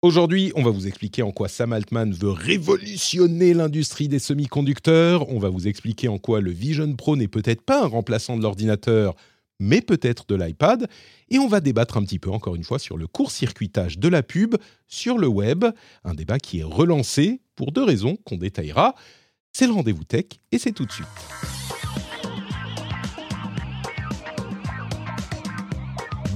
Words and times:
Aujourd'hui, 0.00 0.52
on 0.54 0.62
va 0.62 0.70
vous 0.70 0.86
expliquer 0.86 1.22
en 1.22 1.32
quoi 1.32 1.48
Sam 1.48 1.72
Altman 1.72 2.12
veut 2.12 2.30
révolutionner 2.30 3.52
l'industrie 3.52 4.06
des 4.06 4.20
semi-conducteurs. 4.20 5.28
On 5.28 5.40
va 5.40 5.48
vous 5.48 5.66
expliquer 5.66 6.06
en 6.06 6.18
quoi 6.18 6.40
le 6.40 6.52
Vision 6.52 6.94
Pro 6.94 7.16
n'est 7.16 7.26
peut-être 7.26 7.62
pas 7.62 7.82
un 7.82 7.88
remplaçant 7.88 8.36
de 8.36 8.42
l'ordinateur, 8.44 9.16
mais 9.58 9.80
peut-être 9.80 10.24
de 10.28 10.36
l'iPad. 10.36 10.86
Et 11.30 11.40
on 11.40 11.48
va 11.48 11.58
débattre 11.58 11.96
un 11.96 12.04
petit 12.04 12.20
peu, 12.20 12.30
encore 12.30 12.54
une 12.54 12.62
fois, 12.62 12.78
sur 12.78 12.96
le 12.96 13.08
court-circuitage 13.08 13.98
de 13.98 14.06
la 14.06 14.22
pub 14.22 14.54
sur 14.86 15.18
le 15.18 15.26
web. 15.26 15.64
Un 16.04 16.14
débat 16.14 16.38
qui 16.38 16.60
est 16.60 16.64
relancé 16.64 17.40
pour 17.56 17.72
deux 17.72 17.82
raisons 17.82 18.16
qu'on 18.24 18.36
détaillera. 18.36 18.94
C'est 19.52 19.66
le 19.66 19.72
rendez-vous 19.72 20.04
tech 20.04 20.26
et 20.52 20.58
c'est 20.58 20.70
tout 20.70 20.86
de 20.86 20.92
suite. 20.92 21.08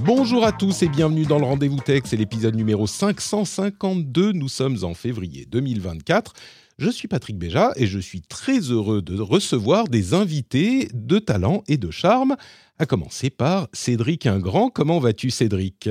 Bonjour 0.05 0.43
à 0.43 0.51
tous 0.51 0.83
et 0.83 0.89
bienvenue 0.89 1.25
dans 1.25 1.39
le 1.39 1.45
Rendez-vous 1.45 1.79
Tech, 1.79 2.01
c'est 2.03 2.17
l'épisode 2.17 2.55
numéro 2.55 2.87
552, 2.87 4.33
nous 4.33 4.49
sommes 4.49 4.77
en 4.83 4.93
février 4.93 5.45
2024. 5.45 6.33
Je 6.77 6.89
suis 6.89 7.07
Patrick 7.07 7.37
Béja 7.37 7.71
et 7.77 7.87
je 7.87 7.99
suis 7.99 8.21
très 8.21 8.59
heureux 8.59 9.01
de 9.01 9.17
recevoir 9.17 9.87
des 9.87 10.13
invités 10.13 10.89
de 10.93 11.19
talent 11.19 11.63
et 11.69 11.77
de 11.77 11.89
charme, 11.89 12.35
à 12.79 12.85
commencer 12.85 13.29
par 13.29 13.69
Cédric 13.71 14.25
Ingrand. 14.25 14.69
Comment 14.69 14.99
vas-tu 14.99 15.29
Cédric? 15.29 15.89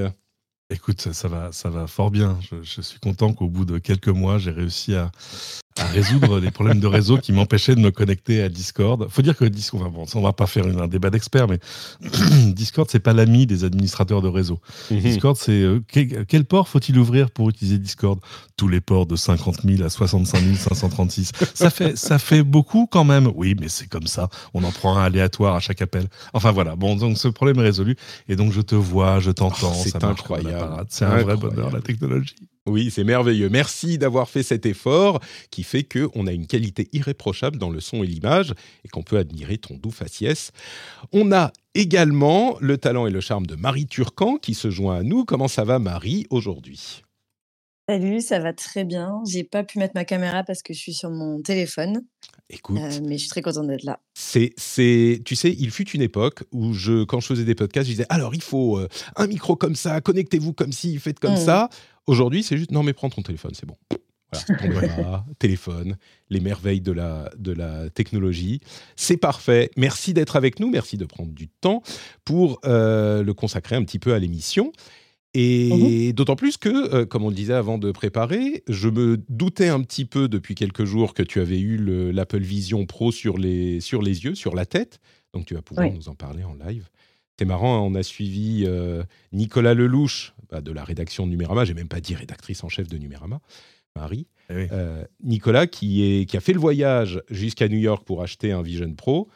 Écoute, 0.68 1.10
ça 1.12 1.28
va, 1.28 1.50
ça 1.50 1.70
va 1.70 1.86
fort 1.86 2.10
bien. 2.10 2.38
Je, 2.50 2.62
je 2.62 2.82
suis 2.82 3.00
content 3.00 3.32
qu'au 3.32 3.48
bout 3.48 3.64
de 3.64 3.78
quelques 3.78 4.08
mois, 4.08 4.36
j'ai 4.36 4.50
réussi 4.50 4.94
à, 4.94 5.10
à 5.78 5.86
résoudre 5.86 6.38
les 6.40 6.50
problèmes 6.50 6.80
de 6.80 6.86
réseau 6.86 7.18
qui 7.18 7.32
m'empêchaient 7.32 7.74
de 7.74 7.80
me 7.80 7.90
connecter 7.90 8.42
à 8.42 8.48
Discord. 8.48 9.08
Faut 9.08 9.22
dire 9.22 9.36
que 9.36 9.44
Discord, 9.44 9.92
bon, 9.92 10.04
on 10.14 10.20
va 10.20 10.32
pas 10.32 10.46
faire 10.46 10.66
un 10.66 10.88
débat 10.88 11.10
d'experts, 11.10 11.48
mais 11.48 11.58
Discord 12.52 12.88
c'est 12.90 13.00
pas 13.00 13.12
l'ami 13.12 13.46
des 13.46 13.64
administrateurs 13.64 14.22
de 14.22 14.28
réseau. 14.28 14.60
Mhm. 14.90 15.00
Discord 15.00 15.36
c'est 15.36 15.62
euh, 15.62 15.80
quel, 15.88 16.26
quel 16.26 16.44
port 16.44 16.68
faut-il 16.68 16.98
ouvrir 16.98 17.30
pour 17.30 17.48
utiliser 17.48 17.78
Discord? 17.78 18.18
Tous 18.56 18.68
les 18.68 18.80
ports 18.80 19.06
de 19.06 19.16
50 19.16 19.62
000 19.64 19.82
à 19.82 19.88
65 19.88 20.42
536. 20.56 21.32
Ça 21.54 21.70
fait 21.70 21.96
ça 21.96 22.18
fait 22.18 22.42
beaucoup 22.42 22.86
quand 22.90 23.04
même. 23.04 23.30
Oui, 23.34 23.56
mais 23.58 23.68
c'est 23.68 23.88
comme 23.88 24.06
ça. 24.06 24.28
On 24.54 24.62
en 24.64 24.70
prend 24.70 24.96
un 24.96 25.04
aléatoire 25.04 25.54
à 25.54 25.60
chaque 25.60 25.82
appel. 25.82 26.06
Enfin 26.32 26.52
voilà. 26.52 26.76
Bon, 26.76 26.96
donc 26.96 27.18
ce 27.18 27.28
problème 27.28 27.58
est 27.58 27.62
résolu 27.62 27.96
et 28.28 28.36
donc 28.36 28.52
je 28.52 28.60
te 28.60 28.74
vois, 28.74 29.20
je 29.20 29.30
t'entends. 29.30 29.72
Oh, 29.74 29.82
c'est 29.82 30.02
incroyable. 30.04 30.86
C'est 30.88 31.04
un 31.04 31.22
vrai 31.22 31.36
bonheur 31.36 31.70
la 31.70 31.80
technologie. 31.80 32.36
Oui, 32.68 32.92
c'est 32.92 33.02
merveilleux. 33.02 33.48
Merci 33.48 33.98
d'avoir 33.98 34.28
fait 34.30 34.44
cet 34.44 34.66
effort 34.66 35.20
qui 35.50 35.64
fait 35.64 35.82
qu'on 35.82 36.26
a 36.28 36.32
une 36.32 36.46
qualité 36.46 36.88
irréprochable 36.92 37.58
dans 37.58 37.70
le 37.70 37.80
son 37.80 38.04
et 38.04 38.06
l'image 38.06 38.54
et 38.84 38.88
qu'on 38.88 39.02
peut 39.02 39.18
admirer 39.18 39.58
ton 39.58 39.74
doux 39.74 39.90
faciès. 39.90 40.52
On 41.12 41.32
a 41.32 41.52
également 41.74 42.56
le 42.60 42.78
talent 42.78 43.08
et 43.08 43.10
le 43.10 43.20
charme 43.20 43.46
de 43.46 43.56
Marie 43.56 43.86
Turcan 43.86 44.36
qui 44.36 44.54
se 44.54 44.70
joint 44.70 44.96
à 44.98 45.02
nous. 45.02 45.24
Comment 45.24 45.48
ça 45.48 45.64
va 45.64 45.80
Marie 45.80 46.26
aujourd'hui? 46.30 47.02
Salut, 47.88 48.20
ça 48.20 48.38
va 48.38 48.52
très 48.52 48.84
bien. 48.84 49.20
J'ai 49.28 49.42
pas 49.42 49.64
pu 49.64 49.80
mettre 49.80 49.94
ma 49.96 50.04
caméra 50.04 50.44
parce 50.44 50.62
que 50.62 50.72
je 50.72 50.78
suis 50.78 50.94
sur 50.94 51.10
mon 51.10 51.42
téléphone, 51.42 52.02
Écoute, 52.48 52.78
euh, 52.80 53.00
mais 53.04 53.16
je 53.16 53.22
suis 53.22 53.28
très 53.30 53.42
contente 53.42 53.66
d'être 53.66 53.82
là. 53.82 53.98
c'est, 54.14 54.52
c'est, 54.56 55.20
tu 55.24 55.34
sais, 55.34 55.52
il 55.58 55.70
fut 55.72 55.88
une 55.90 56.00
époque 56.02 56.44
où 56.52 56.74
je, 56.74 57.02
quand 57.02 57.18
je 57.18 57.26
faisais 57.26 57.44
des 57.44 57.56
podcasts, 57.56 57.86
je 57.88 57.92
disais 57.94 58.06
alors 58.08 58.34
il 58.36 58.42
faut 58.42 58.78
euh, 58.78 58.88
un 59.16 59.26
micro 59.26 59.56
comme 59.56 59.74
ça, 59.74 60.00
connectez-vous 60.00 60.52
comme 60.52 60.70
ci, 60.70 60.96
faites 60.98 61.18
comme 61.18 61.32
Mhm. 61.32 61.38
ça. 61.44 61.70
Aujourd'hui, 62.06 62.42
c'est 62.42 62.56
juste 62.56 62.70
non 62.72 62.82
mais 62.82 62.92
prends 62.92 63.10
ton 63.10 63.22
téléphone, 63.22 63.52
c'est 63.54 63.66
bon. 63.66 63.76
Voilà, 64.70 65.26
téléphone, 65.38 65.96
les 66.30 66.40
merveilles 66.40 66.80
de 66.80 66.92
la, 66.92 67.30
de 67.38 67.52
la 67.52 67.90
technologie. 67.90 68.60
C'est 68.96 69.18
parfait. 69.18 69.70
Merci 69.76 70.14
d'être 70.14 70.36
avec 70.36 70.58
nous. 70.58 70.70
Merci 70.70 70.96
de 70.96 71.04
prendre 71.04 71.32
du 71.32 71.48
temps 71.48 71.82
pour 72.24 72.58
euh, 72.64 73.22
le 73.22 73.34
consacrer 73.34 73.76
un 73.76 73.84
petit 73.84 73.98
peu 73.98 74.14
à 74.14 74.18
l'émission. 74.18 74.72
Et 75.34 76.12
d'autant 76.12 76.36
plus 76.36 76.58
que, 76.58 76.68
euh, 76.94 77.06
comme 77.06 77.24
on 77.24 77.30
le 77.30 77.34
disait 77.34 77.54
avant 77.54 77.78
de 77.78 77.90
préparer, 77.90 78.64
je 78.68 78.88
me 78.88 79.18
doutais 79.30 79.68
un 79.68 79.80
petit 79.82 80.04
peu 80.04 80.28
depuis 80.28 80.54
quelques 80.54 80.84
jours 80.84 81.14
que 81.14 81.22
tu 81.22 81.40
avais 81.40 81.58
eu 81.58 81.76
le- 81.78 82.10
l'Apple 82.10 82.40
Vision 82.42 82.84
Pro 82.84 83.12
sur 83.12 83.38
les, 83.38 83.80
sur 83.80 84.02
les 84.02 84.24
yeux, 84.24 84.34
sur 84.34 84.54
la 84.54 84.66
tête. 84.66 84.98
Donc 85.32 85.46
tu 85.46 85.54
vas 85.54 85.62
pouvoir 85.62 85.88
Oui. 85.88 85.94
nous 85.94 86.08
en 86.10 86.14
parler 86.14 86.44
en 86.44 86.54
live. 86.54 86.88
C'est 87.42 87.46
marrant, 87.48 87.76
hein, 87.76 87.80
on 87.80 87.96
a 87.96 88.04
suivi 88.04 88.62
euh, 88.68 89.02
Nicolas 89.32 89.74
Lelouch 89.74 90.32
bah, 90.48 90.60
de 90.60 90.70
la 90.70 90.84
rédaction 90.84 91.26
de 91.26 91.32
Numérama. 91.32 91.64
J'ai 91.64 91.74
même 91.74 91.88
pas 91.88 92.00
dit 92.00 92.14
rédactrice 92.14 92.62
en 92.62 92.68
chef 92.68 92.86
de 92.86 92.96
Numérama, 92.98 93.40
Marie. 93.96 94.28
Eh 94.48 94.54
oui. 94.54 94.66
Euh, 94.70 95.02
Nicolas 95.24 95.66
qui, 95.66 96.04
est, 96.04 96.24
qui 96.26 96.36
a 96.36 96.40
fait 96.40 96.52
le 96.52 96.60
voyage 96.60 97.20
jusqu'à 97.30 97.66
New 97.68 97.78
York 97.78 98.04
pour 98.06 98.22
acheter 98.22 98.52
un 98.52 98.62
Vision 98.62 98.94
Pro 98.94 99.28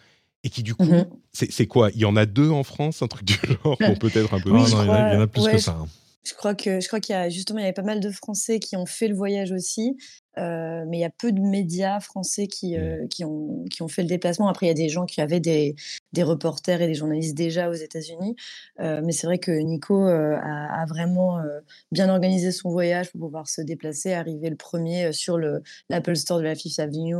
et 0.44 0.50
qui 0.50 0.62
du 0.62 0.76
coup, 0.76 0.84
Mhm. 0.84 1.06
c'est 1.32 1.50
c'est 1.50 1.66
quoi? 1.66 1.90
Il 1.94 2.00
y 2.00 2.04
en 2.04 2.14
a 2.14 2.26
deux 2.26 2.48
en 2.50 2.62
France, 2.62 3.02
un 3.02 3.08
truc 3.08 3.24
du 3.24 3.34
genre, 3.64 3.76
ou 3.80 3.94
peut-être 3.98 4.34
un 4.34 4.40
peu 4.40 4.52
Oui, 4.52 4.62
Ah 4.64 4.70
non, 4.70 4.82
il 4.84 4.86
y 4.86 4.90
en 4.90 4.92
a- 4.92 5.10
il 5.10 5.14
y 5.14 5.16
en 5.16 5.20
a 5.22 5.26
crois- 5.26 5.26
plus 5.26 5.42
ouais, 5.46 5.52
que 5.54 5.58
ça. 5.58 5.72
hein. 5.82 5.88
Je 6.26 6.34
crois 6.34 6.54
que 6.54 6.80
je 6.80 6.86
crois 6.88 6.98
qu'il 6.98 7.14
y 7.14 7.16
a 7.16 7.28
justement 7.28 7.60
il 7.60 7.62
y 7.62 7.64
avait 7.64 7.72
pas 7.72 7.82
mal 7.82 8.00
de 8.00 8.10
Français 8.10 8.58
qui 8.58 8.76
ont 8.76 8.86
fait 8.86 9.06
le 9.06 9.14
voyage 9.14 9.52
aussi, 9.52 9.96
euh, 10.38 10.84
mais 10.88 10.98
il 10.98 11.00
y 11.00 11.04
a 11.04 11.10
peu 11.10 11.30
de 11.30 11.40
médias 11.40 12.00
français 12.00 12.48
qui, 12.48 12.76
euh, 12.76 13.06
qui, 13.08 13.24
ont, 13.24 13.64
qui 13.70 13.82
ont 13.82 13.88
fait 13.88 14.02
le 14.02 14.08
déplacement. 14.08 14.48
Après, 14.48 14.66
il 14.66 14.68
y 14.68 14.72
a 14.72 14.74
des 14.74 14.88
gens 14.88 15.06
qui 15.06 15.20
avaient 15.20 15.38
des, 15.40 15.76
des 16.12 16.22
reporters 16.24 16.82
et 16.82 16.88
des 16.88 16.94
journalistes 16.94 17.36
déjà 17.36 17.70
aux 17.70 17.74
États-Unis, 17.74 18.34
euh, 18.80 19.00
mais 19.04 19.12
c'est 19.12 19.28
vrai 19.28 19.38
que 19.38 19.52
Nico 19.52 20.04
a, 20.04 20.38
a 20.38 20.86
vraiment 20.86 21.40
bien 21.92 22.08
organisé 22.08 22.50
son 22.50 22.70
voyage 22.70 23.10
pour 23.12 23.20
pouvoir 23.20 23.48
se 23.48 23.60
déplacer, 23.60 24.12
arriver 24.12 24.50
le 24.50 24.56
premier 24.56 25.12
sur 25.12 25.38
le 25.38 25.62
l'Apple 25.90 26.16
Store 26.16 26.38
de 26.38 26.44
la 26.44 26.56
Fifth 26.56 26.80
Avenue 26.80 27.14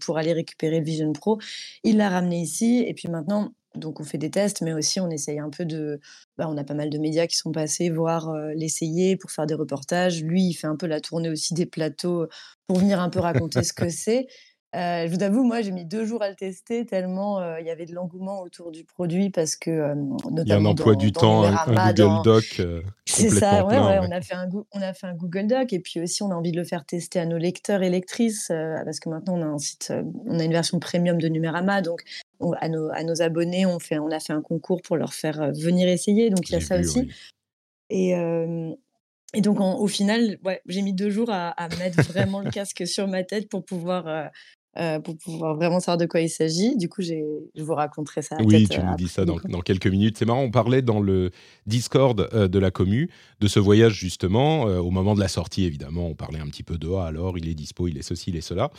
pour 0.00 0.18
aller 0.18 0.32
récupérer 0.32 0.80
le 0.80 0.84
Vision 0.84 1.12
Pro. 1.12 1.38
Il 1.84 1.98
l'a 1.98 2.08
ramené 2.08 2.40
ici 2.40 2.84
et 2.86 2.94
puis 2.94 3.08
maintenant. 3.08 3.52
Donc 3.76 4.00
on 4.00 4.04
fait 4.04 4.18
des 4.18 4.30
tests, 4.30 4.60
mais 4.62 4.72
aussi 4.72 5.00
on 5.00 5.10
essaye 5.10 5.38
un 5.38 5.50
peu 5.50 5.64
de, 5.64 6.00
bah, 6.38 6.46
on 6.48 6.56
a 6.56 6.64
pas 6.64 6.74
mal 6.74 6.90
de 6.90 6.98
médias 6.98 7.26
qui 7.26 7.36
sont 7.36 7.52
passés 7.52 7.90
voir 7.90 8.28
euh, 8.30 8.52
l'essayer 8.54 9.16
pour 9.16 9.30
faire 9.30 9.46
des 9.46 9.54
reportages. 9.54 10.22
Lui, 10.22 10.42
il 10.44 10.54
fait 10.54 10.66
un 10.66 10.76
peu 10.76 10.86
la 10.86 11.00
tournée 11.00 11.28
aussi 11.28 11.54
des 11.54 11.66
plateaux 11.66 12.26
pour 12.66 12.78
venir 12.78 13.00
un 13.00 13.10
peu 13.10 13.20
raconter 13.20 13.62
ce 13.62 13.72
que 13.72 13.88
c'est. 13.88 14.26
Euh, 14.76 15.06
je 15.06 15.14
vous 15.14 15.22
avoue, 15.22 15.44
moi, 15.44 15.62
j'ai 15.62 15.70
mis 15.70 15.84
deux 15.84 16.04
jours 16.04 16.20
à 16.22 16.28
le 16.28 16.34
tester 16.34 16.84
tellement 16.84 17.38
euh, 17.38 17.60
il 17.60 17.66
y 17.66 17.70
avait 17.70 17.86
de 17.86 17.94
l'engouement 17.94 18.40
autour 18.40 18.72
du 18.72 18.84
produit 18.84 19.30
parce 19.30 19.54
que 19.54 19.70
euh, 19.70 19.94
Il 20.42 20.48
y 20.48 20.52
a 20.52 20.56
un 20.56 20.64
emploi 20.64 20.94
dans- 20.94 20.98
du 20.98 21.12
dans 21.12 21.20
temps, 21.20 21.44
un, 21.44 21.64
Google 21.66 21.94
dans- 21.94 22.22
Doc 22.22 22.56
euh, 22.58 22.82
c'est 23.06 23.30
ça, 23.30 23.64
ouais, 23.64 23.68
plein, 23.68 23.86
ouais, 23.86 23.98
ouais. 24.00 24.06
On, 24.08 24.10
a 24.10 24.20
fait 24.20 24.34
un, 24.34 24.48
on 24.72 24.82
a 24.82 24.92
fait 24.92 25.06
un 25.06 25.14
Google 25.14 25.46
Doc 25.46 25.72
et 25.72 25.78
puis 25.78 26.00
aussi 26.00 26.24
on 26.24 26.30
a 26.32 26.34
envie 26.34 26.50
de 26.50 26.56
le 26.56 26.64
faire 26.64 26.84
tester 26.84 27.20
à 27.20 27.26
nos 27.26 27.38
lecteurs 27.38 27.84
et 27.84 27.90
lectrices 27.90 28.50
euh, 28.50 28.74
parce 28.84 28.98
que 28.98 29.08
maintenant 29.08 29.34
on 29.38 29.42
a 29.42 29.46
un 29.46 29.58
site, 29.58 29.88
euh, 29.92 30.02
on 30.26 30.40
a 30.40 30.42
une 30.44 30.50
version 30.52 30.80
premium 30.80 31.18
de 31.18 31.28
Numérama, 31.28 31.80
donc 31.80 32.02
on- 32.44 32.52
à, 32.52 32.68
nos, 32.68 32.90
à 32.90 33.02
nos 33.02 33.22
abonnés 33.22 33.66
on, 33.66 33.78
fait, 33.78 33.98
on 33.98 34.10
a 34.10 34.20
fait 34.20 34.32
un 34.32 34.42
concours 34.42 34.82
pour 34.82 34.96
leur 34.96 35.14
faire 35.14 35.40
euh, 35.40 35.50
venir 35.52 35.88
essayer, 35.88 36.30
donc 36.30 36.48
il 36.48 36.52
y 36.52 36.56
a 36.56 36.60
ça 36.60 36.76
vu, 36.76 36.84
aussi. 36.84 37.00
oui. 37.00 37.10
Et, 37.90 38.14
euh, 38.16 38.72
et 39.34 39.40
donc, 39.40 39.60
en- 39.60 39.78
au 39.78 39.88
final, 39.88 40.38
ouais, 40.44 40.60
j'ai 40.66 40.82
mis 40.82 40.94
deux 40.94 41.10
jours 41.10 41.30
à, 41.30 41.50
à 41.50 41.68
mettre 41.76 42.00
vraiment 42.02 42.40
le 42.40 42.50
casque 42.50 42.86
sur 42.86 43.08
ma 43.08 43.24
tête 43.24 43.48
pour 43.48 43.64
pouvoir, 43.64 44.06
euh, 44.06 44.24
euh, 44.78 45.00
pour 45.00 45.16
pouvoir 45.16 45.54
vraiment 45.56 45.80
savoir 45.80 45.98
de 45.98 46.06
quoi 46.06 46.20
il 46.20 46.30
s'agit. 46.30 46.76
Du 46.76 46.88
coup, 46.88 47.02
je 47.02 47.14
vous 47.56 47.74
raconterai 47.74 48.22
ça. 48.22 48.36
Oui, 48.40 48.68
tu 48.68 48.80
nous 48.80 48.96
dis 48.96 49.08
ça 49.08 49.24
dans, 49.24 49.38
quelques 49.60 49.86
minutes. 49.86 50.18
C'est 50.18 50.24
marrant, 50.24 50.42
on 50.42 50.50
parlait 50.50 50.82
dans 50.82 51.00
le 51.00 51.30
Discord 51.66 52.28
euh, 52.32 52.48
de 52.48 52.58
la 52.58 52.70
commu 52.70 53.10
de 53.40 53.48
ce 53.48 53.60
voyage 53.60 53.94
justement. 53.94 54.62
au 54.62 54.90
moment 54.90 55.14
de 55.14 55.20
la 55.20 55.28
sortie, 55.28 55.64
évidemment, 55.64 56.06
on 56.06 56.14
parlait 56.14 56.40
un 56.40 56.46
petit 56.46 56.62
peu 56.62 56.78
de 56.78 56.88
ah, 56.94 57.06
alors 57.06 57.38
il 57.38 57.48
est 57.48 57.54
dispo, 57.54 57.88
il 57.88 57.98
est 57.98 58.02
ceci, 58.02 58.30
il 58.30 58.36
est 58.36 58.40
cela. 58.40 58.70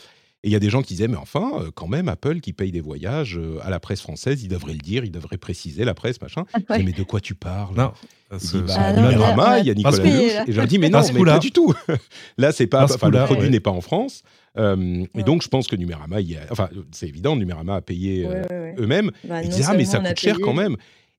Et 0.46 0.50
il 0.50 0.52
y 0.52 0.56
a 0.56 0.60
des 0.60 0.70
gens 0.70 0.80
qui 0.80 0.94
disaient, 0.94 1.08
mais 1.08 1.16
enfin, 1.16 1.54
euh, 1.58 1.70
quand 1.74 1.88
même, 1.88 2.08
Apple 2.08 2.38
qui 2.38 2.52
paye 2.52 2.70
des 2.70 2.80
voyages 2.80 3.36
euh, 3.36 3.58
à 3.62 3.68
la 3.68 3.80
presse 3.80 4.00
française, 4.00 4.44
il 4.44 4.48
devrait 4.48 4.74
le 4.74 4.78
dire, 4.78 5.04
il 5.04 5.10
devrait 5.10 5.38
préciser 5.38 5.84
la 5.84 5.92
presse, 5.92 6.22
machin. 6.22 6.44
Ouais. 6.54 6.62
disais, 6.70 6.82
mais 6.84 6.92
de 6.92 7.02
quoi 7.02 7.20
tu 7.20 7.34
parles? 7.34 7.74
Non. 7.76 7.90
Il 8.30 8.62
bah, 8.62 8.74
ah, 8.76 8.92
Numérama, 8.92 9.58
il 9.58 9.66
y 9.66 9.70
a 9.70 9.74
Nicolas. 9.74 10.06
Et 10.06 10.52
je 10.52 10.56
leur 10.56 10.68
dis, 10.68 10.78
mais 10.78 10.88
non, 10.88 11.00
mais 11.12 11.24
pas 11.24 11.40
du 11.40 11.50
tout. 11.50 11.74
là, 12.38 12.52
c'est 12.52 12.68
pas, 12.68 12.84
enfin, 12.84 13.10
le 13.10 13.24
produit 13.24 13.50
n'est 13.50 13.58
pas 13.58 13.72
en 13.72 13.80
France. 13.80 14.22
Euh, 14.56 15.04
et 15.18 15.24
donc, 15.24 15.42
je 15.42 15.48
pense 15.48 15.66
que 15.66 15.74
Numérama, 15.74 16.20
il 16.20 16.38
enfin, 16.52 16.68
c'est 16.92 17.08
évident, 17.08 17.34
Numérama 17.34 17.74
a 17.74 17.80
payé 17.80 18.24
euh, 18.24 18.72
eux-mêmes. 18.78 19.10
Bah, 19.24 19.42
ils 19.42 19.48
disaient, 19.48 19.64
ah, 19.66 19.74
mais 19.74 19.84
ça 19.84 19.98
coûte 19.98 20.16
cher 20.16 20.36
quand 20.40 20.54
même. 20.54 20.76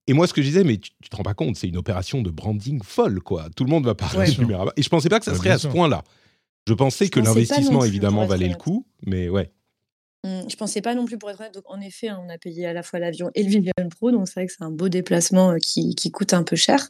Et 0.07 0.13
moi, 0.13 0.25
ce 0.25 0.33
que 0.33 0.41
je 0.41 0.47
disais, 0.47 0.63
mais 0.63 0.77
tu, 0.77 0.91
te 1.09 1.15
rends 1.17 1.23
pas 1.23 1.33
compte, 1.33 1.57
c'est 1.57 1.67
une 1.67 1.75
opération 1.75 2.21
de 2.21 2.29
branding 2.29 2.81
folle, 2.81 3.19
quoi. 3.19 3.47
Tout 3.57 3.65
le 3.65 3.69
monde 3.69 3.83
va 3.83 3.93
parler 3.93 4.31
de 4.31 4.39
Numérama. 4.39 4.71
Et 4.77 4.83
je 4.83 4.89
pensais 4.89 5.09
pas 5.09 5.19
que 5.19 5.25
ça 5.25 5.35
serait 5.35 5.49
à 5.49 5.57
ce 5.57 5.67
point-là. 5.67 6.03
Je 6.67 6.73
pensais 6.73 7.07
que 7.07 7.21
l'investissement, 7.21 7.85
évidemment, 7.85 8.25
valait 8.25 8.49
le 8.49 8.55
coup, 8.55 8.85
mais 9.05 9.29
ouais. 9.29 9.51
Mmh, 10.25 10.49
je 10.49 10.55
pensais 10.57 10.81
pas 10.81 10.95
non 10.95 11.05
plus 11.05 11.17
pour 11.17 11.29
être 11.29 11.39
honnête. 11.39 11.53
Donc, 11.53 11.63
en 11.67 11.79
effet, 11.79 12.09
on 12.11 12.27
a 12.29 12.37
payé 12.37 12.65
à 12.65 12.73
la 12.73 12.83
fois 12.83 12.99
l'avion 12.99 13.31
et 13.35 13.43
le 13.43 13.49
Vivian 13.49 13.71
Pro, 13.89 14.11
donc 14.11 14.27
c'est 14.27 14.33
vrai 14.33 14.47
que 14.47 14.51
c'est 14.51 14.63
un 14.63 14.71
beau 14.71 14.89
déplacement 14.89 15.51
euh, 15.51 15.57
qui, 15.59 15.95
qui, 15.95 16.11
coûte 16.11 16.33
un 16.33 16.43
peu 16.43 16.57
cher. 16.57 16.89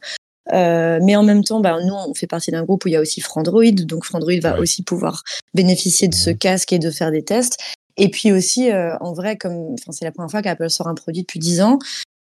Euh, 0.52 1.00
mais 1.04 1.16
en 1.16 1.22
même 1.22 1.44
temps, 1.44 1.60
bah, 1.60 1.78
nous, 1.84 1.94
on 1.94 2.16
fait 2.16 2.26
partie 2.26 2.50
d'un 2.50 2.64
groupe 2.64 2.86
où 2.86 2.88
il 2.88 2.94
y 2.94 2.96
a 2.96 3.02
aussi 3.02 3.22
Frandroid, 3.22 3.72
donc 3.72 4.06
Frandroid 4.06 4.40
va 4.42 4.58
aussi 4.60 4.82
pouvoir 4.82 5.24
bénéficier 5.54 6.08
de 6.08 6.16
ce 6.16 6.32
mmh. 6.32 6.38
casque 6.38 6.74
et 6.74 6.80
de 6.80 6.90
faire 6.90 7.12
des 7.12 7.24
tests. 7.24 7.60
Et 7.98 8.10
puis 8.10 8.32
aussi, 8.32 8.72
euh, 8.72 8.98
en 9.00 9.14
vrai, 9.14 9.38
comme 9.38 9.76
c'est 9.92 10.06
la 10.06 10.12
première 10.12 10.32
fois 10.32 10.42
qu'Apple 10.42 10.70
sort 10.72 10.88
un 10.88 10.96
produit 10.96 11.22
depuis 11.22 11.40
10 11.40 11.62
ans, 11.62 11.80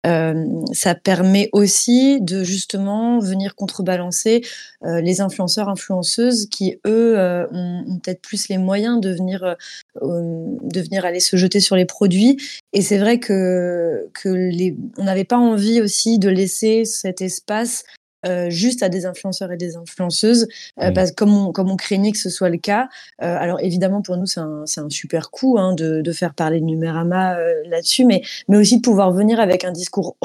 euh, 0.07 0.63
ça 0.73 0.95
permet 0.95 1.51
aussi 1.53 2.21
de 2.23 2.43
justement 2.43 3.19
venir 3.19 3.55
contrebalancer 3.55 4.43
euh, 4.85 5.01
les 5.03 5.21
influenceurs, 5.21 5.69
influenceuses 5.69 6.47
qui, 6.47 6.81
eux, 6.87 7.19
euh, 7.19 7.47
ont, 7.53 7.99
peut-être 8.03 8.23
plus 8.23 8.49
les 8.49 8.57
moyens 8.57 9.01
de 9.01 9.11
venir, 9.11 9.57
de 10.01 10.81
venir 10.81 11.05
aller 11.05 11.21
se 11.21 11.37
jeter 11.37 11.61
sur 11.61 11.77
les 11.77 11.85
produits. 11.85 12.39
Et 12.73 12.81
c'est 12.81 12.99
vrai 12.99 13.19
que, 13.19 14.09
que 14.15 14.29
les, 14.29 14.77
on 14.97 15.05
n'avait 15.05 15.25
pas 15.25 15.39
envie 15.39 15.83
aussi 15.83 16.19
de 16.19 16.31
laisser 16.31 16.85
cet 16.85 17.21
espace 17.21 17.85
euh, 18.27 18.51
juste 18.51 18.83
à 18.83 18.89
des 18.89 19.07
influenceurs 19.07 19.51
et 19.53 19.57
des 19.57 19.77
influenceuses, 19.77 20.47
euh, 20.81 20.91
parce, 20.93 21.13
comme, 21.13 21.35
on, 21.35 21.53
comme 21.53 21.71
on 21.71 21.77
craignait 21.77 22.13
que 22.13 22.19
ce 22.19 22.31
soit 22.31 22.51
le 22.51 22.59
cas. 22.59 22.89
Euh, 23.23 23.37
alors 23.39 23.61
évidemment, 23.61 24.03
pour 24.03 24.17
nous, 24.17 24.27
c'est 24.27 24.41
un, 24.41 24.65
un, 24.77 24.91
super 24.91 25.31
coup 25.31 25.57
hein, 25.59 25.75
de, 25.75 26.01
de, 26.01 26.13
faire 26.13 26.35
parler 26.35 26.61
de 26.61 26.65
Numérama 26.65 27.37
là-dessus, 27.67 28.05
mais, 28.05 28.23
mais 28.49 28.57
aussi 28.57 28.77
de 28.77 28.83
pouvoir 28.83 29.13
venir 29.13 29.41
avec 29.41 29.65
un 29.65 29.73
discours 29.73 30.17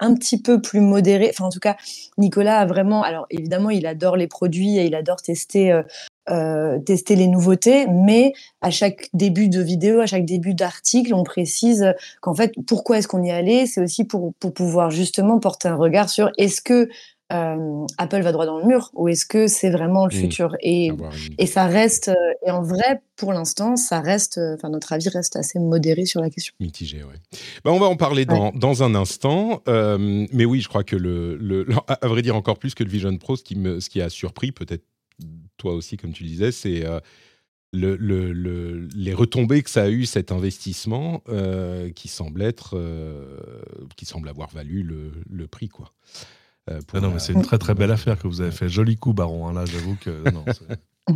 un 0.00 0.14
petit 0.14 0.40
peu 0.40 0.60
plus 0.60 0.80
modéré. 0.80 1.30
Enfin, 1.30 1.44
en 1.44 1.50
tout 1.50 1.60
cas, 1.60 1.76
Nicolas 2.18 2.58
a 2.58 2.66
vraiment... 2.66 3.02
Alors 3.02 3.26
évidemment, 3.30 3.70
il 3.70 3.86
adore 3.86 4.16
les 4.16 4.26
produits 4.26 4.78
et 4.78 4.86
il 4.86 4.94
adore 4.94 5.22
tester 5.22 5.82
euh, 6.30 6.78
tester 6.78 7.16
les 7.16 7.28
nouveautés, 7.28 7.86
mais 7.86 8.32
à 8.62 8.70
chaque 8.70 9.10
début 9.12 9.50
de 9.50 9.60
vidéo, 9.60 10.00
à 10.00 10.06
chaque 10.06 10.24
début 10.24 10.54
d'article, 10.54 11.12
on 11.12 11.22
précise 11.22 11.92
qu'en 12.22 12.34
fait, 12.34 12.54
pourquoi 12.66 12.96
est-ce 12.96 13.08
qu'on 13.08 13.22
y 13.22 13.30
allait 13.30 13.66
C'est 13.66 13.82
aussi 13.82 14.04
pour, 14.04 14.32
pour 14.40 14.54
pouvoir 14.54 14.90
justement 14.90 15.38
porter 15.38 15.68
un 15.68 15.76
regard 15.76 16.08
sur 16.08 16.30
est-ce 16.38 16.62
que 16.62 16.88
euh, 17.34 17.86
Apple 17.98 18.22
va 18.22 18.32
droit 18.32 18.46
dans 18.46 18.58
le 18.58 18.66
mur 18.66 18.90
ou 18.94 19.08
est-ce 19.08 19.26
que 19.26 19.48
c'est 19.48 19.70
vraiment 19.70 20.06
le 20.06 20.14
mmh. 20.14 20.20
futur? 20.20 20.56
Et, 20.60 20.90
et 21.38 21.46
ça 21.46 21.66
reste, 21.66 22.08
euh, 22.08 22.46
et 22.46 22.50
en 22.50 22.62
vrai, 22.62 23.02
pour 23.16 23.32
l'instant, 23.32 23.76
ça 23.76 24.00
reste, 24.00 24.38
euh, 24.38 24.54
enfin, 24.54 24.68
notre 24.68 24.92
avis 24.92 25.08
reste 25.08 25.36
assez 25.36 25.58
modéré 25.58 26.04
sur 26.06 26.20
la 26.20 26.30
question. 26.30 26.54
Mitigé, 26.60 27.02
oui. 27.02 27.16
Bah, 27.64 27.72
on 27.72 27.80
va 27.80 27.86
en 27.86 27.96
parler 27.96 28.24
dans, 28.24 28.52
dans 28.52 28.82
un 28.82 28.94
instant, 28.94 29.62
mais 29.66 30.44
oui, 30.44 30.60
je 30.60 30.68
crois 30.68 30.84
que 30.84 30.96
le, 30.96 31.36
le, 31.36 31.66
à 31.88 32.06
vrai 32.06 32.22
dire 32.22 32.36
encore 32.36 32.58
plus 32.58 32.74
que 32.74 32.84
le 32.84 32.90
Vision 32.90 33.16
Pro, 33.16 33.36
ce 33.36 33.42
qui, 33.42 33.56
me, 33.56 33.80
ce 33.80 33.90
qui 33.90 34.00
a 34.00 34.08
surpris, 34.08 34.52
peut-être 34.52 34.84
toi 35.56 35.74
aussi, 35.74 35.96
comme 35.96 36.12
tu 36.12 36.24
disais, 36.24 36.52
c'est 36.52 36.84
le, 37.72 37.96
le, 37.96 38.88
les 38.94 39.14
retombées 39.14 39.62
que 39.62 39.70
ça 39.70 39.82
a 39.82 39.88
eu 39.88 40.06
cet 40.06 40.30
investissement 40.30 41.22
qui 41.94 42.08
semble 42.08 42.42
être 42.42 42.78
qui 43.96 44.04
semble 44.04 44.28
avoir 44.28 44.50
valu 44.50 44.82
le, 44.82 45.12
le 45.28 45.46
prix 45.46 45.68
quoi. 45.68 45.92
Euh, 46.70 46.80
ah 46.94 47.00
non, 47.00 47.10
mais 47.10 47.18
c'est 47.18 47.34
une 47.34 47.42
très 47.42 47.58
très 47.58 47.74
belle 47.74 47.90
affaire 47.90 48.18
que 48.18 48.26
vous 48.26 48.40
avez 48.40 48.50
fait. 48.50 48.68
Joli 48.68 48.96
coup, 48.96 49.12
Baron. 49.12 49.48
Hein, 49.48 49.52
là, 49.52 49.64
j'avoue 49.66 49.96
que. 50.00 50.22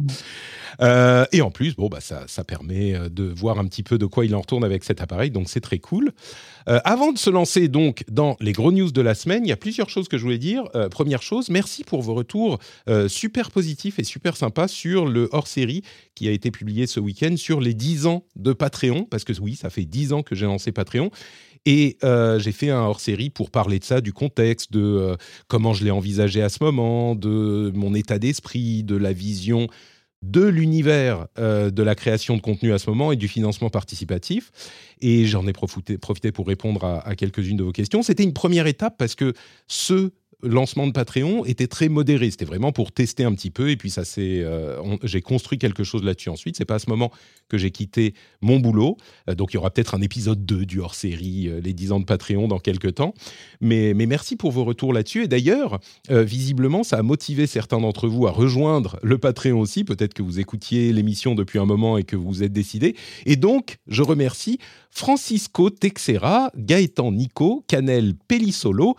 Euh, 0.81 1.25
et 1.33 1.41
en 1.41 1.50
plus, 1.50 1.75
bon, 1.75 1.89
bah, 1.89 2.00
ça, 2.00 2.25
ça, 2.29 2.45
permet 2.45 2.95
euh, 2.95 3.09
de 3.09 3.25
voir 3.25 3.59
un 3.59 3.67
petit 3.67 3.83
peu 3.83 3.99
de 3.99 4.06
quoi 4.06 4.25
il 4.27 4.35
en 4.37 4.43
retourne 4.43 4.62
avec 4.62 4.85
cet 4.85 5.00
appareil, 5.00 5.31
donc 5.33 5.49
c'est 5.49 5.62
très 5.62 5.79
cool. 5.79 6.12
avant 6.67 7.11
de 7.11 7.19
se 7.19 7.31
lancer 7.31 7.67
donc 7.67 8.05
dans 8.09 8.37
les 8.39 8.53
gros 8.53 8.71
news 8.71 8.93
de 8.93 9.00
la 9.00 9.15
semaine, 9.15 9.45
il 9.45 9.49
y 9.49 9.53
a 9.53 9.56
plusieurs 9.56 9.89
choses 9.89 10.06
que 10.06 10.19
je 10.19 10.23
voulais 10.23 10.39
dire. 10.39 10.65
première 10.91 11.23
chose, 11.23 11.49
merci 11.49 11.83
pour 11.83 12.03
vos 12.03 12.15
retours 12.15 12.59
super 13.09 13.50
positifs 13.50 13.99
et 13.99 14.05
super 14.05 14.37
sympas 14.37 14.69
sur 14.69 15.06
le 15.06 15.29
hors-série 15.33 15.83
qui 16.15 16.29
a 16.29 16.33
été 16.33 16.50
publié 16.50 16.87
ce 16.87 17.00
week-end 17.00 17.37
sur 17.37 17.61
les 17.61 17.75
10 17.75 18.06
ans 18.06 18.25
de 18.37 18.53
Patreon, 18.53 19.05
parce 19.05 19.25
que 19.25 19.33
oui, 19.41 19.56
ça 19.56 19.71
fait 19.71 19.87
10 19.87 20.12
ans 20.12 20.23
que 20.23 20.35
j'ai 20.35 20.47
lancé 20.47 20.71
Patreon. 20.71 21.11
Et 21.66 21.96
euh, 22.05 22.38
j'ai 22.38 22.52
fait 22.52 22.70
un 22.70 22.81
hors-série 22.81 23.31
pour 23.31 23.50
parler 23.50 23.78
de 23.78 23.84
ça, 23.84 24.00
du 24.00 24.12
contexte, 24.12 24.72
de 24.72 24.81
euh, 24.81 25.16
comment 25.49 25.72
je 25.72 25.84
l'ai 25.84 25.90
envisagé 25.90 26.43
à 26.43 26.49
ce 26.49 26.62
moment, 26.62 27.14
de 27.14 27.72
mon 27.75 27.94
état 27.94 28.19
d'esprit, 28.19 28.82
de 28.82 28.96
la 28.96 29.12
vision 29.12 29.69
de 30.22 30.44
l'univers 30.44 31.28
euh, 31.38 31.70
de 31.70 31.82
la 31.82 31.94
création 31.94 32.37
de 32.37 32.40
contenu 32.40 32.72
à 32.72 32.78
ce 32.78 32.90
moment 32.90 33.12
et 33.12 33.16
du 33.16 33.28
financement 33.28 33.70
participatif. 33.70 34.50
Et 35.00 35.26
j'en 35.26 35.46
ai 35.46 35.52
profité, 35.52 35.96
pour 36.32 36.46
répondre 36.46 36.84
à 36.84 37.14
quelques-unes 37.14 37.56
de 37.56 37.62
vos 37.62 37.72
questions. 37.72 38.02
C'était 38.02 38.25
une 38.25 38.32
première 38.32 38.66
étape 38.66 38.96
parce 38.99 39.14
que 39.14 39.32
ce 39.69 40.11
lancement 40.43 40.87
de 40.87 40.93
Patreon 40.93 41.44
était 41.44 41.67
très 41.67 41.88
modéré. 41.88 42.31
C'était 42.31 42.44
vraiment 42.44 42.73
pour 42.73 42.93
tester 42.93 43.25
un 43.25 43.32
petit 43.35 43.50
peu. 43.50 43.70
Et 43.70 43.76
puis, 43.76 43.90
ça 43.90 44.05
c'est, 44.05 44.40
euh, 44.43 44.81
j'ai 45.02 45.20
construit 45.20 45.58
quelque 45.58 45.85
chose 45.85 46.05
là-dessus 46.05 46.29
ensuite. 46.29 46.56
C'est 46.56 46.64
pas 46.64 46.76
à 46.76 46.79
ce 46.79 46.88
moment 46.88 47.11
que 47.49 47.58
j'ai 47.58 47.70
quitté 47.70 48.14
mon 48.40 48.61
boulot. 48.61 48.96
Euh, 49.29 49.35
donc, 49.35 49.52
il 49.52 49.56
y 49.56 49.58
aura 49.58 49.70
peut-être 49.70 49.94
un 49.94 50.00
épisode 50.00 50.44
2 50.44 50.64
du 50.64 50.81
hors-série 50.81 51.49
euh, 51.49 51.61
Les 51.61 51.73
10 51.73 51.93
ans 51.93 52.00
de 52.00 52.05
Patreon 52.05 52.46
dans 52.46 52.61
quelques 52.61 52.94
temps. 52.94 53.14
Mais, 53.61 53.94
merci 53.94 54.37
pour 54.37 54.52
vos 54.52 54.64
retours 54.64 54.93
là-dessus. 54.93 55.25
Et 55.25 55.29
d'ailleurs, 55.29 55.81
visiblement, 56.08 56.82
ça 56.82 56.96
a 56.96 57.02
motivé 57.02 57.46
certains 57.46 57.79
d'entre 57.79 58.08
vous 58.08 58.26
à 58.26 58.31
rejoindre 58.31 58.99
le 59.02 59.19
Patreon 59.19 59.61
aussi. 59.61 59.85
Peut-être 59.85 60.14
que 60.14 60.23
vous 60.23 60.40
écoutiez 60.40 60.93
l'émission 60.94 61.35
depuis 61.35 61.58
un 61.58 61.67
moment 61.67 61.99
et 61.99 62.05
que 62.05 62.17
vous 62.17 62.26
vous 62.29 62.43
êtes 62.43 62.52
décidé. 62.52 62.96
Et 63.26 63.37
donc, 63.37 63.79
je 63.87 64.02
remercie 64.02 64.58
Francisco 64.90 65.69
Texera, 65.69 66.50
Gaëtan 66.56 67.12
Nico, 67.12 67.64
Canel 67.69 68.14
Pellissolo, 68.14 68.96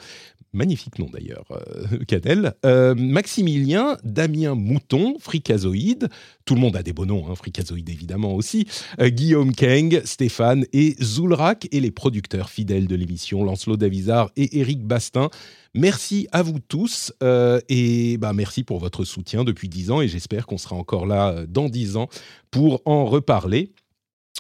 magnifique 0.54 1.00
nom 1.00 1.10
d'ailleurs, 1.12 1.46
euh, 1.52 2.04
Canel, 2.08 2.54
euh, 2.66 2.96
Maximilien, 2.96 3.98
Damien 4.04 4.56
Mouton, 4.56 5.16
Fricazoïde, 5.20 6.10
tout 6.46 6.56
le 6.56 6.62
monde 6.62 6.76
a 6.76 6.84
des 6.84 6.94
beaux 6.94 7.06
noms, 7.06 7.30
hein, 7.30 7.36
Fricazoïde 7.36 7.90
évidemment 7.90 8.34
aussi, 8.34 8.68
euh, 9.00 9.10
Guillaume 9.10 9.54
Keng, 9.54 10.02
Stéphane 10.06 10.66
et 10.74 10.96
Zoulrak, 11.02 11.68
et 11.72 11.80
les 11.80 11.92
producteurs 11.92 12.50
fidèles 12.50 12.88
de 12.88 12.96
l'émission, 12.96 13.44
Lancelot 13.44 13.78
Davizard 13.78 14.32
et 14.36 14.60
Eric 14.60 14.84
Bastin. 14.86 15.30
Merci 15.76 16.28
à 16.32 16.42
vous 16.42 16.60
tous 16.60 17.14
et 17.22 18.18
bah, 18.18 18.34
merci 18.34 18.64
pour 18.64 18.80
votre 18.80 19.04
soutien 19.04 19.44
depuis 19.44 19.70
dix 19.70 19.92
ans. 19.92 20.02
Et 20.02 20.08
j'espère 20.08 20.48
qu'on 20.48 20.58
sera 20.58 20.76
encore 20.76 21.06
là 21.06 21.46
dans 21.48 21.70
dix 21.70 21.96
ans 21.96 22.10
pour 22.50 22.82
en 22.86 23.06
reparler 23.06 23.72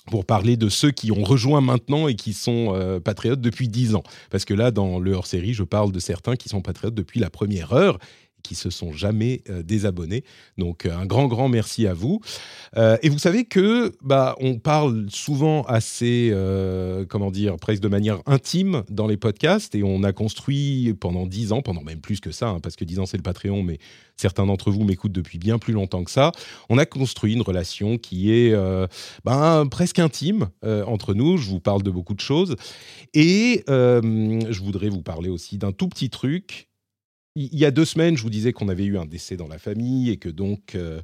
pour 0.07 0.25
parler 0.25 0.57
de 0.57 0.69
ceux 0.69 0.91
qui 0.91 1.11
ont 1.11 1.23
rejoint 1.23 1.61
maintenant 1.61 2.07
et 2.07 2.15
qui 2.15 2.33
sont 2.33 2.73
euh, 2.73 2.99
patriotes 2.99 3.41
depuis 3.41 3.67
10 3.67 3.95
ans. 3.95 4.03
Parce 4.29 4.45
que 4.45 4.53
là, 4.53 4.71
dans 4.71 4.99
le 4.99 5.13
hors-série, 5.13 5.53
je 5.53 5.63
parle 5.63 5.91
de 5.91 5.99
certains 5.99 6.35
qui 6.35 6.49
sont 6.49 6.61
patriotes 6.61 6.95
depuis 6.95 7.19
la 7.19 7.29
première 7.29 7.73
heure 7.73 7.99
qui 8.43 8.55
se 8.55 8.69
sont 8.69 8.91
jamais 8.91 9.41
euh, 9.49 9.63
désabonnés. 9.63 10.23
Donc 10.57 10.85
euh, 10.85 10.95
un 10.95 11.05
grand 11.05 11.27
grand 11.27 11.49
merci 11.49 11.87
à 11.87 11.93
vous. 11.93 12.21
Euh, 12.77 12.97
et 13.01 13.09
vous 13.09 13.19
savez 13.19 13.45
que 13.45 13.91
bah 14.01 14.35
on 14.39 14.59
parle 14.59 15.07
souvent 15.09 15.63
assez 15.63 16.33
comment 17.09 17.31
dire 17.31 17.57
presque 17.57 17.81
de 17.81 17.87
manière 17.87 18.19
intime 18.25 18.83
dans 18.89 19.07
les 19.07 19.17
podcasts 19.17 19.75
et 19.75 19.83
on 19.83 20.03
a 20.03 20.11
construit 20.11 20.93
pendant 20.99 21.25
dix 21.25 21.51
ans, 21.51 21.61
pendant 21.61 21.81
même 21.81 22.01
plus 22.01 22.19
que 22.19 22.31
ça, 22.31 22.49
hein, 22.49 22.59
parce 22.59 22.75
que 22.75 22.85
dix 22.85 22.99
ans 22.99 23.05
c'est 23.05 23.17
le 23.17 23.23
Patreon, 23.23 23.63
mais 23.63 23.77
certains 24.15 24.45
d'entre 24.45 24.71
vous 24.71 24.83
m'écoutent 24.83 25.11
depuis 25.11 25.37
bien 25.37 25.57
plus 25.57 25.73
longtemps 25.73 26.03
que 26.03 26.11
ça. 26.11 26.31
On 26.69 26.77
a 26.77 26.85
construit 26.85 27.33
une 27.33 27.41
relation 27.41 27.97
qui 27.97 28.31
est 28.31 28.53
ben, 29.23 29.65
presque 29.69 29.99
intime 29.99 30.49
entre 30.63 31.13
nous. 31.13 31.37
Je 31.37 31.49
vous 31.49 31.59
parle 31.59 31.83
de 31.83 31.91
beaucoup 31.91 32.13
de 32.13 32.19
choses 32.19 32.55
et 33.13 33.63
je 33.67 34.59
voudrais 34.61 34.89
vous 34.89 35.01
parler 35.01 35.29
aussi 35.29 35.57
d'un 35.57 35.71
tout 35.71 35.87
petit 35.87 36.09
truc 36.09 36.68
il 37.39 37.57
y 37.57 37.65
a 37.65 37.71
deux 37.71 37.85
semaines, 37.85 38.17
je 38.17 38.23
vous 38.23 38.29
disais 38.29 38.51
qu'on 38.51 38.67
avait 38.67 38.83
eu 38.83 38.97
un 38.97 39.05
décès 39.05 39.37
dans 39.37 39.47
la 39.47 39.57
famille 39.57 40.09
et 40.09 40.17
que 40.17 40.29
donc. 40.29 40.75
Euh, 40.75 41.01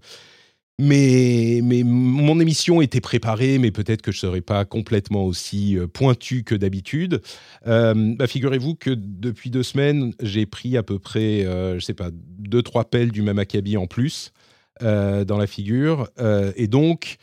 mais, 0.78 1.62
mon 1.64 2.38
émission 2.42 2.82
était 2.82 3.00
préparée, 3.00 3.60
mais 3.60 3.72
peut-être 3.72 4.02
que 4.02 4.12
je 4.12 4.18
ne 4.18 4.32
serais 4.32 4.42
pas 4.42 4.66
complètement 4.66 5.24
aussi 5.24 5.78
euh, 5.78 5.88
pointu 5.88 6.44
que 6.44 6.54
d'habitude. 6.54 7.22
Euh, 7.66 7.94
bah, 8.18 8.28
figurez-vous 8.28 8.76
que 8.76 8.90
depuis 8.90 9.50
deux 9.50 9.64
semaines, 9.64 10.14
j'ai 10.22 10.46
pris 10.46 10.76
à 10.76 10.84
peu 10.84 11.00
près, 11.00 11.44
je 11.44 11.76
ne 11.76 11.80
sais 11.80 11.94
pas, 11.94 12.10
deux, 12.12 12.62
trois 12.62 12.90
pelles 12.90 13.14
du 13.14 13.22
même 13.22 13.40
acabit 13.40 13.78
en 13.78 13.88
plus 13.88 14.34
dans 14.82 15.38
la 15.38 15.48
figure. 15.48 16.10
et 16.58 16.68
donc, 16.68 17.16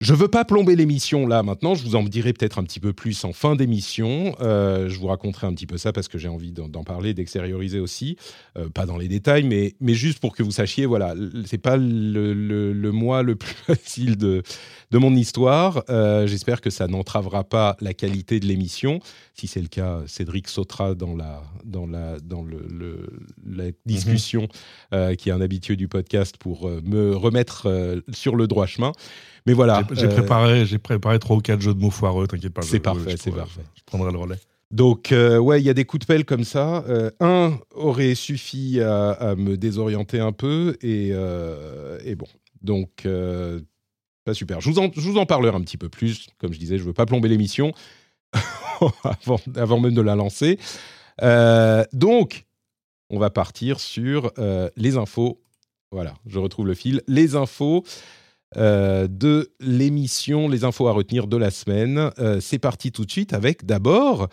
Je 0.00 0.14
veux 0.14 0.28
pas 0.28 0.46
plomber 0.46 0.76
l'émission 0.76 1.26
là 1.26 1.42
maintenant, 1.42 1.74
je 1.74 1.84
vous 1.84 1.94
en 1.94 2.02
dirai 2.02 2.32
peut-être 2.32 2.58
un 2.58 2.64
petit 2.64 2.80
peu 2.80 2.94
plus 2.94 3.22
en 3.24 3.34
fin 3.34 3.54
d'émission. 3.54 4.34
Euh, 4.40 4.88
je 4.88 4.98
vous 4.98 5.08
raconterai 5.08 5.46
un 5.46 5.52
petit 5.52 5.66
peu 5.66 5.76
ça 5.76 5.92
parce 5.92 6.08
que 6.08 6.16
j'ai 6.16 6.28
envie 6.28 6.52
d'en 6.52 6.84
parler, 6.84 7.12
d'extérioriser 7.12 7.80
aussi. 7.80 8.16
Euh, 8.56 8.70
pas 8.70 8.86
dans 8.86 8.96
les 8.96 9.08
détails, 9.08 9.42
mais, 9.44 9.74
mais 9.78 9.92
juste 9.92 10.18
pour 10.18 10.34
que 10.34 10.42
vous 10.42 10.52
sachiez, 10.52 10.86
voilà, 10.86 11.14
c'est 11.44 11.58
pas 11.58 11.76
le, 11.76 12.32
le, 12.32 12.92
mois 12.92 13.22
le 13.22 13.36
plus 13.36 13.54
facile 13.66 14.16
de, 14.16 14.42
de 14.90 14.98
mon 14.98 15.14
histoire. 15.14 15.84
Euh, 15.88 16.26
j'espère 16.26 16.60
que 16.60 16.70
ça 16.70 16.86
n'entravera 16.86 17.44
pas 17.44 17.76
la 17.80 17.94
qualité 17.94 18.40
de 18.40 18.46
l'émission. 18.46 19.00
Si 19.34 19.46
c'est 19.46 19.60
le 19.60 19.68
cas, 19.68 20.00
Cédric 20.06 20.48
sautera 20.48 20.94
dans 20.94 21.16
la, 21.16 21.42
dans 21.64 21.86
la, 21.86 22.18
dans 22.20 22.42
le, 22.42 23.08
la 23.46 23.70
discussion, 23.86 24.48
mhm. 24.92 25.16
qui 25.16 25.28
est 25.28 25.32
un 25.32 25.40
habitué 25.40 25.76
du 25.76 25.88
podcast, 25.88 26.36
pour 26.36 26.68
me 26.68 27.14
remettre 27.14 28.02
sur 28.12 28.36
le 28.36 28.46
droit 28.46 28.66
chemin. 28.66 28.92
Mais 29.46 29.52
voilà. 29.52 29.82
J'ai 29.92 30.06
euh, 30.06 30.08
préparé, 30.08 30.66
j'ai 30.66 30.78
préparé 30.78 31.18
trois 31.18 31.36
ou 31.36 31.40
quatre 31.40 31.60
jeux 31.60 31.74
de 31.74 31.80
mots 31.80 31.90
foireux, 31.90 32.26
t'inquiète 32.26 32.52
pas. 32.52 32.62
C'est 32.62 32.80
parfait, 32.80 33.16
c'est 33.18 33.30
parfait. 33.30 33.62
Je 33.74 33.82
prendrai 33.84 34.12
le 34.12 34.18
relais. 34.18 34.38
Donc, 34.70 35.10
euh, 35.10 35.38
ouais, 35.38 35.60
il 35.60 35.64
y 35.64 35.70
a 35.70 35.74
des 35.74 35.84
coups 35.84 36.02
de 36.02 36.06
pelle 36.06 36.24
comme 36.24 36.44
ça. 36.44 36.84
Euh, 36.88 37.10
un 37.18 37.58
aurait 37.74 38.14
suffi 38.14 38.80
à, 38.80 39.34
me 39.36 39.56
désorienter 39.56 40.20
un 40.20 40.32
peu, 40.32 40.76
et, 40.82 41.08
et 41.08 42.14
bon. 42.14 42.26
Donc, 42.62 43.06
pas 44.24 44.34
super. 44.34 44.60
Je 44.60 44.70
vous, 44.70 44.78
en, 45.18 45.26
parlerai 45.26 45.56
un 45.56 45.60
petit 45.60 45.78
peu 45.78 45.88
plus. 45.88 46.28
Comme 46.38 46.52
je 46.52 46.58
disais, 46.58 46.78
je 46.78 46.84
veux 46.84 46.92
pas 46.92 47.06
plomber 47.06 47.28
l'émission 47.28 47.72
avant, 49.56 49.80
même 49.80 49.94
de 49.94 50.00
la 50.00 50.14
lancer. 50.14 50.58
donc, 51.92 52.44
on 53.10 53.18
va 53.18 53.30
partir 53.30 53.80
sur 53.80 54.32
les 54.76 54.96
infos. 54.96 55.40
Voilà, 55.90 56.14
je 56.26 56.38
retrouve 56.38 56.66
le 56.66 56.74
fil. 56.74 57.02
Les 57.08 57.34
infos. 57.34 57.84
Euh, 58.56 59.06
de 59.06 59.52
l'émission 59.60 60.48
Les 60.48 60.64
infos 60.64 60.88
à 60.88 60.92
retenir 60.92 61.28
de 61.28 61.36
la 61.36 61.50
semaine. 61.50 62.10
Euh, 62.18 62.40
c'est 62.40 62.58
parti 62.58 62.90
tout 62.90 63.04
de 63.04 63.10
suite 63.10 63.32
avec 63.32 63.64
d'abord 63.64 64.28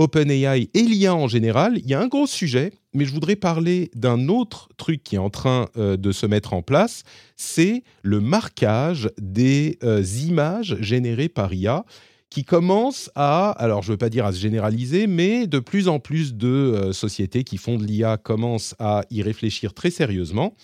OpenAI 0.00 0.70
et 0.72 0.82
l'IA 0.82 1.14
en 1.14 1.28
général. 1.28 1.78
Il 1.78 1.88
y 1.88 1.94
a 1.94 2.00
un 2.00 2.08
gros 2.08 2.26
sujet, 2.26 2.72
mais 2.94 3.04
je 3.04 3.12
voudrais 3.12 3.36
parler 3.36 3.90
d'un 3.94 4.28
autre 4.28 4.70
truc 4.76 5.02
qui 5.04 5.16
est 5.16 5.18
en 5.18 5.30
train 5.30 5.68
euh, 5.76 5.96
de 5.96 6.10
se 6.10 6.24
mettre 6.24 6.54
en 6.54 6.62
place. 6.62 7.02
C'est 7.36 7.84
le 8.02 8.20
marquage 8.20 9.10
des 9.20 9.78
images 10.26 10.76
générées 10.80 11.28
par 11.28 11.52
IA 11.52 11.84
qui 12.30 12.44
commence 12.44 13.10
à, 13.14 13.50
alors 13.50 13.82
je 13.82 13.88
ne 13.88 13.94
veux 13.94 13.98
pas 13.98 14.08
dire 14.08 14.24
à 14.24 14.32
se 14.32 14.38
généraliser, 14.38 15.06
mais 15.06 15.46
de 15.46 15.58
plus 15.58 15.88
en 15.88 15.98
plus 15.98 16.34
de 16.34 16.90
sociétés 16.92 17.44
qui 17.44 17.58
font 17.58 17.76
de 17.76 17.84
l'IA 17.84 18.16
commencent 18.16 18.74
à 18.78 19.02
y 19.10 19.20
réfléchir 19.22 19.74
très 19.74 19.90
sérieusement. 19.90 20.54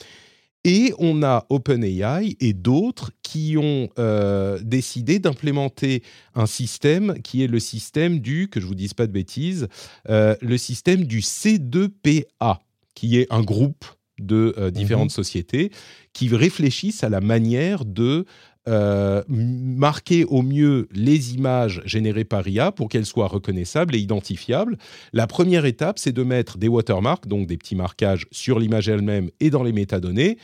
Et 0.68 0.92
on 0.98 1.22
a 1.22 1.46
OpenAI 1.48 2.34
et 2.40 2.52
d'autres 2.52 3.12
qui 3.22 3.54
ont 3.56 3.88
euh, 4.00 4.58
décidé 4.64 5.20
d'implémenter 5.20 6.02
un 6.34 6.46
système 6.46 7.22
qui 7.22 7.44
est 7.44 7.46
le 7.46 7.60
système 7.60 8.18
du, 8.18 8.48
que 8.48 8.60
je 8.60 8.66
vous 8.66 8.74
dise 8.74 8.92
pas 8.92 9.06
de 9.06 9.12
bêtises, 9.12 9.68
euh, 10.08 10.34
le 10.40 10.58
système 10.58 11.04
du 11.04 11.20
C2PA, 11.20 12.58
qui 12.96 13.16
est 13.16 13.32
un 13.32 13.42
groupe 13.42 13.84
de 14.18 14.56
euh, 14.58 14.72
différentes 14.72 15.10
mhm. 15.10 15.22
sociétés 15.24 15.70
qui 16.12 16.34
réfléchissent 16.34 17.04
à 17.04 17.10
la 17.10 17.20
manière 17.20 17.84
de 17.84 18.24
marquer 18.68 20.24
au 20.24 20.42
mieux 20.42 20.88
les 20.92 21.34
images 21.34 21.82
générées 21.84 22.24
par 22.24 22.46
IA 22.48 22.72
pour 22.72 22.88
qu'elles 22.88 23.06
soient 23.06 23.28
reconnaissables 23.28 23.94
et 23.94 23.98
identifiables. 23.98 24.76
La 25.12 25.26
première 25.26 25.66
étape, 25.66 25.98
c'est 25.98 26.12
de 26.12 26.24
mettre 26.24 26.58
des 26.58 26.68
watermarks, 26.68 27.28
donc 27.28 27.46
des 27.46 27.56
petits 27.56 27.76
marquages 27.76 28.26
sur 28.32 28.58
l'image 28.58 28.88
elle-même 28.88 29.30
et 29.38 29.50
dans 29.50 29.62
les 29.62 29.72
métadonnées 29.72 30.38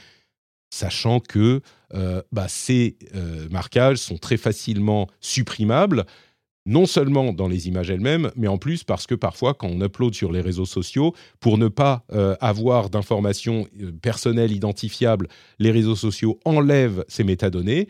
sachant 0.73 1.21
que 1.21 1.61
euh, 1.95 2.23
bah, 2.33 2.47
ces 2.49 2.97
euh, 3.15 3.47
marquages 3.51 3.99
sont 3.99 4.17
très 4.17 4.39
facilement 4.39 5.07
supprimables, 5.21 6.07
non 6.67 6.87
seulement 6.87 7.33
dans 7.33 7.49
les 7.49 7.69
images 7.69 7.91
elles-mêmes, 7.91 8.31
mais 8.37 8.49
en 8.49 8.59
plus 8.59 8.85
parce 8.85 9.07
que 9.07 9.15
parfois, 9.15 9.55
quand 9.55 9.69
on 9.69 9.81
upload 9.81 10.15
sur 10.15 10.33
les 10.33 10.41
réseaux 10.41 10.67
sociaux, 10.67 11.15
pour 11.41 11.59
ne 11.59 11.69
pas 11.69 12.05
euh, 12.13 12.37
avoir 12.41 12.91
d'informations 12.91 13.67
personnelles 14.01 14.53
identifiables, 14.53 15.29
les 15.59 15.71
réseaux 15.71 15.97
sociaux 15.97 16.39
enlèvent 16.45 17.05
ces 17.09 17.25
métadonnées. 17.25 17.89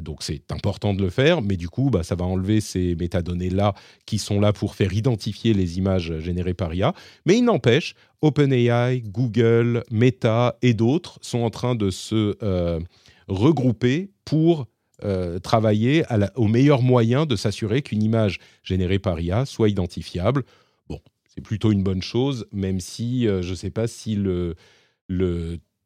donc 0.00 0.22
c'est 0.22 0.52
important 0.52 0.94
de 0.94 1.02
le 1.02 1.10
faire, 1.10 1.42
mais 1.42 1.56
du 1.56 1.68
coup, 1.68 1.90
bah, 1.90 2.02
ça 2.02 2.14
va 2.14 2.24
enlever 2.24 2.60
ces 2.60 2.94
métadonnées-là 2.94 3.74
qui 4.06 4.18
sont 4.18 4.40
là 4.40 4.52
pour 4.52 4.74
faire 4.74 4.92
identifier 4.92 5.54
les 5.54 5.78
images 5.78 6.18
générées 6.18 6.54
par 6.54 6.72
IA. 6.74 6.94
Mais 7.26 7.38
il 7.38 7.44
n'empêche, 7.44 7.94
OpenAI, 8.22 9.02
Google, 9.04 9.82
Meta 9.90 10.56
et 10.62 10.74
d'autres 10.74 11.18
sont 11.22 11.40
en 11.40 11.50
train 11.50 11.74
de 11.74 11.90
se 11.90 12.36
euh, 12.42 12.80
regrouper 13.28 14.10
pour 14.24 14.66
euh, 15.04 15.38
travailler 15.38 16.04
au 16.36 16.48
meilleur 16.48 16.82
moyen 16.82 17.26
de 17.26 17.36
s'assurer 17.36 17.82
qu'une 17.82 18.02
image 18.02 18.38
générée 18.62 18.98
par 18.98 19.20
IA 19.20 19.44
soit 19.46 19.68
identifiable. 19.68 20.44
Bon, 20.88 21.00
c'est 21.24 21.40
plutôt 21.40 21.72
une 21.72 21.82
bonne 21.82 22.02
chose, 22.02 22.46
même 22.52 22.80
si 22.80 23.26
euh, 23.26 23.42
je 23.42 23.50
ne 23.50 23.54
sais 23.54 23.70
pas 23.70 23.86
si 23.86 24.16
le, 24.16 24.54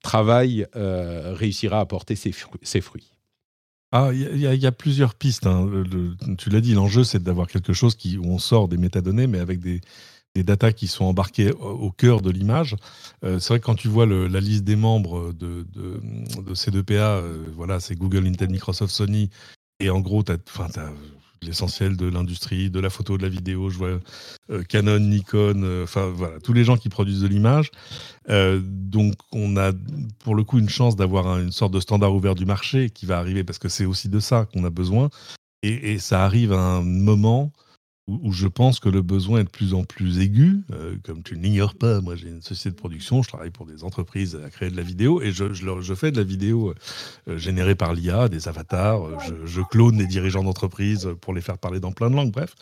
travail 0.03 0.67
réussira 0.75 1.81
à 1.81 1.87
porter 1.87 2.15
ses, 2.15 2.31
fruits. 2.81 3.11
Ah, 3.91 4.11
il 4.13 4.39
y, 4.39 4.67
a 4.67 4.73
plusieurs 4.73 5.17
pistes. 5.17 5.49
Hein. 5.49 5.69
tu 6.39 6.49
l'as 6.49 6.61
dit, 6.61 6.75
l'enjeu, 6.75 7.03
c'est 7.03 7.21
d'avoir 7.21 7.49
quelque 7.49 7.73
chose 7.73 7.97
qui, 7.97 8.17
où 8.17 8.27
on 8.27 8.39
sort 8.39 8.69
des 8.69 8.77
métadonnées, 8.77 9.27
mais 9.27 9.41
avec 9.41 9.59
des, 9.59 9.81
des 10.37 10.45
datas 10.45 10.73
qui 10.73 10.87
sont 10.87 11.07
embarquées 11.07 11.51
au, 11.53 11.91
cœur 11.91 12.21
de 12.21 12.31
l'image. 12.31 12.77
Euh, 13.25 13.39
c'est 13.39 13.55
vrai 13.55 13.61
que 13.61 13.65
quand 13.65 13.75
tu 13.75 13.89
vois 13.89 14.05
la 14.07 14.41
liste 14.41 14.65
des 14.65 14.77
membres 14.77 15.33
de, 15.33 15.67
de, 15.73 16.55
ces 16.55 16.71
deux 16.71 16.83
PA, 16.83 16.93
euh, 16.93 17.45
voilà, 17.55 17.81
c'est 17.81 17.95
Google, 17.95 18.27
Intel, 18.27 18.51
Microsoft, 18.51 18.95
Sony, 18.95 19.31
et 19.81 19.89
en 19.89 20.01
gros, 20.01 20.23
tu 20.23 20.33
as, 20.33 20.39
l'essentiel 21.41 21.97
de 21.97 22.07
l'industrie, 22.07 22.71
de 22.71 22.81
la 22.81 22.91
photo, 22.91 23.17
de 23.17 23.23
la 23.23 23.31
vidéo. 23.31 23.71
Je 23.71 23.79
vois 23.79 23.99
euh, 24.51 24.63
Canon, 24.65 24.99
Nikon, 24.99 25.83
enfin 25.83 26.11
voilà, 26.15 26.39
tous 26.41 26.53
les 26.53 26.65
gens 26.65 26.77
qui 26.77 26.91
produisent 26.91 27.21
de 27.21 27.29
l'image. 27.29 27.71
donc 28.29 29.15
on 29.33 29.57
a 29.57 29.73
pour 30.19 30.35
le 30.35 30.45
coup 30.45 30.59
une 30.59 30.69
chance 30.69 30.97
d'avoir 30.97 31.39
une 31.39 31.53
sorte 31.53 31.73
de 31.73 31.81
standard 31.81 32.15
ouvert 32.15 32.35
du 32.35 32.45
marché 32.45 32.91
qui 32.91 33.07
va 33.07 33.19
arriver 33.19 33.43
parce 33.43 33.59
que 33.59 33.69
c'est 33.69 33.87
aussi 33.87 34.09
de 34.09 34.21
ça 34.21 34.47
qu'on 34.53 34.65
a 34.65 34.71
besoin. 34.71 35.09
Et, 35.63 35.99
ça 35.99 36.25
arrive 36.25 36.53
à 36.53 36.61
un 36.61 36.83
moment 36.83 37.53
où, 38.07 38.33
je 38.33 38.47
pense 38.47 38.79
que 38.79 38.89
le 38.89 39.03
besoin 39.03 39.41
est 39.41 39.45
de 39.45 39.51
plus 39.51 39.75
en 39.75 39.85
plus 39.85 40.21
aigu. 40.21 40.63
Euh, 40.73 40.97
comme 41.03 41.23
tu 41.23 41.37
ne 41.37 41.43
l'ignores 41.43 41.75
pas, 41.75 42.01
moi 42.01 42.15
j'ai 42.15 42.29
une 42.29 42.43
société 42.43 42.71
de 42.71 42.77
production, 42.77 43.23
je 43.23 43.29
travaille 43.29 43.51
pour 43.51 43.67
des 43.67 43.83
entreprises 43.83 44.39
à 44.45 44.49
créer 44.51 44.71
de 44.71 44.77
la 44.77 44.83
vidéo 44.83 45.21
et 45.21 45.33
je, 45.33 45.53
je, 45.53 45.95
fais 45.95 46.13
de 46.13 46.19
la 46.19 46.25
vidéo 46.25 46.73
euh, 47.29 47.39
générée 47.39 47.75
par 47.75 47.95
l'IA, 47.95 48.29
des 48.29 48.49
avatars, 48.49 49.07
euh, 49.07 49.17
je, 49.45 49.61
clone 49.61 49.97
des 49.97 50.07
dirigeants 50.07 50.45
d'entreprise 50.45 51.11
pour 51.21 51.35
les 51.35 51.41
faire 51.41 51.59
parler 51.59 51.81
dans 51.81 51.93
plein 51.93 52.11
de 52.11 52.17
langues, 52.17 52.33
bref. 52.33 52.55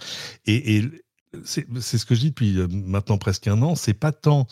Et, 0.46 0.76
et 0.76 0.84
c'est 1.44 1.66
ce 1.98 2.06
que 2.06 2.14
je 2.14 2.20
dis 2.20 2.30
depuis 2.30 2.56
maintenant 2.70 3.18
presque 3.18 3.46
un 3.48 3.60
an, 3.62 3.74
c'est 3.74 3.94
pas 3.94 4.12
tant 4.12 4.46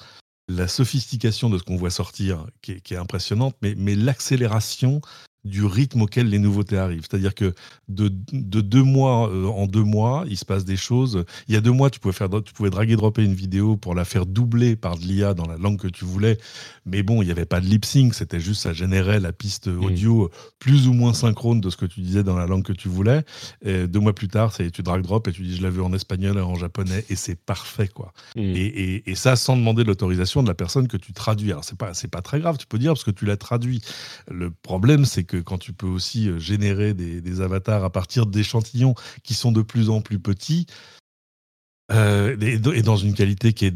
la 0.49 0.69
sophistication 0.69 1.49
de 1.49 1.57
ce 1.57 1.63
qu'on 1.63 1.77
voit 1.77 1.91
sortir 1.91 2.47
qui 2.61 2.73
est, 2.73 2.81
qui 2.81 2.95
est 2.95 2.99
impressionnante, 2.99 3.57
mais, 3.63 3.75
mais 3.77 3.95
l'accélération 3.95 5.01
du 5.45 5.65
rythme 5.65 6.03
auquel 6.03 6.29
les 6.29 6.39
nouveautés 6.39 6.79
arrivent. 6.79 7.05
C'est-à-dire 7.09 7.35
que 7.35 7.53
de, 7.89 8.09
deux 8.09 8.83
mois 8.83 9.29
euh, 9.29 9.47
en 9.47 9.67
deux 9.67 9.83
mois, 9.83 10.25
il 10.29 10.37
se 10.37 10.45
passe 10.45 10.65
des 10.65 10.77
choses. 10.77 11.25
Il 11.49 11.55
y 11.55 11.57
a 11.57 11.61
deux 11.61 11.73
mois, 11.73 11.91
tu 11.91 11.99
pouvais, 11.99 12.15
faire, 12.15 12.29
tu 12.45 12.53
pouvais 12.53 12.71
drag 12.71 12.91
et 12.91 12.97
dropper 12.97 13.25
une 13.25 13.35
vidéo 13.35 13.77
pour 13.77 13.95
la 13.95 14.05
faire 14.05 14.27
doubler 14.27 14.77
par 14.77 14.97
de 14.97 15.03
l'IA 15.03 15.35
dans 15.35 15.47
la 15.47 15.57
langue 15.57 15.79
que 15.79 15.89
tu 15.89 16.05
voulais. 16.05 16.39
Mais 16.87 17.03
bon, 17.03 17.23
il 17.23 17.27
n'y 17.27 17.33
avait 17.33 17.45
pas 17.45 17.61
de 17.61 17.67
lip 17.67 17.85
sync, 17.85 18.15
c'était 18.15 18.41
juste 18.41 18.63
ça 18.63 18.73
générait 18.73 19.21
la 19.21 19.33
piste 19.33 19.67
mmh. 19.67 19.85
audio 19.85 20.31
plus 20.59 20.87
ou 20.87 20.93
moins 20.93 21.13
synchrone 21.13 21.61
de 21.61 21.71
ce 21.71 21.77
que 21.77 21.87
tu 21.87 22.01
disais 22.01 22.23
dans 22.23 22.37
la 22.37 22.47
langue 22.47 22.63
que 22.63 22.73
tu 22.73 22.89
voulais. 22.89 23.25
Et 23.65 23.87
deux 23.89 24.01
mois 24.01 24.15
plus 24.15 24.29
tard, 24.29 24.53
c'est 24.53 24.71
tu 24.71 24.83
drag 24.83 25.03
drop 25.03 25.27
et 25.27 25.33
tu 25.33 25.43
dis 25.43 25.57
je 25.57 25.63
l'ai 25.63 25.71
vu 25.71 25.81
en 25.81 25.93
espagnol 25.93 26.39
et 26.39 26.41
en 26.41 26.55
japonais 26.55 27.05
et 27.09 27.17
c'est 27.17 27.37
parfait 27.37 27.89
quoi. 27.89 28.13
Mmh. 28.37 28.41
Et, 28.41 29.11
et, 29.11 29.15
ça 29.15 29.37
sans 29.37 29.57
demander 29.57 29.85
l'autorisation 29.85 30.43
de 30.43 30.49
la 30.49 30.55
personne 30.55 30.89
que 30.89 30.97
tu 30.97 31.13
traduis. 31.13 31.51
Alors 31.51 31.65
c'est 31.65 31.79
pas 31.79 31.95
c'est 31.95 32.09
pas 32.09 32.23
très 32.23 32.41
grave, 32.41 32.59
tu 32.59 32.67
peux 32.67 32.79
dire 32.79 32.93
parce 32.93 33.05
que 33.05 33.11
tu 33.11 33.27
l'as 33.27 33.37
traduit. 33.37 33.83
Le 34.31 34.51
problème 34.51 35.05
c'est 35.05 35.25
que 35.25 35.32
quand 35.37 35.59
tu 35.59 35.73
peux 35.73 35.87
aussi 35.87 36.29
euh, 36.29 36.39
générer 36.39 36.95
des, 36.95 37.41
avatars 37.41 37.85
à 37.85 37.91
partir 37.91 38.27
d'échantillons 38.27 38.95
qui 39.23 39.35
sont 39.35 39.53
de 39.53 39.63
plus 39.63 39.91
en 39.91 40.01
plus 40.01 40.19
petits, 40.19 40.67
euh, 41.91 42.37
et, 42.41 42.83
dans 42.83 42.97
une 42.97 43.13
qualité 43.13 43.53
qui 43.53 43.67
est, 43.67 43.75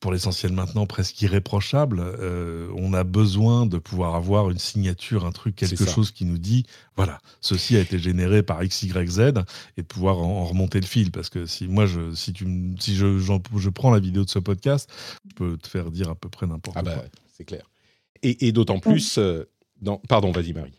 pour 0.00 0.12
l'essentiel 0.12 0.52
maintenant, 0.52 0.86
presque 0.86 1.20
irréprochable, 1.22 2.00
euh, 2.00 2.68
on 2.76 2.92
a 2.94 3.04
besoin 3.04 3.66
de 3.66 3.78
pouvoir 3.78 4.14
avoir 4.14 4.50
une 4.50 4.58
signature, 4.58 5.24
un 5.24 5.32
truc, 5.32 5.54
quelque 5.54 5.84
chose 5.84 6.10
qui 6.10 6.24
nous 6.24 6.38
dit, 6.38 6.64
voilà, 6.96 7.20
ceci 7.40 7.76
a 7.76 7.80
été 7.80 7.98
généré 7.98 8.42
par 8.42 8.64
X, 8.64 8.82
Y, 8.82 9.10
Z, 9.10 9.20
et 9.76 9.82
de 9.82 9.86
pouvoir 9.86 10.18
en, 10.18 10.46
remonter 10.46 10.80
le 10.80 10.86
fil. 10.86 11.12
Parce 11.12 11.28
que 11.28 11.46
si 11.46 11.68
moi, 11.68 11.86
je, 11.86 12.14
si, 12.14 12.32
tu, 12.32 12.46
si 12.80 12.96
je, 12.96 13.18
je 13.18 13.68
prends 13.68 13.92
la 13.92 14.00
vidéo 14.00 14.24
de 14.24 14.30
ce 14.30 14.38
podcast, 14.38 14.90
je 15.28 15.34
peux 15.34 15.56
te 15.56 15.68
faire 15.68 15.90
dire 15.90 16.08
à 16.10 16.14
peu 16.14 16.28
près 16.28 16.46
n'importe 16.46 16.76
ah 16.78 16.82
bah, 16.82 16.94
quoi. 16.94 17.04
c'est 17.36 17.44
clair. 17.44 17.70
Et, 18.22 18.52
d'autant 18.52 18.78
plus, 18.78 19.18
dans... 19.82 19.98
pardon, 20.08 20.32
vas-y 20.32 20.54
Marie. 20.54 20.72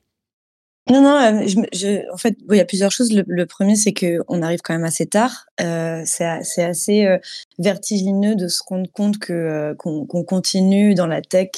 Non, 0.91 1.01
non, 1.01 1.15
euh, 1.17 1.47
je, 1.47 2.13
en 2.13 2.17
fait, 2.17 2.37
il 2.51 2.57
y 2.57 2.59
a 2.59 2.65
plusieurs 2.65 2.91
choses. 2.91 3.11
Le, 3.11 3.45
premier, 3.47 3.75
c'est 3.75 3.93
qu'on 3.93 4.41
arrive 4.43 4.59
quand 4.63 4.73
même 4.73 4.83
assez 4.83 5.07
tard. 5.07 5.47
Euh, 5.59 6.03
c'est 6.05 6.63
assez 6.63 7.07
euh, 7.07 7.17
vertigineux 7.57 8.35
de 8.35 8.47
se 8.47 8.61
rendre 8.67 8.89
compte 8.91 9.17
que 9.17 9.73
qu'on 9.79 10.05
continue 10.05 10.93
dans 10.93 11.07
la 11.07 11.21
tech 11.21 11.49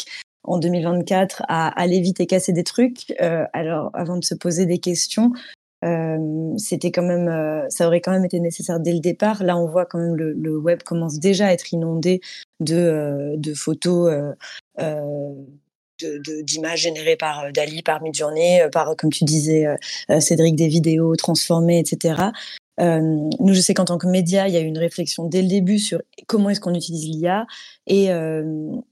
en 0.44 0.60
2024 0.60 1.44
à 1.50 1.68
aller 1.68 2.00
vite 2.00 2.22
et 2.22 2.26
casser 2.26 2.54
des 2.54 2.64
trucs. 2.64 3.14
alors, 3.52 3.90
avant 3.94 4.16
de 4.16 4.24
se 4.24 4.34
poser 4.34 4.66
des 4.66 4.78
questions, 4.78 5.34
c'était 6.58 6.92
quand 6.92 7.04
même, 7.04 7.66
ça 7.70 7.88
aurait 7.88 8.00
quand 8.00 8.12
même 8.12 8.24
été 8.24 8.40
nécessaire 8.40 8.80
dès 8.80 8.94
le 8.94 9.00
départ. 9.02 9.44
Là, 9.44 9.58
on 9.58 9.68
voit 9.68 9.86
quand 9.86 10.00
même 10.00 10.16
le, 10.16 10.32
le 10.32 10.58
web 10.58 10.84
commence 10.84 11.20
déjà 11.20 11.48
à 11.48 11.52
être 11.52 11.74
inondé 11.74 12.22
de, 12.62 13.34
de 13.36 13.54
photos 13.54 14.10
d'images 16.44 16.82
générées 16.82 17.16
par 17.16 17.46
euh, 17.46 17.52
Dali, 17.52 17.82
par 17.82 18.02
Midjourney, 18.02 18.62
euh, 18.62 18.70
par, 18.70 18.96
comme 18.96 19.12
tu 19.12 19.24
disais, 19.24 19.66
euh, 19.66 20.20
Cédric, 20.20 20.56
des 20.56 20.68
vidéos 20.68 21.16
transformées, 21.16 21.80
etc. 21.80 22.32
nous, 22.80 23.54
je 23.54 23.60
sais 23.60 23.74
qu'en 23.74 23.86
tant 23.86 23.98
que 23.98 24.08
média, 24.08 24.48
il 24.48 24.54
y 24.54 24.58
a 24.58 24.60
eu 24.60 24.66
une 24.66 24.78
réflexion 24.78 25.26
dès 25.26 25.42
le 25.42 25.48
début 25.48 25.80
sur 25.80 26.02
comment 26.28 26.50
est-ce 26.50 26.60
qu'on 26.60 26.76
utilise 26.76 27.08
l'IA 27.08 27.48
et, 27.88 28.10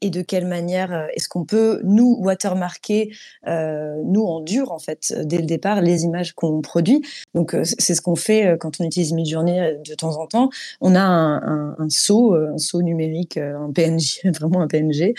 et 0.01 0.09
de 0.09 0.21
quelle 0.21 0.45
manière 0.45 1.07
est-ce 1.15 1.27
qu'on 1.27 1.45
peut, 1.45 1.81
nous, 1.83 2.17
watermarker, 2.19 3.11
nous, 3.45 4.23
en 4.23 4.41
dur, 4.41 4.71
en 4.71 4.79
fait, 4.79 5.13
dès 5.23 5.37
le 5.37 5.45
départ, 5.45 5.81
les 5.81 6.03
images 6.03 6.33
qu'on 6.33 6.61
produit? 6.61 7.05
Donc, 7.33 7.55
c'est 7.63 7.95
ce 7.95 8.01
qu'on 8.01 8.15
fait 8.15 8.57
quand 8.59 8.79
on 8.79 8.83
utilise 8.85 9.13
Midjourney 9.13 9.77
de 9.85 9.95
temps 9.95 10.19
en 10.19 10.27
temps. 10.27 10.49
On 10.81 10.95
a 10.95 11.01
un, 11.01 11.37
un, 11.41 11.75
un 11.77 11.89
saut, 11.89 12.35
un 12.35 12.57
saut 12.57 12.81
numérique, 12.81 13.37
un 13.37 13.71
PNG, 13.73 14.21
vraiment 14.33 14.61
un 14.61 14.67
PNG, 14.67 15.13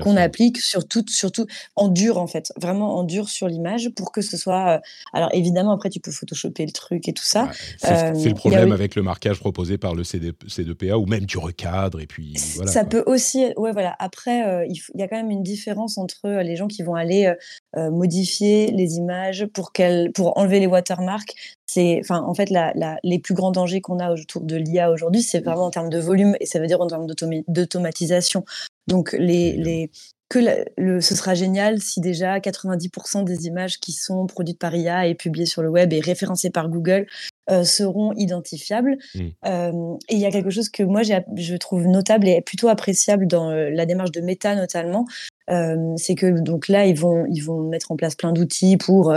qu'on 0.00 0.16
applique 0.16 0.58
sur 0.58 0.86
tout, 0.86 1.04
surtout 1.08 1.46
en 1.76 1.88
dur, 1.88 2.18
en 2.18 2.26
fait, 2.26 2.52
vraiment 2.60 2.96
en 2.96 3.04
dur 3.04 3.28
sur 3.28 3.48
l'image 3.48 3.90
pour 3.90 4.12
que 4.12 4.22
ce 4.22 4.36
soit. 4.36 4.80
alors, 5.12 5.30
évidemment, 5.32 5.72
après, 5.72 5.90
tu 5.90 6.00
peux 6.00 6.10
photoshopper 6.10 6.64
le 6.66 6.72
truc 6.72 7.08
et 7.08 7.12
tout 7.12 7.24
ça. 7.24 7.50
c'est 7.78 8.28
le 8.28 8.34
problème 8.34 8.72
avec 8.72 8.94
le 8.94 9.02
marquage 9.02 9.40
proposé 9.40 9.78
par 9.78 9.94
le 9.94 10.04
CD, 10.04 10.32
C2PA, 10.46 10.94
ou 10.94 11.06
même 11.06 11.26
tu 11.26 11.38
recadres 11.38 12.00
et 12.00 12.06
puis 12.06 12.34
voilà. 12.56 12.70
Ça 12.70 12.84
peut 12.84 12.99
aussi, 13.06 13.52
ouais, 13.56 13.72
voilà. 13.72 13.94
Après, 13.98 14.66
il, 14.68 14.80
y 14.94 15.02
a 15.02 15.08
quand 15.08 15.16
même 15.16 15.30
une 15.30 15.42
différence 15.42 15.98
entre 15.98 16.28
les 16.28 16.56
gens 16.56 16.68
qui 16.68 16.82
vont 16.82 16.94
aller 16.94 17.32
modifier 17.76 18.70
les 18.70 18.96
images 18.96 19.46
pour 19.46 19.72
qu'elles, 19.72 20.12
pour 20.12 20.36
enlever 20.38 20.60
les 20.60 20.66
watermarks. 20.66 21.34
C'est, 21.66 22.00
enfin, 22.02 22.22
en 22.22 22.34
fait, 22.34 22.50
la, 22.50 22.72
les 23.02 23.18
plus 23.18 23.34
grands 23.34 23.52
dangers 23.52 23.80
qu'on 23.80 23.98
a 23.98 24.12
autour 24.12 24.42
de 24.42 24.56
l'IA 24.56 24.90
aujourd'hui, 24.90 25.22
c'est 25.22 25.40
vraiment 25.40 25.66
en 25.66 25.70
termes 25.70 25.90
de 25.90 25.98
volume 25.98 26.36
et 26.40 26.46
ça 26.46 26.58
veut 26.58 26.66
dire 26.66 26.80
en 26.80 26.86
termes 26.86 27.06
d'automatisation. 27.48 28.44
Donc, 28.86 29.12
les, 29.12 29.56
les, 29.56 29.90
que 30.30 30.38
le, 30.78 31.00
ce 31.00 31.14
sera 31.14 31.34
génial 31.34 31.80
si 31.80 32.00
déjà 32.00 32.38
90% 32.38 33.24
des 33.24 33.46
images 33.46 33.78
qui 33.80 33.92
sont 33.92 34.26
produites 34.26 34.58
par 34.58 34.74
IA 34.74 35.08
et 35.08 35.14
publiées 35.14 35.44
sur 35.44 35.60
le 35.60 35.68
web 35.68 35.92
et 35.92 36.00
référencées 36.00 36.50
par 36.50 36.68
Google 36.68 37.06
euh, 37.50 37.64
seront 37.64 38.12
identifiables. 38.12 38.96
Mmh. 39.14 39.20
Euh, 39.46 39.96
et 40.08 40.14
il 40.14 40.20
y 40.20 40.26
a 40.26 40.30
quelque 40.30 40.50
chose 40.50 40.68
que 40.68 40.82
moi 40.82 41.02
je 41.02 41.56
trouve 41.56 41.86
notable 41.86 42.28
et 42.28 42.40
plutôt 42.40 42.68
appréciable 42.68 43.26
dans 43.26 43.50
euh, 43.50 43.70
la 43.70 43.86
démarche 43.86 44.12
de 44.12 44.20
Meta 44.20 44.54
notamment, 44.54 45.06
c'est 45.96 46.14
que 46.14 46.40
donc 46.40 46.68
là 46.68 46.86
ils 46.86 46.96
vont 46.96 47.26
ils 47.26 47.40
vont 47.40 47.60
mettre 47.60 47.90
en 47.90 47.96
place 47.96 48.14
plein 48.14 48.32
d'outils 48.32 48.76
pour 48.76 49.12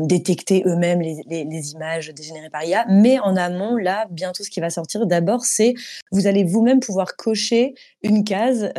détecter 0.00 0.64
eux-mêmes 0.66 1.00
les, 1.00 1.22
les, 1.28 1.70
images 1.70 2.12
dégénérées 2.12 2.50
par 2.50 2.64
IA. 2.64 2.84
Mais 2.88 3.20
en 3.20 3.36
amont, 3.36 3.76
là 3.76 4.08
bientôt 4.10 4.42
ce 4.42 4.50
qui 4.50 4.58
va 4.58 4.68
sortir 4.68 5.06
d'abord, 5.06 5.44
c'est 5.44 5.74
vous 6.10 6.26
allez 6.26 6.42
vous-même 6.42 6.80
pouvoir 6.80 7.14
cocher 7.14 7.74
une 8.02 8.24
case 8.24 8.72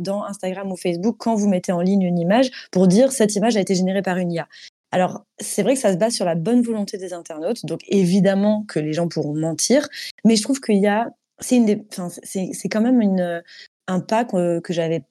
dans 0.00 0.22
Instagram 0.22 0.70
ou 0.70 0.76
Facebook 0.76 1.16
quand 1.18 1.34
vous 1.34 1.48
mettez 1.48 1.72
en 1.72 1.80
ligne 1.80 2.02
une 2.02 2.18
image 2.18 2.50
pour 2.72 2.88
dire 2.88 3.10
cette 3.10 3.34
image 3.34 3.56
a 3.56 3.60
été 3.60 3.74
générée 3.74 4.02
par 4.02 4.18
une 4.18 4.30
IA. 4.30 4.48
Alors, 4.90 5.24
c'est 5.38 5.62
vrai 5.62 5.74
que 5.74 5.80
ça 5.80 5.92
se 5.92 5.98
base 5.98 6.14
sur 6.14 6.24
la 6.24 6.34
bonne 6.34 6.62
volonté 6.62 6.96
des 6.96 7.12
internautes, 7.12 7.66
donc 7.66 7.80
évidemment 7.88 8.64
que 8.68 8.80
les 8.80 8.92
gens 8.92 9.08
pourront 9.08 9.34
mentir, 9.34 9.88
mais 10.24 10.36
je 10.36 10.42
trouve 10.42 10.60
qu'il 10.60 10.78
y 10.78 10.86
a, 10.86 11.08
c'est 11.40 11.56
une 11.56 11.84
c'est 12.22 12.68
quand 12.68 12.80
même 12.80 13.00
une, 13.00 13.42
un 13.88 14.00
pas 14.00 14.24
que, 14.24 14.60
que 14.60 14.72
j'avais 14.72 15.02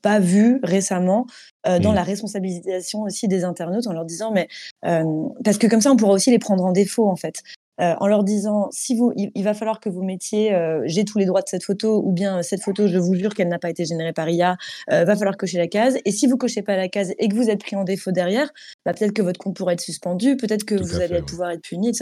pas 0.00 0.18
vu 0.18 0.58
récemment 0.62 1.26
euh, 1.66 1.78
dans 1.78 1.92
mmh. 1.92 1.96
la 1.96 2.02
responsabilisation 2.02 3.02
aussi 3.02 3.28
des 3.28 3.44
internautes 3.44 3.86
en 3.86 3.92
leur 3.92 4.04
disant 4.04 4.32
mais 4.32 4.48
euh, 4.84 5.28
parce 5.44 5.58
que 5.58 5.66
comme 5.68 5.80
ça 5.80 5.92
on 5.92 5.96
pourra 5.96 6.12
aussi 6.12 6.30
les 6.30 6.38
prendre 6.38 6.64
en 6.64 6.72
défaut 6.72 7.08
en 7.08 7.16
fait 7.16 7.42
euh, 7.82 7.94
en 7.98 8.06
leur 8.06 8.22
disant 8.22 8.68
si 8.70 8.94
vous, 8.94 9.12
il, 9.16 9.42
va 9.42 9.54
falloir 9.54 9.80
que 9.80 9.88
vous 9.88 10.02
mettiez 10.02 10.54
euh, 10.54 10.82
j'ai 10.84 11.04
tous 11.04 11.18
les 11.18 11.24
droits 11.24 11.42
de 11.42 11.48
cette 11.48 11.64
photo 11.64 12.00
ou 12.04 12.12
bien 12.12 12.42
cette 12.42 12.62
photo, 12.62 12.86
je 12.86 12.98
vous 12.98 13.14
jure 13.14 13.34
qu'elle 13.34 13.48
n'a 13.48 13.58
pas 13.58 13.70
été 13.70 13.84
générée 13.84 14.12
par 14.12 14.28
IA, 14.28 14.56
euh, 14.92 15.04
va 15.04 15.16
falloir 15.16 15.36
cocher 15.36 15.58
la 15.58 15.66
case. 15.66 15.98
Et 16.04 16.12
si 16.12 16.26
vous 16.26 16.36
cochez 16.36 16.62
pas 16.62 16.76
la 16.76 16.88
case 16.88 17.12
et 17.18 17.28
que 17.28 17.34
vous 17.34 17.50
êtes 17.50 17.60
pris 17.60 17.74
en 17.74 17.84
défaut 17.84 18.12
derrière, 18.12 18.50
bah, 18.84 18.92
peut-être 18.92 19.12
que 19.12 19.22
votre 19.22 19.38
compte 19.38 19.56
pourrait 19.56 19.74
être 19.74 19.80
suspendu, 19.80 20.36
peut-être 20.36 20.64
que 20.64 20.74
vous 20.74 21.00
allez 21.00 21.22
pouvoir 21.22 21.50
être 21.50 21.62
puni. 21.62 21.92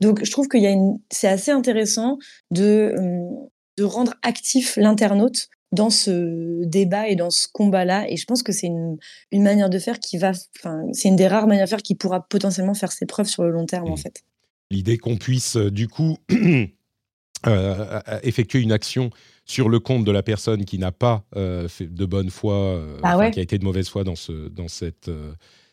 Donc 0.00 0.24
je 0.24 0.30
trouve 0.30 0.46
une, 0.52 0.98
c'est 1.10 1.28
assez 1.28 1.50
intéressant 1.50 2.18
de 2.50 2.94
hum, 2.98 3.48
de 3.78 3.84
rendre 3.84 4.14
actif 4.22 4.76
l'internaute 4.76 5.48
dans 5.72 5.88
ce 5.88 6.64
débat 6.64 7.08
et 7.08 7.16
dans 7.16 7.30
ce 7.30 7.46
combat-là. 7.50 8.04
Et 8.10 8.16
je 8.16 8.26
pense 8.26 8.42
que 8.42 8.52
c'est 8.52 8.66
une, 8.66 8.98
une, 9.30 9.42
manière 9.42 9.70
de 9.70 9.78
faire 9.78 10.00
qui 10.00 10.18
va, 10.18 10.32
enfin, 10.58 10.84
c'est 10.92 11.08
une 11.08 11.16
des 11.16 11.28
rares 11.28 11.46
manières 11.46 11.64
de 11.64 11.70
faire 11.70 11.82
qui 11.82 11.94
pourra 11.94 12.26
potentiellement 12.28 12.74
faire 12.74 12.92
ses 12.92 13.06
preuves 13.06 13.28
sur 13.28 13.44
le 13.44 13.50
long 13.50 13.64
terme, 13.64 13.88
en 13.88 13.94
mmh. 13.94 13.98
fait 13.98 14.24
l'idée 14.70 14.98
qu'on 14.98 15.16
puisse 15.16 15.56
euh, 15.56 15.70
du 15.70 15.88
coup 15.88 16.18
euh, 17.46 18.00
effectuer 18.22 18.60
une 18.60 18.72
action 18.72 19.10
sur 19.44 19.68
le 19.68 19.80
compte 19.80 20.04
de 20.04 20.12
la 20.12 20.22
personne 20.22 20.64
qui 20.64 20.78
n'a 20.78 20.92
pas 20.92 21.24
euh, 21.36 21.68
fait 21.68 21.92
de 21.92 22.04
bonne 22.04 22.30
foi, 22.30 22.84
ah 23.02 23.30
qui 23.30 23.40
a 23.40 23.42
été 23.42 23.58
de 23.58 23.64
mauvaise 23.64 23.88
foi 23.88 24.04
dans, 24.04 24.14
ce, 24.14 24.48
dans 24.48 24.68
cette, 24.68 25.10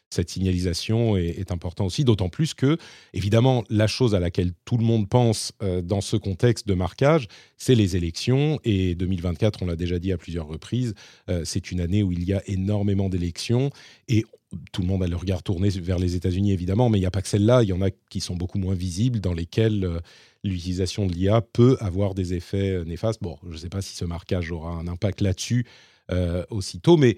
cette 0.09 0.31
signalisation 0.31 1.15
est, 1.15 1.37
est 1.37 1.51
important 1.51 1.85
aussi, 1.85 2.03
d'autant 2.03 2.29
plus 2.29 2.55
que, 2.55 2.77
évidemment, 3.13 3.63
la 3.69 3.85
chose 3.85 4.15
à 4.15 4.19
laquelle 4.19 4.53
tout 4.65 4.77
le 4.77 4.83
monde 4.83 5.07
pense 5.07 5.53
dans 5.83 6.01
ce 6.01 6.17
contexte 6.17 6.67
de 6.67 6.73
marquage, 6.73 7.27
c'est 7.57 7.75
les 7.75 7.95
élections. 7.95 8.59
Et 8.63 8.95
2024, 8.95 9.61
on 9.61 9.67
l'a 9.67 9.75
déjà 9.75 9.99
dit 9.99 10.11
à 10.11 10.17
plusieurs 10.17 10.47
reprises, 10.47 10.95
c'est 11.43 11.69
une 11.69 11.79
année 11.79 12.01
où 12.01 12.11
il 12.11 12.23
y 12.23 12.33
a 12.33 12.41
énormément 12.47 13.09
d'élections. 13.09 13.69
Et 14.07 14.25
tout 14.71 14.81
le 14.81 14.87
monde 14.87 15.03
a 15.03 15.07
le 15.07 15.15
regard 15.15 15.43
tourné 15.43 15.69
vers 15.69 15.99
les 15.99 16.15
États-Unis, 16.15 16.51
évidemment, 16.51 16.89
mais 16.89 16.97
il 16.97 17.01
n'y 17.01 17.07
a 17.07 17.11
pas 17.11 17.21
que 17.21 17.27
celle-là. 17.27 17.63
Il 17.63 17.69
y 17.69 17.73
en 17.73 17.81
a 17.81 17.89
qui 18.09 18.21
sont 18.21 18.35
beaucoup 18.35 18.57
moins 18.57 18.75
visibles, 18.75 19.19
dans 19.19 19.33
lesquelles 19.33 19.83
euh, 19.83 19.99
l'utilisation 20.43 21.05
de 21.05 21.13
l'IA 21.13 21.41
peut 21.41 21.77
avoir 21.79 22.13
des 22.13 22.33
effets 22.33 22.71
euh, 22.71 22.85
néfastes. 22.85 23.21
Bon, 23.21 23.37
je 23.43 23.53
ne 23.53 23.57
sais 23.57 23.69
pas 23.69 23.81
si 23.81 23.95
ce 23.95 24.05
marquage 24.05 24.51
aura 24.51 24.71
un 24.71 24.87
impact 24.87 25.21
là-dessus 25.21 25.65
euh, 26.11 26.45
aussitôt, 26.49 26.95
mais 26.97 27.17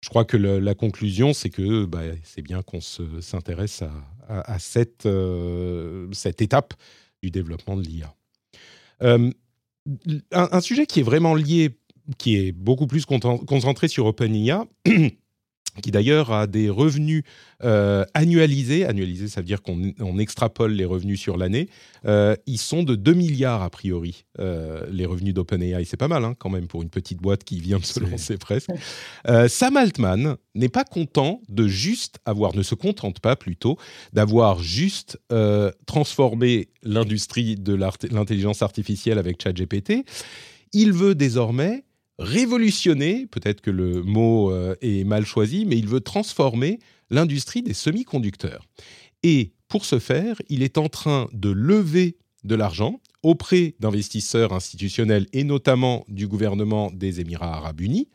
je 0.00 0.08
crois 0.08 0.24
que 0.24 0.36
la 0.36 0.74
conclusion, 0.74 1.32
c'est 1.32 1.48
que 1.48 1.86
bah, 1.86 2.02
c'est 2.24 2.42
bien 2.42 2.62
qu'on 2.62 2.80
s'intéresse 2.82 3.82
à, 4.28 4.58
cette, 4.58 5.06
étape 6.42 6.74
du 7.22 7.30
développement 7.30 7.74
de 7.74 7.82
l'IA. 7.82 8.14
Un, 9.00 9.30
un, 10.30 10.60
sujet 10.60 10.84
qui 10.84 11.00
est 11.00 11.04
vraiment 11.04 11.34
lié, 11.34 11.78
qui 12.18 12.36
est 12.36 12.52
beaucoup 12.52 12.86
plus 12.86 13.06
concentré 13.06 13.88
sur 13.88 14.04
OpenIA, 14.04 14.66
qui 15.82 15.90
d'ailleurs 15.90 16.32
a 16.32 16.46
des 16.46 16.70
revenus 16.70 17.22
euh, 17.62 18.04
annualisés. 18.14 18.84
Annualisés, 18.84 19.28
ça 19.28 19.40
veut 19.40 19.46
dire 19.46 19.62
qu'on 19.62 20.18
extrapole 20.18 20.72
les 20.72 20.84
revenus 20.84 21.20
sur 21.20 21.36
l'année. 21.36 21.68
Euh, 22.06 22.36
ils 22.46 22.58
sont 22.58 22.82
de 22.82 22.94
2 22.94 23.14
milliards 23.14 23.62
a 23.62 23.70
priori, 23.70 24.24
euh, 24.38 24.86
les 24.90 25.06
revenus 25.06 25.34
d'OpenAI. 25.34 25.84
C'est 25.84 25.96
pas 25.96 26.08
mal 26.08 26.24
hein, 26.24 26.34
quand 26.38 26.50
même 26.50 26.66
pour 26.66 26.82
une 26.82 26.90
petite 26.90 27.18
boîte 27.18 27.44
qui 27.44 27.60
vient 27.60 27.78
de 27.78 27.84
se 27.84 28.00
lancer 28.00 28.36
presque. 28.36 28.70
Sam 29.48 29.76
Altman 29.76 30.36
n'est 30.54 30.68
pas 30.68 30.84
content 30.84 31.40
de 31.48 31.66
juste 31.66 32.18
avoir, 32.24 32.54
ne 32.54 32.62
se 32.62 32.74
contente 32.74 33.20
pas 33.20 33.36
plutôt, 33.36 33.78
d'avoir 34.12 34.60
juste 34.60 35.18
transformé 35.86 36.68
l'industrie 36.82 37.56
de 37.56 37.74
l'intelligence 37.74 38.62
artificielle 38.62 39.18
avec 39.18 39.42
ChatGPT. 39.42 40.04
Il 40.72 40.92
veut 40.92 41.14
désormais 41.14 41.84
révolutionner, 42.18 43.26
peut-être 43.26 43.60
que 43.60 43.70
le 43.70 44.02
mot 44.02 44.50
euh, 44.50 44.74
est 44.80 45.04
mal 45.04 45.24
choisi, 45.24 45.66
mais 45.66 45.78
il 45.78 45.88
veut 45.88 46.00
transformer 46.00 46.78
l'industrie 47.10 47.62
des 47.62 47.74
semi-conducteurs. 47.74 48.64
Et 49.22 49.52
pour 49.68 49.84
ce 49.84 49.98
faire, 49.98 50.40
il 50.48 50.62
est 50.62 50.78
en 50.78 50.88
train 50.88 51.28
de 51.32 51.50
lever 51.50 52.16
de 52.44 52.54
l'argent 52.54 53.00
auprès 53.22 53.74
d'investisseurs 53.80 54.52
institutionnels 54.52 55.26
et 55.32 55.44
notamment 55.44 56.04
du 56.08 56.28
gouvernement 56.28 56.90
des 56.92 57.20
Émirats 57.20 57.54
arabes 57.54 57.80
unis. 57.80 58.08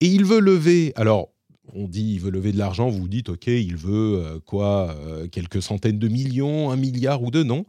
Et 0.00 0.08
il 0.08 0.24
veut 0.24 0.40
lever, 0.40 0.92
alors 0.96 1.30
on 1.72 1.88
dit 1.88 2.14
il 2.14 2.20
veut 2.20 2.30
lever 2.30 2.52
de 2.52 2.58
l'argent, 2.58 2.88
vous 2.88 3.00
vous 3.00 3.08
dites 3.08 3.28
ok, 3.28 3.46
il 3.46 3.76
veut 3.76 4.18
euh, 4.18 4.40
quoi, 4.44 4.94
euh, 4.98 5.28
quelques 5.28 5.62
centaines 5.62 5.98
de 5.98 6.08
millions, 6.08 6.70
un 6.70 6.76
milliard 6.76 7.22
ou 7.22 7.30
deux, 7.30 7.44
non. 7.44 7.64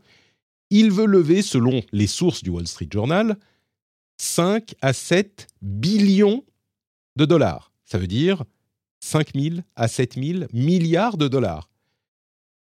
Il 0.70 0.92
veut 0.92 1.06
lever, 1.06 1.42
selon 1.42 1.82
les 1.94 2.08
sources 2.08 2.44
du 2.44 2.50
Wall 2.50 2.68
Street 2.68 2.90
Journal, 2.92 3.38
5 4.18 4.76
à 4.82 4.94
7 4.94 5.48
billions 5.62 6.44
de 7.16 7.26
dollars. 7.26 7.72
Ça 7.86 7.98
veut 7.98 8.08
dire 8.08 8.44
5 9.00 9.30
000 9.36 9.56
à 9.76 9.88
7 9.88 10.16
000 10.22 10.40
milliards 10.54 11.18
de 11.18 11.28
dollars. 11.28 11.70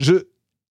Je, 0.00 0.14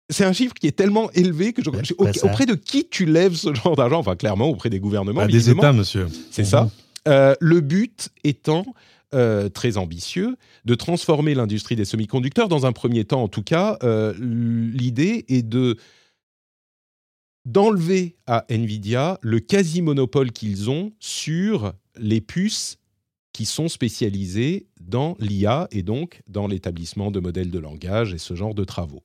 c'est 0.09 0.25
un 0.25 0.33
chiffre 0.33 0.55
qui 0.55 0.67
est 0.67 0.73
tellement 0.73 1.11
élevé 1.13 1.53
que 1.53 1.63
je, 1.63 1.71
auprès 1.99 2.47
de 2.47 2.55
qui 2.55 2.89
tu 2.89 3.07
lèves 3.07 3.35
ce 3.35 3.55
genre 3.55 3.77
d'argent? 3.77 3.99
Enfin, 3.99 4.17
clairement, 4.17 4.49
auprès 4.49 4.71
des 4.71 4.81
gouvernements. 4.81 5.23
Bah, 5.23 5.27
des 5.29 5.51
États, 5.51 5.73
monsieur. 5.73 6.09
C'est 6.31 6.45
ça. 6.45 6.65
Mhm. 6.65 6.71
Euh, 7.09 7.35
le 7.41 7.61
but 7.61 8.11
étant 8.25 8.67
euh, 9.15 9.49
très 9.49 9.77
ambitieux 9.77 10.37
de 10.65 10.75
transformer 10.75 11.35
l'industrie 11.35 11.77
des 11.77 11.85
semi-conducteurs. 11.85 12.49
Dans 12.49 12.67
un 12.67 12.73
premier 12.73 13.05
temps, 13.05 13.23
en 13.23 13.29
tout 13.29 13.43
cas, 13.43 13.79
euh, 13.83 14.15
l'idée 14.19 15.25
est 15.29 15.43
de 15.43 15.77
d'enlever 17.51 18.17
à 18.27 18.45
Nvidia 18.49 19.19
le 19.23 19.41
quasi-monopole 19.41 20.33
qu'ils 20.33 20.71
ont 20.71 20.93
sur 21.01 21.73
les 21.99 22.21
puces 22.21 22.79
qui 23.33 23.45
sont 23.45 23.69
spécialisées 23.69 24.67
dans 24.81 25.17
l'IA 25.21 25.69
et 25.71 25.83
donc 25.83 26.23
dans 26.27 26.47
l'établissement 26.47 27.11
de 27.11 27.21
modèles 27.21 27.51
de 27.51 27.59
langage 27.59 28.13
et 28.15 28.19
ce 28.19 28.35
genre 28.35 28.55
de 28.55 28.65
travaux. 28.65 29.03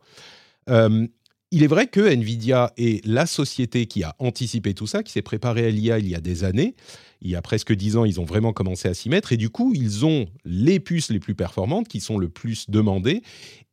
il 0.68 1.64
est 1.64 1.68
vrai 1.68 1.88
que 1.88 2.02
Nvidia 2.02 2.74
est 2.78 3.06
la 3.06 3.26
société 3.26 3.86
qui 3.86 4.04
a 4.04 4.16
anticipé 4.20 4.74
tout 4.74 4.88
ça, 4.88 5.04
qui 5.04 5.12
s'est 5.12 5.22
préparée 5.22 5.68
à 5.68 5.70
l'IA 5.70 6.00
il 6.00 6.08
y 6.08 6.16
a 6.16 6.22
des 6.22 6.44
années. 6.44 6.76
Il 7.22 7.30
y 7.30 7.36
a 7.36 7.42
presque 7.42 7.74
dix 7.74 7.98
ans, 7.98 8.06
ils 8.06 8.20
ont 8.20 8.26
vraiment 8.26 8.54
commencé 8.54 8.88
à 8.88 8.94
s'y 8.94 9.10
mettre 9.10 9.32
et 9.32 9.38
du 9.38 9.50
coup, 9.50 9.74
ils 9.76 10.06
ont 10.06 10.26
les 10.44 10.80
puces 10.80 11.10
les 11.10 11.20
plus 11.20 11.36
performantes 11.36 11.88
qui 11.88 12.00
sont 12.00 12.18
le 12.18 12.30
plus 12.30 12.70
demandées. 12.70 13.22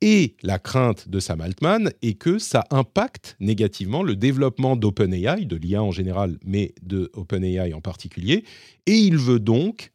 Et 0.01 0.35
la 0.43 0.59
crainte 0.59 1.09
de 1.09 1.21
Sam 1.21 1.41
Altman 1.41 1.93
est 2.03 2.15
que 2.15 2.39
ça 2.39 2.65
impacte 2.71 3.37
négativement 3.41 4.03
le 4.03 4.17
développement 4.17 4.77
d'OpenAI, 4.77 5.45
de 5.45 5.57
l'IA 5.57 5.83
en 5.83 5.93
général, 5.93 6.39
mais 6.45 6.75
de 6.83 7.11
OpenAI 7.15 7.73
en 7.73 7.81
particulier. 7.81 8.45
Et 8.87 8.95
il 8.95 9.17
veut 9.17 9.39
donc, 9.39 9.93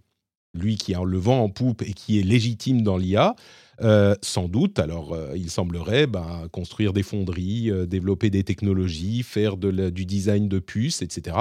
lui 0.54 0.78
qui 0.78 0.94
a 0.94 1.04
le 1.04 1.18
vent 1.18 1.44
en 1.44 1.50
poupe 1.50 1.82
et 1.82 1.94
qui 1.94 2.20
est 2.20 2.24
légitime 2.24 2.82
dans 2.82 2.98
l'IA, 2.98 3.36
euh, 3.82 4.16
sans 4.24 4.48
doute, 4.48 4.80
alors 4.80 5.14
euh, 5.14 5.34
il 5.36 5.52
semblerait 5.52 6.08
ben, 6.08 6.48
construire 6.52 6.94
des 6.94 7.04
fonderies, 7.04 7.70
euh, 7.70 7.86
développer 7.86 8.30
des 8.30 8.44
technologies, 8.44 9.22
faire 9.22 9.56
du 9.58 10.06
design 10.06 10.48
de 10.48 10.60
puces, 10.60 11.02
etc., 11.02 11.38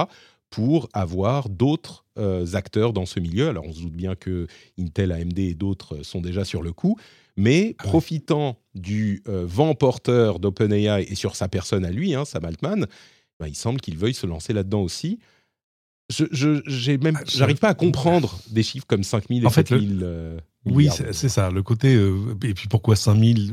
pour 0.56 0.88
avoir 0.94 1.50
d'autres 1.50 2.06
acteurs 2.54 2.94
dans 2.94 3.04
ce 3.04 3.20
milieu. 3.20 3.50
Alors 3.50 3.66
on 3.66 3.74
se 3.74 3.82
doute 3.82 3.92
bien 3.92 4.14
que 4.14 4.46
Intel, 4.78 5.12
AMD 5.12 5.38
et 5.38 5.54
d'autres 5.54 6.02
sont 6.02 6.22
déjà 6.22 6.46
sur 6.46 6.62
le 6.62 6.72
coup, 6.72 6.96
mais 7.36 7.74
ah 7.76 7.84
profitant 7.84 8.56
du 8.74 9.22
vent 9.26 9.74
porteur 9.74 10.40
d'OpenAI 10.40 11.02
et 11.10 11.14
sur 11.14 11.36
sa 11.36 11.48
personne 11.48 11.84
à 11.84 11.90
lui, 11.90 12.14
hein, 12.14 12.24
Sam 12.24 12.46
Altman, 12.46 12.86
ben, 13.38 13.48
il 13.48 13.54
semble 13.54 13.82
qu'il 13.82 13.98
veuille 13.98 14.14
se 14.14 14.26
lancer 14.26 14.54
là-dedans 14.54 14.80
aussi. 14.80 15.18
Je 16.08 17.38
n'arrive 17.38 17.58
ah, 17.58 17.60
pas 17.60 17.68
à 17.68 17.74
comprendre 17.74 18.40
des 18.48 18.62
chiffres 18.62 18.86
comme 18.86 19.04
5000 19.04 19.44
et 19.44 19.50
7000. 19.50 20.40
Oui, 20.66 20.88
c'est 21.12 21.28
ça. 21.28 21.50
Le 21.50 21.62
côté. 21.62 21.94
Euh, 21.94 22.36
et 22.44 22.54
puis 22.54 22.68
pourquoi 22.68 22.96
5000 22.96 23.52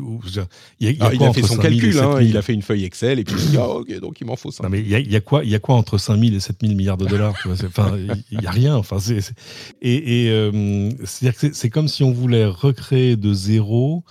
Il, 0.79 0.87
y 0.87 1.01
a, 1.01 1.13
il 1.13 1.23
a 1.23 1.33
fait 1.33 1.43
son 1.43 1.57
calcul, 1.57 1.97
hein, 1.99 2.21
il 2.21 2.35
a 2.37 2.41
fait 2.41 2.53
une 2.53 2.61
feuille 2.61 2.85
Excel 2.85 3.19
et 3.19 3.23
puis 3.23 3.35
il 3.37 3.51
dit 3.51 3.57
ah, 3.57 3.67
ok, 3.67 3.99
donc 3.99 4.19
il 4.19 4.27
m'en 4.27 4.35
faut 4.35 4.51
ça. 4.51 4.63
Non, 4.63 4.69
mais 4.69 4.79
il 4.79 4.87
y, 4.87 5.15
a, 5.15 5.21
quoi, 5.21 5.43
il 5.43 5.49
y 5.49 5.55
a 5.55 5.59
quoi 5.59 5.75
entre 5.75 5.97
5000 5.97 6.33
et 6.33 6.39
7000 6.39 6.75
milliards 6.75 6.97
de 6.97 7.05
dollars 7.05 7.35
Enfin, 7.45 7.97
il 8.31 8.39
n'y 8.39 8.47
a 8.47 8.51
rien. 8.51 8.75
Enfin, 8.75 8.99
c'est, 8.99 9.19
et, 9.81 10.25
et 10.25 10.31
euh, 10.31 10.89
c'est 11.03 11.69
comme 11.69 11.87
si 11.87 12.03
on 12.03 12.11
voulait 12.11 12.45
recréer 12.45 13.15
de 13.15 13.33
zéro 13.33 14.03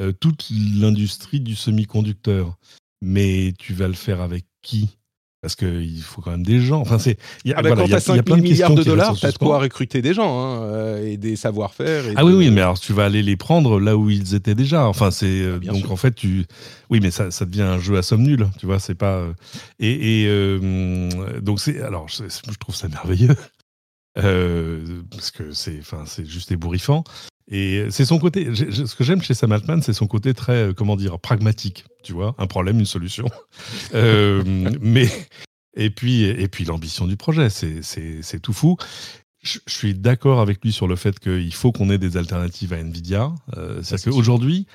euh, 0.00 0.12
toute 0.12 0.50
l'industrie 0.50 1.40
du 1.40 1.56
semi-conducteur. 1.56 2.56
Mais 3.00 3.52
tu 3.58 3.74
vas 3.74 3.88
le 3.88 3.94
faire 3.94 4.20
avec 4.20 4.44
qui? 4.62 4.97
Parce 5.40 5.54
qu'il 5.54 6.02
faut 6.02 6.20
quand 6.20 6.32
même 6.32 6.44
des 6.44 6.60
gens. 6.60 6.80
Enfin, 6.80 6.98
c'est. 6.98 7.16
Ah 7.54 7.62
bah, 7.62 7.70
quand 7.76 7.86
tu 7.86 7.94
as 7.94 8.00
5 8.00 8.26
000 8.26 8.40
milliards 8.40 8.74
de 8.74 8.82
dollars, 8.82 9.14
tu 9.14 9.24
as 9.24 9.32
de 9.32 9.38
quoi 9.38 9.60
recruter 9.60 10.02
des 10.02 10.12
gens 10.12 10.40
hein, 10.40 10.62
euh, 10.64 11.06
et 11.06 11.16
des 11.16 11.36
savoir-faire. 11.36 12.04
Ah 12.16 12.24
oui, 12.24 12.32
oui, 12.32 12.50
mais 12.50 12.60
alors 12.60 12.80
tu 12.80 12.92
vas 12.92 13.04
aller 13.04 13.22
les 13.22 13.36
prendre 13.36 13.78
là 13.78 13.96
où 13.96 14.10
ils 14.10 14.34
étaient 14.34 14.56
déjà. 14.56 14.86
Enfin, 14.86 15.10
c'est. 15.10 15.26
Euh, 15.26 15.58
donc 15.58 15.90
en 15.90 15.96
fait, 15.96 16.14
tu. 16.14 16.44
Oui, 16.90 16.98
mais 17.00 17.10
ça, 17.10 17.30
ça, 17.30 17.44
devient 17.44 17.62
un 17.62 17.78
jeu 17.78 17.96
à 17.96 18.02
somme 18.02 18.22
nulle, 18.22 18.48
tu 18.58 18.66
vois, 18.66 18.80
c'est 18.80 18.96
pas. 18.96 19.18
Euh, 19.18 19.32
et, 19.78 21.40
donc, 21.40 21.60
c'est. 21.60 21.80
Alors, 21.82 22.08
je, 22.08 22.24
je, 22.24 22.58
trouve 22.58 22.74
ça 22.74 22.88
merveilleux. 22.88 23.36
parce 24.14 25.30
que 25.30 25.52
c'est 25.52 25.78
enfin, 25.78 26.02
juste 26.24 26.50
ébouriffant. 26.50 27.04
Et 27.50 27.86
c'est 27.90 28.04
son 28.04 28.18
côté. 28.18 28.54
Ce 28.54 28.94
que 28.94 29.04
j'aime 29.04 29.22
chez 29.22 29.34
Sam 29.34 29.52
Altman, 29.52 29.82
c'est 29.82 29.92
son 29.92 30.06
côté 30.06 30.34
très, 30.34 30.68
euh, 30.68 30.72
comment 30.74 30.96
dire, 30.96 31.18
pragmatique. 31.18 31.84
Tu 32.02 32.12
vois, 32.12 32.34
un 32.38 32.46
problème, 32.46 32.78
une 32.78 32.86
solution. 32.86 33.26
euh, 33.94 34.42
mais 34.80 35.08
et 35.74 35.90
puis 35.90 36.24
et 36.24 36.48
puis 36.48 36.64
l'ambition 36.64 37.06
du 37.06 37.16
projet, 37.16 37.48
c'est 37.50 38.40
tout 38.40 38.52
fou. 38.52 38.76
Je, 39.42 39.58
suis 39.66 39.94
d'accord 39.94 40.40
avec 40.40 40.62
lui 40.64 40.72
sur 40.72 40.88
le 40.88 40.96
fait 40.96 41.18
qu'il 41.18 41.54
faut 41.54 41.72
qu'on 41.72 41.90
ait 41.90 41.98
des 41.98 42.16
alternatives 42.16 42.72
à 42.72 42.78
Nvidia. 42.78 43.32
Euh, 43.56 43.82
C'est-à-dire 43.82 44.12
qu'aujourd'hui, 44.12 44.66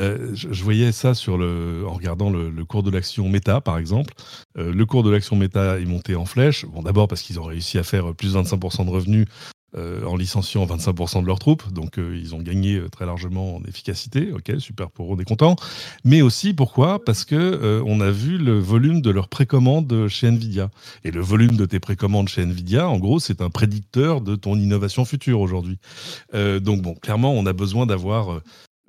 euh, 0.00 0.30
je, 0.34 0.62
voyais 0.62 0.92
ça 0.92 1.14
sur 1.14 1.38
le, 1.38 1.84
en 1.86 1.94
regardant 1.94 2.30
le, 2.30 2.50
le 2.50 2.64
cours 2.64 2.82
de 2.82 2.90
l'action 2.90 3.28
Meta, 3.28 3.60
par 3.60 3.78
exemple. 3.78 4.14
Euh, 4.56 4.72
le 4.72 4.86
cours 4.86 5.02
de 5.02 5.10
l'action 5.10 5.36
Meta 5.36 5.78
est 5.80 5.84
monté 5.84 6.14
en 6.16 6.24
flèche. 6.24 6.66
Bon, 6.66 6.82
d'abord 6.82 7.08
parce 7.08 7.22
qu'ils 7.22 7.38
ont 7.40 7.44
réussi 7.44 7.78
à 7.78 7.82
faire 7.82 8.14
plus 8.14 8.32
de 8.32 8.38
25% 8.38 8.84
de 8.84 8.90
revenus 8.90 9.26
euh, 9.76 10.02
en 10.04 10.16
licenciant 10.16 10.64
25% 10.64 11.20
de 11.20 11.26
leurs 11.26 11.38
troupes, 11.38 11.70
donc 11.72 11.98
euh, 11.98 12.18
ils 12.18 12.34
ont 12.34 12.40
gagné 12.40 12.76
euh, 12.76 12.88
très 12.88 13.04
largement 13.04 13.56
en 13.56 13.62
efficacité. 13.64 14.32
Ok, 14.32 14.52
super 14.60 14.90
pour 14.90 15.12
eux, 15.12 15.16
on 15.18 15.20
est. 15.20 15.56
Mais 16.04 16.22
aussi 16.22 16.54
pourquoi? 16.54 17.04
Parce 17.04 17.24
que 17.24 17.82
on 17.84 18.00
a 18.00 18.10
vu 18.10 18.38
le 18.38 18.58
volume 18.58 19.02
de 19.02 19.10
leurs 19.10 19.28
précommandes 19.28 20.08
chez 20.08 20.28
Nvidia. 20.28 20.70
Et 21.04 21.10
le 21.10 21.20
volume 21.20 21.56
de 21.56 21.66
tes 21.66 21.80
précommandes 21.80 22.28
chez 22.28 22.42
Nvidia, 22.42 22.88
en 22.88 22.98
gros, 22.98 23.20
c'est 23.20 23.42
un 23.42 23.50
prédicteur 23.50 24.20
de 24.20 24.36
ton 24.36 24.56
innovation 24.56 25.04
future 25.04 25.40
aujourd'hui. 25.40 25.78
donc 26.32 26.82
bon, 26.82 26.94
clairement, 26.94 27.32
on 27.32 27.44
a 27.46 27.52
besoin 27.52 27.86
d'avoir 27.86 28.32
euh, 28.32 28.42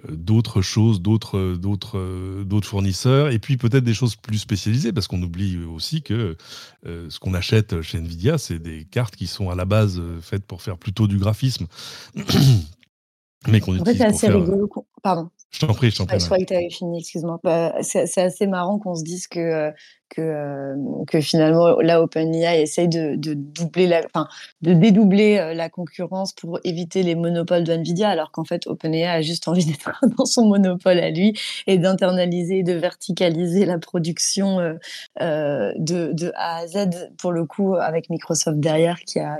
d'autres 0.07 0.61
choses, 0.61 1.01
d'autres, 1.01 1.55
d'autres, 1.55 1.97
euh, 1.97 2.43
d'autres 2.43 2.67
fournisseurs, 2.67 3.31
et 3.31 3.39
puis 3.39 3.57
peut-être 3.57 3.83
des 3.83 3.93
choses 3.93 4.15
plus 4.15 4.37
spécialisées, 4.37 4.93
parce 4.93 5.07
qu'on 5.07 5.21
oublie 5.21 5.57
aussi 5.63 6.01
que 6.01 6.37
euh, 6.85 7.09
ce 7.09 7.19
qu'on 7.19 7.33
achète 7.33 7.81
chez 7.81 7.97
Nvidia, 7.97 8.37
c'est 8.37 8.59
des 8.59 8.85
cartes 8.85 9.15
qui 9.15 9.27
sont 9.27 9.49
à 9.49 9.55
la 9.55 9.65
base 9.65 10.01
faites 10.21 10.45
pour 10.45 10.61
faire 10.61 10.77
plutôt 10.77 11.07
du 11.07 11.17
graphisme, 11.17 11.67
mais 13.47 13.59
qu'on 13.59 13.75
utilise. 13.75 13.97
c'est 13.97 14.05
assez 14.05 14.29
rigolo. 14.29 14.69
Pardon. 15.03 15.29
Je 15.51 15.59
t'en 15.65 15.73
prie, 15.73 15.89
je 15.89 15.97
t'en 15.97 16.05
prie. 16.05 16.19
Je 16.19 16.25
croyais 16.25 16.45
que 16.45 16.49
tu 16.49 16.55
avais 16.55 16.69
fini, 16.69 16.99
excuse-moi. 16.99 17.39
Bah, 17.43 17.73
c'est 17.81 18.17
assez 18.17 18.45
marrant 18.45 18.77
qu'on 18.77 18.95
se 18.95 19.03
dise 19.03 19.27
que 19.27 19.71
que, 20.09 20.21
euh, 20.21 20.75
que 21.07 21.21
finalement, 21.21 21.79
là, 21.79 22.01
OpenAI 22.01 22.61
essaye 22.61 22.87
de, 22.87 23.15
doubler 23.15 23.87
la, 23.87 24.01
enfin, 24.05 24.27
de 24.61 24.73
dédoubler 24.73 25.37
euh, 25.37 25.53
la 25.53 25.69
concurrence 25.69 26.33
pour 26.33 26.59
éviter 26.63 27.03
les 27.03 27.15
monopoles 27.15 27.63
de 27.63 27.73
Nvidia, 27.73 28.09
alors 28.09 28.31
qu'en 28.31 28.43
fait, 28.43 28.67
OpenAI 28.67 29.07
a 29.07 29.21
juste 29.21 29.47
envie 29.47 29.65
d'être 29.65 29.91
dans 30.17 30.25
son 30.25 30.47
monopole 30.47 30.99
à 30.99 31.09
lui 31.09 31.33
et 31.67 31.77
d'internaliser, 31.77 32.63
de 32.63 32.73
verticaliser 32.73 33.65
la 33.65 33.77
production 33.77 34.59
euh, 34.59 35.73
de, 35.77 36.31
A 36.35 36.57
à 36.57 36.67
Z, 36.67 37.11
pour 37.17 37.31
le 37.31 37.45
coup, 37.45 37.75
avec 37.75 38.09
Microsoft 38.09 38.59
derrière, 38.59 38.99
qui 39.01 39.19
a, 39.19 39.37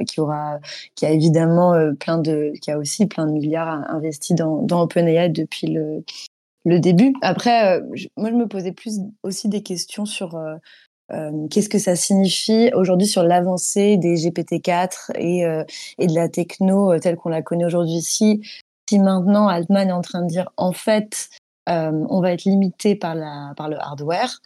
évidemment 1.02 1.74
plein 2.00 2.18
de, 2.20 2.54
qui 2.62 2.72
a 2.72 2.78
aussi 2.78 3.08
plein 3.08 3.26
de 3.26 3.32
milliards 3.32 3.70
investis 3.90 4.36
dans 4.36 4.82
OpenAI 4.82 5.30
depuis 5.30 5.68
le, 5.68 6.04
le 6.66 6.80
début. 6.80 7.14
Après, 7.22 7.80
euh, 7.80 7.82
moi, 8.18 8.30
je 8.30 8.36
me 8.36 8.48
posais 8.48 8.72
plus 8.72 9.00
aussi 9.24 9.50
des 9.50 9.64
questions 9.64 10.06
sur 10.06 10.36
euh, 10.36 10.56
euh, 11.12 11.48
qu'est-ce 11.50 11.70
que 11.70 11.80
ça 11.80 11.96
signifie 11.96 12.70
aujourd'hui 12.74 13.08
sur 13.08 13.24
l'avancée 13.24 13.98
des 13.98 14.16
GPT-4 14.16 15.12
et, 15.16 15.42
et 15.98 16.08
de 16.08 16.14
la 16.14 16.30
techno 16.30 16.98
telle 17.00 17.16
qu'on 17.16 17.30
la 17.30 17.42
connaît 17.42 17.66
aujourd'hui. 17.66 18.02
Si, 18.02 18.42
si 18.88 19.00
maintenant 19.00 19.48
Altman 19.48 19.90
est 19.90 19.94
en 19.94 20.02
train 20.02 20.22
de 20.22 20.28
dire 20.28 20.50
en 20.58 20.72
fait, 20.72 21.30
on 21.66 22.22
va 22.22 22.32
être 22.32 22.46
limité 22.46 22.96
par, 22.96 23.16
la, 23.16 23.54
par 23.58 23.70
le 23.70 23.78
hardware, 23.80 24.40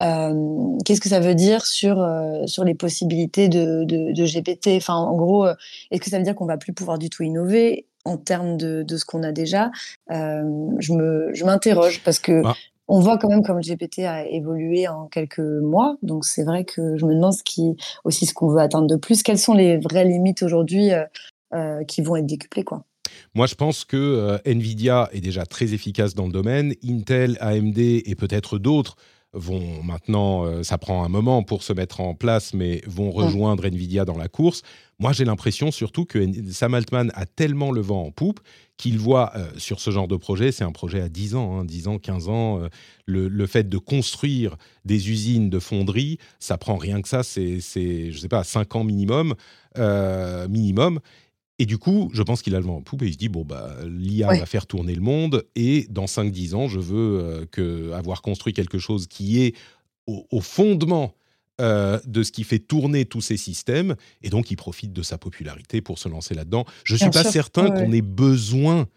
qu'est-ce 0.00 1.00
que 1.00 1.08
ça 1.08 1.20
veut 1.20 1.34
dire 1.34 1.64
sur, 1.64 2.06
sur 2.44 2.64
les 2.64 2.74
possibilités 2.74 3.48
de, 3.48 3.84
de, 3.84 4.12
de 4.12 4.24
GPT 4.26 4.76
Enfin, 4.76 4.96
en 4.96 5.16
gros, 5.16 5.46
est-ce 5.90 6.02
que 6.02 6.10
ça 6.10 6.18
veut 6.18 6.24
dire 6.24 6.34
qu'on 6.34 6.44
va 6.44 6.58
plus 6.58 6.74
pouvoir 6.74 6.98
du 6.98 7.08
tout 7.08 7.22
innover? 7.22 7.86
En 8.10 8.16
termes 8.16 8.56
de, 8.56 8.82
de 8.82 8.96
ce 8.96 9.04
qu'on 9.04 9.22
a 9.22 9.32
déjà, 9.32 9.70
euh, 10.10 10.42
je 10.78 11.44
m'interroge 11.44 12.02
parce 12.04 12.18
que 12.18 12.42
bah. 12.42 12.56
on 12.88 13.00
voit 13.00 13.18
quand 13.18 13.28
même 13.28 13.42
comme 13.42 13.58
le 13.58 13.62
GPT 13.62 14.00
a 14.00 14.26
évolué 14.26 14.88
en 14.88 15.06
quelques 15.06 15.38
mois. 15.38 15.96
Donc 16.02 16.24
c'est 16.24 16.42
vrai 16.42 16.64
que 16.64 16.96
je 16.96 17.06
me 17.06 17.14
demande 17.14 17.34
ce 17.34 17.44
qui, 17.44 17.76
aussi 18.04 18.26
ce 18.26 18.34
qu'on 18.34 18.48
veut 18.48 18.60
atteindre 18.60 18.88
de 18.88 18.96
plus. 18.96 19.22
Quelles 19.22 19.38
sont 19.38 19.54
les 19.54 19.78
vraies 19.78 20.04
limites 20.04 20.42
aujourd'hui 20.42 20.92
euh, 20.92 21.04
euh, 21.54 21.84
qui 21.84 22.02
vont 22.02 22.16
être 22.16 22.26
décuplées 22.26 22.64
quoi? 22.64 22.84
Moi, 23.34 23.46
je 23.46 23.54
pense 23.54 23.84
que 23.84 24.38
Nvidia 24.44 25.08
est 25.12 25.20
déjà 25.20 25.44
très 25.44 25.74
efficace 25.74 26.14
dans 26.14 26.26
le 26.26 26.32
domaine. 26.32 26.74
Intel, 26.84 27.36
AMD 27.40 27.78
et 27.78 28.14
peut-être 28.16 28.58
d'autres 28.58 28.96
vont 29.32 29.82
maintenant, 29.82 30.44
euh, 30.44 30.62
ça 30.62 30.78
prend 30.78 31.04
un 31.04 31.08
moment 31.08 31.42
pour 31.42 31.62
se 31.62 31.72
mettre 31.72 32.00
en 32.00 32.14
place, 32.14 32.52
mais 32.52 32.82
vont 32.86 33.10
rejoindre 33.10 33.64
Nvidia 33.64 34.04
dans 34.04 34.16
la 34.16 34.28
course. 34.28 34.62
Moi, 34.98 35.12
j'ai 35.12 35.24
l'impression 35.24 35.70
surtout 35.70 36.04
que 36.04 36.26
Sam 36.50 36.74
Altman 36.74 37.12
a 37.14 37.26
tellement 37.26 37.70
le 37.70 37.80
vent 37.80 38.02
en 38.02 38.10
poupe 38.10 38.40
qu'il 38.76 38.98
voit 38.98 39.32
euh, 39.36 39.46
sur 39.56 39.78
ce 39.80 39.90
genre 39.90 40.08
de 40.08 40.16
projet, 40.16 40.52
c'est 40.52 40.64
un 40.64 40.72
projet 40.72 41.00
à 41.00 41.08
10 41.08 41.34
ans, 41.36 41.64
10 41.64 41.86
hein, 41.86 41.92
ans, 41.92 41.98
15 41.98 42.28
ans, 42.28 42.60
euh, 42.60 42.68
le, 43.06 43.46
fait 43.46 43.68
de 43.68 43.78
construire 43.78 44.56
des 44.84 45.10
usines 45.10 45.50
de 45.50 45.58
fonderie, 45.58 46.18
ça 46.38 46.58
prend 46.58 46.76
rien 46.76 47.00
que 47.02 47.08
ça, 47.08 47.22
c'est, 47.22 47.60
je 47.60 48.18
sais 48.18 48.28
pas, 48.28 48.44
5 48.44 48.76
ans 48.76 48.84
minimum, 48.84 49.34
minimum. 50.48 51.00
Et 51.60 51.66
du 51.66 51.76
coup, 51.76 52.08
je 52.14 52.22
pense 52.22 52.40
qu'il 52.40 52.54
a 52.54 52.58
le 52.58 52.64
vent 52.64 52.76
en 52.76 52.80
poupe 52.80 53.02
et 53.02 53.06
il 53.06 53.12
se 53.12 53.18
dit 53.18 53.28
bon 53.28 53.44
bah 53.44 53.76
l'IA 53.86 54.28
va 54.28 54.46
faire 54.46 54.66
tourner 54.66 54.94
le 54.94 55.02
monde 55.02 55.44
et 55.54 55.86
dans 55.90 56.06
5-10 56.06 56.54
ans, 56.54 56.68
je 56.68 56.80
veux 56.80 57.20
euh, 57.20 57.44
que 57.50 57.92
avoir 57.92 58.22
construit 58.22 58.54
quelque 58.54 58.78
chose 58.78 59.06
qui 59.06 59.42
est 59.42 59.54
au, 60.06 60.40
fondement 60.40 61.14
euh, 61.60 62.00
de 62.06 62.22
ce 62.22 62.32
qui 62.32 62.44
fait 62.44 62.60
tourner 62.60 63.04
tous 63.04 63.20
ces 63.20 63.36
systèmes 63.36 63.94
et 64.22 64.30
donc 64.30 64.50
il 64.50 64.56
profite 64.56 64.94
de 64.94 65.02
sa 65.02 65.18
popularité 65.18 65.82
pour 65.82 65.98
se 65.98 66.08
lancer 66.08 66.34
là-dedans. 66.34 66.64
Je 66.82 66.96
suis 66.96 67.10
pas 67.10 67.24
certain 67.24 67.70
qu'on 67.70 67.92
ait 67.92 68.00
besoin 68.00 68.88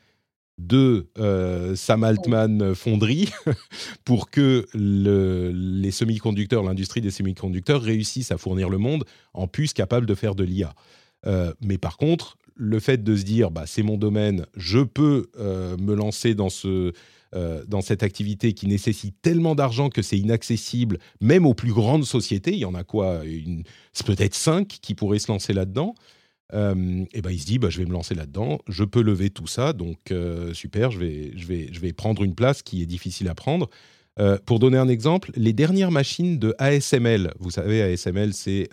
de 0.58 1.10
euh, 1.17 1.76
Sam 1.76 2.06
Altman 2.06 2.76
fonderie 2.76 3.30
pour 4.06 4.30
que 4.30 4.65
le, 4.73 5.52
les 5.54 5.91
semi-conducteurs, 5.91 6.63
l'industrie 6.63 7.02
des 7.02 7.12
semi-conducteurs 7.12 7.82
réussisse 7.82 8.32
à 8.32 8.38
fournir 8.38 8.69
le 8.69 8.78
monde 8.78 9.04
en 9.34 9.49
puces 9.49 9.73
capables 9.73 10.06
de 10.06 10.15
faire 10.15 10.34
de 10.34 10.45
l'IA. 10.45 10.73
mais 11.62 11.78
par 11.78 11.97
contre, 11.97 12.38
le 12.55 12.79
fait 12.79 13.03
de 13.03 13.15
se 13.15 13.23
dire, 13.23 13.51
bah, 13.51 13.63
c'est 13.65 13.83
mon 13.83 13.97
domaine, 13.97 14.45
je 14.55 14.79
peux 14.79 15.27
euh, 15.39 15.77
me 15.77 15.93
lancer 15.95 16.35
dans 16.35 16.49
ce, 16.49 16.93
euh, 17.35 17.63
dans 17.67 17.81
cette 17.81 18.03
activité 18.03 18.53
qui 18.53 18.67
nécessite 18.67 19.15
tellement 19.21 19.55
d'argent 19.55 19.89
que 19.89 20.01
c'est 20.01 20.17
inaccessible, 20.17 20.99
même 21.21 21.45
aux 21.45 21.53
plus 21.53 21.73
grandes 21.73 22.05
sociétés. 22.05 22.51
Il 22.51 22.59
y 22.59 22.65
en 22.65 22.75
a 22.75 22.83
quoi 22.83 23.21
Peut-être 24.05 24.35
cinq 24.35 24.67
qui 24.67 24.95
pourraient 24.95 25.19
se 25.19 25.31
lancer 25.31 25.53
là-dedans. 25.53 25.95
Euh, 26.53 27.03
et 27.13 27.21
ben 27.21 27.31
il 27.31 27.39
se 27.39 27.45
dit 27.45 27.57
bah, 27.57 27.69
je 27.69 27.79
vais 27.79 27.85
me 27.85 27.93
lancer 27.93 28.13
là-dedans, 28.13 28.59
je 28.67 28.83
peux 28.83 29.01
lever 29.01 29.31
tout 29.31 29.47
ça, 29.47 29.73
donc 29.73 30.13
super, 30.53 30.91
je 30.91 30.99
vais, 30.99 31.31
je, 31.35 31.47
vais, 31.47 31.69
je 31.71 31.79
vais 31.79 31.93
prendre 31.93 32.23
une 32.23 32.35
place 32.35 32.61
qui 32.61 32.83
est 32.83 32.85
difficile 32.85 33.27
à 33.27 33.33
prendre. 33.33 33.69
Euh, 34.19 34.38
pour 34.45 34.60
donner 34.60 34.78
un 34.78 34.88
exemple, 34.88 35.32
les 35.36 35.54
dernières 35.54 35.91
machines 35.91 36.38
de 36.38 36.54
ASML, 36.58 37.34
vous 37.39 37.52
savez, 37.52 37.82
ASML, 37.82 38.34
c'est 38.34 38.69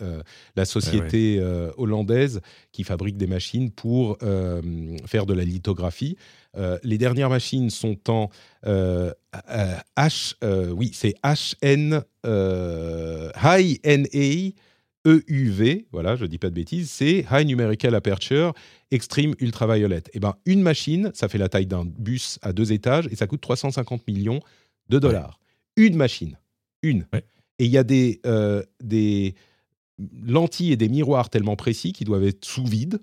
la 0.57 0.65
société 0.65 1.43
hollandaise 1.77 2.41
qui 2.73 2.85
fabrique 2.85 3.17
des 3.17 3.27
machines 3.27 3.71
pour 3.71 4.19
faire 5.07 5.27
de 5.27 5.35
la 5.35 5.45
lithographie. 5.45 6.17
les 6.83 6.99
dernières 6.99 7.31
machines 7.31 7.71
sont 7.71 7.99
en 8.09 8.31
H, 8.65 10.35
oui, 10.73 10.91
c'est 10.95 11.15
HN, 11.25 12.03
High 13.43 13.81
NA 13.85 14.53
EUV, 15.07 15.87
voilà, 15.93 16.17
je 16.17 16.25
ne 16.25 16.29
dis 16.29 16.39
pas 16.39 16.51
de 16.51 16.55
bêtises, 16.55 16.91
c'est 16.91 17.25
High 17.31 17.47
Numerical 17.47 17.95
Aperture 17.95 18.53
Extreme 18.91 19.35
Ultraviolet. 19.41 19.99
Et 19.99 20.11
eh 20.15 20.21
ben, 20.21 20.35
une 20.45 20.61
machine, 20.61 21.11
ça 21.15 21.29
fait 21.29 21.39
la 21.39 21.49
taille 21.49 21.67
d'un 21.67 21.87
bus 21.87 22.39
à 22.43 22.53
deux 22.53 22.73
étages 22.73 23.09
et 23.11 23.17
ça 23.17 23.27
coûte 23.27 23.41
350 23.41 24.07
millions 24.07 24.41
de 24.91 24.99
dollars. 24.99 25.41
Une 25.77 25.97
machine, 25.97 26.39
une. 26.83 27.07
Et 27.59 27.65
il 27.65 27.71
y 27.71 27.79
a 27.79 27.85
des, 27.85 28.21
euh, 28.27 28.63
des 28.83 29.35
lentilles 30.23 30.73
et 30.73 30.77
des 30.77 30.89
miroirs 30.89 31.31
tellement 31.31 31.57
précis 31.57 31.93
qui 31.93 32.05
doivent 32.05 32.25
être 32.25 32.45
sous 32.45 32.65
vide. 32.65 33.01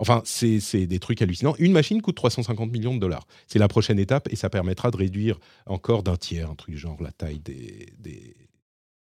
Enfin, 0.00 0.22
c'est 0.24 0.86
des 0.86 0.98
trucs 1.00 1.20
hallucinants. 1.22 1.56
Une 1.58 1.72
machine 1.72 2.00
coûte 2.00 2.14
350 2.14 2.70
millions 2.70 2.94
de 2.94 3.00
dollars. 3.00 3.26
C'est 3.48 3.58
la 3.58 3.66
prochaine 3.66 3.98
étape 3.98 4.28
et 4.30 4.36
ça 4.36 4.48
permettra 4.48 4.92
de 4.92 4.96
réduire 4.96 5.38
encore 5.66 6.04
d'un 6.04 6.16
tiers, 6.16 6.48
un 6.50 6.54
truc 6.54 6.76
genre 6.76 7.02
la 7.02 7.10
taille 7.10 7.40
des, 7.40 7.92
des, 7.98 8.36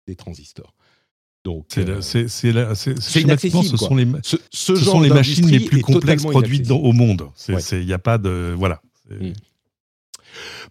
des 0.07 0.15
transistors. 0.15 0.73
Donc, 1.43 1.65
c'est 1.69 2.21
inaccessible. 3.21 3.65
Ce 3.65 3.77
sont 3.77 3.95
les, 3.95 4.07
ce, 4.23 4.37
ce, 4.49 4.75
sont 4.75 5.01
les 5.01 5.09
machines 5.09 5.47
les 5.47 5.59
plus 5.59 5.81
complexes 5.81 6.23
produites 6.23 6.71
au 6.71 6.91
monde. 6.91 7.29
Il 7.47 7.85
n'y 7.85 7.93
a 7.93 7.99
pas 7.99 8.17
de 8.17 8.55
voilà. 8.57 8.81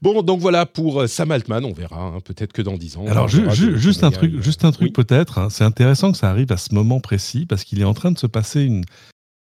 Bon, 0.03 0.22
donc 0.22 0.40
voilà 0.40 0.66
pour 0.66 1.03
euh, 1.03 1.07
Sam 1.07 1.31
Altman, 1.31 1.64
on 1.64 1.72
verra, 1.72 2.00
hein, 2.00 2.20
peut-être 2.24 2.53
que 2.53 2.62
dans 2.62 2.77
10 2.77 2.96
ans. 2.96 3.07
Alors, 3.07 3.29
juste, 3.29 4.05
un 4.05 4.11
truc, 4.11 4.40
juste 4.40 4.64
un 4.64 4.72
truc 4.72 4.92
peut-être, 4.92 5.38
hein. 5.38 5.48
c'est 5.50 5.64
intéressant 5.64 6.12
que 6.12 6.18
ça 6.18 6.31
arrive 6.31 6.53
à 6.53 6.57
ce 6.57 6.74
moment 6.74 7.00
précis, 7.00 7.46
parce 7.46 7.64
qu'il 7.64 7.81
est 7.81 7.85
en 7.85 7.94
train 7.94 8.12
de 8.12 8.18
se 8.18 8.27
passer 8.27 8.62
une, 8.62 8.85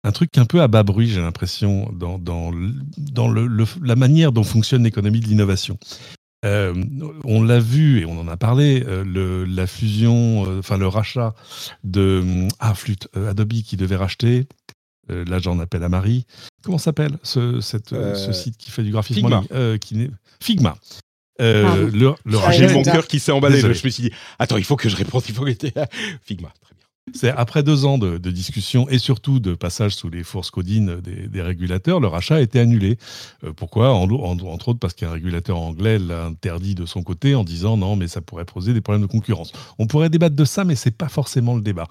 un 0.05 0.13
truc 0.13 0.37
un 0.39 0.45
peu 0.45 0.61
à 0.61 0.69
bas 0.69 0.83
bruit, 0.83 1.09
j'ai 1.09 1.21
l'impression, 1.21 1.91
dans, 1.93 2.19
dans, 2.19 2.53
dans 2.97 3.29
le, 3.29 3.65
la 3.83 3.97
manière 3.97 4.33
dont 4.33 4.45
fonctionne 4.45 4.85
l'économie 4.85 5.21
de 5.21 5.27
l'innovation. 5.27 5.79
Euh, 6.45 6.75
on 7.25 7.43
l'a 7.43 7.61
vu 7.61 8.01
et 8.01 8.05
on 8.05 8.19
en 8.19 8.27
a 8.27 8.37
parlé, 8.37 8.83
euh, 8.87 9.05
le, 9.05 9.45
la 9.45 9.69
fusion, 9.69 10.45
euh, 10.49 10.59
enfin 10.59 10.77
le 10.77 10.89
rachat 10.89 11.35
de 11.85 12.49
ah, 12.59 12.75
flûte, 12.75 13.09
Adobe 13.15 13.53
qui 13.63 13.77
devait 13.77 13.97
racheter. 13.97 14.47
Là, 15.27 15.39
j'en 15.39 15.59
appelle 15.59 15.83
à 15.83 15.89
Marie. 15.89 16.27
Comment 16.63 16.79
s'appelle 16.79 17.19
ce, 17.23 17.61
ce 17.61 18.33
site 18.33 18.57
qui 18.57 18.71
fait 18.71 18.83
du 18.83 18.91
graphisme 18.93 19.21
Figma. 19.21 19.43
qui 19.81 20.11
Figma. 20.41 20.77
Ah 21.39 21.77
le, 21.77 22.15
J'ai 22.51 22.69
mon 22.69 22.83
cœur 22.83 23.07
qui 23.07 23.19
s'est 23.19 23.33
emballé. 23.33 23.61
Je 23.61 23.67
me 23.69 23.75
suis 23.75 23.91
dit, 23.91 24.11
attends, 24.39 24.57
il 24.57 24.65
faut 24.65 24.77
que 24.77 24.89
je 24.89 24.97
réponde. 24.97 25.23
Il 25.29 25.35
faut 25.35 25.45
que 25.45 25.53
Figma. 26.23 26.53
C'est 27.15 27.31
après 27.31 27.65
deux 27.65 27.85
ans 27.85 27.99
de, 27.99 28.17
de, 28.17 28.31
discussion 28.31 28.89
et 28.89 28.99
surtout 28.99 29.41
de 29.41 29.55
passage 29.55 29.97
sous 29.97 30.09
les 30.09 30.23
forces 30.23 30.53
codines 30.53 31.01
des, 31.01 31.43
régulateurs, 31.43 31.99
le 31.99 32.07
rachat 32.07 32.37
a 32.37 32.41
été 32.41 32.61
annulé. 32.61 32.97
Euh, 33.43 33.53
pourquoi? 33.53 33.93
En, 33.93 34.09
Entre 34.09 34.69
autres 34.69 34.79
parce 34.79 34.95
qu'un 34.95 35.11
régulateur 35.11 35.59
anglais 35.59 35.99
l'a 35.99 36.27
interdit 36.27 36.77
de 36.77 36.87
son 36.87 37.03
côté 37.03 37.35
en 37.35 37.43
disant 37.43 37.77
non, 37.77 37.97
mais 37.97 38.07
ça 38.07 38.21
pourrait 38.21 38.45
poser 38.45 38.73
des 38.73 38.81
problèmes 38.81 39.03
de 39.03 39.11
concurrence. 39.11 39.53
On 39.81 39.89
pourrait 39.89 40.11
débattre 40.11 40.37
de 40.37 40.45
ça, 40.45 40.63
mais 40.63 40.77
c'est 40.77 40.97
pas 40.97 41.09
forcément 41.09 41.57
le 41.57 41.63
débat. 41.63 41.89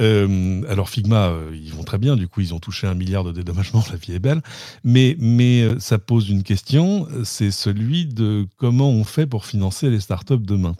Euh, 0.00 0.62
alors 0.70 0.88
Figma, 0.88 1.28
euh, 1.28 1.50
ils 1.52 1.74
vont 1.74 1.84
très 1.84 1.98
bien, 1.98 2.16
du 2.16 2.26
coup 2.26 2.40
ils 2.40 2.54
ont 2.54 2.58
touché 2.58 2.86
un 2.86 2.94
milliard 2.94 3.24
de 3.24 3.32
dédommagements, 3.32 3.84
la 3.90 3.96
vie 3.96 4.14
est 4.14 4.18
belle, 4.18 4.40
mais, 4.82 5.18
ça 5.78 5.98
pose 5.98 6.30
une 6.30 6.42
question, 6.42 7.06
c'est 7.22 7.50
celui 7.50 8.06
de 8.06 8.46
comment 8.56 8.88
on 8.88 9.04
fait 9.04 9.26
pour 9.26 9.44
financer 9.44 9.90
les 9.90 10.00
startups 10.00 10.38
demain. 10.38 10.74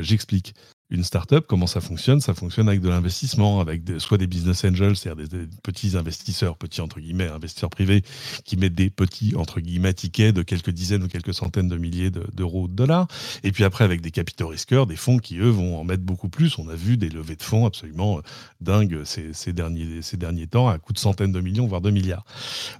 J'explique 0.00 0.54
une 0.92 1.04
startup, 1.04 1.46
comment 1.46 1.66
ça 1.66 1.80
fonctionne? 1.80 2.20
Ça 2.20 2.34
fonctionne 2.34 2.68
avec 2.68 2.82
de 2.82 2.88
l'investissement, 2.90 3.60
avec 3.60 3.82
soit 3.98 4.18
des 4.18 4.26
business 4.26 4.62
angels, 4.64 4.94
c'est-à-dire 4.94 5.26
des, 5.26 5.48
petits 5.62 5.96
investisseurs, 5.96 6.56
petits 6.56 6.82
entre 6.82 7.00
guillemets, 7.00 7.28
investisseurs 7.28 7.70
privés, 7.70 8.02
qui 8.44 8.58
mettent 8.58 8.74
des 8.74 8.90
petits 8.90 9.34
entre 9.34 9.60
guillemets 9.60 9.94
tickets 9.94 10.34
de 10.34 10.42
quelques 10.42 10.70
dizaines 10.70 11.02
ou 11.02 11.08
quelques 11.08 11.32
centaines 11.32 11.68
de 11.68 11.78
milliers 11.78 12.10
d'euros 12.10 12.64
ou 12.64 12.68
de 12.68 12.74
dollars. 12.74 13.08
Et 13.42 13.52
puis 13.52 13.64
après, 13.64 13.84
avec 13.84 14.02
des 14.02 14.10
capitaux 14.10 14.48
risqueurs, 14.48 14.86
des 14.86 14.96
fonds 14.96 15.16
qui, 15.16 15.38
eux, 15.38 15.48
vont 15.48 15.80
en 15.80 15.84
mettre 15.84 16.02
beaucoup 16.02 16.28
plus. 16.28 16.58
On 16.58 16.68
a 16.68 16.74
vu 16.74 16.98
des 16.98 17.08
levées 17.08 17.36
de 17.36 17.42
fonds 17.42 17.64
absolument 17.64 18.18
euh, 18.18 18.22
dingues 18.60 19.02
ces, 19.04 19.52
derniers, 19.52 20.02
ces 20.02 20.18
derniers 20.18 20.46
temps, 20.46 20.68
à 20.68 20.78
coût 20.78 20.92
de 20.92 20.98
centaines 20.98 21.32
de 21.32 21.40
millions, 21.40 21.66
voire 21.66 21.80
de 21.80 21.90
milliards. 21.90 22.26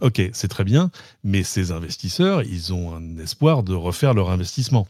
Ok, 0.02 0.20
c'est 0.34 0.48
très 0.48 0.64
bien, 0.64 0.90
mais 1.24 1.42
ces 1.42 1.72
investisseurs, 1.72 2.42
ils 2.42 2.74
ont 2.74 2.94
un 2.94 3.16
espoir 3.18 3.62
de 3.62 3.74
refaire 3.74 4.12
leur 4.12 4.30
investissement. 4.30 4.86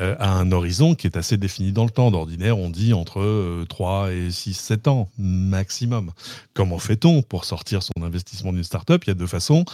Euh, 0.00 0.14
à 0.20 0.38
un 0.38 0.52
horizon 0.52 0.94
qui 0.94 1.08
est 1.08 1.16
assez 1.16 1.36
défini 1.36 1.72
dans 1.72 1.84
le 1.84 1.90
temps. 1.90 2.12
D'ordinaire, 2.12 2.56
on 2.56 2.70
dit 2.70 2.92
entre 2.92 3.64
3 3.68 4.06
euh, 4.06 4.28
et 4.28 4.30
6, 4.30 4.54
7 4.54 4.86
ans 4.86 5.10
maximum. 5.18 6.12
Comment 6.54 6.78
fait-on 6.78 7.22
pour 7.22 7.44
sortir 7.44 7.82
son 7.82 8.02
investissement 8.02 8.52
d'une 8.52 8.62
startup? 8.62 9.02
Il 9.04 9.08
y 9.08 9.10
a 9.10 9.14
deux 9.14 9.26
façons. 9.26 9.64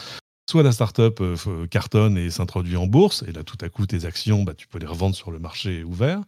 Soit 0.49 0.63
la 0.63 0.73
startup 0.73 1.21
euh, 1.21 1.67
cartonne 1.67 2.17
et 2.17 2.31
s'introduit 2.31 2.77
en 2.77 2.87
bourse, 2.87 3.23
et 3.29 3.33
là 3.33 3.43
tout 3.43 3.59
à 3.61 3.69
coup 3.69 3.87
tes 3.87 4.07
actions, 4.07 4.45
bah, 4.45 4.55
tu 4.55 4.67
peux 4.67 4.79
les 4.79 4.87
revendre 4.87 5.15
sur 5.15 5.31
le 5.31 5.39
marché 5.39 5.85
ouvert. 5.85 6.21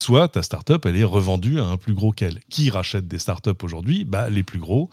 Soit 0.00 0.28
ta 0.28 0.44
startup, 0.44 0.86
elle 0.86 0.96
est 0.96 1.04
revendue 1.04 1.58
à 1.58 1.64
un 1.64 1.76
plus 1.76 1.94
gros 1.94 2.12
qu'elle. 2.12 2.40
Qui 2.50 2.70
rachète 2.70 3.08
des 3.08 3.18
startups 3.18 3.50
aujourd'hui? 3.62 4.04
Bah, 4.04 4.30
Les 4.30 4.44
plus 4.44 4.60
gros, 4.60 4.90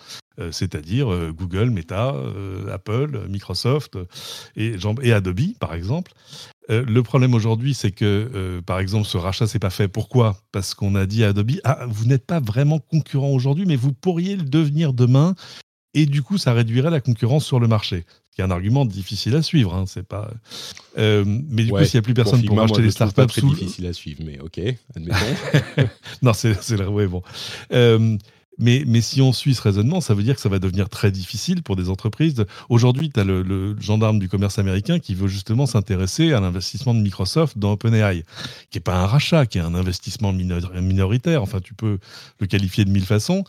c'est-à-dire 0.51 1.07
Google, 1.33 1.71
Meta, 1.71 2.13
Apple, 2.71 3.25
Microsoft 3.27 3.97
et, 4.55 4.75
et, 5.01 5.13
Adobe 5.13 5.53
par 5.59 5.73
exemple. 5.73 6.13
Euh, 6.69 6.83
le 6.85 7.03
problème 7.03 7.33
aujourd'hui, 7.33 7.73
c'est 7.73 7.91
que, 7.91 8.29
euh, 8.33 8.61
par 8.61 8.79
exemple, 8.79 9.07
ce 9.07 9.17
rachat, 9.17 9.47
c'est 9.47 9.59
pas 9.59 9.69
fait. 9.69 9.87
Pourquoi? 9.87 10.37
Parce 10.51 10.73
qu'on 10.73 10.95
a 10.95 11.05
dit 11.05 11.23
à 11.23 11.29
Adobe, 11.29 11.51
ah, 11.63 11.85
vous 11.87 12.05
n'êtes 12.05 12.25
pas 12.25 12.39
vraiment 12.39 12.79
concurrent 12.79 13.29
aujourd'hui, 13.29 13.65
mais 13.65 13.75
vous 13.75 13.93
pourriez 13.93 14.35
le 14.35 14.43
devenir 14.43 14.93
demain. 14.93 15.35
Et 15.93 16.05
du 16.05 16.21
coup, 16.21 16.37
ça 16.37 16.53
réduirait 16.53 16.91
la 16.91 16.99
concurrence 16.99 17.45
sur 17.45 17.59
le 17.59 17.67
marché. 17.67 18.05
C'est 18.35 18.43
un 18.43 18.51
argument 18.51 18.85
difficile 18.85 19.35
à 19.35 19.41
suivre. 19.41 19.73
Hein, 19.73 19.85
c'est 19.87 20.05
pas. 20.05 20.29
Euh, 20.97 21.23
mais 21.25 21.63
du 21.63 21.71
coup, 21.71 21.83
s'il 21.85 21.97
n'y 21.97 21.99
a 21.99 22.03
plus 22.03 22.13
personne 22.13 22.43
pour 22.43 22.61
acheter 22.61 22.81
les 22.81 22.91
startups, 22.91 23.23
c'est 23.31 23.45
difficile 23.45 23.87
à 23.87 23.93
suivre. 23.93 24.21
Mais 24.23 24.39
ok, 24.39 24.59
admettons. 24.95 25.89
non, 26.21 26.33
c'est 26.33 26.69
le 26.71 26.87
ouais, 26.87 27.07
bon. 27.07 27.23
Mais, 28.59 28.83
mais 28.87 29.01
si 29.01 29.21
on 29.21 29.33
suit 29.33 29.55
ce 29.55 29.61
raisonnement, 29.61 30.01
ça 30.01 30.13
veut 30.13 30.23
dire 30.23 30.35
que 30.35 30.41
ça 30.41 30.49
va 30.49 30.59
devenir 30.59 30.89
très 30.89 31.11
difficile 31.11 31.63
pour 31.63 31.75
des 31.75 31.89
entreprises. 31.89 32.45
Aujourd'hui, 32.69 33.09
tu 33.09 33.19
as 33.19 33.23
le, 33.23 33.75
gendarme 33.79 34.19
du 34.19 34.29
commerce 34.29 34.59
américain 34.59 34.99
qui 34.99 35.15
veut 35.15 35.27
justement 35.27 35.65
s'intéresser 35.65 36.33
à 36.33 36.39
l'investissement 36.39 36.93
de 36.93 36.99
Microsoft 36.99 37.57
dans 37.57 37.73
OpenAI, 37.73 38.23
qui 38.69 38.77
n'est 38.77 38.81
pas 38.81 38.95
un 38.95 39.05
rachat, 39.05 39.45
qui 39.45 39.57
est 39.57 39.61
un 39.61 39.75
investissement 39.75 40.33
minoritaire. 40.33 41.43
Enfin, 41.43 41.59
tu 41.59 41.73
peux 41.73 41.99
le 42.39 42.47
qualifier 42.47 42.85
de 42.85 42.89
mille 42.89 43.05
façons. 43.05 43.43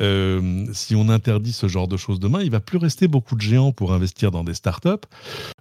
Euh, 0.00 0.66
si 0.72 0.94
on 0.94 1.08
interdit 1.08 1.52
ce 1.52 1.68
genre 1.68 1.88
de 1.88 1.96
choses 1.96 2.20
demain, 2.20 2.42
il 2.42 2.50
va 2.50 2.60
plus 2.60 2.78
rester 2.78 3.08
beaucoup 3.08 3.36
de 3.36 3.40
géants 3.40 3.72
pour 3.72 3.92
investir 3.92 4.30
dans 4.30 4.44
des 4.44 4.54
startups. 4.54 5.06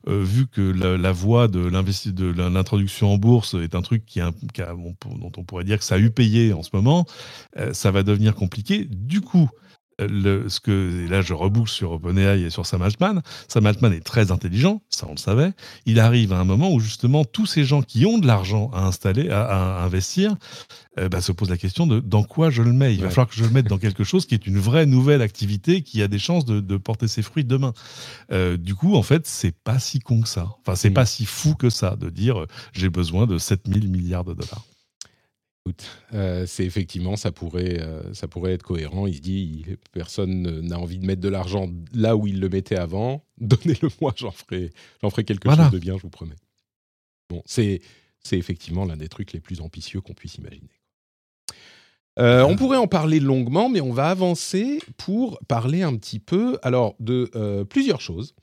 Euh, 0.09 0.23
vu 0.23 0.47
que 0.47 0.61
la, 0.61 1.11
voie 1.11 1.47
de 1.47 1.59
l'introduction 1.59 3.13
en 3.13 3.17
bourse 3.17 3.53
est 3.53 3.75
un 3.75 3.81
truc 3.81 4.05
qui, 4.05 4.19
dont 4.19 5.31
on 5.37 5.43
pourrait 5.43 5.63
dire 5.63 5.77
que 5.77 5.83
ça 5.83 5.95
a 5.95 5.99
eu 5.99 6.09
payé 6.09 6.53
en 6.53 6.63
ce 6.63 6.69
moment, 6.73 7.05
euh, 7.57 7.73
ça 7.73 7.91
va 7.91 8.03
devenir 8.03 8.33
compliqué. 8.35 8.87
Du 8.89 9.21
coup, 9.21 9.49
le, 10.07 10.49
ce 10.49 10.59
que, 10.59 11.05
et 11.05 11.07
là 11.07 11.21
je 11.21 11.33
reboucle 11.33 11.69
sur 11.69 11.91
OpenAI 11.91 12.41
et 12.41 12.49
sur 12.49 12.65
Sam 12.65 12.81
Altman, 12.81 13.21
Sam 13.47 13.65
Altman 13.65 13.93
est 13.93 14.05
très 14.05 14.31
intelligent, 14.31 14.81
ça 14.89 15.05
on 15.07 15.11
le 15.11 15.17
savait, 15.17 15.51
il 15.85 15.99
arrive 15.99 16.33
à 16.33 16.39
un 16.39 16.45
moment 16.45 16.71
où 16.71 16.79
justement 16.79 17.25
tous 17.25 17.45
ces 17.45 17.63
gens 17.63 17.81
qui 17.81 18.05
ont 18.05 18.17
de 18.17 18.27
l'argent 18.27 18.69
à 18.73 18.85
installer, 18.85 19.29
à, 19.29 19.83
investir, 19.83 20.35
euh, 20.99 21.09
bah, 21.09 21.21
se 21.21 21.31
posent 21.31 21.49
la 21.49 21.57
question 21.57 21.87
de 21.87 21.99
dans 21.99 22.23
quoi 22.23 22.49
je 22.49 22.61
le 22.61 22.73
mets. 22.73 22.93
Il 22.93 23.01
va 23.01 23.09
falloir 23.09 23.27
que 23.27 23.35
je 23.35 23.43
le 23.43 23.49
mette 23.49 23.67
dans 23.67 23.77
quelque 23.77 24.03
chose 24.03 24.25
qui 24.25 24.35
est 24.35 24.47
une 24.47 24.57
vraie 24.57 24.85
nouvelle 24.85 25.21
activité 25.21 25.81
qui 25.81 26.01
a 26.01 26.07
des 26.07 26.19
chances 26.19 26.45
de, 26.45 26.77
porter 26.77 27.07
ses 27.07 27.21
fruits 27.21 27.43
demain. 27.43 27.73
Euh, 28.31 28.57
du 28.57 28.73
coup, 28.75 28.95
en 28.95 29.03
fait, 29.03 29.27
c'est 29.27 29.51
pas 29.51 29.79
si 29.79 29.99
con 29.99 30.21
que 30.21 30.27
ça. 30.27 30.47
Enfin, 30.61 30.75
c'est 30.75 30.89
mm. 30.89 30.93
pas 30.93 31.05
si 31.05 31.25
fou 31.25 31.55
que 31.55 31.69
ça 31.69 31.95
de 31.95 32.09
dire 32.09 32.39
euh, 32.39 32.47
j'ai 32.73 32.89
besoin 32.89 33.27
de 33.27 33.37
7000 33.37 33.89
milliards 33.89 34.23
de 34.23 34.33
dollars. 34.33 34.63
Euh, 36.13 36.45
c'est 36.45 36.65
effectivement, 36.65 37.15
ça 37.15 37.31
pourrait, 37.31 37.79
euh, 37.81 38.13
ça 38.13 38.27
pourrait 38.27 38.53
être 38.53 38.63
cohérent. 38.63 39.07
Il 39.07 39.15
se 39.15 39.21
dit, 39.21 39.65
personne 39.91 40.61
n'a 40.61 40.79
envie 40.79 40.97
de 40.97 41.05
mettre 41.05 41.21
de 41.21 41.29
l'argent 41.29 41.69
là 41.93 42.15
où 42.15 42.27
il 42.27 42.39
le 42.39 42.49
mettait 42.49 42.77
avant. 42.77 43.23
Donnez-le-moi, 43.39 44.13
j'en 44.15 44.31
ferai, 44.31 44.71
j'en 45.01 45.09
ferai 45.09 45.23
quelque 45.23 45.49
chose 45.49 45.71
de 45.71 45.79
bien, 45.79 45.97
je 45.97 46.03
vous 46.03 46.09
promets. 46.09 46.35
Bon, 47.29 47.41
c'est, 47.45 47.81
c'est 48.21 48.37
effectivement 48.37 48.85
l'un 48.85 48.97
des 48.97 49.09
trucs 49.09 49.33
les 49.33 49.39
plus 49.39 49.61
ambitieux 49.61 50.01
qu'on 50.01 50.13
puisse 50.13 50.35
imaginer. 50.35 50.69
Euh, 52.17 52.43
on 52.43 52.57
pourrait 52.57 52.77
en 52.77 52.87
parler 52.87 53.19
longuement, 53.19 53.69
mais 53.69 53.79
on 53.79 53.93
va 53.93 54.09
avancer 54.09 54.81
pour 54.97 55.39
parler 55.47 55.83
un 55.83 55.95
petit 55.95 56.19
peu 56.19 56.57
alors 56.63 56.95
de 56.99 57.63
plusieurs 57.69 58.01
choses. 58.01 58.35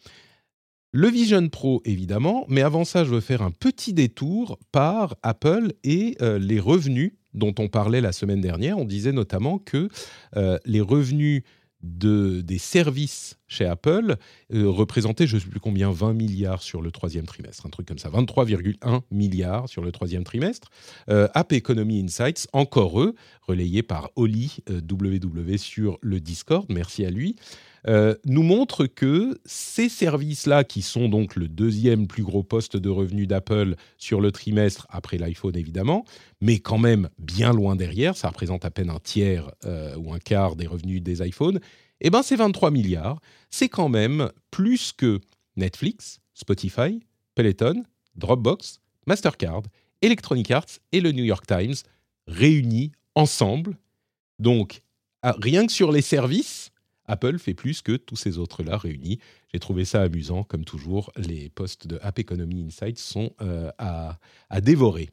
Le 0.98 1.08
Vision 1.08 1.46
Pro, 1.50 1.82
évidemment, 1.84 2.46
mais 2.48 2.62
avant 2.62 2.86
ça, 2.86 3.04
je 3.04 3.10
veux 3.10 3.20
faire 3.20 3.42
un 3.42 3.50
petit 3.50 3.92
détour 3.92 4.58
par 4.72 5.14
Apple 5.22 5.74
et 5.84 6.16
les 6.40 6.58
revenus 6.58 7.12
dont 7.34 7.54
on 7.58 7.68
parlait 7.68 8.00
la 8.00 8.12
semaine 8.12 8.40
dernière. 8.40 8.78
On 8.78 8.86
disait 8.86 9.12
notamment 9.12 9.58
que 9.58 9.90
les 10.64 10.80
revenus 10.80 11.42
de, 11.82 12.40
des 12.40 12.58
services 12.58 13.38
chez 13.48 13.64
Apple 13.64 14.16
euh, 14.52 14.68
représentait, 14.68 15.26
je 15.26 15.36
ne 15.36 15.40
sais 15.40 15.48
plus 15.48 15.60
combien, 15.60 15.90
20 15.90 16.14
milliards 16.14 16.62
sur 16.62 16.82
le 16.82 16.90
troisième 16.90 17.26
trimestre, 17.26 17.64
un 17.66 17.70
truc 17.70 17.86
comme 17.86 17.98
ça, 17.98 18.08
23,1 18.08 19.02
milliards 19.10 19.68
sur 19.68 19.82
le 19.82 19.92
troisième 19.92 20.24
trimestre. 20.24 20.68
Euh, 21.08 21.28
App 21.34 21.52
Economy 21.52 22.02
Insights, 22.02 22.48
encore 22.52 23.00
eux, 23.00 23.14
relayé 23.42 23.82
par 23.82 24.10
Oli 24.16 24.58
WW 24.68 25.52
euh, 25.52 25.58
sur 25.58 25.98
le 26.02 26.20
Discord, 26.20 26.66
merci 26.70 27.04
à 27.04 27.10
lui, 27.10 27.36
euh, 27.36 27.75
nous 27.86 28.42
montre 28.42 28.86
que 28.86 29.38
ces 29.44 29.88
services-là, 29.88 30.64
qui 30.64 30.82
sont 30.82 31.08
donc 31.08 31.36
le 31.36 31.46
deuxième 31.46 32.08
plus 32.08 32.24
gros 32.24 32.42
poste 32.42 32.76
de 32.76 32.88
revenus 32.88 33.28
d'Apple 33.28 33.76
sur 33.96 34.20
le 34.20 34.32
trimestre, 34.32 34.86
après 34.90 35.18
l'iPhone 35.18 35.56
évidemment, 35.56 36.04
mais 36.40 36.58
quand 36.58 36.78
même 36.78 37.08
bien 37.18 37.52
loin 37.52 37.76
derrière, 37.76 38.16
ça 38.16 38.28
représente 38.28 38.64
à 38.64 38.70
peine 38.70 38.90
un 38.90 38.98
tiers 38.98 39.50
euh, 39.64 39.96
ou 39.96 40.12
un 40.12 40.18
quart 40.18 40.56
des 40.56 40.66
revenus 40.66 41.02
des 41.02 41.26
iPhones, 41.26 41.60
eh 42.00 42.10
ben 42.10 42.22
c'est 42.22 42.36
23 42.36 42.70
milliards. 42.70 43.20
C'est 43.50 43.68
quand 43.68 43.88
même 43.88 44.30
plus 44.50 44.92
que 44.92 45.20
Netflix, 45.56 46.20
Spotify, 46.34 47.00
Peloton, 47.34 47.84
Dropbox, 48.16 48.80
Mastercard, 49.06 49.62
Electronic 50.02 50.50
Arts 50.50 50.78
et 50.92 51.00
le 51.00 51.12
New 51.12 51.24
York 51.24 51.46
Times 51.46 51.74
réunis 52.26 52.92
ensemble. 53.14 53.76
Donc, 54.38 54.82
rien 55.22 55.66
que 55.66 55.72
sur 55.72 55.90
les 55.92 56.02
services, 56.02 56.70
Apple 57.08 57.38
fait 57.38 57.54
plus 57.54 57.82
que 57.82 57.92
tous 57.92 58.16
ces 58.16 58.38
autres-là 58.38 58.76
réunis. 58.76 59.18
J'ai 59.52 59.60
trouvé 59.60 59.84
ça 59.84 60.02
amusant, 60.02 60.42
comme 60.42 60.64
toujours. 60.64 61.10
Les 61.16 61.48
posts 61.48 61.86
de 61.86 61.98
App 62.02 62.18
Economy 62.18 62.66
Insights 62.66 62.98
sont 62.98 63.30
euh, 63.40 63.70
à, 63.78 64.18
dévorer. 64.60 65.10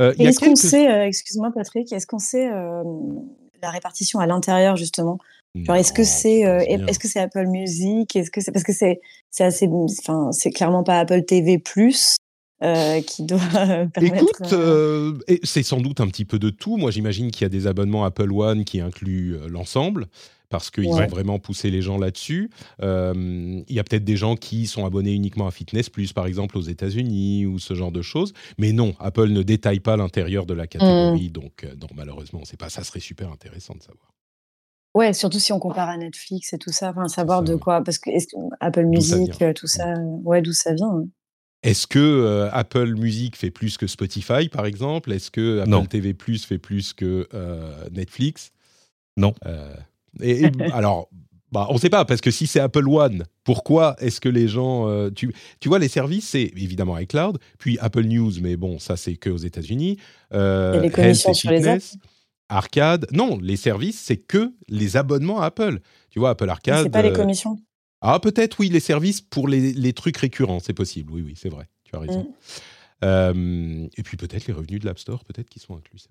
Euh, 0.00 0.14
est-ce 0.18 0.40
qu'on 0.40 0.56
sait, 0.56 0.90
euh, 0.90 1.06
excuse-moi 1.06 1.50
Patrick, 1.54 1.92
est-ce 1.92 2.06
qu'on 2.06 2.18
sait 2.18 2.48
la 2.48 3.70
répartition 3.70 4.18
à 4.18 4.26
l'intérieur 4.26 4.76
justement? 4.76 5.18
Est-ce 5.54 5.92
que 5.92 6.04
c'est 6.04 6.40
est-ce 6.40 6.98
que 6.98 7.08
c'est 7.08 7.20
Apple 7.20 7.46
Music? 7.46 8.14
Est-ce 8.14 8.30
que 8.30 8.40
c'est 8.40 8.52
parce 8.52 8.64
que 8.64 8.74
c'est 8.74 9.00
c'est 9.30 9.44
assez 9.44 9.68
enfin 9.68 10.30
c'est 10.32 10.50
clairement 10.50 10.84
pas 10.84 10.98
Apple 11.00 11.22
TV 11.24 11.58
plus 11.58 12.16
qui 12.60 13.22
doit 13.22 13.38
permettre. 13.92 14.02
Écoute, 14.02 15.34
c'est 15.44 15.62
sans 15.62 15.80
doute 15.80 16.00
un 16.00 16.08
petit 16.08 16.24
peu 16.24 16.38
de 16.38 16.50
tout. 16.50 16.76
Moi, 16.76 16.90
j'imagine 16.90 17.30
qu'il 17.30 17.42
y 17.42 17.46
a 17.46 17.50
des 17.50 17.66
abonnements 17.66 18.04
Apple 18.04 18.32
One 18.32 18.64
qui 18.64 18.80
incluent 18.80 19.36
l'ensemble 19.48 20.08
parce 20.48 20.70
qu'ils 20.70 20.88
ont 20.88 21.06
vraiment 21.06 21.38
poussé 21.38 21.70
les 21.70 21.82
gens 21.82 21.98
là-dessus. 21.98 22.50
Euh, 22.82 23.62
il 23.68 23.74
y 23.74 23.78
a 23.78 23.84
peut-être 23.84 24.04
des 24.04 24.16
gens 24.16 24.36
qui 24.36 24.66
sont 24.66 24.86
abonnés 24.86 25.12
uniquement 25.12 25.46
à 25.46 25.50
Fitness 25.50 25.90
Plus, 25.90 26.12
par 26.12 26.26
exemple, 26.26 26.56
aux 26.56 26.62
États-Unis 26.62 27.46
ou 27.46 27.58
ce 27.58 27.74
genre 27.74 27.92
de 27.92 28.02
choses. 28.02 28.32
Mais 28.58 28.72
non, 28.72 28.94
Apple 29.00 29.28
ne 29.28 29.42
détaille 29.42 29.80
pas 29.80 29.96
l'intérieur 29.96 30.46
de 30.46 30.54
la 30.54 30.66
catégorie. 30.66 31.28
Mm. 31.28 31.32
Donc, 31.32 31.64
euh, 31.64 31.74
non, 31.80 31.88
malheureusement, 31.94 32.42
c'est 32.44 32.58
pas. 32.58 32.68
Ça 32.68 32.84
serait 32.84 33.00
super 33.00 33.30
intéressant 33.30 33.74
de 33.74 33.82
savoir. 33.82 34.12
Ouais, 34.94 35.12
surtout 35.12 35.40
si 35.40 35.52
on 35.52 35.58
compare 35.58 35.90
à 35.90 35.96
Netflix 35.98 36.54
et 36.54 36.58
tout 36.58 36.72
ça, 36.72 36.90
enfin, 36.90 37.06
savoir 37.08 37.42
de 37.42 37.54
quoi, 37.54 37.84
parce 37.84 37.98
que 37.98 38.10
Apple 38.60 38.86
Music, 38.86 39.42
euh, 39.42 39.52
tout 39.52 39.66
ça, 39.66 39.94
ouais, 40.24 40.40
d'où 40.40 40.52
ça 40.52 40.72
vient. 40.72 40.88
Hein. 40.88 41.08
Est-ce 41.62 41.86
que 41.86 42.48
Apple 42.52 42.94
Music 42.94 43.36
fait 43.36 43.50
plus 43.50 43.76
que 43.76 43.86
Spotify, 43.86 44.48
par 44.48 44.66
exemple? 44.66 45.12
Est-ce 45.12 45.30
que 45.30 45.60
Apple 45.60 45.88
TV 45.88 46.14
Plus 46.14 46.44
fait 46.44 46.58
plus 46.58 46.92
que 46.92 47.28
Netflix? 47.90 48.52
Non. 49.16 49.34
Et, 50.20 50.44
alors, 50.72 51.08
bah, 51.52 51.66
on 51.70 51.74
ne 51.74 51.78
sait 51.78 51.90
pas, 51.90 52.04
parce 52.04 52.20
que 52.20 52.30
si 52.30 52.46
c'est 52.46 52.60
Apple 52.60 52.88
One, 52.88 53.24
pourquoi 53.44 53.96
est-ce 53.98 54.20
que 54.20 54.28
les 54.28 54.48
gens. 54.48 54.88
Euh, 54.88 55.10
tu, 55.10 55.32
tu, 55.60 55.68
vois, 55.68 55.78
les 55.78 55.88
services, 55.88 56.28
c'est 56.28 56.52
évidemment 56.56 56.98
iCloud, 56.98 57.38
puis 57.58 57.78
Apple 57.80 58.04
News, 58.04 58.32
mais 58.40 58.56
bon, 58.56 58.78
ça, 58.78 58.96
c'est 58.96 59.16
que 59.16 59.30
aux 59.30 59.36
États-Unis. 59.36 59.98
Euh, 60.34 60.80
les 60.80 60.90
commissions 60.90 61.34
sur 61.34 61.50
les 61.50 61.66
apps 61.66 61.96
Arcade. 62.48 63.06
Non, 63.12 63.38
les 63.40 63.56
services, 63.56 64.00
c'est 64.00 64.16
que 64.16 64.52
les 64.68 64.96
abonnements 64.96 65.40
à 65.40 65.46
Apple. 65.46 65.80
Tu 66.10 66.18
vois, 66.18 66.30
Apple 66.30 66.48
Arcade. 66.48 66.84
C'est 66.84 66.90
pas 66.90 67.02
les 67.02 67.10
euh, 67.10 67.14
commissions 67.14 67.58
Ah, 68.00 68.20
peut-être, 68.20 68.60
oui, 68.60 68.68
les 68.68 68.80
services 68.80 69.20
pour 69.20 69.48
les, 69.48 69.72
les 69.72 69.92
trucs 69.92 70.16
récurrents, 70.16 70.60
c'est 70.60 70.72
possible. 70.72 71.12
Oui, 71.12 71.22
oui, 71.24 71.34
c'est 71.36 71.48
vrai. 71.48 71.68
Tu 71.84 71.96
as 71.96 71.98
raison. 71.98 72.22
Mm. 72.22 72.34
Euh, 73.04 73.88
et 73.96 74.02
puis 74.02 74.16
peut-être 74.16 74.46
les 74.46 74.54
revenus 74.54 74.80
de 74.80 74.86
l'App 74.86 74.98
Store, 74.98 75.24
peut-être 75.24 75.48
qui 75.50 75.58
sont 75.58 75.76
inclus. 75.76 76.06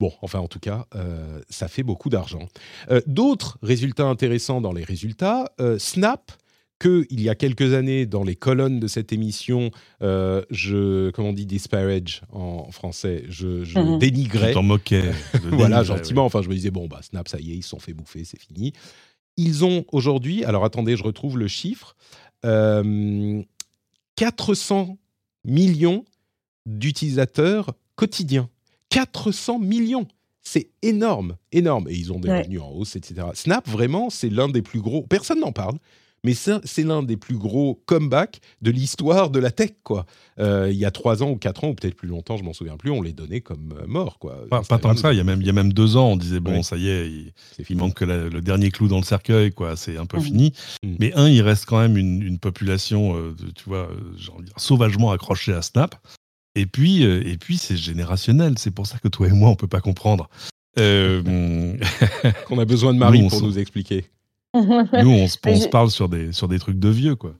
Bon, 0.00 0.12
enfin 0.22 0.40
en 0.40 0.48
tout 0.48 0.58
cas, 0.58 0.86
euh, 0.96 1.40
ça 1.48 1.68
fait 1.68 1.84
beaucoup 1.84 2.10
d'argent. 2.10 2.48
Euh, 2.90 3.00
d'autres 3.06 3.58
résultats 3.62 4.06
intéressants 4.06 4.60
dans 4.60 4.72
les 4.72 4.82
résultats, 4.82 5.52
euh, 5.60 5.78
Snap, 5.78 6.32
que 6.80 7.06
il 7.10 7.22
y 7.22 7.28
a 7.28 7.36
quelques 7.36 7.72
années 7.72 8.04
dans 8.04 8.24
les 8.24 8.34
colonnes 8.34 8.80
de 8.80 8.88
cette 8.88 9.12
émission, 9.12 9.70
je, 10.00 11.10
comment 11.10 11.28
on 11.28 11.32
dit 11.32 11.46
disparage 11.46 12.22
en 12.32 12.70
français, 12.72 13.24
je, 13.28 13.62
je 13.62 13.78
mhm. 13.78 13.98
dénigrais. 14.00 14.52
t'en 14.52 14.64
moquais. 14.64 15.12
voilà, 15.44 15.84
gentiment. 15.84 16.24
Enfin, 16.24 16.42
je 16.42 16.48
me 16.48 16.54
disais 16.54 16.72
bon 16.72 16.88
bah 16.88 16.98
Snap, 17.02 17.28
ça 17.28 17.38
y 17.38 17.52
est, 17.52 17.56
ils 17.56 17.62
se 17.62 17.68
sont 17.68 17.78
fait 17.78 17.94
bouffer, 17.94 18.24
c'est 18.24 18.40
fini. 18.40 18.72
Ils 19.36 19.64
ont 19.64 19.84
aujourd'hui, 19.92 20.44
alors 20.44 20.64
attendez, 20.64 20.96
je 20.96 21.04
retrouve 21.04 21.38
le 21.38 21.46
chiffre, 21.46 21.94
400 24.16 24.98
millions 25.44 26.04
d'utilisateurs 26.66 27.72
quotidiens 27.94 28.50
400 28.94 29.58
millions. 29.58 30.06
C'est 30.42 30.68
énorme, 30.82 31.36
énorme. 31.52 31.88
Et 31.88 31.94
ils 31.94 32.12
ont 32.12 32.20
des 32.20 32.30
revenus 32.30 32.60
en 32.60 32.70
hausse, 32.70 32.96
etc. 32.96 33.26
Snap, 33.34 33.68
vraiment, 33.68 34.08
c'est 34.08 34.28
l'un 34.28 34.48
des 34.48 34.62
plus 34.62 34.80
gros. 34.80 35.02
Personne 35.02 35.40
n'en 35.40 35.52
parle, 35.52 35.78
mais 36.22 36.34
c'est 36.34 36.84
l'un 36.84 37.02
des 37.02 37.16
plus 37.16 37.36
gros 37.36 37.82
comebacks 37.86 38.40
de 38.62 38.70
l'histoire 38.70 39.30
de 39.30 39.40
la 39.40 39.50
tech, 39.50 39.72
quoi. 39.82 40.06
Euh, 40.38 40.68
il 40.70 40.76
y 40.76 40.84
a 40.84 40.90
trois 40.90 41.22
ans 41.22 41.30
ou 41.30 41.36
quatre 41.36 41.64
ans, 41.64 41.70
ou 41.70 41.74
peut-être 41.74 41.96
plus 41.96 42.08
longtemps, 42.08 42.36
je 42.36 42.44
m'en 42.44 42.52
souviens 42.52 42.76
plus, 42.76 42.90
on 42.90 43.02
les 43.02 43.12
donnait 43.12 43.40
comme 43.40 43.74
euh, 43.80 43.86
morts, 43.86 44.18
quoi. 44.18 44.46
Pas, 44.48 44.62
tant 44.62 44.94
que 44.94 45.00
ça. 45.00 45.12
Il 45.12 45.16
y 45.16 45.20
a 45.20 45.24
même, 45.24 45.40
il 45.40 45.46
y 45.46 45.50
a 45.50 45.54
même 45.54 45.72
deux 45.72 45.96
ans, 45.96 46.10
on 46.12 46.16
disait 46.16 46.40
bon, 46.40 46.62
ça 46.62 46.76
y 46.76 46.88
est, 46.88 47.10
il, 47.68 47.76
manque 47.76 47.94
que 47.94 48.04
le 48.04 48.40
dernier 48.40 48.70
clou 48.70 48.86
dans 48.86 48.98
le 48.98 49.04
cercueil, 49.04 49.50
quoi. 49.50 49.76
C'est 49.76 49.96
un 49.96 50.06
peu 50.06 50.18
mmh. 50.18 50.22
fini. 50.22 50.52
Mmh. 50.84 50.94
Mais 51.00 51.12
un, 51.14 51.28
il 51.28 51.42
reste 51.42 51.66
quand 51.66 51.80
même 51.80 51.96
une, 51.96 52.38
population, 52.38 53.16
euh, 53.16 53.34
tu 53.54 53.64
vois, 53.66 53.88
genre, 54.16 54.40
sauvagement 54.56 55.10
accrochée 55.10 55.52
à 55.52 55.62
Snap. 55.62 55.96
Et 56.54 56.66
puis, 56.66 57.04
euh, 57.04 57.22
et 57.26 57.36
puis 57.36 57.56
c'est 57.56 57.76
générationnel. 57.76 58.54
C'est 58.58 58.70
pour 58.70 58.86
ça 58.86 58.98
que 58.98 59.08
toi 59.08 59.28
et 59.28 59.32
moi, 59.32 59.50
on 59.50 59.56
peut 59.56 59.68
pas 59.68 59.80
comprendre. 59.80 60.28
Euh, 60.78 61.76
Qu'on 62.46 62.58
a 62.58 62.64
besoin 62.64 62.94
de 62.94 62.98
Marie 62.98 63.28
pour 63.28 63.42
nous 63.42 63.58
expliquer. 63.58 64.06
nous, 64.54 65.10
on, 65.10 65.26
se, 65.26 65.68
parle 65.68 65.90
sur 65.90 66.08
des, 66.08 66.32
sur 66.32 66.46
des 66.46 66.58
trucs 66.58 66.78
de 66.78 66.88
vieux, 66.88 67.16
quoi. 67.16 67.34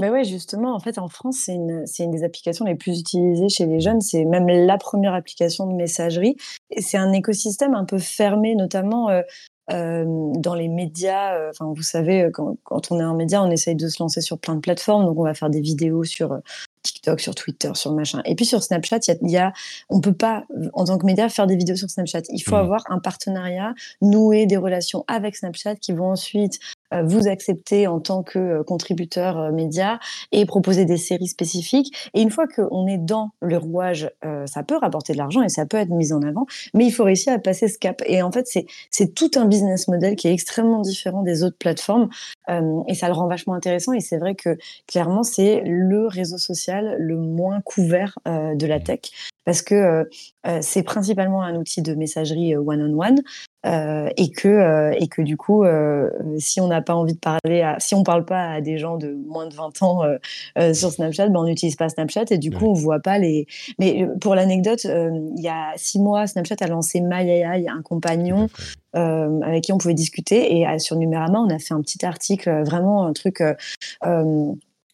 Mais 0.00 0.08
ouais, 0.08 0.24
justement, 0.24 0.74
en 0.74 0.78
fait, 0.78 0.98
en 0.98 1.08
France, 1.08 1.42
c'est 1.44 1.54
une, 1.54 1.84
une, 1.98 2.10
des 2.10 2.24
applications 2.24 2.64
les 2.64 2.74
plus 2.74 3.00
utilisées 3.00 3.50
chez 3.50 3.66
les 3.66 3.80
jeunes. 3.80 4.00
C'est 4.00 4.24
même 4.24 4.46
la 4.46 4.78
première 4.78 5.12
application 5.12 5.66
de 5.66 5.74
messagerie. 5.74 6.36
Et 6.70 6.80
c'est 6.80 6.96
un 6.96 7.12
écosystème 7.12 7.74
un 7.74 7.84
peu 7.84 7.98
fermé, 7.98 8.54
notamment 8.54 9.10
euh, 9.10 10.04
dans 10.06 10.54
les 10.54 10.68
médias. 10.68 11.50
Enfin, 11.50 11.70
vous 11.76 11.82
savez, 11.82 12.30
quand, 12.32 12.56
quand, 12.62 12.90
on 12.92 12.98
est 12.98 13.04
en 13.04 13.14
média, 13.14 13.42
on 13.42 13.50
essaye 13.50 13.74
de 13.74 13.88
se 13.88 14.02
lancer 14.02 14.22
sur 14.22 14.38
plein 14.38 14.54
de 14.54 14.60
plateformes. 14.60 15.04
Donc, 15.04 15.18
on 15.18 15.24
va 15.24 15.34
faire 15.34 15.50
des 15.50 15.60
vidéos 15.60 16.04
sur 16.04 16.40
TikTok, 16.82 17.20
sur 17.20 17.34
Twitter, 17.34 17.70
sur 17.74 17.92
machin. 17.92 18.22
Et 18.24 18.34
puis 18.34 18.46
sur 18.46 18.62
Snapchat, 18.62 19.00
il 19.22 19.30
y, 19.30 19.36
a, 19.36 19.52
on 19.88 20.00
peut 20.00 20.14
pas, 20.14 20.44
en 20.72 20.84
tant 20.84 20.98
que 20.98 21.06
média, 21.06 21.28
faire 21.28 21.46
des 21.46 21.56
vidéos 21.56 21.76
sur 21.76 21.90
Snapchat. 21.90 22.22
Il 22.30 22.40
faut 22.40 22.56
mmh. 22.56 22.60
avoir 22.60 22.84
un 22.90 22.98
partenariat, 22.98 23.74
nouer 24.00 24.46
des 24.46 24.56
relations 24.56 25.04
avec 25.08 25.36
Snapchat 25.36 25.76
qui 25.76 25.92
vont 25.92 26.10
ensuite 26.10 26.58
vous 27.04 27.28
accepter 27.28 27.86
en 27.86 28.00
tant 28.00 28.22
que 28.22 28.38
euh, 28.38 28.62
contributeur 28.62 29.38
euh, 29.38 29.52
média 29.52 29.98
et 30.32 30.44
proposer 30.46 30.84
des 30.84 30.96
séries 30.96 31.28
spécifiques. 31.28 32.10
Et 32.14 32.22
une 32.22 32.30
fois 32.30 32.46
qu'on 32.46 32.86
est 32.86 32.98
dans 32.98 33.30
le 33.40 33.56
rouage, 33.56 34.10
ça 34.46 34.62
peut 34.62 34.76
rapporter 34.76 35.12
de 35.12 35.18
l'argent 35.18 35.42
et 35.42 35.48
ça 35.48 35.66
peut 35.66 35.76
être 35.76 35.90
mis 35.90 36.12
en 36.12 36.22
avant, 36.22 36.46
mais 36.74 36.86
il 36.86 36.90
faut 36.90 37.04
réussir 37.04 37.32
à 37.32 37.38
passer 37.38 37.68
ce 37.68 37.78
cap. 37.78 38.02
Et 38.06 38.22
en 38.22 38.30
fait, 38.32 38.46
c'est 38.90 39.14
tout 39.14 39.30
un 39.36 39.44
business 39.44 39.88
model 39.88 40.16
qui 40.16 40.28
est 40.28 40.32
extrêmement 40.32 40.80
différent 40.80 41.22
des 41.22 41.42
autres 41.42 41.56
plateformes 41.58 42.08
et 42.88 42.94
ça 42.94 43.06
le 43.06 43.14
rend 43.14 43.26
vachement 43.26 43.54
intéressant. 43.54 43.92
Et 43.92 44.00
c'est 44.00 44.18
vrai 44.18 44.34
que 44.34 44.56
clairement, 44.86 45.22
c'est 45.22 45.62
le 45.64 46.06
réseau 46.06 46.38
social 46.38 46.96
le 46.98 47.16
moins 47.16 47.60
couvert 47.60 48.18
de 48.26 48.66
la 48.66 48.78
mmh. 48.78 48.84
tech 48.84 49.00
parce 49.44 49.62
que 49.62 50.08
c'est 50.60 50.82
principalement 50.82 51.42
un 51.42 51.56
outil 51.56 51.82
de 51.82 51.94
messagerie 51.94 52.56
one-on-one 52.56 53.22
et 53.64 54.30
que 54.30 54.92
et 54.98 55.08
que 55.08 55.22
du 55.22 55.36
coup, 55.36 55.64
si 56.38 56.60
on 56.60 56.68
n'a 56.68 56.82
pas 56.82 56.94
envie 56.94 57.14
de 57.14 57.18
parler, 57.18 57.62
à, 57.62 57.78
si 57.78 57.94
on 57.94 58.02
parle 58.02 58.24
pas 58.24 58.52
à 58.52 58.60
des 58.60 58.78
gens 58.78 58.96
de 58.96 59.16
moins 59.26 59.46
de 59.46 59.54
20 59.54 59.82
ans 59.82 60.02
sur 60.72 60.90
Snapchat, 60.90 61.28
ben 61.28 61.40
on 61.40 61.44
n'utilise 61.44 61.76
pas 61.76 61.88
Snapchat 61.88 62.24
et 62.30 62.38
du 62.38 62.50
coup 62.50 62.66
on 62.66 62.72
voit 62.72 63.00
pas 63.00 63.18
les. 63.18 63.46
Mais 63.78 64.06
pour 64.20 64.34
l'anecdote, 64.34 64.84
il 64.84 65.42
y 65.42 65.48
a 65.48 65.72
six 65.76 66.00
mois, 66.00 66.26
Snapchat 66.26 66.56
a 66.60 66.66
lancé 66.66 67.00
MyAI, 67.00 67.68
un 67.68 67.82
compagnon 67.82 68.48
avec 68.94 69.64
qui 69.64 69.72
on 69.72 69.78
pouvait 69.78 69.94
discuter 69.94 70.60
et 70.60 70.78
sur 70.78 70.96
Numérama, 70.96 71.40
on 71.40 71.50
a 71.50 71.58
fait 71.58 71.74
un 71.74 71.80
petit 71.82 72.04
article, 72.04 72.62
vraiment 72.64 73.06
un 73.06 73.12
truc 73.12 73.42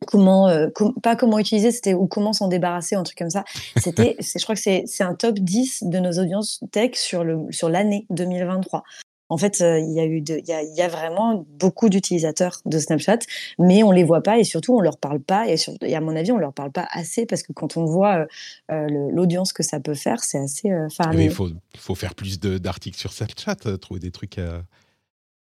comment 0.07 0.49
euh, 0.49 0.69
pas 1.03 1.17
comment 1.17 1.39
utiliser 1.39 1.71
c'était 1.71 1.95
ou 1.95 2.07
comment 2.07 2.33
s'en 2.33 2.49
débarrasser 2.49 2.97
un 2.97 3.03
truc 3.03 3.19
comme 3.19 3.31
ça 3.31 3.45
c'était 3.77 4.17
je 4.21 4.43
crois 4.43 4.55
que 4.55 4.61
c'est 4.61 5.03
un 5.03 5.15
top 5.15 5.39
10 5.39 5.85
de 5.85 5.99
nos 5.99 6.13
audiences 6.13 6.61
tech 6.73 6.95
sur 6.95 7.25
le 7.25 7.47
sur 7.51 7.69
l'année 7.69 8.07
2023 8.11 8.85
En 9.29 9.39
fait, 9.39 9.59
il 9.59 9.93
y 9.93 9.99
a 9.99 10.05
eu, 10.05 10.23
il 10.23 10.75
y 10.77 10.83
a, 10.83 10.89
vraiment 10.89 11.45
beaucoup 11.59 11.89
d'utilisateurs 11.89 12.61
de 12.65 12.79
Snapchat, 12.79 13.19
mais 13.59 13.83
on 13.83 13.91
les 13.91 14.05
voit 14.05 14.23
pas 14.23 14.39
et 14.39 14.45
surtout 14.45 14.77
on 14.77 14.81
leur 14.81 14.99
parle 14.99 15.19
pas 15.19 15.49
et, 15.49 15.57
à 15.95 16.01
mon 16.01 16.15
avis 16.15 16.31
on 16.31 16.39
leur 16.39 16.53
parle 16.53 16.71
pas 16.71 16.87
assez 16.93 17.27
parce 17.27 17.43
que 17.43 17.53
quand 17.53 17.77
on 17.77 17.87
voit 17.87 18.27
l'audience 18.69 19.53
que 19.53 19.65
ça 19.65 19.81
peut 19.81 19.95
faire, 19.95 20.23
c'est 20.23 20.39
assez 20.39 20.71
faramineux. 20.95 21.25
Il 21.25 21.31
faut, 21.33 21.49
faut, 21.77 21.97
faire 21.97 22.15
plus 22.15 22.39
d'articles 22.39 22.99
sur 22.99 23.13
Snapchat, 23.13 23.57
trouver 23.81 23.99
des 23.99 24.13
trucs 24.13 24.39
à, 24.39 24.63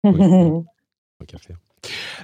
faire. 1.40 1.58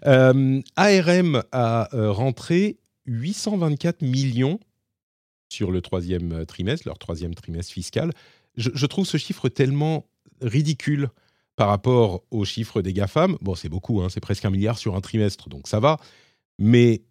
ARM 0.04 1.44
a 1.52 1.90
rentré 1.94 2.78
824 3.06 4.02
millions 4.02 4.60
sur 5.50 5.72
le 5.72 5.82
troisième 5.82 6.46
trimestre, 6.46 6.88
leur 6.88 7.00
troisième 7.00 7.34
trimestre 7.34 7.74
fiscal. 7.74 8.12
Je, 8.56 8.86
trouve 8.86 9.06
ce 9.06 9.18
chiffre 9.18 9.50
tellement 9.50 10.06
ridicule 10.42 11.10
par 11.56 11.70
rapport 11.70 12.24
aux 12.32 12.46
chiffres 12.46 12.82
des 12.82 12.94
GAFAM. 12.94 13.38
Bon, 13.42 13.56
c'est 13.56 13.70
beaucoup, 13.70 14.02
hein, 14.02 14.08
c'est 14.10 14.20
presque 14.20 14.46
un 14.46 14.50
milliard 14.50 14.78
sur 14.78 14.96
un 14.96 15.02
trimestre, 15.02 15.50
donc 15.50 15.68
ça 15.68 15.80
va. 15.80 15.98
Mais 16.58 17.02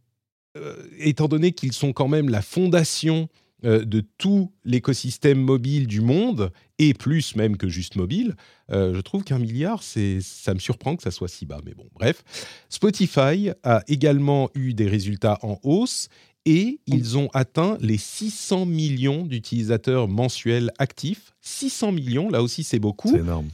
euh, 0.57 0.87
étant 0.99 1.29
donné 1.29 1.53
qu'ils 1.53 1.73
sont 1.73 1.93
quand 1.93 2.09
même 2.09 2.29
la 2.29 2.43
fondation 2.43 3.29
euh, 3.65 3.85
de 3.85 4.05
tout 4.19 4.53
l'écosystème 4.65 5.41
mobile 5.41 5.89
du 5.89 6.01
monde, 6.01 6.53
et 6.79 6.95
plus 6.95 7.35
même 7.35 7.57
que 7.57 7.69
juste 7.69 7.97
mobile, 7.97 8.37
euh, 8.71 8.95
je 8.95 9.01
trouve 9.01 9.25
qu'un 9.25 9.41
milliard, 9.41 9.83
ça 9.83 10.55
me 10.55 10.61
surprend 10.61 10.95
que 10.95 11.03
ça 11.03 11.11
soit 11.11 11.27
si 11.27 11.45
bas. 11.45 11.61
Mais 11.67 11.75
bon, 11.75 11.89
bref. 11.95 12.23
Spotify 12.69 13.51
a 13.65 13.83
également 13.89 14.49
eu 14.55 14.75
des 14.75 14.87
résultats 14.87 15.41
en 15.43 15.59
hausse 15.65 16.09
et 16.45 16.79
ils 16.87 17.19
ont 17.19 17.29
atteint 17.35 17.77
les 17.81 17.99
600 17.99 18.65
millions 18.65 19.27
d'utilisateurs 19.27 20.07
mensuels 20.07 20.71
actifs. 20.79 21.33
600 21.41 21.91
millions, 21.91 22.31
là 22.31 22.45
aussi 22.45 22.63
c'est 22.63 22.79
beaucoup. 22.79 23.11
C'est 23.11 23.19
énorme. 23.19 23.49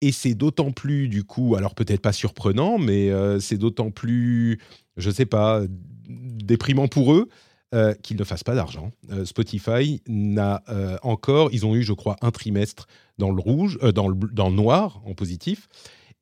Et 0.00 0.12
c'est 0.12 0.34
d'autant 0.34 0.72
plus, 0.72 1.08
du 1.08 1.24
coup, 1.24 1.56
alors 1.56 1.74
peut-être 1.74 2.00
pas 2.00 2.12
surprenant, 2.12 2.78
mais 2.78 3.10
euh, 3.10 3.38
c'est 3.38 3.58
d'autant 3.58 3.90
plus, 3.90 4.60
je 4.96 5.08
ne 5.08 5.14
sais 5.14 5.26
pas, 5.26 5.62
déprimant 6.08 6.88
pour 6.88 7.12
eux 7.12 7.28
euh, 7.74 7.94
qu'ils 7.94 8.16
ne 8.16 8.24
fassent 8.24 8.44
pas 8.44 8.54
d'argent. 8.54 8.92
Euh, 9.10 9.24
Spotify 9.24 10.02
n'a 10.08 10.62
encore, 11.02 11.50
ils 11.52 11.66
ont 11.66 11.74
eu, 11.74 11.82
je 11.82 11.92
crois, 11.92 12.16
un 12.22 12.30
trimestre 12.30 12.86
dans 13.18 13.30
le 13.30 13.40
rouge, 13.40 13.78
dans, 13.94 14.08
le, 14.08 14.16
dans 14.32 14.48
le 14.48 14.54
noir, 14.54 15.02
en 15.04 15.14
positif, 15.14 15.68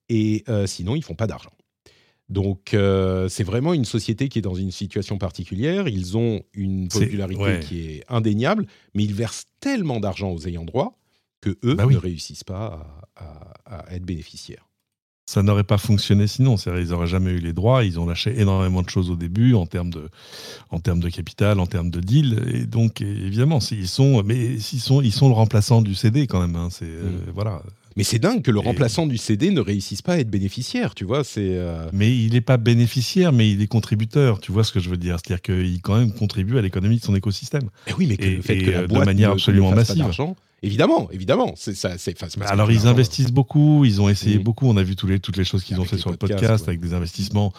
et 0.09 0.45
sinon, 0.66 0.95
ils 0.95 1.03
font 1.03 1.14
pas 1.14 1.26
d'argent. 1.26 1.51
Donc, 2.28 2.72
euh, 2.72 3.28
c'est 3.28 3.45
vraiment 3.45 3.74
une 3.74 3.84
société 3.84 4.28
qui 4.28 4.38
est 4.38 4.42
dans 4.42 4.55
une 4.55 4.70
situation 4.70 5.18
particulière. 5.18 5.88
Ils 5.88 6.16
ont 6.16 6.42
une 6.55 6.88
popularité 6.88 7.61
qui 7.61 7.86
est 7.86 8.05
indéniable, 8.09 8.66
mais 8.95 9.05
ils 9.05 9.14
versent 9.14 9.45
tellement 9.61 10.01
d'argent 10.01 10.30
aux 10.30 10.47
ayants 10.47 10.64
droit 10.64 10.99
que 11.40 11.51
eux 11.64 11.74
bah 11.74 11.86
ne 11.86 11.97
réussissent 11.97 12.45
pas 12.45 13.07
à, 13.16 13.84
être 13.95 14.05
bénéficiaires. 14.05 14.66
Ça 15.27 15.43
n'aurait 15.43 15.64
pas 15.64 15.79
fonctionné 15.79 16.27
sinon. 16.27 16.57
Ils 16.57 16.89
n'auraient 16.89 17.07
jamais 17.07 17.31
eu 17.31 17.39
les 17.39 17.55
droits. 17.55 17.85
Ils 17.85 17.99
ont 17.99 18.07
lâché 18.07 18.39
énormément 18.39 18.83
de 18.83 18.91
choses 18.91 19.11
au 19.11 19.16
début 19.16 19.55
en 19.55 19.64
termes 19.64 19.91
de, 19.91 20.11
en 20.70 20.81
termes 20.81 21.01
de 21.01 21.09
capital, 21.09 21.61
en 21.61 21.66
termes 21.66 21.91
de 21.91 22.01
deal. 22.01 22.43
Et 22.53 22.66
donc, 22.66 23.01
évidemment, 23.01 23.59
ils 23.70 23.89
sont, 23.89 24.22
mais 24.22 24.37
ils 24.37 24.81
sont, 24.81 25.01
ils 25.01 25.12
sont 25.12 25.29
le 25.29 25.35
remplaçant 25.35 25.81
du 25.81 25.95
CD 25.95 26.27
quand 26.27 26.41
même. 26.41 26.57
Hein. 26.57 26.68
C'est 26.70 26.85
euh, 26.85 27.05
mm. 27.05 27.31
voilà. 27.35 27.62
Mais 27.97 28.05
c'est 28.05 28.18
dingue 28.18 28.43
que 28.43 28.51
le 28.51 28.59
remplaçant 28.59 29.07
du 29.07 29.16
CD 29.16 29.51
ne 29.51 29.61
réussisse 29.61 30.03
pas 30.03 30.14
à 30.14 30.18
être 30.18 30.31
bénéficiaire, 30.31 30.95
tu 30.95 31.05
vois. 31.05 31.22
C'est. 31.22 31.57
Euh, 31.57 31.89
mais 31.93 32.14
il 32.14 32.33
n'est 32.33 32.41
pas 32.41 32.57
bénéficiaire, 32.57 33.33
mais 33.33 33.51
il 33.51 33.62
est 33.62 33.66
contributeur. 33.66 34.41
Tu 34.41 34.51
vois 34.51 34.64
ce 34.64 34.72
que 34.72 34.81
je 34.81 34.91
veux 34.91 34.97
dire? 34.97 35.16
C'est-à-dire 35.25 35.43
qu'il 35.43 35.81
quand 35.81 35.97
même 35.97 36.12
contribue 36.12 36.59
à 36.59 36.62
l'économie 36.62 36.99
de 36.99 37.05
son 37.05 37.14
écosystème. 37.14 37.70
Et 37.87 37.91
eh 37.91 37.95
oui, 37.95 38.07
mais 38.09 38.16
le 38.16 38.43
fait 38.43 38.59
que 38.59 38.70
la 38.70 38.87
boîte 38.87 39.03
de 39.03 39.07
manière 39.07 39.31
absolument 39.31 39.70
massive. 39.70 40.05
Évidemment, 40.64 41.08
évidemment. 41.12 41.52
C'est 41.56 41.74
ça. 41.74 41.98
C'est, 41.98 42.16
alors 42.40 42.72
ils 42.72 42.86
investissent 42.86 43.32
beaucoup, 43.32 43.84
ils 43.84 44.00
ont 44.00 44.08
essayé 44.08 44.38
beaucoup. 44.38 44.66
On 44.66 44.76
a 44.76 44.82
vu 44.82 44.96
tous 44.96 45.06
les, 45.06 45.20
toutes 45.20 45.36
les 45.36 45.44
choses 45.44 45.62
qu'ils 45.62 45.78
ont 45.78 45.84
fait 45.84 45.98
sur 45.98 46.10
le 46.10 46.16
podcast 46.16 46.66
avec 46.68 46.80
des 46.80 46.94
investissements 46.94 47.52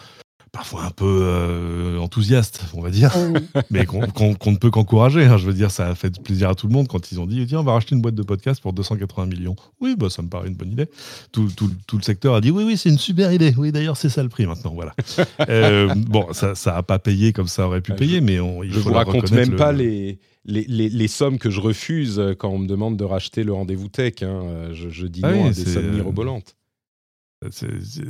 parfois 0.56 0.84
un 0.84 0.90
peu 0.90 1.20
euh, 1.22 1.98
enthousiaste, 1.98 2.62
on 2.72 2.80
va 2.80 2.88
dire, 2.88 3.14
mais 3.70 3.84
qu'on 3.84 4.00
ne 4.00 4.56
peut 4.56 4.70
qu'encourager. 4.70 5.24
Hein. 5.24 5.36
Je 5.36 5.44
veux 5.44 5.52
dire, 5.52 5.70
ça 5.70 5.88
a 5.88 5.94
fait 5.94 6.18
plaisir 6.22 6.48
à 6.48 6.54
tout 6.54 6.66
le 6.66 6.72
monde 6.72 6.88
quand 6.88 7.12
ils 7.12 7.20
ont 7.20 7.26
dit 7.26 7.44
tiens, 7.46 7.60
on 7.60 7.62
va 7.62 7.72
racheter 7.72 7.94
une 7.94 8.00
boîte 8.00 8.14
de 8.14 8.22
podcast 8.22 8.62
pour 8.62 8.72
280 8.72 9.26
millions. 9.26 9.54
Oui, 9.82 9.96
bah, 9.98 10.08
ça 10.08 10.22
me 10.22 10.28
paraît 10.28 10.48
une 10.48 10.54
bonne 10.54 10.72
idée. 10.72 10.86
Tout, 11.30 11.50
tout, 11.54 11.70
tout 11.86 11.98
le 11.98 12.02
secteur 12.02 12.34
a 12.34 12.40
dit 12.40 12.50
oui, 12.50 12.64
oui, 12.64 12.78
c'est 12.78 12.88
une 12.88 12.96
super 12.96 13.34
idée. 13.34 13.52
Oui, 13.58 13.70
d'ailleurs, 13.70 13.98
c'est 13.98 14.08
ça 14.08 14.22
le 14.22 14.30
prix 14.30 14.46
maintenant. 14.46 14.72
Voilà. 14.72 14.94
euh, 15.50 15.92
bon, 15.94 16.26
ça 16.32 16.54
n'a 16.64 16.82
pas 16.82 16.98
payé 16.98 17.34
comme 17.34 17.48
ça 17.48 17.66
aurait 17.66 17.82
pu 17.82 17.92
payer, 17.92 18.22
mais 18.22 18.40
on, 18.40 18.62
il 18.62 18.72
je 18.72 18.78
vous 18.78 18.94
raconte 18.94 19.30
même 19.32 19.56
pas 19.56 19.72
les, 19.72 20.18
les, 20.46 20.64
les, 20.88 21.08
sommes 21.08 21.38
que 21.38 21.50
je 21.50 21.60
refuse 21.60 22.22
quand 22.38 22.48
on 22.48 22.58
me 22.58 22.66
demande 22.66 22.96
de 22.96 23.04
racheter 23.04 23.44
le 23.44 23.52
rendez-vous 23.52 23.88
tech. 23.88 24.22
Hein. 24.22 24.70
Je, 24.72 24.88
je, 24.88 25.06
dis 25.06 25.20
ah 25.22 25.32
non 25.32 25.48
à 25.48 25.50
des 25.50 25.66
sommes 25.66 25.90
mirobolantes. 25.90 26.56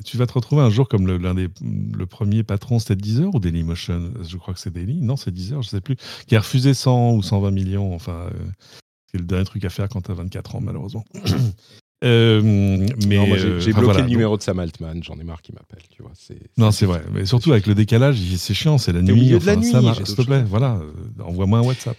Tu 0.04 0.16
vas 0.16 0.26
te 0.26 0.32
retrouver 0.32 0.62
un 0.62 0.70
jour 0.70 0.88
comme 0.88 1.06
l'un 1.06 1.34
des 1.34 1.48
le 1.60 2.06
premier 2.06 2.44
patron, 2.44 2.78
c'était 2.78 2.94
Deezer 2.96 3.34
ou 3.34 3.40
Dailymotion? 3.40 4.12
Je 4.22 4.36
crois 4.36 4.54
que 4.54 4.60
c'est 4.60 4.72
Daily. 4.72 5.00
Non, 5.00 5.16
c'est 5.16 5.32
Deezer, 5.32 5.62
je 5.62 5.68
sais 5.68 5.80
plus. 5.80 5.96
Qui 6.26 6.36
a 6.36 6.40
refusé 6.40 6.74
100 6.74 7.12
ou 7.12 7.22
120 7.22 7.50
millions. 7.50 7.94
Enfin, 7.94 8.30
euh, 8.32 8.44
c'est 9.10 9.18
le 9.18 9.24
dernier 9.24 9.44
truc 9.44 9.64
à 9.64 9.68
faire 9.68 9.88
quand 9.88 10.02
tu 10.02 10.12
as 10.12 10.14
24 10.14 10.56
ans, 10.56 10.60
malheureusement. 10.60 11.04
euh, 12.04 12.40
mais 13.06 13.38
j'ai 13.58 13.70
euh, 13.70 13.74
bloqué 13.74 14.02
le 14.02 14.08
numéro 14.08 14.36
de 14.36 14.42
Sam 14.42 14.60
Altman. 14.60 15.02
J'en 15.02 15.18
ai 15.18 15.24
marre 15.24 15.42
qu'il 15.42 15.56
m'appelle. 15.56 15.82
Tu 15.90 16.02
vois, 16.02 16.12
non, 16.56 16.70
c'est 16.70 16.86
vrai. 16.86 17.02
Mais 17.12 17.26
surtout 17.26 17.50
avec 17.50 17.66
le 17.66 17.74
décalage, 17.74 18.18
c'est 18.36 18.54
chiant. 18.54 18.78
C'est 18.78 18.92
la 18.92 19.02
nuit. 19.02 19.12
Au 19.12 19.16
milieu 19.16 19.38
de 19.40 19.46
la 19.46 19.56
nuit. 19.56 19.72
S'il 20.04 20.14
te 20.14 20.22
plaît, 20.22 20.44
voilà. 20.44 20.80
Envoie-moi 21.18 21.58
un 21.58 21.62
WhatsApp. 21.62 21.96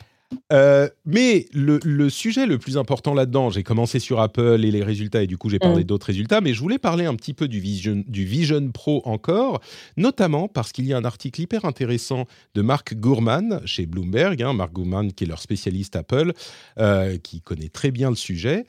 Euh, 0.52 0.90
mais 1.06 1.48
le, 1.54 2.10
sujet 2.10 2.46
le 2.46 2.58
plus 2.58 2.78
important 2.78 3.14
là-dedans, 3.14 3.50
j'ai 3.50 3.64
commencé 3.64 4.00
sur 4.00 4.20
Apple 4.20 4.64
et 4.64 4.72
les 4.72 4.84
résultats, 4.84 5.24
et 5.24 5.28
du 5.28 5.38
coup 5.38 5.50
j'ai 5.50 5.60
parlé 5.60 5.84
mm. 5.84 5.88
d'autres 5.88 6.08
résultats, 6.08 6.42
mais 6.42 6.54
je 6.54 6.60
voulais 6.60 6.78
parler 6.78 7.06
un 7.06 7.16
petit 7.16 7.34
peu 7.34 7.48
du 7.48 7.60
Vision, 7.60 8.04
du 8.08 8.26
Vision 8.26 8.72
Pro 8.72 9.02
encore, 9.06 9.62
notamment 9.96 10.48
parce 10.48 10.72
qu'il 10.72 10.86
y 10.86 10.94
a 10.94 10.98
un 10.98 11.06
article 11.06 11.42
hyper 11.42 11.66
intéressant 11.66 12.26
de 12.56 12.62
Mark 12.62 12.94
Gurman 12.96 13.62
chez 13.66 13.86
Bloomberg, 13.86 14.42
hein, 14.42 14.54
Mark 14.54 14.74
Gurman 14.74 15.12
qui 15.14 15.24
est 15.24 15.28
leur 15.28 15.42
spécialiste 15.42 15.96
Apple, 15.96 16.34
euh, 16.78 17.18
qui 17.18 17.42
connaît 17.42 17.70
très 17.70 17.92
bien 17.92 18.10
le 18.10 18.16
sujet, 18.16 18.66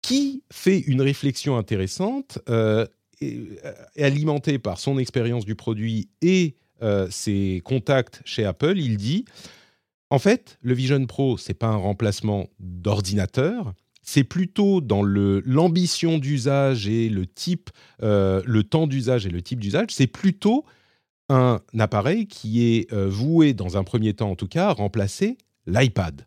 qui 0.00 0.42
fait 0.50 0.78
une 0.78 1.02
réflexion 1.02 1.56
intéressante, 1.56 2.38
euh, 2.48 2.86
et, 3.20 3.40
alimentée 3.98 4.58
par 4.58 4.78
son 4.78 4.98
expérience 4.98 5.44
du 5.44 5.54
produit 5.54 6.08
et 6.22 6.56
ses 7.08 7.62
contacts 7.64 8.20
chez 8.26 8.44
Apple. 8.44 8.74
Il 8.76 8.98
dit 8.98 9.24
en 10.14 10.20
fait, 10.20 10.58
le 10.62 10.74
Vision 10.74 11.04
Pro, 11.06 11.36
c'est 11.38 11.54
pas 11.54 11.66
un 11.66 11.76
remplacement 11.76 12.46
d'ordinateur, 12.60 13.74
c'est 14.00 14.22
plutôt 14.22 14.80
dans 14.80 15.02
l'ambition 15.02 16.18
d'usage 16.18 16.86
et 16.86 17.08
le 17.08 17.26
type, 17.26 17.70
euh, 18.00 18.40
le 18.46 18.62
temps 18.62 18.86
d'usage 18.86 19.26
et 19.26 19.30
le 19.30 19.42
type 19.42 19.58
d'usage, 19.58 19.88
c'est 19.90 20.06
plutôt 20.06 20.64
un 21.30 21.60
appareil 21.76 22.28
qui 22.28 22.62
est 22.62 22.92
euh, 22.92 23.08
voué, 23.08 23.54
dans 23.54 23.76
un 23.76 23.82
premier 23.82 24.14
temps 24.14 24.30
en 24.30 24.36
tout 24.36 24.46
cas, 24.46 24.68
à 24.68 24.72
remplacer 24.72 25.36
l'iPad. 25.66 26.24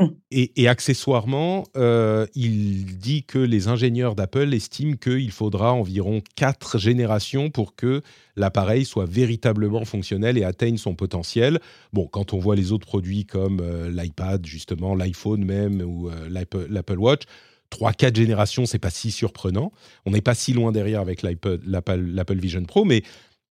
Mmh. 0.00 0.06
Et, 0.32 0.66
accessoirement, 0.66 1.64
euh, 1.76 2.26
il 2.34 2.98
dit 2.98 3.22
que 3.22 3.38
les 3.38 3.68
ingénieurs 3.68 4.16
d'Apple 4.16 4.52
estiment 4.52 4.96
qu'il 4.96 5.30
faudra 5.30 5.72
environ 5.72 6.20
quatre 6.34 6.78
générations 6.78 7.48
pour 7.50 7.76
que 7.76 8.02
l'appareil 8.34 8.84
soit 8.84 9.06
véritablement 9.06 9.84
fonctionnel 9.84 10.36
et 10.36 10.42
atteigne 10.42 10.78
son 10.78 10.96
potentiel. 10.96 11.60
Bon, 11.92 12.08
quand 12.08 12.32
on 12.32 12.38
voit 12.38 12.56
les 12.56 12.72
autres 12.72 12.88
produits 12.88 13.24
comme 13.24 13.60
euh, 13.60 13.88
l'iPad, 13.88 14.44
justement, 14.44 14.96
l'iPhone 14.96 15.44
même 15.44 15.80
ou 15.80 16.08
euh, 16.08 16.28
l'Apple 16.28 16.98
Watch, 16.98 17.22
trois, 17.70 17.92
quatre 17.92 18.16
générations, 18.16 18.66
c'est 18.66 18.80
pas 18.80 18.90
si 18.90 19.12
surprenant. 19.12 19.70
On 20.06 20.10
n'est 20.10 20.20
pas 20.20 20.34
si 20.34 20.52
loin 20.52 20.72
derrière 20.72 21.02
avec 21.02 21.22
l'Apple 21.22 22.38
Vision 22.40 22.64
Pro, 22.64 22.84
mais 22.84 23.04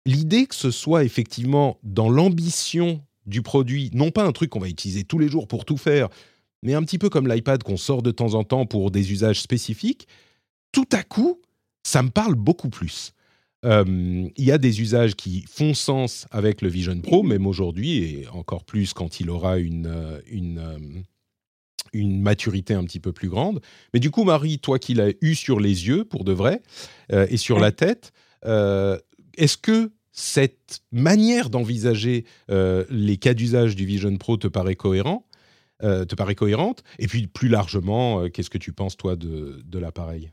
l'idée 0.07 0.47
que 0.47 0.55
ce 0.55 0.71
soit 0.71 1.05
effectivement 1.05 1.79
dans 1.83 2.09
l'ambition 2.09 3.03
du 3.31 3.43
produit, 3.43 3.91
non 3.95 4.11
pas 4.11 4.25
un 4.25 4.33
truc 4.33 4.51
qu'on 4.51 4.61
va 4.61 4.69
utiliser 4.69 5.05
tous 5.05 5.19
les 5.19 5.29
jours 5.29 5.49
pour 5.49 5.65
tout 5.65 5.79
faire, 5.79 6.09
mais 6.63 6.75
un 6.75 6.83
petit 6.83 6.99
peu 6.99 7.09
comme 7.09 7.27
l'iPad 7.27 7.63
qu'on 7.63 7.79
sort 7.79 8.03
de 8.03 8.11
temps 8.11 8.35
en 8.35 8.45
temps 8.45 8.67
pour 8.67 8.91
des 8.91 9.13
usages 9.13 9.41
spécifiques, 9.41 10.07
tout 10.73 10.89
à 10.93 11.03
coup, 11.03 11.41
ça 11.83 12.03
me 12.03 12.11
parle 12.11 12.35
beaucoup 12.35 12.69
plus. 12.69 13.15
Il 13.63 14.33
y 14.39 14.53
a 14.53 14.59
des 14.59 14.81
usages 14.81 15.17
qui 15.17 15.45
font 15.49 15.75
sens 15.75 16.27
avec 16.31 16.63
le 16.63 16.69
Vision 16.69 16.99
Pro, 17.01 17.23
même 17.23 17.47
aujourd'hui, 17.47 17.99
et 17.99 18.29
encore 18.29 18.65
plus 18.65 18.95
quand 18.95 19.21
il 19.21 19.29
aura 19.29 19.59
une, 19.59 19.87
euh, 19.87 20.19
une, 20.31 21.05
une 21.93 22.21
maturité 22.23 22.75
un 22.75 22.85
petit 22.85 23.01
peu 23.01 23.13
plus 23.13 23.29
grande. 23.29 23.61
Mais 23.93 24.01
du 24.01 24.11
coup, 24.11 24.25
Marie, 24.25 24.59
toi 24.59 24.79
qui 24.79 24.95
l'as 24.95 25.13
eu 25.21 25.35
sur 25.35 25.61
les 25.61 25.87
yeux, 25.89 26.05
pour 26.05 26.25
de 26.25 26.33
vrai, 26.33 26.63
euh, 27.13 27.27
et 27.31 27.37
sur 27.37 27.59
la 27.59 27.73
tête, 27.73 28.13
euh, 28.47 28.99
est-ce 29.37 29.57
que 29.57 29.93
cette 30.13 30.81
manière 30.93 31.51
d'envisager 31.51 32.25
les 32.49 33.17
cas 33.17 33.35
d'usage 33.35 33.77
du 33.77 33.87
Vision 33.87 34.17
Pro 34.17 34.37
te 34.37 34.49
paraît 34.49 34.75
cohérent 34.75 35.25
euh, 35.83 36.05
te 36.05 36.15
cohérente 36.35 36.83
Et 36.99 37.07
puis 37.07 37.27
plus 37.27 37.49
largement, 37.49 38.21
euh, 38.21 38.29
qu'est-ce 38.29 38.51
que 38.51 38.59
tu 38.59 38.73
penses 38.73 38.99
toi 38.99 39.17
de, 39.17 39.63
de 39.65 39.79
l'appareil? 39.79 40.31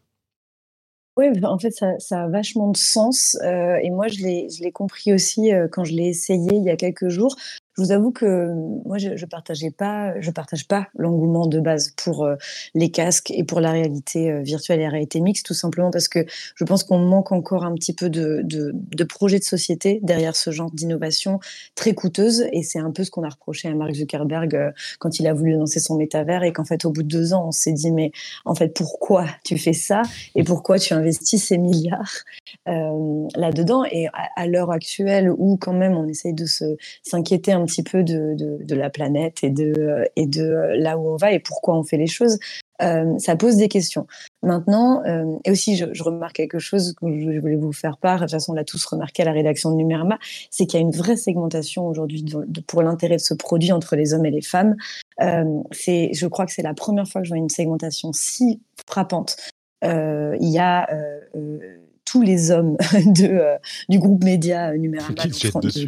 Oui, 1.15 1.27
en 1.43 1.57
fait, 1.57 1.71
ça, 1.71 2.23
a 2.23 2.27
vachement 2.27 2.69
de 2.69 2.77
sens. 2.77 3.37
Euh, 3.43 3.77
et 3.81 3.89
moi, 3.89 4.07
je 4.07 4.21
l'ai 4.21 4.71
compris 4.71 5.13
aussi 5.13 5.49
quand 5.71 5.83
je 5.83 5.93
l'ai 5.93 6.07
essayé 6.09 6.49
il 6.51 6.63
y 6.63 6.69
a 6.69 6.75
quelques 6.75 7.07
jours. 7.07 7.35
Je 7.77 7.83
vous 7.83 7.91
avoue 7.91 8.11
que 8.11 8.51
moi, 8.85 8.97
je, 8.97 9.15
je 9.15 9.25
partageais 9.27 9.69
pas, 9.69 10.19
je 10.19 10.31
partage 10.31 10.67
pas 10.67 10.87
l'engouement 10.97 11.45
de 11.45 11.59
base 11.59 11.93
pour 11.95 12.23
euh, 12.23 12.35
les 12.73 12.89
casques 12.89 13.29
et 13.29 13.43
pour 13.43 13.59
la 13.59 13.71
réalité 13.71 14.31
euh, 14.31 14.41
virtuelle 14.41 14.79
et 14.79 14.83
la 14.83 14.89
réalité 14.89 15.19
mixte, 15.19 15.45
tout 15.45 15.53
simplement 15.53 15.91
parce 15.91 16.07
que 16.07 16.25
je 16.55 16.63
pense 16.63 16.83
qu'on 16.83 16.97
manque 16.97 17.31
encore 17.31 17.65
un 17.65 17.75
petit 17.75 17.93
peu 17.93 18.09
de, 18.09 18.41
de, 18.43 18.71
de 18.73 19.03
projets 19.03 19.37
de 19.37 19.43
société 19.43 19.99
derrière 20.01 20.35
ce 20.35 20.49
genre 20.49 20.71
d'innovation 20.71 21.39
très 21.75 21.93
coûteuse. 21.93 22.47
Et 22.51 22.63
c'est 22.63 22.79
un 22.79 22.89
peu 22.89 23.03
ce 23.03 23.11
qu'on 23.11 23.23
a 23.23 23.29
reproché 23.29 23.67
à 23.67 23.75
Mark 23.75 23.93
Zuckerberg 23.93 24.55
euh, 24.55 24.71
quand 24.97 25.19
il 25.19 25.27
a 25.27 25.33
voulu 25.33 25.53
lancer 25.53 25.79
son 25.79 25.97
métavers 25.97 26.41
et 26.41 26.53
qu'en 26.53 26.65
fait, 26.65 26.83
au 26.83 26.91
bout 26.91 27.03
de 27.03 27.07
deux 27.07 27.33
ans, 27.33 27.47
on 27.49 27.51
s'est 27.51 27.73
dit, 27.73 27.91
mais 27.91 28.11
en 28.45 28.55
fait, 28.55 28.69
pourquoi 28.69 29.25
tu 29.43 29.59
fais 29.59 29.73
ça 29.73 30.01
et 30.33 30.43
pourquoi 30.43 30.79
tu 30.79 30.95
investis 30.95 31.43
ces 31.43 31.59
milliards 31.59 32.23
euh, 32.67 33.27
là-dedans? 33.35 33.83
Et 33.85 34.07
à, 34.07 34.29
à 34.35 34.47
l'heure 34.47 34.71
actuelle 34.71 35.29
où 35.29 35.57
quand 35.57 35.73
même 35.73 35.93
on 35.93 36.07
essaye 36.07 36.33
de 36.33 36.45
se 36.45 36.75
s'inquiéter 37.03 37.51
un 37.51 37.66
petit 37.67 37.83
peu 37.83 38.03
de, 38.03 38.35
de, 38.35 38.75
la 38.75 38.89
planète 38.89 39.43
et 39.43 39.51
de, 39.51 40.05
et 40.15 40.25
de 40.25 40.73
là 40.77 40.97
où 40.97 41.07
on 41.07 41.15
va 41.15 41.31
et 41.31 41.39
pourquoi 41.39 41.77
on 41.77 41.83
fait 41.83 41.97
les 41.97 42.07
choses, 42.07 42.39
euh, 42.81 43.17
ça 43.19 43.35
pose 43.35 43.57
des 43.57 43.67
questions. 43.67 44.07
Maintenant, 44.41 45.03
euh, 45.05 45.37
et 45.45 45.51
aussi, 45.51 45.75
je, 45.75 46.03
remarque 46.03 46.37
quelque 46.37 46.57
chose 46.57 46.95
que 46.99 47.07
je 47.07 47.39
voulais 47.39 47.55
vous 47.55 47.73
faire 47.73 47.97
part, 47.97 48.17
de 48.17 48.21
toute 48.23 48.31
façon, 48.31 48.53
on 48.53 48.55
l'a 48.55 48.63
tous 48.63 48.83
remarqué 48.85 49.21
à 49.21 49.25
la 49.25 49.31
rédaction 49.31 49.71
de 49.71 49.75
Numérama, 49.75 50.17
c'est 50.49 50.65
qu'il 50.65 50.79
y 50.79 50.83
a 50.83 50.85
une 50.85 50.91
vraie 50.91 51.17
segmentation 51.17 51.87
aujourd'hui 51.87 52.25
pour 52.67 52.81
l'intérêt 52.81 53.17
de 53.17 53.21
ce 53.21 53.35
produit 53.35 53.71
entre 53.71 53.95
les 53.95 54.13
hommes 54.13 54.25
et 54.25 54.31
les 54.31 54.41
femmes. 54.41 54.75
Euh, 55.21 55.43
je 55.71 56.27
crois 56.27 56.45
que 56.45 56.53
c'est 56.53 56.63
la 56.63 56.73
première 56.73 57.07
fois 57.07 57.21
que 57.21 57.25
je 57.27 57.31
vois 57.31 57.37
une 57.37 57.49
segmentation 57.49 58.11
si 58.13 58.61
frappante. 58.87 59.37
Euh, 59.83 60.35
il 60.39 60.49
y 60.49 60.59
a 60.59 60.91
euh, 60.91 61.19
euh, 61.35 61.77
tous 62.07 62.21
les 62.21 62.51
hommes 62.51 62.77
de, 63.05 63.27
euh, 63.27 63.57
du 63.89 63.99
groupe 63.99 64.23
média 64.23 64.69
euh, 64.69 64.77
Numérama, 64.77 65.23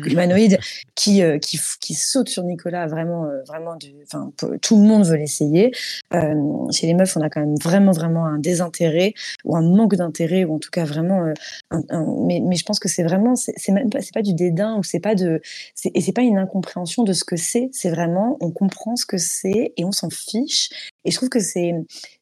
humanoïde, 0.05 0.59
qui, 0.95 1.23
euh, 1.23 1.39
qui, 1.39 1.57
qui 1.79 1.93
sautent 1.93 2.27
sur 2.27 2.43
Nicolas 2.43 2.87
vraiment, 2.87 3.25
euh, 3.25 3.41
vraiment, 3.47 3.75
du, 3.77 3.93
enfin, 4.03 4.31
tout 4.61 4.75
le 4.75 4.83
monde 4.83 5.05
veut 5.05 5.15
l'essayer. 5.15 5.71
Chez 6.11 6.87
les 6.87 6.93
meufs, 6.93 7.15
on 7.15 7.21
a 7.21 7.29
quand 7.29 7.39
même 7.39 7.55
vraiment, 7.61 7.93
vraiment 7.93 8.25
un 8.25 8.37
désintérêt 8.37 9.13
ou 9.45 9.55
un 9.55 9.61
manque 9.61 9.95
d'intérêt 9.95 10.43
ou 10.43 10.55
en 10.55 10.59
tout 10.59 10.69
cas 10.71 10.83
vraiment, 10.83 11.33
un, 11.71 11.81
un, 11.89 12.05
mais, 12.27 12.41
mais 12.45 12.57
je 12.57 12.65
pense 12.65 12.79
que 12.79 12.89
c'est 12.89 13.03
vraiment, 13.03 13.35
c'est 13.35 13.71
même 13.71 13.89
pas, 13.89 14.01
c'est 14.01 14.13
pas 14.13 14.21
du 14.21 14.33
dédain 14.33 14.77
ou 14.77 14.83
c'est 14.83 14.99
pas 14.99 15.15
de, 15.15 15.41
et 15.85 16.01
c'est 16.01 16.11
pas 16.11 16.21
une 16.21 16.37
incompréhension 16.37 17.03
de 17.03 17.13
ce 17.13 17.23
que 17.23 17.37
c'est. 17.37 17.69
C'est 17.71 17.89
vraiment, 17.89 18.37
on 18.41 18.51
comprend 18.51 18.97
ce 18.97 19.05
que 19.05 19.17
c'est 19.17 19.73
et 19.77 19.85
on 19.85 19.93
s'en 19.93 20.09
fiche. 20.09 20.69
Et 21.05 21.11
je 21.11 21.15
trouve 21.15 21.29
que 21.29 21.39
c'est, 21.39 21.73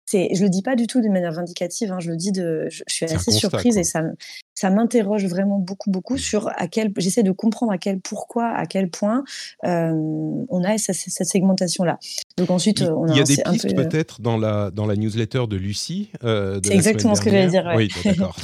c'est, 0.08 0.30
je 0.34 0.41
le 0.41 0.49
dis 0.49 0.62
pas 0.62 0.76
du 0.76 0.88
tout 0.88 1.01
de 1.01 1.10
manière 1.10 1.34
vindicative, 1.34 1.91
hein, 1.91 1.99
je 1.99 2.10
le 2.10 2.16
dis 2.16 2.32
de, 2.32 2.68
je, 2.70 2.82
je 2.88 2.93
suis 2.93 3.05
assez 3.05 3.32
surprise 3.32 3.74
quoi. 3.74 3.82
et 3.82 3.84
ça, 3.84 4.01
ça 4.55 4.70
m'interroge 4.70 5.26
vraiment 5.26 5.60
beaucoup, 5.60 5.91
beaucoup 5.91 6.16
mmh. 6.16 6.20
sur 6.20 6.47
à 6.47 6.68
quel, 6.68 6.93
j'essaie 6.97 7.24
de 7.24 7.32
comprendre 7.32 7.74
à 7.74 7.78
quel 7.78 7.99
pourquoi, 7.99 8.47
à 8.47 8.66
quel 8.66 8.89
point 8.89 9.26
euh, 9.66 9.91
on 9.91 10.64
a 10.64 10.78
cette, 10.78 10.95
cette 10.95 11.28
segmentation-là. 11.28 11.99
Donc 12.38 12.49
ensuite, 12.49 12.80
il, 12.80 12.89
on 12.89 13.10
a, 13.10 13.18
y 13.18 13.20
a 13.20 13.24
des 13.24 13.36
pistes 13.36 13.76
peu... 13.76 13.88
peut-être 13.88 14.22
dans 14.22 14.38
la 14.38 14.72
dans 14.72 14.86
la 14.86 14.95
newsletter 14.95 15.43
de 15.49 15.58
Lucie. 15.58 16.10
Euh, 16.24 16.62
c'est 16.64 16.74
exactement 16.74 17.16
ce 17.16 17.22
que 17.22 17.30
j'allais 17.30 17.49
dire. 17.49 17.66
Ouais. 17.66 17.76
Oui, 17.76 17.91
d'accord. 18.05 18.36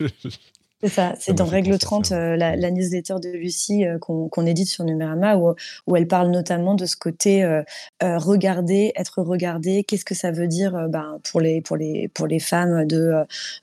C'est 0.84 0.88
ça, 0.88 1.14
c'est 1.20 1.32
dans 1.32 1.44
Règle 1.44 1.78
30, 1.78 2.10
euh, 2.10 2.36
la, 2.36 2.56
la, 2.56 2.70
newsletter 2.72 3.14
de 3.22 3.28
Lucie 3.28 3.86
euh, 3.86 3.98
qu'on 4.00 4.28
qu 4.28 4.44
édite 4.48 4.66
sur 4.66 4.82
Numérama, 4.82 5.36
où, 5.36 5.54
où, 5.86 5.94
elle 5.94 6.08
parle 6.08 6.32
notamment 6.32 6.74
de 6.74 6.86
ce 6.86 6.96
côté 6.96 7.44
euh, 7.44 7.62
regarder, 8.00 8.92
être 8.96 9.22
regardé, 9.22 9.84
qu'est-ce 9.84 10.04
que 10.04 10.16
ça 10.16 10.32
veut 10.32 10.48
dire 10.48 10.88
ben, 10.88 11.20
pour, 11.22 11.40
les, 11.40 11.60
pour, 11.60 11.76
les, 11.76 12.08
pour 12.08 12.26
les 12.26 12.40
femmes 12.40 12.84
de, 12.84 13.12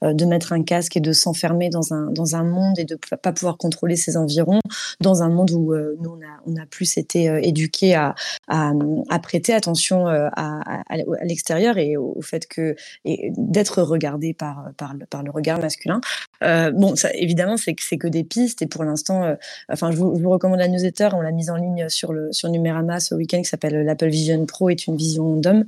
de 0.02 0.26
mettre 0.26 0.54
un 0.54 0.64
casque 0.64 0.96
et 0.96 1.02
de 1.02 1.12
s'enfermer 1.12 1.70
dans 1.70 1.94
un, 1.94 2.10
dans 2.10 2.38
un 2.38 2.44
monde 2.46 2.80
et 2.80 2.86
de 2.86 2.94
ne 2.94 3.18
pas 3.18 3.34
pouvoir 3.34 3.58
contrôler 3.58 3.98
ses 3.98 4.16
environs, 4.16 4.62
dans 5.02 5.22
un 5.22 5.30
monde 5.30 5.52
où 5.52 5.76
nous, 5.76 6.12
on 6.12 6.22
a, 6.22 6.40
on 6.46 6.56
a 6.56 6.66
plus 6.68 6.98
été 6.98 7.26
éduqués 7.44 7.96
à, 7.96 8.16
à, 8.48 8.72
à, 9.10 9.20
prêter 9.20 9.54
attention 9.54 10.08
à, 10.08 10.30
à, 10.38 10.84
à 10.88 11.26
l'extérieur 11.26 11.78
et 11.78 11.98
au, 11.98 12.14
au, 12.16 12.22
fait 12.22 12.48
que 12.48 12.78
d'être 13.04 13.82
regardé 13.82 14.34
par, 14.34 14.70
par, 14.78 14.94
le, 14.94 15.06
par 15.06 15.22
le 15.22 15.32
regard 15.32 15.60
masculin. 15.60 16.00
bon, 16.42 16.96
ça, 16.96 17.09
évidemment, 17.14 17.58
c'est 17.58 17.74
que 17.74 17.84
c'est 17.84 17.98
que 17.98 18.08
des 18.08 18.24
pistes. 18.24 18.62
Et 18.62 18.68
pour 18.68 18.84
l'instant, 18.84 19.24
euh, 19.24 19.36
enfin, 19.70 19.92
je 19.92 19.98
vous, 19.98 20.30
recommande 20.30 20.60
la 20.60 20.68
newsletter. 20.68 21.10
On 21.14 21.22
l'a 21.22 21.32
mise 21.32 21.50
en 21.50 21.56
ligne 21.56 21.90
sur 21.90 22.14
le 22.14 22.32
sur 22.32 22.50
Numérama 22.50 23.00
ce 23.00 23.16
week-end, 23.16 23.40
qui 23.40 23.50
s'appelle 23.50 23.84
l'Apple 23.84 24.10
Vision 24.10 24.46
Pro, 24.46 24.70
est 24.70 24.88
une 24.88 24.98
vision 24.98 25.36
d'homme. 25.36 25.66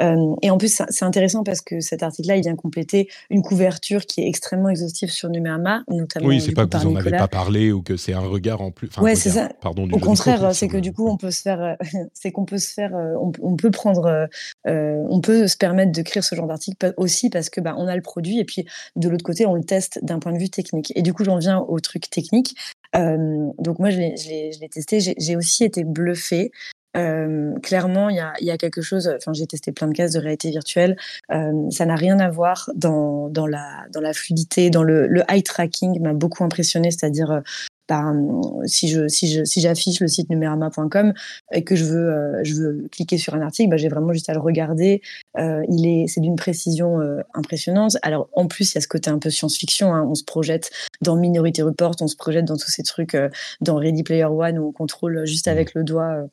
Euh, 0.00 0.34
et 0.42 0.50
en 0.50 0.58
plus, 0.58 0.82
c'est 0.88 1.04
intéressant 1.04 1.44
parce 1.44 1.60
que 1.60 1.80
cet 1.80 2.02
article-là, 2.02 2.36
il 2.36 2.42
vient 2.42 2.56
compléter 2.56 3.08
une 3.30 3.42
couverture 3.42 4.06
qui 4.06 4.22
est 4.22 4.28
extrêmement 4.28 4.68
exhaustive 4.68 5.10
sur 5.10 5.28
Numérama, 5.28 5.84
notamment. 5.88 6.26
Oui, 6.26 6.40
c'est 6.40 6.52
pas 6.52 6.66
que 6.66 6.76
vous 6.76 6.88
en 6.88 6.96
avez 6.96 7.10
pas 7.10 7.28
parlé 7.28 7.72
ou 7.72 7.82
que 7.82 7.96
c'est 7.96 8.12
un 8.12 8.20
regard 8.20 8.62
en 8.62 8.70
plus. 8.70 8.88
Enfin, 8.88 9.02
ouais, 9.02 9.14
c'est 9.14 9.30
ça. 9.30 9.50
Pardon. 9.60 9.88
Au 9.92 9.98
contraire, 9.98 10.54
c'est 10.54 10.68
que 10.68 10.78
du 10.78 10.92
coup, 10.92 11.08
on 11.08 11.16
peut 11.16 11.30
se 11.30 11.42
faire, 11.42 11.76
c'est 12.14 12.32
qu'on 12.32 12.44
peut 12.44 12.58
se 12.58 12.72
faire, 12.72 12.92
on, 12.92 13.32
on 13.40 13.56
peut 13.56 13.70
prendre, 13.70 14.28
euh, 14.66 15.04
on 15.08 15.20
peut 15.20 15.46
se 15.46 15.56
permettre 15.56 15.92
d'écrire 15.92 16.24
ce 16.24 16.34
genre 16.34 16.46
d'article 16.46 16.94
aussi 16.96 17.30
parce 17.30 17.50
que 17.50 17.60
bah, 17.60 17.74
on 17.76 17.86
a 17.86 17.96
le 17.96 18.02
produit 18.02 18.38
et 18.38 18.44
puis 18.44 18.64
de 18.96 19.08
l'autre 19.08 19.24
côté, 19.24 19.46
on 19.46 19.54
le 19.54 19.64
teste 19.64 20.00
d'un 20.02 20.18
point 20.18 20.32
de 20.32 20.38
vue 20.38 20.50
technique. 20.50 20.92
Et 20.96 21.02
du 21.02 21.12
coup, 21.12 21.24
j'en 21.24 21.38
viens 21.38 21.58
au 21.58 21.80
truc 21.80 22.08
technique. 22.10 22.56
Euh, 22.96 23.48
donc 23.58 23.78
moi, 23.78 23.90
je 23.90 23.98
l'ai 23.98 24.68
testé. 24.68 25.00
J'ai 25.00 25.36
aussi 25.36 25.64
été 25.64 25.84
bluffée 25.84 26.50
euh, 26.96 27.58
clairement, 27.60 28.08
il 28.08 28.16
y 28.16 28.20
a, 28.20 28.32
y 28.40 28.50
a, 28.50 28.58
quelque 28.58 28.82
chose. 28.82 29.12
Enfin, 29.16 29.32
j'ai 29.32 29.46
testé 29.46 29.72
plein 29.72 29.88
de 29.88 29.94
cases 29.94 30.12
de 30.12 30.18
réalité 30.18 30.50
virtuelle. 30.50 30.96
Euh, 31.30 31.70
ça 31.70 31.86
n'a 31.86 31.96
rien 31.96 32.18
à 32.20 32.30
voir 32.30 32.70
dans, 32.74 33.28
dans, 33.28 33.46
la, 33.46 33.84
dans 33.92 34.00
la 34.00 34.12
fluidité, 34.12 34.70
dans 34.70 34.82
le, 34.82 35.06
le 35.06 35.22
eye 35.28 35.42
tracking 35.42 36.00
m'a 36.00 36.12
beaucoup 36.12 36.44
impressionné, 36.44 36.90
c'est-à-dire 36.90 37.42
ben, 37.88 38.40
si 38.66 38.88
je 38.88 39.08
si 39.08 39.30
je 39.30 39.44
si 39.44 39.60
j'affiche 39.60 40.00
le 40.00 40.08
site 40.08 40.30
numérama.com 40.30 41.12
et 41.52 41.64
que 41.64 41.74
je 41.76 41.84
veux 41.84 42.10
euh, 42.10 42.40
je 42.44 42.54
veux 42.54 42.88
cliquer 42.90 43.18
sur 43.18 43.34
un 43.34 43.42
article, 43.42 43.70
ben, 43.70 43.76
j'ai 43.76 43.88
vraiment 43.88 44.12
juste 44.12 44.28
à 44.30 44.34
le 44.34 44.40
regarder. 44.40 45.02
Euh, 45.38 45.62
il 45.68 45.86
est 45.86 46.06
c'est 46.06 46.20
d'une 46.20 46.36
précision 46.36 47.00
euh, 47.00 47.20
impressionnante. 47.34 47.96
Alors 48.02 48.28
en 48.34 48.46
plus 48.46 48.72
il 48.72 48.76
y 48.76 48.78
a 48.78 48.80
ce 48.80 48.88
côté 48.88 49.10
un 49.10 49.18
peu 49.18 49.30
science-fiction. 49.30 49.92
Hein. 49.94 50.06
On 50.08 50.14
se 50.14 50.24
projette 50.24 50.70
dans 51.00 51.16
Minority 51.16 51.62
Report, 51.62 51.96
on 52.00 52.06
se 52.06 52.16
projette 52.16 52.44
dans 52.44 52.56
tous 52.56 52.70
ces 52.70 52.82
trucs 52.82 53.14
euh, 53.14 53.28
dans 53.60 53.76
Ready 53.76 54.04
Player 54.04 54.24
One 54.24 54.58
où 54.58 54.68
on 54.68 54.72
contrôle 54.72 55.26
juste 55.26 55.48
avec 55.48 55.74
le 55.74 55.84
doigt 55.84 56.12
euh, 56.14 56.26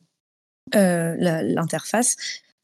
l'interface. 0.72 2.16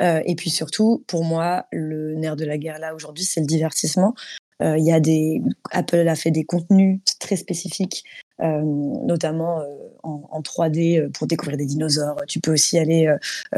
Euh, 0.03 0.21
et 0.27 0.35
puis 0.35 0.51
surtout, 0.51 1.05
pour 1.07 1.25
moi, 1.25 1.67
le 1.73 2.15
nerf 2.15 2.37
de 2.37 2.45
la 2.45 2.59
guerre 2.59 2.79
là 2.79 2.95
aujourd'hui, 2.95 3.25
c'est 3.25 3.41
le 3.41 3.47
divertissement. 3.47 4.15
Euh, 4.63 4.79
il 4.79 4.85
y 4.85 4.93
a 4.93 5.01
des 5.01 5.43
Apple 5.71 6.09
a 6.09 6.15
fait 6.15 6.31
des 6.31 6.45
contenus 6.45 7.01
très 7.21 7.37
spécifiques, 7.37 8.05
euh, 8.41 8.63
notamment 8.65 9.61
euh, 9.61 9.65
en, 10.03 10.27
en, 10.31 10.41
3D 10.41 11.11
pour 11.13 11.27
découvrir 11.27 11.59
des 11.59 11.67
dinosaures. 11.67 12.17
Tu 12.27 12.41
peux 12.41 12.53
aussi 12.55 12.79
aller 12.79 13.15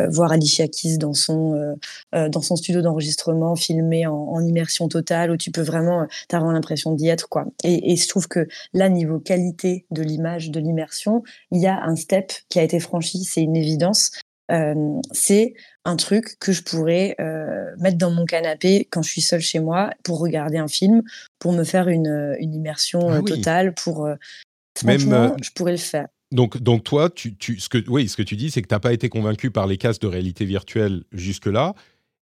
voir 0.09 0.33
Alicia 0.33 0.67
Keys 0.67 0.99
dans 0.99 1.15
son 1.15 1.77
dans 2.13 2.41
son 2.41 2.57
studio 2.57 2.83
d'enregistrement, 2.83 3.55
filmé 3.55 4.07
en, 4.07 4.41
immersion 4.41 4.89
totale, 4.89 5.31
où 5.31 5.37
tu 5.37 5.51
peux 5.51 5.63
vraiment, 5.63 6.07
t'as 6.29 6.39
vraiment 6.39 6.53
l'impression 6.53 6.95
d'y 6.95 7.09
être 7.09 7.29
quoi. 7.29 7.47
Et, 7.65 7.93
et, 7.93 7.97
je 7.97 8.09
trouve 8.09 8.29
que 8.29 8.49
là, 8.73 8.89
niveau 8.89 9.21
qualité 9.21 9.87
de 9.91 10.03
l'image, 10.03 10.51
de 10.51 10.59
l'immersion, 10.59 11.23
il 11.53 11.61
y 11.61 11.67
a 11.67 11.81
un 11.83 11.97
step 11.97 12.33
qui 12.49 12.59
a 12.59 12.63
été 12.63 12.81
franchi, 12.81 13.25
c'est 13.25 13.43
une 13.43 13.57
évidence. 13.57 14.11
Euh, 14.51 15.01
c'est 15.13 15.55
un 15.85 15.97
truc 15.97 16.39
que 16.41 16.53
je 16.53 16.63
pourrais 16.63 17.15
euh, 17.21 17.67
mettre 17.79 17.99
dans 17.99 18.11
mon 18.11 18.25
canapé 18.25 18.89
quand 18.91 19.03
je 19.03 19.11
suis 19.11 19.21
seule 19.21 19.41
chez 19.41 19.61
moi 19.61 19.91
pour 20.05 20.19
regarder 20.21 20.59
un 20.59 20.69
film, 20.69 21.03
pour 21.39 21.53
me 21.53 21.65
faire 21.65 21.89
une, 21.89 22.37
une 22.39 22.55
immersion 22.55 23.09
ah 23.11 23.21
oui. 23.21 23.31
totale, 23.31 23.75
pour 23.75 24.09
Même, 24.85 25.37
je 25.43 25.51
pourrais 25.55 25.73
le 25.73 25.79
faire. 25.79 26.09
Donc, 26.31 26.59
donc 26.59 26.85
toi, 26.85 27.09
tu, 27.11 27.37
tu, 27.37 27.59
ce 27.59 27.69
que, 27.69 27.83
oui, 27.89 28.09
ce 28.09 28.17
que 28.17 28.23
tu 28.23 28.37
dis, 28.37 28.51
c'est 28.51 28.61
que 28.61 28.69
tu 28.69 28.75
n'as 28.75 28.81
pas 28.81 28.93
été 28.93 29.09
convaincu 29.09 29.51
par 29.51 29.67
les 29.67 29.79
casques 29.79 30.03
de 30.03 30.07
réalité 30.07 30.45
virtuelle 30.45 31.05
jusque-là. 31.13 31.75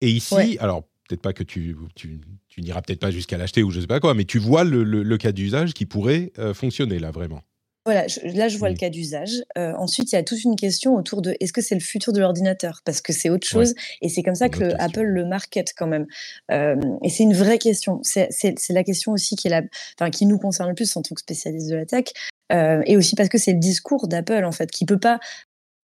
Et 0.01 0.11
ici, 0.11 0.35
ouais. 0.35 0.59
alors 0.61 0.85
peut-être 1.09 1.23
pas 1.23 1.33
que 1.33 1.43
tu, 1.43 1.77
tu, 1.95 2.21
tu 2.49 2.61
n'iras 2.61 2.83
peut-être 2.83 3.01
pas 3.01 3.11
jusqu'à 3.11 3.39
l'acheter 3.39 3.63
ou 3.63 3.71
je 3.71 3.81
sais 3.81 3.87
pas 3.87 3.99
quoi, 3.99 4.15
mais 4.15 4.25
tu 4.25 4.39
vois 4.39 4.63
le, 4.63 4.85
le, 4.85 5.03
le 5.03 5.17
cas 5.17 5.33
d'usage 5.33 5.75
qui 5.75 5.87
pourrait 5.87 6.33
euh, 6.39 6.55
fonctionner 6.55 6.99
là 6.99 7.11
vraiment. 7.11 7.43
Voilà, 7.89 8.07
je, 8.07 8.21
là 8.37 8.49
je 8.49 8.59
vois 8.59 8.69
mmh. 8.69 8.73
le 8.73 8.77
cas 8.77 8.91
d'usage. 8.91 9.45
Euh, 9.57 9.73
ensuite, 9.79 10.13
il 10.13 10.15
y 10.15 10.19
a 10.19 10.23
toute 10.23 10.45
une 10.45 10.57
question 10.57 10.95
autour 10.95 11.23
de 11.23 11.35
est-ce 11.41 11.55
que 11.55 11.63
c'est 11.63 11.75
le 11.75 11.81
futur 11.81 12.13
de 12.13 12.21
l'ordinateur? 12.21 12.83
Parce 12.85 13.01
que 13.01 13.15
c'est 13.15 13.31
autre 13.31 13.47
chose 13.47 13.75
et 14.03 14.11
c'est 14.11 14.23
comme 14.23 14.35
ça 14.35 14.51
que 14.51 14.61
le, 14.61 14.79
Apple 14.79 15.05
le 15.05 15.25
market 15.25 15.73
quand 15.75 15.87
même. 15.87 16.07
Euh, 16.51 16.77
et 17.03 17.09
c'est 17.09 17.23
une 17.23 17.33
vraie 17.33 17.57
question. 17.57 18.01
C'est 18.03 18.29
la 18.69 18.85
question 18.85 19.13
aussi 19.13 19.37
qui, 19.37 19.47
est 19.47 19.51
la, 19.51 19.63
enfin, 19.99 20.11
qui 20.11 20.27
nous 20.27 20.37
concerne 20.37 20.69
le 20.69 20.75
plus 20.75 20.95
en 20.99 21.01
tant 21.01 21.15
que 21.15 21.21
spécialiste 21.23 21.71
de 21.71 21.77
la 21.77 21.87
tech. 21.87 22.05
Euh, 22.53 22.83
et 22.85 22.99
aussi 22.99 23.17
parce 23.17 23.31
que 23.31 23.39
c'est 23.39 23.55
le 23.55 23.59
discours 23.59 24.07
d'Apple 24.07 24.45
en 24.45 24.53
fait 24.53 24.71
qui 24.71 24.85
peut 24.85 24.99
pas 24.99 25.19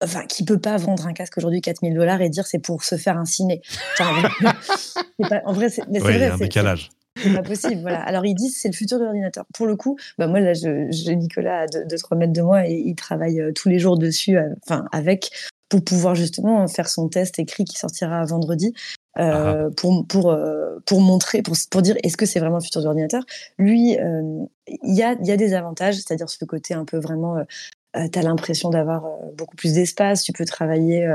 enfin, 0.04 0.26
qui 0.26 0.44
peut 0.44 0.60
pas 0.60 0.76
vendre 0.76 1.08
un 1.08 1.14
casque 1.14 1.38
aujourd'hui 1.38 1.62
4000 1.62 1.94
dollars 1.94 2.22
et 2.22 2.28
dire 2.28 2.48
c'est 2.48 2.60
pour 2.60 2.84
se 2.84 2.98
faire 2.98 3.18
un 3.18 3.24
ciné. 3.24 3.62
Enfin, 3.98 4.30
en 5.46 5.54
vrai, 5.54 5.70
c'est 5.70 5.88
ouais, 5.88 6.00
vrai. 6.00 6.16
Il 6.16 6.22
y 6.22 6.26
a 6.26 6.34
un 6.34 6.38
décalage. 6.38 6.90
C'est 7.18 7.34
pas 7.34 7.44
possible, 7.44 7.82
voilà. 7.82 8.02
Alors 8.02 8.26
ils 8.26 8.34
disent 8.34 8.58
c'est 8.58 8.70
le 8.70 8.74
futur 8.74 9.00
de 9.00 9.04
l'ordinateur. 9.04 9.46
Pour 9.54 9.68
le 9.68 9.76
coup, 9.76 9.98
bah 10.18 10.28
moi 10.28 10.40
là, 10.40 10.54
j'ai 10.54 11.16
Nicolas 11.16 11.62
à 11.62 11.66
2-3 11.68 12.18
mètres 12.18 12.34
de 12.34 12.42
moi 12.42 12.68
et 12.68 12.74
il 12.74 12.96
travaille 12.96 13.40
euh, 13.40 13.52
tous 13.54 13.70
les 13.70 13.80
jours 13.80 13.98
dessus, 13.98 14.38
euh, 14.38 14.50
enfin 14.66 14.86
avec, 14.92 15.30
pour 15.70 15.84
pouvoir 15.84 16.16
justement 16.16 16.68
faire 16.68 16.90
son 16.90 17.10
test 17.10 17.40
écrit 17.40 17.66
qui 17.66 17.78
sortira 17.78 18.24
vendredi. 18.26 18.74
Euh, 19.20 19.70
pour 19.70 20.08
pour 20.08 20.32
euh, 20.32 20.80
pour 20.88 21.00
montrer 21.00 21.44
pour 21.44 21.56
pour 21.70 21.84
dire 21.84 21.96
est-ce 22.02 22.18
que 22.18 22.26
c'est 22.26 22.40
vraiment 22.40 22.58
le 22.58 22.64
futur 22.64 22.82
de 22.82 22.86
l'ordinateur? 22.86 23.24
Lui 23.60 23.92
il 23.92 24.00
euh, 24.00 24.46
y 24.82 25.04
a 25.04 25.14
il 25.20 25.28
y 25.28 25.32
a 25.32 25.38
des 25.38 25.54
avantages 25.54 25.96
c'est-à-dire 25.96 26.30
ce 26.30 26.44
côté 26.46 26.74
un 26.74 26.84
peu 26.84 26.98
vraiment 26.98 27.38
tu 27.94 28.18
as 28.20 28.22
l'impression 28.24 28.72
d'avoir 28.72 29.06
beaucoup 29.38 29.56
plus 29.56 29.74
d'espace, 29.74 30.24
tu 30.24 30.34
peux 30.34 30.46
travailler 30.46 31.08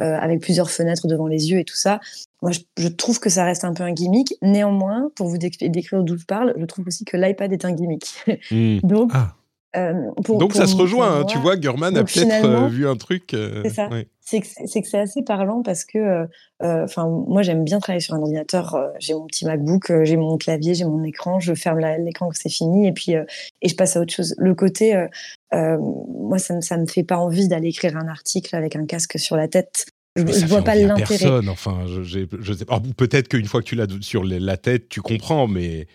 avec 0.00 0.40
plusieurs 0.40 0.70
fenêtres 0.70 1.06
devant 1.06 1.26
les 1.26 1.50
yeux 1.50 1.58
et 1.58 1.64
tout 1.64 1.76
ça. 1.76 2.00
Moi, 2.42 2.52
je, 2.78 2.88
trouve 2.88 3.20
que 3.20 3.28
ça 3.28 3.44
reste 3.44 3.64
un 3.64 3.74
peu 3.74 3.82
un 3.82 3.92
gimmick. 3.92 4.34
Néanmoins, 4.42 5.10
pour 5.14 5.28
vous 5.28 5.38
décrire 5.38 6.02
d'où 6.02 6.16
je 6.16 6.24
parle, 6.24 6.54
je 6.56 6.64
trouve 6.64 6.86
aussi 6.86 7.04
que 7.04 7.16
l'iPad 7.16 7.52
est 7.52 7.64
un 7.64 7.72
gimmick. 7.72 8.06
Hmm. 8.50 8.78
Donc, 8.82 9.10
ah. 9.14 9.34
Donc 9.74 10.54
ça 10.54 10.66
se 10.66 10.76
rejoint, 10.76 11.20
hein. 11.20 11.24
tu 11.24 11.38
vois, 11.38 11.56
Gurman 11.56 11.96
a 11.96 12.04
peut-être 12.04 12.68
vu 12.68 12.88
un 12.88 12.96
truc. 12.96 13.30
c'est 13.30 13.70
ça. 13.70 13.88
C'est 14.22 14.40
que 14.40 14.46
c'est 14.88 14.98
assez 14.98 15.22
parlant 15.22 15.62
parce 15.62 15.84
que, 15.84 16.26
enfin, 16.60 17.08
moi 17.26 17.42
j'aime 17.42 17.64
bien 17.64 17.80
travailler 17.80 18.00
sur 18.00 18.14
un 18.14 18.20
ordinateur. 18.20 18.78
j'ai 18.98 19.14
mon 19.14 19.26
petit 19.26 19.44
MacBook, 19.44 19.92
j'ai 20.04 20.16
mon 20.16 20.36
clavier, 20.38 20.74
j'ai 20.74 20.84
mon 20.84 21.02
écran, 21.04 21.40
je 21.40 21.54
ferme 21.54 21.80
l'écran 21.80 22.26
quand 22.26 22.34
c'est 22.34 22.48
fini 22.48 22.86
et 22.86 22.92
puis 22.92 23.12
et 23.12 23.68
je 23.68 23.74
passe 23.74 23.96
à 23.96 24.00
autre 24.00 24.12
chose. 24.12 24.34
Le 24.38 24.54
côté, 24.54 25.06
moi 25.52 26.38
ça 26.38 26.54
me 26.54 26.60
ça 26.60 26.76
me 26.76 26.86
fait 26.86 27.04
pas 27.04 27.18
envie 27.18 27.48
d'aller 27.48 27.68
écrire 27.68 27.96
un 27.96 28.08
article 28.08 28.54
avec 28.56 28.76
un 28.76 28.86
casque 28.86 29.18
sur 29.18 29.36
la 29.36 29.48
tête. 29.48 29.86
Je, 30.16 30.22
ne 30.22 30.46
vois 30.46 30.62
pas 30.62 30.74
l'intérêt. 30.74 31.18
Personne, 31.18 31.48
enfin, 31.48 31.84
je, 31.86 32.02
je. 32.02 32.64
Peut-être 32.96 33.28
qu'une 33.28 33.46
fois 33.46 33.60
que 33.60 33.66
tu 33.66 33.76
l'as 33.76 33.86
sur 34.00 34.24
la 34.24 34.56
tête, 34.56 34.88
tu 34.88 35.00
comprends, 35.02 35.46
mais 35.46 35.86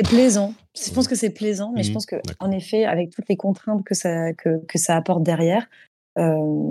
c'est 0.00 0.16
plaisant. 0.16 0.54
Je 0.82 0.90
pense 0.92 1.08
que 1.08 1.14
c'est 1.14 1.30
plaisant, 1.30 1.72
mais 1.74 1.82
je 1.82 1.90
mmh. 1.90 1.94
pense 1.94 2.06
que, 2.06 2.16
en 2.38 2.50
effet, 2.50 2.84
avec 2.84 3.10
toutes 3.10 3.28
les 3.28 3.36
contraintes 3.36 3.84
que 3.84 3.94
ça, 3.94 4.32
que, 4.32 4.64
que 4.66 4.78
ça 4.78 4.96
apporte 4.96 5.22
derrière, 5.22 5.68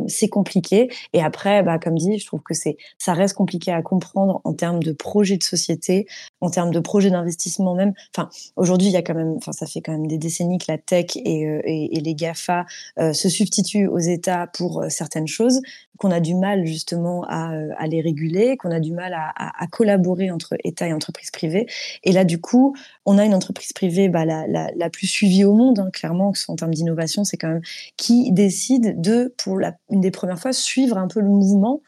c'est 0.07 0.27
compliqué. 0.27 0.89
Et 1.13 1.21
après, 1.21 1.63
bah, 1.63 1.79
comme 1.79 1.95
dit, 1.95 2.19
je 2.19 2.25
trouve 2.25 2.41
que 2.41 2.53
c'est, 2.53 2.77
ça 2.97 3.13
reste 3.13 3.35
compliqué 3.35 3.71
à 3.71 3.81
comprendre 3.81 4.41
en 4.43 4.53
termes 4.53 4.83
de 4.83 4.91
projet 4.91 5.37
de 5.37 5.43
société, 5.43 6.07
en 6.41 6.49
termes 6.49 6.71
de 6.71 6.79
projet 6.79 7.09
d'investissement 7.09 7.75
même. 7.75 7.93
Enfin, 8.15 8.29
aujourd'hui, 8.55 8.87
il 8.87 8.93
y 8.93 8.97
a 8.97 9.01
quand 9.01 9.15
même, 9.15 9.35
enfin, 9.37 9.51
ça 9.51 9.65
fait 9.65 9.81
quand 9.81 9.91
même 9.91 10.07
des 10.07 10.17
décennies 10.17 10.57
que 10.57 10.65
la 10.67 10.77
tech 10.77 11.15
et, 11.15 11.41
et, 11.65 11.99
les 11.99 12.15
Gafa 12.15 12.65
se 12.97 13.29
substituent 13.29 13.87
aux 13.87 13.99
États 13.99 14.47
pour 14.47 14.83
certaines 14.89 15.27
choses, 15.27 15.61
qu'on 15.99 16.11
a 16.11 16.19
du 16.19 16.33
mal 16.33 16.65
justement 16.65 17.25
à, 17.27 17.51
à 17.77 17.87
les 17.87 18.01
réguler, 18.01 18.57
qu'on 18.57 18.71
a 18.71 18.79
du 18.79 18.93
mal 18.93 19.13
à, 19.13 19.67
collaborer 19.67 20.31
entre 20.31 20.55
État 20.63 20.87
et 20.87 20.93
entreprises 20.93 21.29
privées. 21.29 21.67
Et 22.03 22.11
là, 22.11 22.23
du 22.23 22.39
coup, 22.39 22.75
on 23.05 23.17
a 23.17 23.25
une 23.25 23.33
entreprise 23.33 23.73
privée, 23.73 24.09
bah, 24.09 24.25
la, 24.25 24.47
la, 24.47 24.71
la 24.75 24.89
plus 24.89 25.07
suivie 25.07 25.43
au 25.43 25.53
monde, 25.53 25.79
hein, 25.79 25.89
clairement, 25.91 26.33
en 26.47 26.55
termes 26.55 26.73
d'innovation, 26.73 27.23
c'est 27.23 27.37
quand 27.37 27.49
même 27.49 27.61
qui 27.97 28.31
décide 28.31 28.99
de 28.99 29.28
pour 29.37 29.59
la, 29.59 29.75
une 29.89 30.01
des 30.01 30.11
premières 30.11 30.39
fois, 30.39 30.53
suivre 30.53 30.97
un 30.97 31.07
peu 31.07 31.19
le 31.19 31.27
mouvement 31.27 31.81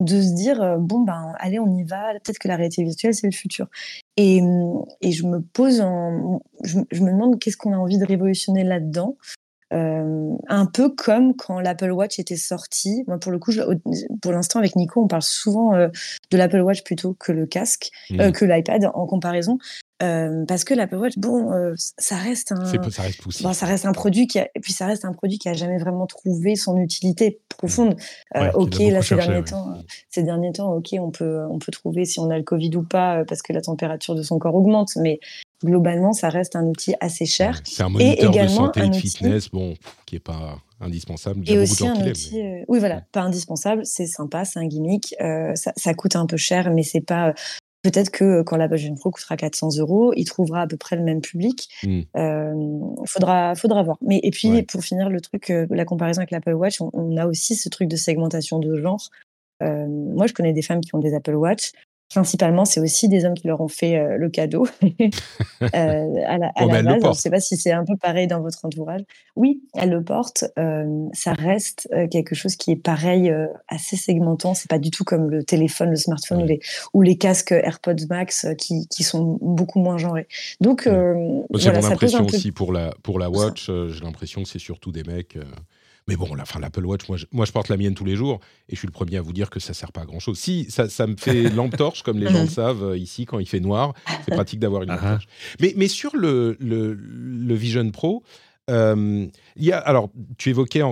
de 0.00 0.20
se 0.20 0.34
dire 0.34 0.62
euh, 0.62 0.76
bon 0.78 1.00
ben 1.00 1.32
allez 1.38 1.58
on 1.58 1.74
y 1.74 1.82
va 1.82 2.12
peut-être 2.22 2.38
que 2.38 2.48
la 2.48 2.56
réalité 2.56 2.84
virtuelle 2.84 3.14
c'est 3.14 3.26
le 3.26 3.32
futur 3.32 3.66
et, 4.18 4.42
et 5.00 5.12
je 5.12 5.26
me 5.26 5.40
pose 5.40 5.80
en, 5.80 6.42
je, 6.64 6.78
me 6.78 7.10
demande 7.10 7.38
qu'est-ce 7.38 7.56
qu'on 7.56 7.72
a 7.72 7.78
envie 7.78 7.98
de 7.98 8.04
révolutionner 8.04 8.62
là-dedans 8.62 9.16
euh, 9.72 10.36
un 10.48 10.66
peu 10.66 10.90
comme 10.90 11.34
quand 11.34 11.58
l'Apple 11.58 11.90
Watch 11.90 12.20
était 12.20 12.36
sorti. 12.36 13.02
Moi, 13.08 13.18
pour 13.18 13.32
le 13.32 13.40
coup, 13.40 13.50
pour 14.22 14.30
l'instant, 14.30 14.60
avec 14.60 14.76
Nico, 14.76 15.02
on 15.02 15.08
parle 15.08 15.22
souvent 15.22 15.74
euh, 15.74 15.88
de 16.30 16.36
l'Apple 16.36 16.60
Watch 16.60 16.84
plutôt 16.84 17.14
que 17.14 17.32
le 17.32 17.46
casque, 17.46 17.90
mmh. 18.10 18.30
que 18.30 18.44
l'iPad 18.44 18.88
en 18.94 19.06
comparaison 19.06 19.58
parce 19.98 20.64
que 20.64 20.74
l'Apple 20.74 20.96
Watch, 20.96 21.14
bon, 21.16 21.74
ça 21.76 22.16
reste 22.16 22.52
un, 22.52 22.64
ça 22.90 23.02
reste 23.02 23.42
bon, 23.42 23.52
ça 23.52 23.66
reste 23.66 23.86
un 23.86 23.92
produit 23.92 24.26
qui 24.26 24.38
a, 24.38 24.48
et 24.54 24.60
puis 24.60 24.72
ça 24.72 24.86
reste 24.86 25.04
un 25.04 25.12
produit 25.12 25.38
qui 25.38 25.48
a 25.48 25.54
jamais 25.54 25.78
vraiment 25.78 26.06
trouvé 26.06 26.56
son 26.56 26.76
utilité 26.78 27.40
profonde. 27.48 27.96
Mmh. 28.34 28.40
ok, 28.54 28.78
là 28.78 29.02
ces 29.02 29.16
derniers 29.16 29.44
temps, 29.44 29.74
ces 30.10 30.22
derniers 30.22 30.52
temps, 30.52 30.72
ok, 30.74 30.88
on 31.00 31.10
peut, 31.10 31.44
on 31.50 31.58
peut 31.58 31.72
trouver 31.72 32.04
si 32.04 32.20
on 32.20 32.30
a 32.30 32.36
le 32.36 32.44
Covid 32.44 32.76
ou 32.76 32.82
pas 32.82 33.24
parce 33.24 33.42
que 33.42 33.52
la 33.52 33.62
température 33.62 34.14
de 34.14 34.22
son 34.22 34.38
corps 34.38 34.54
augmente, 34.54 34.96
mais 34.96 35.20
globalement, 35.64 36.12
ça 36.12 36.28
reste 36.28 36.56
un 36.56 36.66
outil 36.66 36.94
assez 37.00 37.26
cher. 37.26 37.62
C'est 37.64 37.82
un 37.82 37.88
moniteur 37.88 38.30
de 38.30 38.48
santé 38.48 38.80
et 38.84 38.88
de 38.88 38.94
fitness, 38.94 39.48
bon, 39.50 39.74
qui 40.04 40.16
est 40.16 40.20
pas 40.20 40.58
indispensable. 40.80 41.42
et 41.46 41.58
aussi 41.58 41.86
un 41.86 42.06
outil, 42.06 42.42
oui 42.68 42.78
voilà, 42.78 43.02
pas 43.12 43.22
indispensable, 43.22 43.86
c'est 43.86 44.06
sympa, 44.06 44.44
c'est 44.44 44.58
un 44.58 44.66
gimmick, 44.66 45.14
ça, 45.54 45.72
ça, 45.76 45.94
coûte 45.94 46.16
un 46.16 46.26
peu 46.26 46.36
cher, 46.36 46.70
mais 46.70 46.82
c'est 46.82 47.00
pas 47.00 47.32
Peut-être 47.86 48.10
que 48.10 48.24
euh, 48.24 48.42
quand 48.42 48.56
la 48.56 48.66
Vision 48.66 48.96
Pro 48.96 49.12
coûtera 49.12 49.36
400 49.36 49.78
euros, 49.78 50.12
il 50.16 50.24
trouvera 50.24 50.62
à 50.62 50.66
peu 50.66 50.76
près 50.76 50.96
le 50.96 51.04
même 51.04 51.20
public. 51.20 51.68
Il 51.84 52.00
mmh. 52.00 52.04
euh, 52.16 52.80
faudra, 53.06 53.54
faudra 53.54 53.84
voir. 53.84 53.96
Mais 54.00 54.18
et 54.24 54.32
puis 54.32 54.64
pour 54.64 54.82
finir 54.82 55.08
le 55.08 55.20
truc, 55.20 55.50
euh, 55.50 55.68
la 55.70 55.84
comparaison 55.84 56.18
avec 56.18 56.32
l'Apple 56.32 56.54
Watch, 56.54 56.80
on, 56.80 57.16
a 57.16 57.26
aussi 57.26 57.54
ce 57.54 57.68
truc 57.68 57.86
de 57.88 57.94
segmentation 57.94 58.58
de 58.58 58.74
genre. 58.74 59.08
moi, 59.60 60.26
je 60.26 60.32
connais 60.32 60.52
des 60.52 60.62
femmes 60.62 60.80
qui 60.80 60.92
ont 60.96 60.98
des 60.98 61.14
Apple 61.14 61.36
Watch 61.36 61.70
principalement, 62.08 62.64
c'est 62.64 62.80
aussi 62.80 63.08
des 63.08 63.24
hommes 63.24 63.34
qui 63.34 63.46
leur 63.46 63.60
ont 63.60 63.68
fait 63.68 63.98
euh, 63.98 64.16
le 64.16 64.28
cadeau 64.28 64.66
euh, 64.82 65.68
à 65.70 66.38
la, 66.38 66.48
à 66.54 66.66
la 66.66 66.82
base. 66.82 67.02
Je 67.02 67.08
ne 67.08 67.12
sais 67.12 67.30
pas 67.30 67.40
si 67.40 67.56
c'est 67.56 67.72
un 67.72 67.84
peu 67.84 67.96
pareil 67.96 68.26
dans 68.26 68.40
votre 68.40 68.64
entourage. 68.64 69.02
Oui, 69.34 69.62
elle 69.74 69.90
le 69.90 70.02
porte. 70.02 70.44
Euh, 70.58 71.06
ça 71.12 71.32
reste 71.32 71.88
quelque 72.10 72.34
chose 72.34 72.56
qui 72.56 72.70
est 72.70 72.76
pareil, 72.76 73.32
assez 73.68 73.96
segmentant. 73.96 74.54
C'est 74.54 74.70
pas 74.70 74.78
du 74.78 74.90
tout 74.90 75.04
comme 75.04 75.30
le 75.30 75.42
téléphone, 75.42 75.90
le 75.90 75.96
smartphone 75.96 76.42
ou, 76.42 76.46
les, 76.46 76.60
ou 76.94 77.02
les 77.02 77.18
casques 77.18 77.52
AirPods 77.52 78.06
Max 78.08 78.46
qui, 78.58 78.86
qui 78.88 79.02
sont 79.02 79.38
beaucoup 79.40 79.80
moins 79.80 79.98
genrés. 79.98 80.28
Donc, 80.60 80.82
c'est 81.58 81.72
mon 81.72 81.84
impression 81.84 82.24
aussi 82.24 82.52
pour 82.52 82.72
la, 82.72 82.94
pour 83.02 83.18
la 83.18 83.30
Watch. 83.30 83.66
J'ai 83.66 84.04
l'impression 84.04 84.42
que 84.42 84.48
c'est 84.48 84.58
surtout 84.58 84.92
des 84.92 85.02
mecs. 85.02 85.36
Mais 86.08 86.14
bon, 86.14 86.34
la, 86.34 86.44
fin, 86.44 86.60
l'Apple 86.60 86.84
Watch, 86.84 87.08
moi 87.08 87.16
je, 87.16 87.26
moi 87.32 87.44
je, 87.46 87.52
porte 87.52 87.68
la 87.68 87.76
mienne 87.76 87.94
tous 87.94 88.04
les 88.04 88.14
jours 88.14 88.38
et 88.68 88.74
je 88.74 88.78
suis 88.78 88.86
le 88.86 88.92
premier 88.92 89.16
à 89.16 89.22
vous 89.22 89.32
dire 89.32 89.50
que 89.50 89.58
ça 89.58 89.74
sert 89.74 89.90
pas 89.90 90.02
à 90.02 90.04
grand 90.04 90.20
chose. 90.20 90.38
Si, 90.38 90.66
ça, 90.70 90.88
ça 90.88 91.06
me 91.06 91.16
fait 91.16 91.42
lampe 91.50 91.76
torche, 91.76 92.02
comme 92.02 92.18
les 92.18 92.30
gens 92.30 92.42
le 92.42 92.48
savent 92.48 92.84
euh, 92.84 92.98
ici, 92.98 93.26
quand 93.26 93.40
il 93.40 93.46
fait 93.46 93.60
noir, 93.60 93.92
c'est 94.24 94.32
pratique 94.32 94.60
d'avoir 94.60 94.82
une 94.82 94.90
lampe 94.90 95.00
uh-huh. 95.00 95.12
torche. 95.14 95.26
Mais, 95.60 95.74
mais 95.76 95.88
sur 95.88 96.16
le, 96.16 96.56
le, 96.60 96.94
le 96.94 97.54
Vision 97.54 97.90
Pro, 97.90 98.22
euh, 98.70 99.26
y 99.56 99.72
a, 99.72 99.78
alors, 99.78 100.10
tu 100.38 100.50
évoquais 100.50 100.82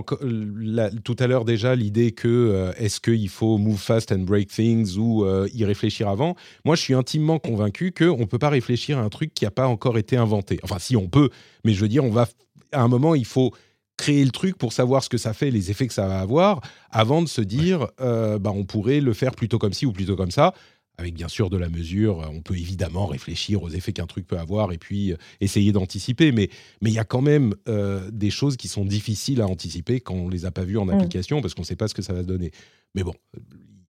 tout 1.04 1.16
à 1.18 1.26
l'heure 1.28 1.44
déjà 1.44 1.76
l'idée 1.76 2.10
que 2.10 2.28
euh, 2.28 2.72
est-ce 2.76 3.00
qu'il 3.00 3.28
faut 3.28 3.56
move 3.58 3.78
fast 3.78 4.10
and 4.10 4.20
break 4.20 4.48
things 4.48 4.96
ou 4.96 5.24
y 5.54 5.64
réfléchir 5.64 6.08
avant. 6.08 6.34
Moi, 6.64 6.74
je 6.74 6.82
suis 6.82 6.94
intimement 6.94 7.38
convaincu 7.38 7.92
qu'on 7.92 8.18
ne 8.18 8.24
peut 8.24 8.38
pas 8.38 8.50
réfléchir 8.50 8.98
à 8.98 9.02
un 9.02 9.10
truc 9.10 9.32
qui 9.32 9.44
n'a 9.44 9.52
pas 9.52 9.68
encore 9.68 9.96
été 9.96 10.16
inventé. 10.16 10.58
Enfin, 10.64 10.80
si 10.80 10.96
on 10.96 11.06
peut, 11.06 11.30
mais 11.64 11.72
je 11.72 11.80
veux 11.80 11.88
dire, 11.88 12.04
on 12.04 12.10
va 12.10 12.26
à 12.74 12.82
un 12.82 12.88
moment, 12.88 13.14
il 13.14 13.24
faut 13.24 13.52
créer 13.96 14.24
le 14.24 14.30
truc 14.30 14.56
pour 14.58 14.72
savoir 14.72 15.02
ce 15.02 15.08
que 15.08 15.18
ça 15.18 15.32
fait, 15.32 15.50
les 15.50 15.70
effets 15.70 15.86
que 15.86 15.94
ça 15.94 16.06
va 16.06 16.20
avoir, 16.20 16.60
avant 16.90 17.22
de 17.22 17.28
se 17.28 17.40
dire, 17.40 17.88
euh, 18.00 18.38
bah, 18.38 18.52
on 18.54 18.64
pourrait 18.64 19.00
le 19.00 19.12
faire 19.12 19.32
plutôt 19.32 19.58
comme 19.58 19.72
ci 19.72 19.86
ou 19.86 19.92
plutôt 19.92 20.16
comme 20.16 20.30
ça. 20.30 20.54
Avec 20.96 21.14
bien 21.14 21.26
sûr 21.26 21.50
de 21.50 21.56
la 21.56 21.68
mesure, 21.68 22.18
on 22.32 22.40
peut 22.40 22.56
évidemment 22.56 23.06
réfléchir 23.06 23.64
aux 23.64 23.68
effets 23.68 23.92
qu'un 23.92 24.06
truc 24.06 24.28
peut 24.28 24.38
avoir 24.38 24.70
et 24.70 24.78
puis 24.78 25.12
euh, 25.12 25.16
essayer 25.40 25.72
d'anticiper. 25.72 26.30
Mais 26.30 26.50
il 26.82 26.90
y 26.90 27.00
a 27.00 27.04
quand 27.04 27.22
même 27.22 27.54
euh, 27.68 28.08
des 28.12 28.30
choses 28.30 28.56
qui 28.56 28.68
sont 28.68 28.84
difficiles 28.84 29.40
à 29.40 29.48
anticiper 29.48 30.00
quand 30.00 30.14
on 30.14 30.26
ne 30.26 30.32
les 30.32 30.44
a 30.44 30.52
pas 30.52 30.62
vues 30.62 30.78
en 30.78 30.86
mmh. 30.86 30.90
application 30.90 31.40
parce 31.40 31.54
qu'on 31.54 31.62
ne 31.62 31.66
sait 31.66 31.74
pas 31.74 31.88
ce 31.88 31.94
que 31.94 32.02
ça 32.02 32.12
va 32.12 32.22
donner. 32.22 32.52
Mais 32.94 33.02
bon, 33.02 33.14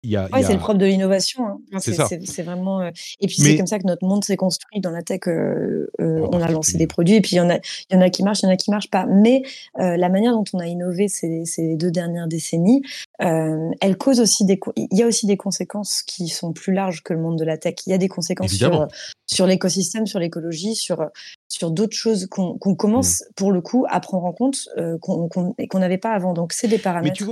c'est 0.04 0.54
le 0.54 0.60
propre 0.60 0.80
de 0.80 0.86
l'innovation. 0.86 1.46
Hein. 1.46 1.80
c'est 1.80 2.42
vraiment. 2.42 2.82
Euh, 2.82 2.90
et 3.20 3.28
puis 3.28 3.36
c'est 3.36 3.56
comme 3.58 3.68
ça 3.68 3.78
que 3.78 3.86
notre 3.86 4.06
monde 4.06 4.24
s'est 4.24 4.38
construit 4.38 4.82
dans 4.82 4.90
la 4.90 5.04
tech. 5.04 5.22
Euh, 5.28 5.92
euh, 6.00 6.28
on 6.32 6.42
a 6.42 6.50
lancé 6.50 6.78
des 6.78 6.88
produits 6.88 7.16
et 7.16 7.22
puis 7.22 7.34
il 7.34 7.38
y 7.38 7.42
en 7.42 7.50
a, 7.50 7.58
il 7.58 7.94
y 7.94 7.96
en 7.96 8.02
a 8.02 8.10
qui 8.10 8.24
marchent, 8.24 8.42
il 8.42 8.48
y 8.48 8.50
en 8.50 8.52
a 8.52 8.58
qui 8.58 8.72
marchent 8.72 8.90
pas. 8.90 9.06
Mais 9.06 9.44
la 9.78 10.10
manière 10.10 10.34
dont 10.34 10.44
on 10.54 10.60
a 10.60 10.66
innové 10.66 11.08
ces, 11.08 11.46
ces 11.46 11.76
deux 11.76 11.92
dernières 11.92 12.28
décennies, 12.28 12.82
elle 13.20 13.98
cause 13.98 14.20
aussi 14.20 14.46
des. 14.46 14.60
Il 14.76 14.98
y 14.98 15.04
a 15.04 15.08
aussi 15.08 15.28
des 15.28 15.38
conséquences 15.38 16.02
qui 16.02 16.30
sont 16.30 16.54
plus 16.54 16.74
larges 16.74 17.04
que 17.04 17.14
le 17.14 17.20
monde 17.20 17.38
de 17.38 17.46
la 17.46 17.58
tech. 17.58 17.76
Il 17.86 17.92
y 17.92 17.94
a 17.94 17.98
des 17.98 18.10
conséquences 18.10 18.54
sur, 18.54 18.88
sur 19.28 19.46
l'écosystème, 19.46 20.08
sur 20.08 20.20
l'écologie, 20.20 20.76
sur 20.76 21.10
sur 21.48 21.70
d'autres 21.70 21.98
choses 21.98 22.28
qu'on 22.28 22.58
commence 22.58 23.22
mmh. 23.22 23.34
pour 23.36 23.52
le 23.52 23.62
coup 23.62 23.86
à 23.90 24.00
prendre 24.00 24.26
en 24.26 24.34
compte 24.34 24.68
qu'on 25.02 25.80
n'avait 25.80 25.98
pas 25.98 26.12
avant. 26.12 26.34
Donc 26.34 26.54
c'est 26.54 26.68
des 26.68 26.80
paramètres 26.80 27.24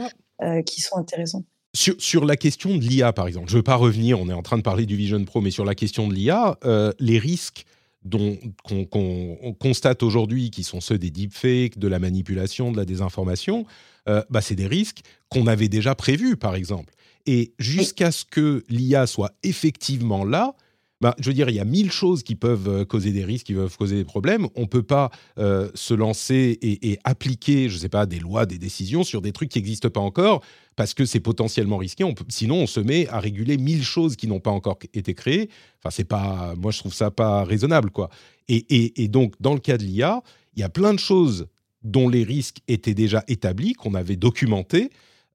qui 0.66 0.82
sont 0.82 0.98
intéressants. 0.98 1.44
Sur, 1.76 2.26
la 2.26 2.36
question 2.36 2.78
de 2.78 2.82
l'IA, 2.82 3.14
par 3.14 3.28
exemple, 3.28 3.48
je 3.48 3.54
ne 3.54 3.60
veux 3.60 3.64
pas 3.64 3.76
revenir, 3.76 4.20
on 4.20 4.28
est 4.28 4.34
en 4.34 4.42
train 4.42 4.58
de 4.58 4.64
parler 4.64 4.88
du 4.88 4.96
Vision 4.96 5.24
Pro, 5.24 5.40
mais 5.40 5.52
sur 5.52 5.66
la 5.66 5.76
question 5.76 6.08
de 6.08 6.14
l'IA, 6.14 6.58
euh, 6.66 6.92
les 7.00 7.20
risques 7.20 7.66
qu'on 8.10 9.56
constate 9.60 10.02
aujourd'hui, 10.02 10.52
qui 10.52 10.64
sont 10.64 10.82
ceux 10.82 10.98
des 10.98 11.12
deepfakes, 11.12 11.78
de 11.78 11.88
la 11.88 12.00
manipulation, 12.00 12.72
de 12.72 12.78
la 12.78 12.86
désinformation, 12.86 13.66
euh, 14.08 14.24
bah, 14.30 14.42
c'est 14.42 14.56
des 14.56 14.68
risques 14.68 15.02
qu'on 15.30 15.48
avait 15.48 15.68
déjà 15.68 15.96
prévus, 15.96 16.38
par 16.38 16.56
exemple. 16.56 16.94
Et 17.26 17.54
jusqu'à 17.60 18.12
ce 18.12 18.26
que 18.26 18.64
l'IA 18.70 19.06
soit 19.06 19.34
effectivement 19.44 20.24
là, 20.24 20.56
bah, 21.02 21.16
je 21.20 21.30
veux 21.30 21.34
dire, 21.34 21.50
il 21.50 21.56
y 21.56 21.60
a 21.60 21.66
mille 21.66 21.92
choses 21.92 22.24
qui 22.24 22.36
peuvent 22.36 22.68
euh, 22.68 22.86
causer 22.86 23.12
des 23.12 23.24
risques, 23.24 23.46
qui 23.46 23.54
peuvent 23.54 23.76
causer 23.78 23.96
des 23.96 24.04
problèmes. 24.04 24.48
On 24.56 24.62
ne 24.62 24.68
peut 24.68 24.84
pas 24.84 25.12
euh, 25.38 25.70
se 25.74 25.94
lancer 25.94 26.58
et, 26.62 27.00
appliquer, 27.04 27.70
je 27.70 27.76
ne 27.76 27.80
sais 27.80 27.90
pas, 27.90 28.06
des 28.06 28.20
lois, 28.20 28.46
des 28.46 28.58
décisions 28.58 29.04
sur 29.04 29.22
des 29.22 29.32
trucs 29.32 29.50
qui 29.50 29.60
n'existent 29.60 29.90
pas 29.90 30.02
encore, 30.02 30.44
parce 30.76 30.94
que 30.94 31.06
c'est 31.06 31.20
potentiellement 31.20 31.78
risqué. 31.78 32.04
Sinon, 32.28 32.58
on 32.58 32.68
se 32.68 32.80
met 32.80 33.08
à 33.08 33.20
réguler 33.20 33.58
mille 33.58 33.84
choses 33.84 34.16
qui 34.16 34.28
n'ont 34.28 34.40
pas 34.40 34.52
encore 34.52 34.78
été 34.94 35.14
créées. 35.14 35.50
Enfin, 35.80 35.90
c'est 35.90 36.04
pas, 36.04 36.54
moi, 36.58 36.72
je 36.72 36.80
trouve 36.80 36.94
ça 36.94 37.12
pas 37.12 37.44
raisonnable, 37.44 37.92
quoi. 37.92 38.10
Et, 38.48 39.04
et 39.04 39.08
donc, 39.08 39.36
dans 39.40 39.54
le 39.54 39.60
cas 39.60 39.78
de 39.78 39.84
l'IA, 39.84 40.22
il 40.56 40.62
y 40.62 40.64
a 40.64 40.70
plein 40.70 40.94
de 40.94 41.00
choses 41.00 41.48
dont 41.84 42.10
les 42.10 42.24
risques 42.24 42.58
étaient 42.68 42.94
déjà 42.94 43.24
établis, 43.28 43.74
qu'on 43.74 43.94
avait 43.94 44.16
documentés, 44.16 44.90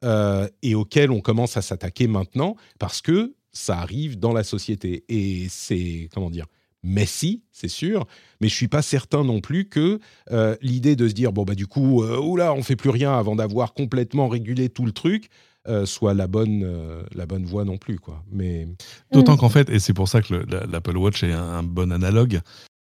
euh, 0.05 0.49
et 0.63 0.75
auxquels 0.75 1.11
on 1.11 1.21
commence 1.21 1.57
à 1.57 1.63
s'attaquer 1.63 2.07
maintenant, 2.07 2.57
parce 2.79 3.01
que 3.01 3.35
ça 3.55 3.79
arrive 3.79 4.19
dans 4.19 4.33
la 4.33 4.45
société. 4.45 5.05
Et 5.09 5.47
c'est, 5.49 6.09
comment 6.13 6.31
dire, 6.31 6.47
messy, 6.83 7.43
c'est 7.51 7.69
sûr, 7.69 8.07
mais 8.41 8.49
je 8.49 8.55
suis 8.55 8.69
pas 8.69 8.83
certain 8.83 9.25
non 9.25 9.41
plus 9.41 9.65
que 9.69 9.99
euh, 10.31 10.55
l'idée 10.61 10.97
de 10.97 11.09
se 11.09 11.15
dire 11.15 11.33
bon 11.33 11.45
bah 11.45 11.55
du 11.55 11.67
coup 11.67 12.03
euh, 12.03 12.21
oula 12.21 12.53
on 12.53 12.63
fait 12.63 12.77
plus 12.77 12.91
rien 12.91 13.17
avant 13.17 13.37
d'avoir 13.37 13.73
complètement 13.73 14.29
régulé 14.29 14.69
tout 14.69 14.85
le 14.85 14.93
truc 14.93 15.31
euh, 15.67 15.87
soit 15.87 16.13
la 16.13 16.27
bonne 16.27 17.03
la 17.15 17.25
bonne 17.25 17.47
voie 17.47 17.65
non 17.65 17.79
plus 17.79 17.99
quoi. 17.99 18.23
Mais 18.31 18.69
d'autant 19.13 19.35
mm. 19.35 19.39
qu'en 19.39 19.49
fait 19.49 19.71
et 19.71 19.79
c'est 19.79 19.95
pour 19.95 20.09
ça 20.09 20.21
que 20.21 20.35
l'Apple 20.71 20.99
Watch 20.99 21.23
est 21.23 21.33
un, 21.33 21.63
bon 21.63 21.91
analogue, 21.91 22.35
euh, 22.35 22.41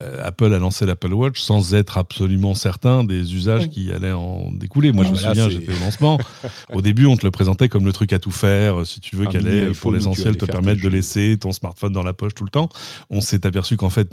Apple 0.02 0.54
a 0.54 0.60
lancé 0.60 0.86
l'Apple 0.86 1.14
Watch 1.14 1.42
sans 1.42 1.74
être 1.74 1.98
absolument 1.98 2.54
certain 2.54 3.04
des 3.04 3.36
usages 3.36 3.70
qui 3.70 3.92
allaient 3.92 4.14
en 4.14 4.50
découler. 4.50 4.94
Moi, 4.94 5.04
je 5.04 5.12
me 5.12 5.16
souviens, 5.16 5.50
j'étais 5.50 5.74
au 5.74 5.80
lancement. 5.80 6.18
au 6.74 6.82
début, 6.82 7.06
on 7.06 7.18
te 7.18 7.26
le 7.26 7.32
présentait 7.32 7.68
comme 7.68 7.86
le 7.86 7.92
truc 7.92 8.14
à 8.14 8.20
tout 8.20 8.32
faire, 8.32 8.86
si 8.86 9.02
tu 9.02 9.18
veux, 9.18 9.26
qu'elle 9.26 9.46
allait, 9.46 9.72
pour 9.72 9.92
l'essentiel, 9.92 10.38
te 10.38 10.46
permettre 10.46 10.82
de 10.82 10.88
laisser 10.88 11.38
ton 11.38 11.52
smartphone 11.52 11.92
dans 11.92 12.04
la 12.04 12.14
poche 12.14 12.34
tout 12.34 12.46
le 12.46 12.50
temps. 12.50 12.70
On 13.10 13.20
s'est 13.20 13.46
aperçu 13.46 13.76
qu'en 13.76 13.90
fait, 13.90 14.10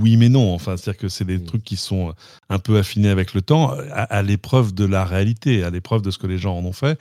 oui, 0.00 0.16
mais 0.16 0.30
non. 0.30 0.54
Enfin, 0.54 0.78
c'est-à-dire 0.78 1.00
que 1.00 1.08
c'est 1.08 1.26
des 1.26 1.36
mm. 1.36 1.44
trucs 1.44 1.64
qui 1.64 1.76
sont 1.76 2.14
un 2.48 2.58
peu 2.58 2.78
affinés 2.78 3.10
avec 3.10 3.34
le 3.34 3.42
temps, 3.42 3.74
à 3.92 4.22
l'épreuve 4.22 4.72
de 4.72 4.86
la 4.86 5.04
réalité, 5.04 5.64
à 5.64 5.70
l'épreuve 5.70 6.00
de 6.00 6.10
ce 6.10 6.16
que 6.16 6.26
les 6.26 6.38
gens 6.38 6.56
en 6.56 6.64
ont 6.64 6.72
fait. 6.72 6.98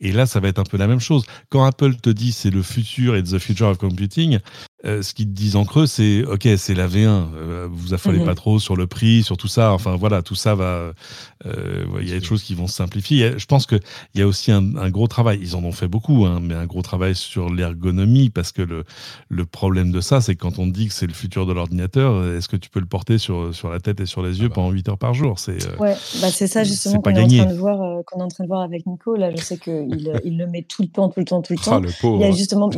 Et 0.00 0.12
là, 0.12 0.26
ça 0.26 0.40
va 0.40 0.48
être 0.48 0.58
un 0.58 0.64
peu 0.64 0.76
la 0.76 0.86
même 0.86 1.00
chose. 1.00 1.24
Quand 1.48 1.64
Apple 1.64 1.96
te 1.96 2.10
dit 2.10 2.32
c'est 2.32 2.50
le 2.50 2.62
futur 2.62 3.16
et 3.16 3.22
the 3.22 3.38
future 3.38 3.68
of 3.68 3.78
computing, 3.78 4.40
euh, 4.86 5.02
ce 5.02 5.14
qu'ils 5.14 5.26
te 5.26 5.32
disent 5.32 5.56
en 5.56 5.64
creux, 5.64 5.86
c'est 5.86 6.24
OK, 6.24 6.46
c'est 6.56 6.74
la 6.74 6.86
V1. 6.86 7.06
Euh, 7.06 7.68
vous 7.70 7.92
affolez 7.92 8.18
mhm. 8.18 8.24
pas 8.24 8.34
trop 8.34 8.60
sur 8.60 8.76
le 8.76 8.86
prix, 8.86 9.22
sur 9.22 9.36
tout 9.36 9.48
ça. 9.48 9.72
Enfin 9.72 9.96
voilà, 9.96 10.22
tout 10.22 10.34
ça 10.34 10.54
va. 10.54 10.92
Euh, 11.44 11.84
il 12.00 12.08
y 12.08 12.12
a 12.12 12.18
des 12.18 12.24
choses 12.24 12.42
qui 12.42 12.54
vont 12.54 12.66
se 12.66 12.74
simplifier. 12.74 13.32
Je 13.36 13.46
pense 13.46 13.66
qu'il 13.66 13.80
y 14.14 14.22
a 14.22 14.26
aussi 14.26 14.52
un, 14.52 14.90
gros 14.90 15.08
travail. 15.08 15.40
Ils 15.42 15.56
en 15.56 15.64
ont 15.64 15.72
fait 15.72 15.88
beaucoup, 15.88 16.24
hein, 16.24 16.40
mais 16.40 16.54
un 16.54 16.66
gros 16.66 16.82
travail 16.82 17.14
sur 17.14 17.50
l'ergonomie 17.50 18.30
parce 18.30 18.52
que 18.52 18.62
le, 18.62 18.84
le 19.28 19.46
problème 19.46 19.90
de 19.90 20.00
ça, 20.00 20.20
c'est 20.20 20.34
que 20.34 20.40
quand 20.40 20.58
on 20.58 20.66
te 20.66 20.72
dit 20.72 20.86
que 20.86 20.94
c'est 20.94 21.06
le 21.06 21.14
futur 21.14 21.46
de 21.46 21.52
l'ordinateur, 21.52 22.24
est-ce 22.34 22.48
que 22.48 22.56
tu 22.56 22.70
peux 22.70 22.80
le 22.80 22.86
porter 22.86 23.18
sur, 23.18 23.54
sur 23.54 23.70
la 23.70 23.80
tête 23.80 24.00
et 24.00 24.06
sur 24.06 24.22
les 24.22 24.40
yeux 24.40 24.46
ah 24.46 24.48
bah. 24.48 24.54
pendant 24.56 24.70
8 24.70 24.88
heures 24.88 24.98
par 24.98 25.14
jour? 25.14 25.38
C'est 25.38 25.56
ouais, 25.78 25.96
bah 26.20 26.28
c'est 26.30 26.46
ça 26.46 26.62
justement 26.62 27.00
qu'on 27.00 27.10
est, 27.10 27.22
en 27.22 27.44
train 27.44 27.52
de 27.52 27.58
voir, 27.58 28.04
qu'on 28.06 28.20
est 28.20 28.24
en 28.24 28.28
train 28.28 28.44
de 28.44 28.48
voir 28.48 28.60
avec 28.62 28.86
Nico. 28.86 29.16
Là, 29.16 29.30
je 29.34 29.42
sais 29.42 29.56
que 29.56 29.86
il, 30.24 30.38
le 30.38 30.46
met 30.46 30.62
tout 30.62 30.82
le 30.82 30.88
temps, 30.88 31.08
tout 31.08 31.20
le 31.20 31.26
temps, 31.26 31.42
tout 31.42 31.54
le 31.54 31.58
ah, 31.62 31.70
temps. 31.70 31.80
le 31.80 31.90
pauvre. 32.00 32.18
Il 32.20 32.26
y 32.26 32.30
a 32.30 32.32
justement. 32.32 32.70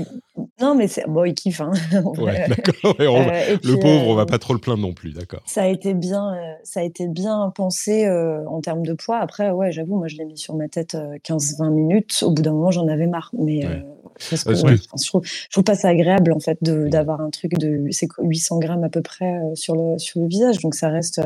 Non, 0.60 0.74
mais 0.74 0.88
bon, 1.06 1.24
il 1.24 1.34
kiffe. 1.34 1.60
Hein, 1.60 1.72
ouais, 2.04 2.48
d'accord. 2.48 2.96
Euh, 3.00 3.56
le 3.62 3.78
pauvre, 3.78 4.08
on 4.08 4.14
va 4.14 4.22
euh, 4.22 4.26
pas 4.26 4.38
trop 4.38 4.54
le 4.54 4.60
plaindre 4.60 4.82
non 4.82 4.92
plus, 4.92 5.12
d'accord. 5.12 5.40
Ça 5.46 5.62
a 5.62 5.66
été 5.66 5.94
bien, 5.94 6.34
euh, 6.34 6.52
ça 6.62 6.80
a 6.80 6.82
été 6.82 7.06
bien 7.08 7.52
pensé 7.54 8.08
en 8.08 8.60
termes 8.60 8.84
de 8.84 8.92
poids. 8.94 9.18
Après, 9.18 9.50
ouais, 9.50 9.72
j'avoue, 9.72 9.96
moi, 9.96 10.08
je 10.08 10.16
l'ai 10.16 10.24
mis 10.24 10.38
sur 10.38 10.54
ma 10.54 10.68
tête 10.68 10.96
15-20 11.24 11.70
minutes. 11.70 12.22
Au 12.22 12.30
bout 12.30 12.42
d'un 12.42 12.52
moment, 12.52 12.70
j'en 12.70 12.88
avais 12.88 13.06
marre. 13.06 13.30
Mais 13.38 13.60
que, 13.60 14.36
je, 14.36 15.06
trouve, 15.06 15.22
je 15.24 15.48
trouve 15.50 15.64
pas 15.64 15.74
ça 15.74 15.88
agréable 15.88 16.32
en 16.32 16.40
fait 16.40 16.58
d'avoir 16.62 17.20
un 17.20 17.30
truc 17.30 17.56
de 17.58 17.88
800 18.18 18.58
grammes 18.58 18.84
à 18.84 18.88
peu 18.88 19.02
près 19.02 19.40
sur 19.54 19.74
le 19.76 19.98
sur 19.98 20.20
le 20.20 20.26
visage. 20.26 20.58
Donc 20.58 20.74
ça 20.74 20.88
reste 20.88 21.20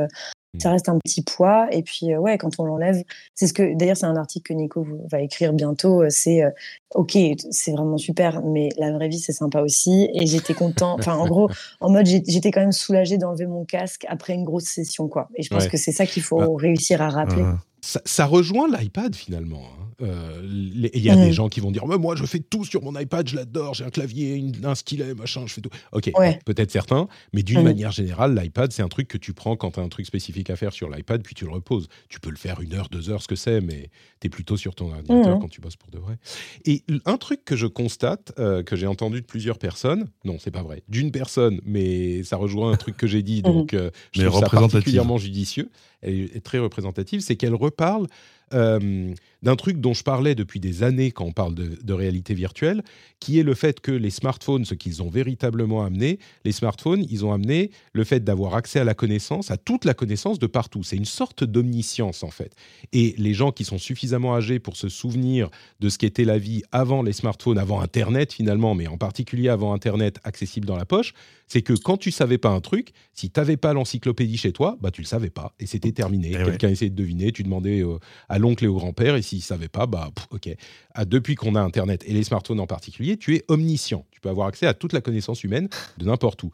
ça 0.58 0.70
reste 0.70 0.88
un 0.88 0.98
petit 0.98 1.22
poids. 1.22 1.66
Et 1.72 1.82
puis, 1.82 2.12
euh, 2.12 2.18
ouais, 2.18 2.36
quand 2.38 2.58
on 2.58 2.64
l'enlève, 2.64 3.02
c'est 3.34 3.46
ce 3.46 3.52
que, 3.52 3.74
d'ailleurs, 3.74 3.96
c'est 3.96 4.06
un 4.06 4.16
article 4.16 4.52
que 4.52 4.54
Nico 4.54 4.86
va 5.10 5.20
écrire 5.20 5.52
bientôt. 5.52 6.02
Euh, 6.02 6.08
c'est, 6.10 6.42
euh, 6.42 6.50
OK, 6.94 7.16
c'est 7.50 7.72
vraiment 7.72 7.96
super, 7.96 8.42
mais 8.42 8.68
la 8.76 8.92
vraie 8.92 9.08
vie, 9.08 9.18
c'est 9.18 9.32
sympa 9.32 9.62
aussi. 9.62 10.10
Et 10.14 10.26
j'étais 10.26 10.54
content. 10.54 10.96
Enfin, 10.98 11.16
en 11.16 11.26
gros, 11.26 11.48
en 11.80 11.90
mode, 11.90 12.06
j'étais 12.06 12.50
quand 12.50 12.60
même 12.60 12.72
soulagée 12.72 13.16
d'enlever 13.16 13.46
mon 13.46 13.64
casque 13.64 14.04
après 14.08 14.34
une 14.34 14.44
grosse 14.44 14.64
session, 14.64 15.08
quoi. 15.08 15.28
Et 15.36 15.42
je 15.42 15.48
pense 15.48 15.68
que 15.68 15.76
c'est 15.76 15.92
ça 15.92 16.06
qu'il 16.06 16.22
faut 16.22 16.38
bah, 16.38 16.48
réussir 16.56 17.00
à 17.00 17.08
rappeler. 17.08 17.44
Ça, 17.84 18.26
rejoint 18.26 18.68
l'iPad 18.68 19.14
finalement. 19.14 19.64
Hein. 19.64 19.82
Euh, 20.02 20.40
il 20.44 21.02
y 21.02 21.10
a 21.10 21.16
des 21.16 21.32
gens 21.32 21.48
qui 21.48 21.60
vont 21.60 21.70
dire 21.70 21.86
moi 21.86 22.16
je 22.16 22.24
fais 22.24 22.38
tout 22.38 22.64
sur 22.64 22.82
mon 22.82 22.98
iPad, 22.98 23.28
je 23.28 23.36
l'adore, 23.36 23.74
j'ai 23.74 23.84
un 23.84 23.90
clavier, 23.90 24.42
un 24.62 24.74
stylet, 24.74 25.14
machin, 25.14 25.44
je 25.46 25.54
fais 25.54 25.60
tout. 25.60 25.70
Ok, 25.92 26.10
peut-être 26.44 26.70
certains, 26.70 27.08
mais 27.32 27.42
d'une 27.42 27.62
manière 27.62 27.90
générale, 27.90 28.38
l'iPad 28.38 28.72
c'est 28.72 28.82
un 28.82 28.88
truc 28.88 29.08
que 29.08 29.18
tu 29.18 29.32
prends 29.32 29.56
quand 29.56 29.72
tu 29.72 29.80
as 29.80 29.82
un 29.82 29.88
truc 29.88 30.06
spécifique 30.06 30.48
à 30.50 30.56
faire 30.56 30.72
sur 30.72 30.88
l'iPad, 30.88 31.22
puis 31.22 31.34
tu 31.34 31.44
le 31.44 31.50
reposes. 31.50 31.88
Tu 32.08 32.20
peux 32.20 32.30
le 32.30 32.36
faire 32.36 32.60
une 32.60 32.74
heure, 32.74 32.88
deux 32.88 33.10
heures, 33.10 33.22
ce 33.22 33.28
que 33.28 33.36
c'est, 33.36 33.60
mais 33.60 33.90
tu 34.20 34.28
es 34.28 34.30
plutôt 34.30 34.56
sur 34.56 34.74
ton 34.74 34.92
ordinateur 34.92 35.38
quand 35.40 35.48
tu 35.48 35.60
bosses 35.60 35.76
pour 35.76 35.90
de 35.90 35.98
vrai. 35.98 36.18
Et 36.64 36.84
un 37.04 37.16
truc 37.16 37.44
que 37.44 37.56
je 37.56 37.66
constate, 37.66 38.32
euh, 38.38 38.62
que 38.62 38.76
j'ai 38.76 38.86
entendu 38.86 39.20
de 39.20 39.26
plusieurs 39.26 39.58
personnes, 39.58 40.08
non, 40.24 40.36
c'est 40.38 40.50
pas 40.50 40.62
vrai, 40.62 40.82
d'une 40.88 41.10
personne, 41.10 41.60
mais 41.64 42.22
ça 42.22 42.36
rejoint 42.36 42.72
un 42.72 42.76
truc 42.76 42.96
que 42.96 43.06
j'ai 43.06 43.22
dit, 43.22 43.42
donc 43.42 43.74
euh, 43.74 43.90
je 44.12 44.24
trouve 44.26 44.40
ça 44.40 44.48
particulièrement 44.48 45.18
judicieux, 45.18 45.70
elle 46.00 46.30
est 46.34 46.44
très 46.44 46.58
représentative, 46.58 47.20
c'est 47.20 47.36
qu'elle 47.36 47.54
reparle 47.72 48.06
euh, 48.54 49.14
d'un 49.42 49.56
truc 49.56 49.78
dont 49.78 49.94
je 49.94 50.02
parlais 50.02 50.34
depuis 50.34 50.60
des 50.60 50.82
années 50.82 51.10
quand 51.10 51.24
on 51.24 51.32
parle 51.32 51.54
de, 51.54 51.92
réalité 51.92 52.34
virtuelle, 52.34 52.82
qui 53.20 53.38
est 53.38 53.42
le 53.42 53.54
fait 53.54 53.80
que 53.80 53.92
les 53.92 54.10
smartphones, 54.10 54.64
ce 54.64 54.74
qu'ils 54.74 55.02
ont 55.02 55.10
véritablement 55.10 55.84
amené, 55.84 56.18
les 56.44 56.52
smartphones, 56.52 57.04
ils 57.10 57.24
ont 57.24 57.32
amené 57.32 57.70
le 57.92 58.04
fait 58.04 58.24
d'avoir 58.24 58.54
accès 58.54 58.80
à 58.80 58.84
la 58.84 58.94
connaissance, 58.94 59.50
à 59.50 59.56
toute 59.56 59.84
la 59.84 59.94
connaissance 59.94 60.38
de 60.38 60.46
partout. 60.46 60.82
C'est 60.82 60.96
une 60.96 61.04
sorte 61.04 61.44
d'omniscience 61.44 62.22
en 62.22 62.30
fait. 62.30 62.54
Et 62.92 63.14
les 63.18 63.34
gens 63.34 63.52
qui 63.52 63.64
sont 63.64 63.78
suffisamment 63.78 64.34
âgés 64.34 64.58
pour 64.58 64.76
se 64.76 64.88
souvenir 64.88 65.50
de 65.80 65.88
ce 65.88 65.98
qu'était 65.98 66.24
la 66.24 66.38
vie 66.38 66.62
avant 66.72 67.02
les 67.02 67.12
smartphones, 67.12 67.58
avant 67.58 67.80
Internet 67.80 68.32
finalement, 68.32 68.74
mais 68.74 68.86
en 68.86 68.96
particulier 68.96 69.48
avant 69.48 69.74
Internet 69.74 70.18
accessible 70.24 70.66
dans 70.66 70.76
la 70.76 70.86
poche, 70.86 71.12
c'est 71.46 71.62
que 71.62 71.74
quand 71.74 71.98
tu 71.98 72.10
savais 72.10 72.38
pas 72.38 72.48
un 72.48 72.60
truc, 72.60 72.92
si 73.12 73.30
tu 73.30 73.38
n'avais 73.38 73.58
pas 73.58 73.74
l'encyclopédie 73.74 74.38
chez 74.38 74.52
toi, 74.52 74.78
bah 74.80 74.90
tu 74.90 75.02
le 75.02 75.06
savais 75.06 75.28
pas 75.28 75.52
et 75.60 75.66
c'était 75.66 75.92
terminé. 75.92 76.30
Quelqu'un 76.30 76.68
essayait 76.68 76.90
de 76.90 76.96
deviner, 76.96 77.30
tu 77.30 77.42
demandais 77.42 77.82
euh, 77.82 77.98
à 78.30 78.38
l'oncle 78.38 78.64
et 78.64 78.68
au 78.68 78.74
grand-père 78.74 79.16
et 79.16 79.22
s'ils 79.32 79.38
ne 79.38 79.58
savaient 79.58 79.68
pas, 79.68 79.86
bah 79.86 80.10
ok. 80.30 80.50
Ah, 80.94 81.04
depuis 81.04 81.34
qu'on 81.34 81.54
a 81.54 81.60
Internet 81.60 82.04
et 82.06 82.12
les 82.12 82.24
smartphones 82.24 82.60
en 82.60 82.66
particulier, 82.66 83.16
tu 83.16 83.34
es 83.34 83.44
omniscient. 83.48 84.04
Tu 84.10 84.20
peux 84.20 84.28
avoir 84.28 84.48
accès 84.48 84.66
à 84.66 84.74
toute 84.74 84.92
la 84.92 85.00
connaissance 85.00 85.42
humaine 85.44 85.68
de 85.98 86.04
n'importe 86.04 86.42
où. 86.42 86.50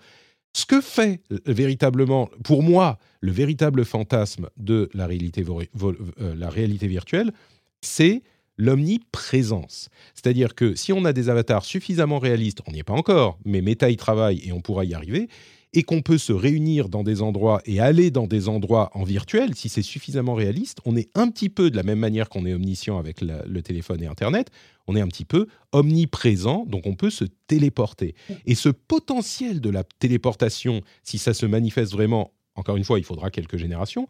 Ce 0.52 0.64
que 0.64 0.80
fait 0.80 1.20
euh, 1.32 1.38
véritablement, 1.46 2.30
pour 2.44 2.62
moi, 2.62 2.98
le 3.20 3.32
véritable 3.32 3.84
fantasme 3.84 4.48
de 4.56 4.88
la 4.94 5.06
réalité, 5.06 5.44
euh, 5.48 6.34
la 6.36 6.50
réalité 6.50 6.86
virtuelle, 6.86 7.32
c'est 7.80 8.22
l'omniprésence. 8.56 9.88
C'est-à-dire 10.14 10.54
que 10.54 10.74
si 10.74 10.92
on 10.92 11.04
a 11.04 11.12
des 11.12 11.28
avatars 11.28 11.64
suffisamment 11.64 12.18
réalistes, 12.18 12.60
on 12.66 12.72
n'y 12.72 12.80
est 12.80 12.84
pas 12.84 12.94
encore, 12.94 13.38
mais 13.44 13.60
Meta 13.60 13.88
y 13.88 13.96
travaille 13.96 14.40
et 14.44 14.52
on 14.52 14.60
pourra 14.60 14.84
y 14.84 14.94
arriver, 14.94 15.28
et 15.74 15.82
qu'on 15.82 16.00
peut 16.00 16.18
se 16.18 16.32
réunir 16.32 16.88
dans 16.88 17.02
des 17.02 17.20
endroits 17.22 17.60
et 17.66 17.80
aller 17.80 18.10
dans 18.10 18.26
des 18.26 18.48
endroits 18.48 18.90
en 18.94 19.04
virtuel, 19.04 19.54
si 19.54 19.68
c'est 19.68 19.82
suffisamment 19.82 20.34
réaliste, 20.34 20.78
on 20.84 20.96
est 20.96 21.10
un 21.14 21.28
petit 21.30 21.48
peu 21.48 21.70
de 21.70 21.76
la 21.76 21.82
même 21.82 21.98
manière 21.98 22.28
qu'on 22.28 22.46
est 22.46 22.54
omniscient 22.54 22.98
avec 22.98 23.20
le 23.20 23.60
téléphone 23.60 24.02
et 24.02 24.06
Internet, 24.06 24.50
on 24.86 24.96
est 24.96 25.00
un 25.00 25.08
petit 25.08 25.24
peu 25.26 25.46
omniprésent, 25.72 26.64
donc 26.66 26.86
on 26.86 26.94
peut 26.94 27.10
se 27.10 27.24
téléporter. 27.46 28.14
Et 28.46 28.54
ce 28.54 28.70
potentiel 28.70 29.60
de 29.60 29.70
la 29.70 29.84
téléportation, 29.84 30.80
si 31.02 31.18
ça 31.18 31.34
se 31.34 31.44
manifeste 31.46 31.92
vraiment, 31.92 32.32
encore 32.54 32.76
une 32.76 32.84
fois, 32.84 32.98
il 32.98 33.04
faudra 33.04 33.30
quelques 33.30 33.58
générations, 33.58 34.06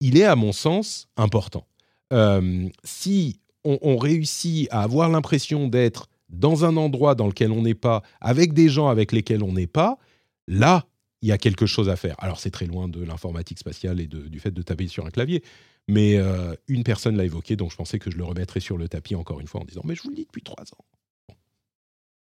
il 0.00 0.16
est 0.16 0.24
à 0.24 0.36
mon 0.36 0.52
sens 0.52 1.08
important. 1.16 1.66
Euh, 2.12 2.68
si 2.84 3.40
on 3.66 3.96
réussit 3.96 4.68
à 4.70 4.82
avoir 4.82 5.08
l'impression 5.08 5.68
d'être 5.68 6.08
dans 6.28 6.64
un 6.64 6.76
endroit 6.76 7.14
dans 7.14 7.26
lequel 7.26 7.50
on 7.50 7.62
n'est 7.62 7.74
pas, 7.74 8.02
avec 8.20 8.52
des 8.52 8.68
gens 8.68 8.88
avec 8.88 9.10
lesquels 9.10 9.42
on 9.42 9.52
n'est 9.52 9.66
pas, 9.66 9.98
Là, 10.46 10.84
il 11.22 11.28
y 11.28 11.32
a 11.32 11.38
quelque 11.38 11.66
chose 11.66 11.88
à 11.88 11.96
faire. 11.96 12.16
Alors 12.18 12.38
c'est 12.38 12.50
très 12.50 12.66
loin 12.66 12.88
de 12.88 13.02
l'informatique 13.02 13.58
spatiale 13.58 14.00
et 14.00 14.06
du 14.06 14.40
fait 14.40 14.50
de 14.50 14.62
taper 14.62 14.88
sur 14.88 15.06
un 15.06 15.10
clavier, 15.10 15.42
mais 15.88 16.16
euh, 16.16 16.54
une 16.68 16.84
personne 16.84 17.16
l'a 17.16 17.24
évoqué, 17.24 17.56
donc 17.56 17.70
je 17.70 17.76
pensais 17.76 17.98
que 17.98 18.10
je 18.10 18.16
le 18.16 18.24
remettrais 18.24 18.60
sur 18.60 18.76
le 18.76 18.88
tapis 18.88 19.14
encore 19.14 19.40
une 19.40 19.46
fois 19.46 19.62
en 19.62 19.64
disant 19.64 19.82
mais 19.84 19.94
je 19.94 20.02
vous 20.02 20.10
le 20.10 20.16
dis 20.16 20.24
depuis 20.24 20.42
trois 20.42 20.64
ans. 20.64 20.84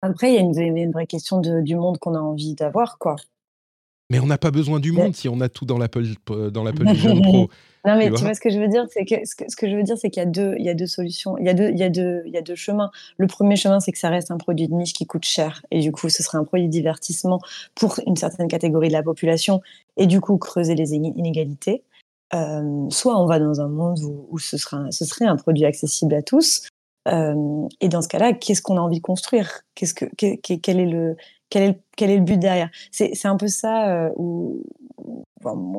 Après, 0.02 0.32
il 0.32 0.36
y 0.36 0.38
a 0.38 0.42
une, 0.42 0.92
vraie 0.92 1.08
question 1.08 1.42
du 1.42 1.76
monde 1.76 1.98
qu'on 1.98 2.14
a 2.14 2.20
envie 2.20 2.54
d'avoir, 2.54 3.00
quoi. 3.00 3.16
Mais 4.12 4.20
on 4.20 4.28
n'a 4.28 4.38
pas 4.38 4.52
besoin 4.52 4.80
du 4.80 4.92
monde 4.92 5.16
si 5.16 5.28
on 5.28 5.42
a 5.42 5.50
tout 5.50 5.66
dans 5.66 5.80
l'Apple 5.80 6.06
dans 6.52 6.64
l'Apple 6.64 6.86
Vision 6.86 7.20
Pro. 7.22 7.50
Non, 7.86 7.98
mais 7.98 8.12
tu 8.12 8.24
vois, 8.24 8.34
ce 8.34 8.40
que 8.40 8.50
je 8.50 8.60
veux 8.60 8.68
dire, 8.68 8.86
c'est 8.90 9.06
que 9.06 9.16
ce 9.26 9.36
que, 9.36 9.70
je 9.70 9.76
veux 9.76 9.84
dire, 9.84 9.98
c'est 9.98 10.10
qu'il 10.10 10.22
y 10.22 10.26
a 10.26 10.30
deux, 10.30 10.56
il 10.58 10.66
y 10.66 10.70
a 10.70 10.74
deux 10.74 10.88
solutions, 10.88 11.38
il 11.38 11.46
y 11.46 11.50
a 11.50 11.54
deux, 11.54 11.70
il 11.70 11.78
y 11.78 11.84
a 11.84 11.90
deux, 11.90 12.24
il 12.26 12.34
y 12.34 12.38
a 12.38 12.42
deux 12.42 12.56
chemins. 12.56 12.90
Le 13.18 13.28
premier 13.28 13.56
chemin, 13.56 13.80
c'est 13.80 13.92
que 13.92 14.00
ça 14.00 14.10
reste 14.10 14.32
un 14.32 14.38
produit 14.38 14.68
de 14.68 14.74
niche 14.74 14.94
qui 14.94 15.06
coûte 15.06 15.26
cher, 15.26 15.64
et 15.70 15.80
du 15.80 15.92
coup, 15.92 16.10
ce 16.10 16.24
serait 16.24 16.38
un 16.40 16.44
produit 16.44 16.68
de 16.68 16.72
divertissement 16.72 17.40
pour 17.76 18.00
une 18.08 18.16
certaine 18.16 18.48
catégorie 18.48 18.88
de 18.88 18.94
la 18.94 19.04
population, 19.04 19.62
et 19.98 20.08
du 20.08 20.20
coup, 20.20 20.38
creuser 20.38 20.74
les 20.76 20.94
inégalités. 20.94 21.84
Euh, 22.34 22.90
soit 22.90 23.22
on 23.22 23.28
va 23.28 23.40
dans 23.40 23.62
un 23.62 23.68
monde 23.68 24.00
où, 24.30 24.40
ce, 24.40 24.58
sera, 24.58 24.90
ce 24.90 25.06
serait 25.06 25.26
un 25.26 25.36
produit 25.36 25.66
accessible 25.66 26.16
à 26.16 26.24
tous, 26.24 26.68
euh, 27.08 27.68
et 27.82 27.88
dans 27.88 28.02
ce 28.02 28.08
cas-là, 28.08 28.34
qu'est-ce 28.34 28.64
qu'on 28.64 28.78
a 28.78 28.82
envie 28.82 28.98
de 28.98 29.04
construire? 29.04 29.62
Qu'est-ce 29.76 29.94
que, 29.94 30.06
quel 30.16 30.80
est 30.80 30.86
le, 30.88 31.18
quel 31.50 31.64
est 31.64 31.68
le, 31.68 31.76
quel 31.96 32.10
est 32.10 32.18
le 32.18 32.24
but 32.24 32.40
derrière? 32.40 32.72
C'est 32.92 33.26
un 33.26 33.38
peu 33.38 33.48
ça 33.48 33.90
euh, 33.90 34.10
où, 34.16 34.64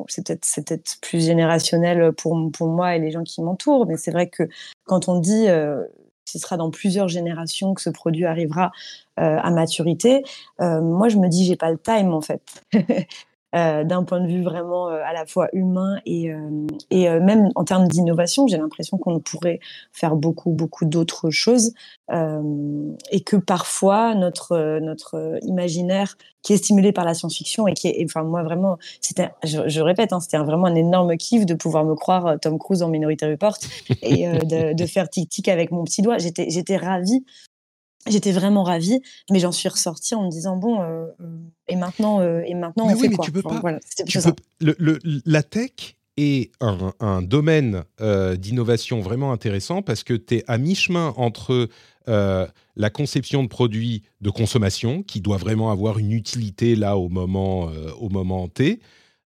c'est 0.07 0.25
peut-être 0.27 0.97
plus 1.01 1.25
générationnel 1.25 2.11
pour, 2.13 2.35
moi 2.61 2.95
et 2.95 2.99
les 2.99 3.11
gens 3.11 3.23
qui 3.23 3.41
m'entourent, 3.41 3.85
mais 3.85 3.97
c'est 3.97 4.11
vrai 4.11 4.27
que 4.29 4.43
quand 4.85 5.09
on 5.09 5.19
dit 5.19 5.47
euh, 5.47 5.83
ce 6.25 6.39
sera 6.39 6.57
dans 6.57 6.71
plusieurs 6.71 7.07
générations 7.07 7.73
que 7.73 7.81
ce 7.81 7.89
produit 7.89 8.25
arrivera 8.25 8.71
euh, 9.19 9.37
à 9.41 9.49
maturité, 9.51 10.23
moi 10.59 11.09
je 11.09 11.17
me 11.17 11.27
dis 11.27 11.45
j'ai 11.45 11.55
pas 11.55 11.71
le 11.71 11.77
time 11.77 12.13
en 12.13 12.21
fait. 12.21 12.41
d'un 13.53 14.03
point 14.03 14.19
de 14.19 14.27
vue 14.27 14.43
vraiment 14.43 14.87
à 14.87 15.13
la 15.13 15.25
fois 15.25 15.47
humain 15.53 15.97
et, 16.05 16.31
et 16.91 17.09
même 17.09 17.49
en 17.55 17.63
termes 17.63 17.87
d'innovation, 17.87 18.47
j'ai 18.47 18.57
l'impression 18.57 18.97
qu'on 18.97 19.19
pourrait 19.19 19.59
faire 19.91 20.15
beaucoup, 20.15 20.51
beaucoup 20.51 20.85
d'autres 20.85 21.29
choses 21.29 21.73
et 22.11 23.21
que 23.21 23.37
parfois 23.37 24.15
notre, 24.15 24.79
notre 24.79 25.39
imaginaire 25.43 26.17
qui 26.43 26.53
est 26.53 26.57
stimulé 26.57 26.91
par 26.91 27.03
la 27.03 27.13
science-fiction 27.13 27.67
et 27.67 27.73
qui 27.73 27.87
est, 27.87 28.05
enfin 28.05 28.23
moi 28.23 28.43
vraiment, 28.43 28.77
c'était, 29.01 29.29
je, 29.43 29.81
répète, 29.81 30.13
hein, 30.13 30.19
c'était 30.19 30.37
vraiment 30.37 30.67
un 30.67 30.75
énorme 30.75 31.17
kiff 31.17 31.45
de 31.45 31.53
pouvoir 31.53 31.83
me 31.83 31.95
croire 31.95 32.39
Tom 32.39 32.59
Cruise 32.59 32.83
en 32.83 32.89
Minority 32.89 33.25
Report 33.25 33.57
et 34.01 34.27
de, 34.27 34.73
de, 34.73 34.85
faire 34.85 35.09
tic-tic 35.09 35.49
avec 35.49 35.71
mon 35.71 35.83
petit 35.83 36.01
doigt. 36.01 36.17
J'étais, 36.17 36.49
j'étais 36.49 36.77
ravie 36.77 37.25
J'étais 38.09 38.31
vraiment 38.31 38.63
ravie, 38.63 38.99
mais 39.31 39.39
j'en 39.39 39.51
suis 39.51 39.69
ressortie 39.69 40.15
en 40.15 40.25
me 40.25 40.31
disant 40.31 40.57
bon, 40.57 40.81
euh, 40.81 41.05
et 41.67 41.75
maintenant, 41.75 42.19
euh, 42.19 42.41
et 42.45 42.53
maintenant, 42.53 42.87
on 42.87 42.95
fait 42.95 43.09
quoi 43.09 43.25
tu 43.25 43.31
peux 43.31 43.41
pas. 43.41 43.61
la 44.59 45.43
tech 45.43 45.95
est 46.17 46.51
un, 46.59 47.21
domaine 47.21 47.83
euh, 48.01 48.35
d'innovation 48.35 49.01
vraiment 49.01 49.31
intéressant 49.31 49.81
parce 49.81 50.03
que 50.03 50.13
tu 50.13 50.37
es 50.37 50.43
à 50.47 50.57
mi-chemin 50.57 51.13
entre 51.17 51.69
la 52.07 52.89
conception 52.89 53.43
de 53.43 53.49
produits 53.49 54.03
de 54.21 54.29
consommation 54.29 55.03
qui 55.03 55.19
doit 55.19 55.35
vraiment 55.35 55.71
avoir 55.71 55.99
une 55.99 56.13
utilité 56.13 56.75
là 56.77 56.97
au 56.97 57.09
moment, 57.09 57.69
au 57.99 58.07
moment 58.07 58.47
T, 58.47 58.79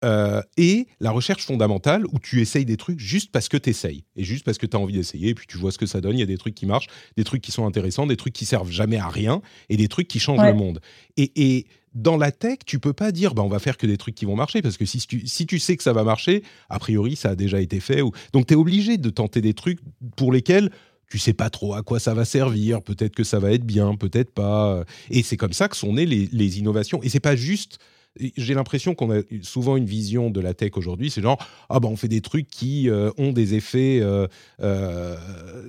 euh, 0.05 0.43
et 0.57 0.87
la 1.01 1.11
recherche 1.11 1.45
fondamentale 1.45 2.05
où 2.13 2.19
tu 2.19 2.41
essayes 2.41 2.65
des 2.65 2.77
trucs 2.77 2.99
juste 2.99 3.31
parce 3.31 3.49
que 3.49 3.57
tu 3.57 3.71
essayes 3.71 4.05
et 4.17 4.25
juste 4.25 4.45
parce 4.45 4.59
que 4.59 4.67
tu 4.67 4.77
as 4.77 4.81
envie 4.81 4.95
d'essayer 4.95 5.31
et 5.31 5.35
puis 5.35 5.47
tu 5.47 5.59
vois 5.59 5.71
ce 5.71 5.79
que 5.79 5.87
ça 5.87 6.01
donne. 6.01 6.17
Il 6.17 6.21
y 6.21 6.25
a 6.25 6.27
des 6.27 6.39
trucs 6.39 6.55
qui 6.55 6.67
marchent, 6.67 6.89
des 7.17 7.25
trucs 7.25 7.43
qui 7.43 7.53
sont 7.53 7.67
intéressants, 7.67 8.07
des 8.07 8.17
trucs 8.17 8.33
qui 8.33 8.45
servent 8.45 8.71
jamais 8.71 8.99
à 8.99 9.09
rien 9.09 9.43
et 9.69 9.77
des 9.77 9.89
trucs 9.89 10.09
qui 10.09 10.19
changent 10.19 10.45
le 10.45 10.55
monde. 10.55 10.81
Et, 11.17 11.67
dans 11.95 12.17
la 12.17 12.33
tech, 12.33 12.61
tu 12.65 12.79
peux 12.79 12.95
pas 12.95 13.13
dire 13.13 13.35
bah, 13.35 13.43
on 13.43 13.51
va 13.51 13.59
faire 13.59 13.77
que 13.77 13.87
des 13.87 13.99
trucs 13.99 14.15
qui 14.15 14.25
vont 14.25 14.35
marcher 14.35 14.63
parce 14.63 14.79
que 14.79 14.87
si 14.87 14.99
tu, 15.07 15.27
si 15.27 15.45
tu 15.45 15.59
sais 15.59 15.77
que 15.77 15.83
ça 15.83 15.93
va 15.93 16.05
marcher, 16.05 16.43
a 16.71 16.79
priori 16.79 17.17
ça 17.17 17.31
a 17.31 17.37
déjà 17.37 17.61
été 17.61 17.81
fait. 17.81 18.01
Ou... 18.01 18.13
Donc 18.33 18.47
tu 18.47 18.55
es 18.55 18.57
obligé 18.57 18.97
de 18.97 19.11
tenter 19.11 19.43
des 19.43 19.53
trucs 19.53 19.79
pour 20.17 20.33
lesquels 20.33 20.71
tu 21.11 21.19
sais 21.19 21.35
pas 21.35 21.51
trop 21.51 21.75
à 21.75 21.83
quoi 21.83 22.01
ça 22.01 22.15
va 22.15 22.25
servir, 22.25 22.81
peut-être 22.81 23.15
que 23.15 23.25
ça 23.25 23.39
va 23.39 23.53
être 23.53 23.67
bien, 23.67 23.95
peut-être 23.95 24.33
pas. 24.33 24.85
Et 25.11 25.23
c'est 25.23 25.37
comme 25.37 25.53
ça 25.53 25.69
que 25.69 25.77
sont 25.77 25.93
nées 25.93 26.07
les, 26.07 26.31
les 26.33 26.59
innovations. 26.59 27.03
Et 27.03 27.11
c'est 27.11 27.21
pas 27.21 27.37
juste 27.37 27.79
j'ai 28.19 28.55
l'impression 28.55 28.95
qu'on 28.95 29.11
a 29.11 29.23
souvent 29.43 29.77
une 29.77 29.87
vision 29.87 30.31
de 30.31 30.41
la 30.41 30.55
tech 30.55 30.73
aujourd'hui, 30.77 31.11
c'est 31.11 31.23
genre 31.23 31.39
ah 31.69 31.81
ben 31.81 31.89
on 31.89 31.97
fait 31.97 32.09
des 32.09 32.21
trucs 32.21 32.49
qui 32.49 32.91
euh, 32.91 33.11
ont 33.17 33.33
des 33.33 33.55
effets 33.55 34.01
euh, 34.03 34.27
euh, 34.61 35.17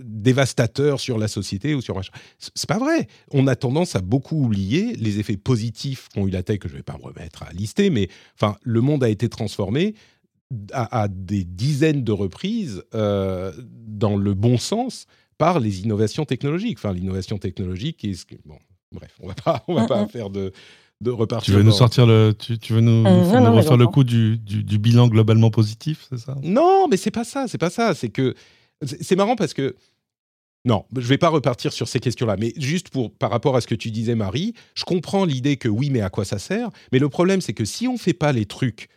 dévastateurs 0.04 1.00
sur 1.00 1.18
la 1.18 1.28
société 1.28 1.74
ou 1.74 1.82
sur 1.82 1.96
machin. 1.96 2.12
C'est 2.38 2.68
pas 2.68 2.80
vrai. 2.80 3.08
On 3.32 3.48
a 3.48 3.56
tendance 3.56 3.96
à 3.96 4.02
beaucoup 4.02 4.44
oublier 4.44 4.94
les 4.96 5.20
effets 5.20 5.38
positifs 5.38 6.10
qu'ont 6.14 6.28
eu 6.28 6.32
la 6.32 6.44
tech 6.44 6.60
que 6.60 6.68
je 6.68 6.76
vais 6.76 6.84
pas 6.84 6.98
me 6.98 7.04
remettre 7.04 7.44
à 7.44 7.52
lister, 7.54 7.90
mais 7.90 8.10
enfin 8.36 8.58
le 8.64 8.82
monde 8.82 9.04
a 9.04 9.10
été 9.10 9.30
transformé 9.30 9.96
à, 10.72 11.08
des 11.10 11.46
dizaines 11.46 12.04
de 12.04 12.12
reprises 12.12 12.84
dans 12.92 14.18
le 14.18 14.34
bon 14.34 14.58
sens 14.58 15.08
par 15.38 15.60
les 15.60 15.82
innovations 15.82 16.26
technologiques. 16.26 16.78
Enfin 16.78 16.94
l'innovation 16.94 17.38
technologique 17.38 18.04
est 18.06 18.28
bon 18.46 18.60
bref 18.92 19.18
on 19.22 19.28
va 19.28 19.34
pas 19.34 19.64
on 19.68 19.74
va 19.74 19.88
pas 19.88 20.08
faire 20.08 20.30
de 20.30 20.54
de 21.04 21.12
repartir. 21.12 21.54
Tu 21.54 21.58
veux 21.58 21.64
nous 21.64 21.72
sortir 21.72 22.06
le, 22.06 22.34
tu, 22.34 22.74
veux 22.74 22.82
nous, 22.82 23.06
euh, 23.06 23.50
refaire 23.52 23.78
le 23.78 23.88
coup 23.88 24.04
du, 24.04 24.38
du, 24.38 24.78
bilan 24.80 25.08
globalement 25.08 25.52
positif, 25.52 26.08
c'est 26.10 26.18
ça? 26.18 26.36
Non, 26.42 26.88
mais 26.90 26.98
c'est 26.98 27.12
pas 27.12 27.24
ça, 27.24 27.48
c'est 27.48 27.58
pas 27.58 27.70
ça. 27.70 27.94
C'est 27.94 28.10
que 28.10 28.34
c'est 28.84 29.16
marrant 29.16 29.36
parce 29.36 29.54
que 29.54 29.76
non, 30.66 30.86
je 30.96 31.08
vais 31.08 31.18
pas 31.18 31.30
repartir 31.30 31.74
sur 31.74 31.88
ces 31.88 32.00
questions-là, 32.00 32.38
mais 32.40 32.54
juste 32.58 32.90
pour 32.90 33.14
par 33.14 33.30
rapport 33.30 33.56
à 33.56 33.62
ce 33.62 33.68
que 33.68 33.76
tu 33.76 33.92
disais, 33.92 34.16
Marie, 34.16 34.54
je 34.76 34.86
comprends 34.86 35.26
l'idée 35.26 35.58
que 35.58 35.68
oui, 35.68 35.90
mais 35.90 36.02
à 36.02 36.10
quoi 36.10 36.26
ça 36.26 36.40
sert 36.40 36.70
Mais 36.92 37.00
le 37.00 37.10
problème, 37.10 37.42
c'est 37.42 37.54
que 37.54 37.66
si 37.66 37.88
on 37.88 37.98
fait 37.98 38.14
pas 38.14 38.32
les 38.32 38.46
trucs 38.46 38.88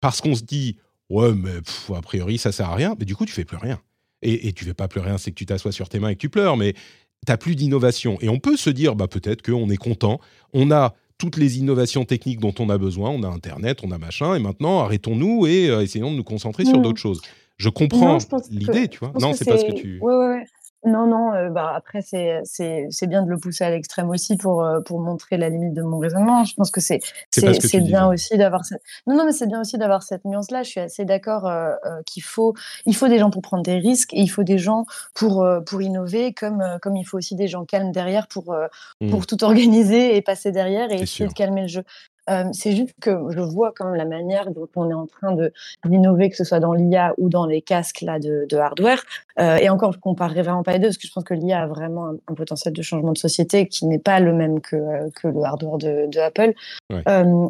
parce 0.00 0.20
qu'on 0.20 0.34
se 0.34 0.42
dit 0.42 0.76
ouais, 1.10 1.34
mais 1.34 1.50
a 1.94 2.00
priori 2.00 2.38
ça 2.38 2.52
sert 2.52 2.70
à 2.70 2.74
rien, 2.74 2.96
mais 2.98 3.04
du 3.04 3.14
coup 3.14 3.26
tu 3.26 3.32
fais 3.32 3.44
plus 3.44 3.58
rien. 3.58 3.80
Et, 4.22 4.48
et 4.48 4.52
tu 4.52 4.64
fais 4.64 4.74
pas 4.74 4.88
plus 4.88 5.00
rien, 5.00 5.18
c'est 5.18 5.30
que 5.30 5.36
tu 5.36 5.46
t'assois 5.46 5.72
sur 5.72 5.88
tes 5.88 5.98
mains 5.98 6.10
et 6.10 6.14
que 6.14 6.20
tu 6.20 6.28
pleures, 6.28 6.56
mais 6.56 6.74
tu 6.74 6.80
n'as 7.28 7.36
plus 7.36 7.54
d'innovation. 7.54 8.18
Et 8.20 8.28
on 8.28 8.38
peut 8.38 8.56
se 8.56 8.70
dire, 8.70 8.94
bah, 8.96 9.08
peut-être 9.08 9.42
qu'on 9.42 9.68
est 9.70 9.76
content, 9.76 10.20
on 10.52 10.70
a 10.70 10.94
toutes 11.20 11.36
les 11.36 11.58
innovations 11.58 12.04
techniques 12.04 12.40
dont 12.40 12.54
on 12.58 12.70
a 12.70 12.78
besoin. 12.78 13.10
On 13.10 13.22
a 13.22 13.28
Internet, 13.28 13.80
on 13.84 13.92
a 13.92 13.98
machin, 13.98 14.34
et 14.34 14.40
maintenant 14.40 14.80
arrêtons-nous 14.80 15.46
et 15.46 15.68
euh, 15.68 15.82
essayons 15.82 16.10
de 16.10 16.16
nous 16.16 16.24
concentrer 16.24 16.64
sur 16.64 16.80
d'autres 16.80 16.98
choses. 16.98 17.20
Je 17.58 17.68
comprends 17.68 18.16
l'idée, 18.50 18.88
tu 18.88 18.98
vois. 18.98 19.12
Non, 19.20 19.34
c'est 19.34 19.44
pas 19.44 19.58
ce 19.58 19.66
que 19.66 19.72
tu. 19.72 19.98
Ouais, 20.00 20.14
ouais, 20.14 20.44
non, 20.84 21.06
non, 21.06 21.34
euh, 21.34 21.50
bah, 21.50 21.72
après, 21.74 22.00
c'est, 22.00 22.40
c'est, 22.44 22.86
c'est 22.90 23.06
bien 23.06 23.22
de 23.22 23.28
le 23.28 23.36
pousser 23.36 23.64
à 23.64 23.70
l'extrême 23.70 24.08
aussi 24.08 24.36
pour, 24.38 24.64
euh, 24.64 24.80
pour 24.80 25.00
montrer 25.00 25.36
la 25.36 25.50
limite 25.50 25.74
de 25.74 25.82
mon 25.82 25.98
raisonnement. 25.98 26.44
Je 26.44 26.54
pense 26.54 26.70
que 26.70 26.80
c'est, 26.80 27.00
c'est, 27.30 27.60
c'est 27.60 27.80
bien 27.80 28.08
aussi 28.08 28.38
d'avoir 28.38 28.64
cette... 28.64 28.80
Non, 29.06 29.14
non, 29.14 29.26
mais 29.26 29.32
c'est 29.32 29.46
bien 29.46 29.60
aussi 29.60 29.76
d'avoir 29.76 30.02
cette 30.02 30.24
nuance-là. 30.24 30.62
Je 30.62 30.70
suis 30.70 30.80
assez 30.80 31.04
d'accord 31.04 31.46
euh, 31.46 31.74
qu'il 32.06 32.22
faut, 32.22 32.54
il 32.86 32.96
faut 32.96 33.08
des 33.08 33.18
gens 33.18 33.30
pour 33.30 33.42
prendre 33.42 33.62
des 33.62 33.78
risques 33.78 34.14
et 34.14 34.20
il 34.20 34.28
faut 34.28 34.42
des 34.42 34.58
gens 34.58 34.86
pour, 35.14 35.46
pour 35.66 35.82
innover, 35.82 36.32
comme, 36.32 36.64
comme 36.80 36.96
il 36.96 37.04
faut 37.04 37.18
aussi 37.18 37.34
des 37.34 37.48
gens 37.48 37.66
calmes 37.66 37.92
derrière 37.92 38.26
pour, 38.26 38.56
mmh. 39.00 39.10
pour 39.10 39.26
tout 39.26 39.44
organiser 39.44 40.16
et 40.16 40.22
passer 40.22 40.50
derrière 40.50 40.90
et 40.90 41.02
essayer 41.02 41.28
de 41.28 41.34
calmer 41.34 41.62
le 41.62 41.68
jeu. 41.68 41.84
Euh, 42.28 42.44
c'est 42.52 42.72
juste 42.76 42.94
que 43.00 43.10
je 43.30 43.40
vois 43.40 43.72
quand 43.74 43.86
même 43.86 43.94
la 43.94 44.04
manière 44.04 44.50
dont 44.50 44.68
on 44.76 44.90
est 44.90 44.94
en 44.94 45.06
train 45.06 45.32
de 45.32 45.52
d'innover, 45.86 46.30
que 46.30 46.36
ce 46.36 46.44
soit 46.44 46.60
dans 46.60 46.74
l'IA 46.74 47.14
ou 47.18 47.28
dans 47.28 47.46
les 47.46 47.62
casques 47.62 48.02
là 48.02 48.18
de, 48.18 48.56
hardware. 48.56 49.02
Euh, 49.38 49.56
et 49.56 49.68
encore, 49.68 49.92
je 49.92 49.98
comparerai 49.98 50.42
vraiment 50.42 50.62
pas 50.62 50.72
les 50.72 50.78
deux 50.78 50.88
parce 50.88 50.98
que 50.98 51.06
je 51.06 51.12
pense 51.12 51.24
que 51.24 51.34
l'IA 51.34 51.62
a 51.62 51.66
vraiment 51.66 52.14
un, 52.28 52.34
potentiel 52.34 52.74
de 52.74 52.82
changement 52.82 53.12
de 53.12 53.18
société 53.18 53.66
qui 53.66 53.86
n'est 53.86 53.98
pas 53.98 54.20
le 54.20 54.32
même 54.32 54.60
que, 54.60 54.76
euh, 54.76 55.08
que 55.14 55.28
le 55.28 55.42
hardware 55.42 55.78
de, 55.78 56.06
de 56.08 56.18
Apple. 56.20 56.52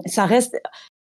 ça 0.06 0.24
reste 0.24 0.56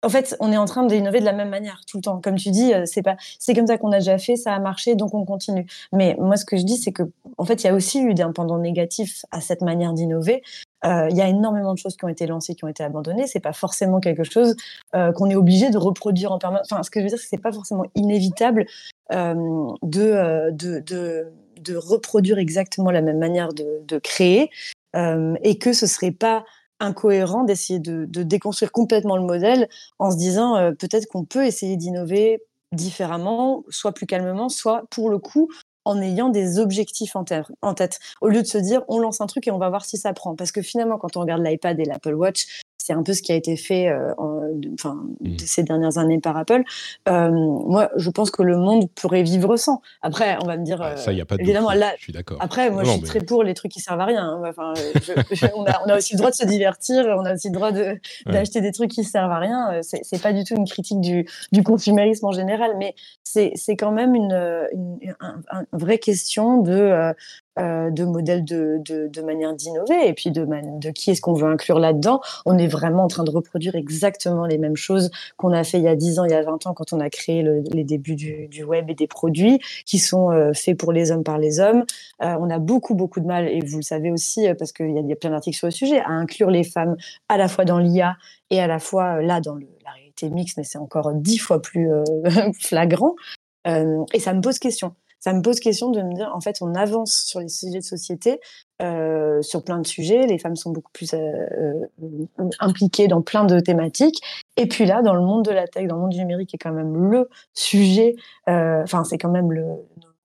en 0.04 0.10
fait, 0.10 0.36
on 0.39 0.51
est 0.51 0.58
en 0.58 0.66
train 0.66 0.86
d'innover 0.86 1.20
de 1.20 1.26
la 1.26 1.34
même 1.34 1.49
manière 1.49 1.82
tout 1.88 1.97
le 1.97 2.04
temps. 2.04 2.20
Comme 2.22 2.36
tu 2.36 2.51
dis, 2.51 2.74
c'est 2.86 3.01
pas, 3.01 3.16
c'est 3.39 3.54
comme 3.54 3.68
ça 3.68 3.78
qu'on 3.78 3.91
a 3.91 3.99
déjà 3.99 4.18
fait, 4.18 4.36
ça 4.36 4.54
a 4.54 4.60
marché, 4.60 4.95
donc 4.95 5.14
on 5.14 5.26
continue. 5.26 5.66
Mais 5.91 6.16
moi, 6.20 6.36
ce 6.36 6.45
que 6.45 6.58
je 6.58 6.64
dis, 6.64 6.78
c'est 6.78 6.91
que, 6.91 7.04
en 7.38 7.45
fait, 7.45 7.64
il 7.64 7.68
y 7.68 7.70
a 7.70 7.74
aussi 7.74 7.99
eu 7.99 8.14
un 8.20 8.32
pendant 8.32 8.58
négatif 8.58 9.26
à 9.32 9.41
cette 9.41 9.62
manière 9.62 9.93
d'innover. 9.93 10.43
Euh, 10.86 11.08
il 11.10 11.16
y 11.16 11.22
a 11.22 11.28
énormément 11.28 11.74
de 11.74 11.80
choses 11.80 11.95
qui 11.95 12.06
ont 12.06 12.10
été 12.10 12.28
lancées, 12.28 12.56
qui 12.56 12.66
ont 12.66 12.68
été 12.68 12.84
abandonnées. 12.84 13.28
C'est 13.28 13.39
pas 13.39 13.54
forcément 13.54 13.99
quelque 13.99 14.24
chose 14.24 14.56
euh, 14.95 15.12
qu'on 15.14 15.30
est 15.30 15.36
obligé 15.36 15.70
de 15.70 15.78
reproduire 15.78 16.32
en 16.32 16.39
permanence. 16.39 16.68
Enfin, 16.72 16.84
ce 16.84 16.89
que 16.91 16.99
je 16.99 17.06
veux 17.06 17.10
dire, 17.10 17.20
c'est 17.20 17.34
c'est 17.34 17.41
pas 17.41 17.51
forcément 17.51 17.86
inévitable 17.95 18.68
euh, 19.12 19.34
de, 19.82 20.51
de, 20.51 20.80
de, 20.82 21.34
de, 21.60 21.76
reproduire 21.76 22.38
exactement 22.38 22.91
la 22.91 23.01
même 23.01 23.18
manière 23.18 23.54
de, 23.54 23.82
de 23.88 23.97
créer 23.97 24.51
et 24.95 25.58
que 25.58 25.74
ce 25.74 25.88
serait 25.88 26.12
pas 26.12 26.45
incohérent 26.80 27.44
d'essayer 27.44 27.80
de, 27.80 28.06
déconstruire 28.24 28.72
complètement 28.72 29.18
le 29.18 29.24
modèle 29.24 29.70
en 30.00 30.12
se 30.12 30.18
disant 30.18 30.74
peut-être 30.78 31.08
qu'on 31.08 31.26
peut 31.26 31.46
essayer 31.46 31.78
d'innover 31.78 32.42
différemment, 32.74 33.64
soit 33.70 33.94
plus 33.94 34.06
calmement, 34.06 34.50
soit 34.50 34.84
pour 34.90 35.10
le 35.10 35.20
coup 35.20 35.50
en 35.86 36.02
ayant 36.02 36.30
des 36.30 36.60
objectifs 36.60 37.16
en, 37.16 37.24
tête, 37.24 38.00
au 38.22 38.30
lieu 38.30 38.42
de 38.42 38.48
se 38.48 38.58
dire 38.58 38.84
on 38.88 39.00
lance 39.00 39.22
un 39.22 39.28
truc 39.28 39.48
et 39.48 39.52
on 39.52 39.58
va 39.58 39.70
voir 39.70 39.86
si 39.86 39.98
ça 39.98 40.14
prend. 40.14 40.36
Parce 40.36 40.52
que 40.52 40.62
finalement, 40.62 40.98
quand 40.98 41.18
on 41.18 41.22
regarde 41.22 41.44
l'iPad 41.44 41.80
et 41.80 41.86
l'Apple 41.86 42.14
Watch, 42.14 42.62
c'est 42.84 42.92
un 42.92 43.02
peu 43.02 43.14
ce 43.14 43.22
qui 43.22 43.32
a 43.32 43.36
été 43.36 43.56
fait 43.56 43.88
euh, 43.88 44.14
enfin, 44.74 45.02
mmh. 45.22 45.38
ces 45.38 45.64
dernières 45.64 45.98
années 45.98 46.20
par 46.20 46.36
Apple. 46.36 46.64
Euh, 47.08 47.32
moi, 47.32 47.90
je 47.96 48.10
pense 48.10 48.30
que 48.30 48.44
le 48.44 48.58
monde 48.58 48.90
pourrait 48.92 49.24
vivre 49.24 49.56
sans. 49.56 49.82
Après, 50.02 50.38
on 50.44 50.46
va 50.46 50.58
me 50.58 50.66
dire. 50.66 50.82
Ah, 50.82 50.98
ça, 50.98 51.14
il 51.14 51.16
n'y 51.16 51.22
a 51.22 51.26
pas 51.26 51.38
de 51.38 51.44
évidemment, 51.44 51.72
là, 51.72 51.94
je 51.98 52.04
suis 52.04 52.14
d'accord. 52.14 52.38
Après, 52.42 52.70
moi, 52.72 52.84
je 52.84 52.90
suis 52.90 53.02
très 53.02 53.22
pour 53.22 53.44
les 53.44 53.54
trucs 53.54 53.72
qui 53.72 53.80
servent 53.80 54.02
à 54.02 54.06
rien. 54.06 54.26
Hein. 54.26 54.44
Enfin, 54.46 54.74
on, 55.56 55.64
a, 55.64 55.98
aussi 55.98 56.16
le 56.16 56.18
droit 56.18 56.30
de 56.30 56.36
se 56.36 56.46
divertir, 56.46 57.06
on 57.18 57.24
a 57.24 57.36
aussi 57.36 57.48
le 57.48 57.54
droit 57.54 57.72
d'acheter 58.26 58.60
des 58.60 58.74
trucs 58.74 58.92
qui 58.92 59.06
servent 59.06 59.32
à 59.32 59.40
rien. 59.40 59.72
Euh, 59.76 59.80
c'est 59.82 60.22
pas 60.22 60.34
du 60.34 60.44
tout 60.44 60.56
une 60.56 60.68
critique 60.68 61.00
du, 61.00 61.26
du 61.54 61.64
consumérisme 61.64 62.26
en 62.26 62.34
général, 62.34 62.72
mais 62.78 62.96
c'est 63.24 63.54
quand 63.78 63.94
même 63.94 64.14
une, 64.14 64.68
une, 64.74 65.16
vraie 65.72 66.00
question 66.00 66.62
de 66.62 67.14
euh, 67.60 67.91
de 67.91 68.04
modèles 68.04 68.43
de, 68.43 68.82
de, 68.84 69.22
manière 69.22 69.54
d'innover 69.54 70.08
et 70.08 70.14
puis 70.14 70.32
de, 70.32 70.43
qui 70.89 71.12
est-ce 71.12 71.22
qu'on 71.22 71.34
veut 71.34 71.47
inclure 71.47 71.78
là-dedans. 71.78 72.20
On 72.47 72.58
est 72.58 72.66
vraiment 72.66 73.04
en 73.04 73.08
train 73.08 73.24
de 73.24 73.30
reproduire 73.30 73.76
exactement 73.76 74.47
les 74.47 74.58
mêmes 74.58 74.76
choses 74.76 75.12
qu'on 75.38 75.51
a 75.54 75.64
fait 75.64 75.78
il 75.78 75.84
y 75.84 75.88
a 75.88 75.95
10 75.95 76.18
ans, 76.18 76.26
il 76.26 76.32
y 76.32 76.34
a 76.34 76.41
20 76.41 76.66
ans 76.66 76.74
quand 76.74 76.93
on 76.93 76.99
a 76.99 77.12
créé 77.12 77.43
les 77.72 77.84
débuts 77.84 78.16
du, 78.16 78.64
web 78.64 78.89
et 78.89 78.95
des 78.95 79.06
produits 79.06 79.60
qui 79.86 79.99
sont 79.99 80.32
euh, 80.32 80.54
faits 80.54 80.80
pour 80.80 80.91
les 80.91 81.12
hommes 81.12 81.24
par 81.24 81.38
les 81.38 81.60
hommes. 81.60 81.84
Euh, 82.24 82.36
on 82.39 82.49
a 82.49 82.58
beaucoup, 82.58 82.95
beaucoup 82.95 83.20
de 83.20 83.28
mal, 83.28 83.47
et 83.47 83.60
vous 83.60 83.78
le 83.78 83.84
savez 83.84 84.12
aussi, 84.12 84.47
parce 84.58 84.72
qu'il 84.72 84.89
y, 84.89 85.14
a 85.14 85.16
plein 85.16 85.30
d'articles 85.30 85.58
sur 85.58 85.68
le 85.68 85.72
sujet, 85.72 85.99
à 85.99 86.10
inclure 86.10 86.49
les 86.49 86.64
femmes 86.64 86.95
à 87.30 87.38
la 87.38 87.47
fois 87.47 87.66
dans 87.66 87.78
l'IA 87.78 88.16
et 88.49 88.62
à 88.62 88.66
la 88.68 88.80
fois 88.80 89.22
là 89.22 89.41
dans 89.41 89.56
la 89.56 89.91
réalité 89.91 90.32
mixte, 90.32 90.58
mais 90.58 90.64
c'est 90.64 90.80
encore 90.80 91.14
dix 91.14 91.38
fois 91.38 91.62
plus 91.62 91.88
flagrant. 92.60 93.14
et 93.66 94.20
ça 94.20 94.34
me 94.34 94.41
pose 94.41 94.58
question 94.58 94.95
ça 95.24 95.32
me 95.32 95.42
pose 95.42 95.62
question 95.62 95.90
de 95.90 96.02
me 96.02 96.14
dire, 96.14 96.30
en 96.36 96.42
fait, 96.42 96.58
on 96.60 96.76
avance 96.76 97.24
sur 97.26 97.40
les 97.40 97.48
sujets 97.48 97.80
de 97.80 97.84
société, 97.86 98.42
euh, 98.82 99.42
sur 99.42 99.64
plein 99.64 99.80
de 99.80 99.88
sujets. 99.88 100.28
Les 100.28 100.38
femmes 100.38 100.58
sont 100.58 100.72
beaucoup 100.72 100.92
plus 100.92 101.14
euh, 101.14 101.18
euh, 102.04 102.50
impliquées 102.60 103.08
dans 103.08 103.22
plein 103.22 103.46
de 103.46 103.62
thématiques. 103.62 104.20
Et 104.58 104.68
puis 104.68 104.84
là, 104.84 105.02
dans 105.02 105.16
le 105.16 105.22
monde 105.22 105.46
de 105.46 105.52
la 105.52 105.66
tech, 105.66 105.88
dans 105.88 105.96
le 105.96 106.02
monde 106.02 106.12
du 106.12 106.18
numérique, 106.18 106.50
qui 106.50 106.58
est 106.58 106.60
quand 106.60 106.74
même 106.74 107.10
le 107.10 107.30
sujet, 107.54 108.18
enfin, 108.48 109.06
c'est 109.06 109.18
quand 109.18 109.32
même 109.32 109.54
le, 109.54 109.64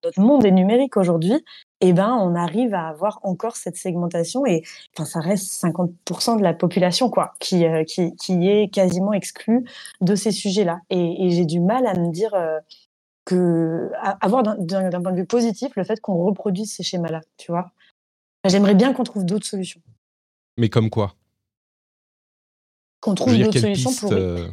notre 0.02 0.20
monde 0.20 0.44
est 0.44 0.50
numérique 0.50 0.96
aujourd'hui. 0.96 1.44
eh 1.80 1.92
ben, 1.92 2.18
on 2.20 2.34
arrive 2.34 2.74
à 2.74 2.88
avoir 2.88 3.20
encore 3.22 3.54
cette 3.54 3.76
segmentation 3.76 4.46
et 4.46 4.64
enfin, 4.96 5.04
ça 5.04 5.20
reste 5.20 5.46
50% 5.62 6.38
de 6.38 6.42
la 6.42 6.54
population 6.54 7.08
quoi, 7.08 7.34
qui, 7.38 7.64
qui, 7.86 8.16
qui, 8.16 8.48
est 8.48 8.68
quasiment 8.74 9.12
exclue 9.12 9.64
de 10.00 10.16
ces 10.16 10.32
sujets-là. 10.32 10.80
Et, 10.90 11.30
j'ai 11.30 11.44
du 11.44 11.60
mal 11.60 11.86
à 11.86 11.94
me 11.94 12.10
dire 12.10 12.34
que, 13.28 13.90
avoir 14.22 14.42
d'un 14.42 15.02
point 15.02 15.12
de 15.12 15.16
vue 15.18 15.26
positif 15.26 15.76
le 15.76 15.84
fait 15.84 16.00
qu'on 16.00 16.16
reproduise 16.24 16.72
ces 16.72 16.82
schémas-là, 16.82 17.20
tu 17.36 17.52
vois. 17.52 17.70
J'aimerais 18.46 18.74
bien 18.74 18.94
qu'on 18.94 19.04
trouve 19.04 19.26
d'autres 19.26 19.44
solutions. 19.44 19.82
Mais 20.56 20.70
comme 20.70 20.88
quoi? 20.88 21.14
Qu'on 23.00 23.14
trouve 23.14 23.36
d'autres 23.36 23.58
solutions 23.58 23.92
pour. 23.92 24.12
Euh, 24.14 24.48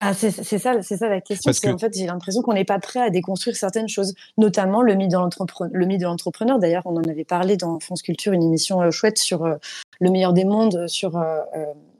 ah, 0.00 0.12
c'est 0.12 0.30
ça, 0.30 0.82
c'est 0.82 0.98
ça 0.98 1.08
la 1.08 1.22
question. 1.22 1.48
Parce 1.48 1.60
que... 1.60 1.70
En 1.70 1.78
fait, 1.78 1.96
j'ai 1.96 2.04
l'impression 2.04 2.42
qu'on 2.42 2.52
n'est 2.52 2.66
pas 2.66 2.78
prêt 2.78 3.00
à 3.00 3.08
déconstruire 3.08 3.56
certaines 3.56 3.88
choses, 3.88 4.14
notamment 4.36 4.82
le 4.82 4.94
mythe 4.96 5.10
de 5.10 6.04
l'entrepreneur. 6.04 6.58
D'ailleurs, 6.58 6.82
on 6.84 6.96
en 6.96 7.04
avait 7.04 7.24
parlé 7.24 7.56
dans 7.56 7.80
France 7.80 8.02
Culture, 8.02 8.34
une 8.34 8.42
émission 8.42 8.82
euh, 8.82 8.90
chouette 8.90 9.16
sur 9.16 9.46
euh, 9.46 9.54
le 10.00 10.10
meilleur 10.10 10.34
des 10.34 10.44
mondes, 10.44 10.88
sur 10.88 11.16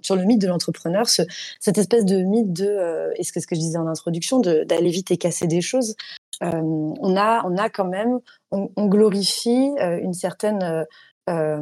sur 0.05 0.17
le 0.17 0.25
mythe 0.25 0.41
de 0.41 0.47
l'entrepreneur, 0.47 1.09
ce, 1.09 1.23
cette 1.61 1.79
espèce 1.79 2.05
de 2.05 2.23
mythe 2.23 2.53
de, 2.53 3.11
et 3.17 3.25
ce 3.25 3.33
que, 3.33 3.41
ce 3.41 3.47
que 3.47 3.55
je 3.55 3.61
disais 3.61 3.79
en 3.79 3.87
introduction, 3.87 4.41
d'aller 4.41 4.91
vite 4.91 5.11
et 5.11 5.17
casser 5.17 5.47
des 5.47 5.61
choses. 5.61 5.97
on 6.41 7.17
a, 7.17 7.45
on 7.45 7.57
a 7.57 7.69
quand 7.71 7.87
même, 7.87 8.19
on, 8.51 8.71
on 8.77 8.87
glorifie 8.87 9.71
une 9.79 10.15
certaine 10.15 10.87
euh, 11.31 11.59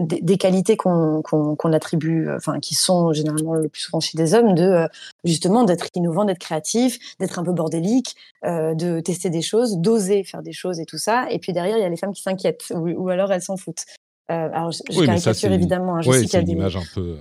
des, 0.00 0.20
des, 0.20 0.36
qualités 0.36 0.76
qu'on 0.76 1.22
qu 1.22 1.72
attribue, 1.72 2.28
enfin 2.34 2.58
qui 2.58 2.74
sont 2.74 3.12
généralement 3.12 3.54
le 3.54 3.68
plus 3.68 3.82
souvent 3.82 4.00
chez 4.00 4.18
des 4.18 4.34
hommes, 4.34 4.54
de 4.54 4.64
euh, 4.64 4.88
justement 5.22 5.62
d'être 5.62 5.86
innovant, 5.94 6.24
d'être 6.24 6.40
créatif, 6.40 6.98
d'être 7.20 7.38
un 7.38 7.44
peu 7.44 7.52
bordélique, 7.52 8.16
euh, 8.44 8.74
de 8.74 8.98
tester 8.98 9.30
des 9.30 9.42
choses, 9.42 9.78
d'oser 9.78 10.24
faire 10.24 10.42
des 10.42 10.52
choses 10.52 10.80
et 10.80 10.84
tout 10.84 10.98
ça. 10.98 11.26
Et 11.30 11.38
puis 11.38 11.52
derrière, 11.52 11.78
il 11.78 11.82
y 11.82 11.84
a 11.84 11.88
les 11.88 11.96
femmes 11.96 12.12
qui 12.12 12.22
s'inquiètent 12.22 12.72
ou, 12.74 12.88
ou, 12.88 13.08
alors 13.08 13.30
elles 13.30 13.42
s'en 13.42 13.56
foutent. 13.56 13.84
Euh, 14.32 14.48
alors 14.52 14.72
je, 14.72 14.80
je 14.90 15.04
caricature 15.04 15.52
évidemment. 15.52 15.96
Hein, 15.96 16.02
je 16.02 16.10
oui, 16.10 16.26
c'est 16.26 16.40
une 16.40 16.48
image 16.48 16.76
un 16.76 16.82
peu 16.92 17.16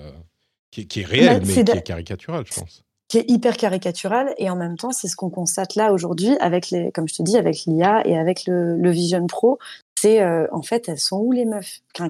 qui, 0.73 0.87
qui, 0.87 1.01
est 1.01 1.05
réelle, 1.05 1.39
bah, 1.39 1.45
mais 1.45 1.63
qui 1.63 1.71
est 1.71 1.81
caricaturale, 1.83 2.45
je 2.47 2.59
pense. 2.59 2.83
Qui 3.07 3.19
est 3.19 3.29
hyper 3.29 3.57
caricatural 3.57 4.33
et 4.39 4.49
en 4.49 4.55
même 4.55 4.75
temps 4.75 4.91
c'est 4.91 5.07
ce 5.07 5.15
qu'on 5.15 5.29
constate 5.29 5.75
là 5.75 5.93
aujourd'hui 5.93 6.35
avec 6.39 6.71
les 6.71 6.91
comme 6.91 7.07
je 7.07 7.13
te 7.13 7.21
dis 7.21 7.37
avec 7.37 7.65
l'IA 7.67 8.01
et 8.07 8.17
avec 8.17 8.47
le, 8.47 8.75
le, 8.75 8.89
Vision 8.89 9.27
Pro 9.27 9.59
c'est 9.99 10.23
euh, 10.23 10.47
en 10.51 10.63
fait 10.63 10.89
elles 10.89 10.99
sont 10.99 11.19
où 11.19 11.31
les 11.31 11.45
meufs? 11.45 11.81
Mmh. 11.99 12.07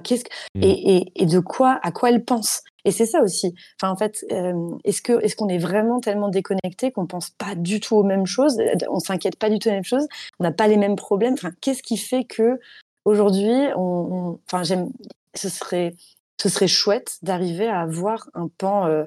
et, 0.62 0.96
et, 0.96 1.12
et, 1.14 1.26
de 1.26 1.40
quoi 1.40 1.78
à 1.82 1.92
quoi 1.92 2.10
elles 2.10 2.24
pensent? 2.24 2.62
Et 2.86 2.90
c'est 2.90 3.04
ça 3.04 3.22
aussi. 3.22 3.54
Enfin 3.78 3.92
en 3.92 3.96
fait 3.96 4.24
euh, 4.32 4.70
est-ce 4.84 5.36
qu'on 5.36 5.48
est 5.48 5.58
vraiment 5.58 6.00
tellement 6.00 6.30
déconnecté 6.30 6.90
qu'on 6.90 7.06
pense 7.06 7.28
pas 7.30 7.54
du 7.54 7.80
tout 7.80 7.96
aux 7.96 8.04
mêmes 8.04 8.26
choses? 8.26 8.56
On 8.88 8.98
s'inquiète 8.98 9.36
pas 9.36 9.50
du 9.50 9.58
tout 9.58 9.68
des 9.68 9.74
mêmes 9.74 9.84
choses? 9.84 10.06
On 10.40 10.44
n'a 10.44 10.52
pas 10.52 10.68
les 10.68 10.78
mêmes 10.78 10.96
problèmes? 10.96 11.34
Enfin 11.34 11.50
qu'est-ce 11.60 11.82
qui 11.82 11.98
fait 11.98 12.24
que 12.24 12.60
aujourd'hui 13.04 13.68
on, 13.76 14.38
enfin 14.46 14.62
j'aime 14.62 14.88
ce 15.34 15.50
serait 15.50 15.94
ce 16.40 16.48
serait 16.48 16.68
chouette 16.68 17.18
d'arriver 17.22 17.68
à 17.68 17.80
avoir 17.80 18.28
un 18.34 18.48
pan 18.48 18.86
euh, 18.86 19.04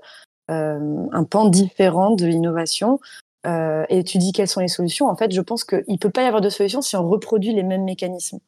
euh, 0.49 1.07
un 1.11 1.23
pan 1.25 1.49
différent 1.49 2.15
de 2.15 2.25
l'innovation. 2.25 2.99
Euh, 3.45 3.85
et 3.89 4.03
tu 4.03 4.17
dis 4.17 4.31
quelles 4.31 4.47
sont 4.47 4.61
les 4.61 4.67
solutions. 4.67 5.07
En 5.07 5.15
fait, 5.15 5.33
je 5.33 5.41
pense 5.41 5.63
qu'il 5.63 5.83
ne 5.87 5.97
peut 5.97 6.09
pas 6.09 6.23
y 6.23 6.25
avoir 6.25 6.41
de 6.41 6.49
solution 6.49 6.81
si 6.81 6.95
on 6.95 7.07
reproduit 7.07 7.53
les 7.53 7.63
mêmes 7.63 7.83
mécanismes 7.83 8.39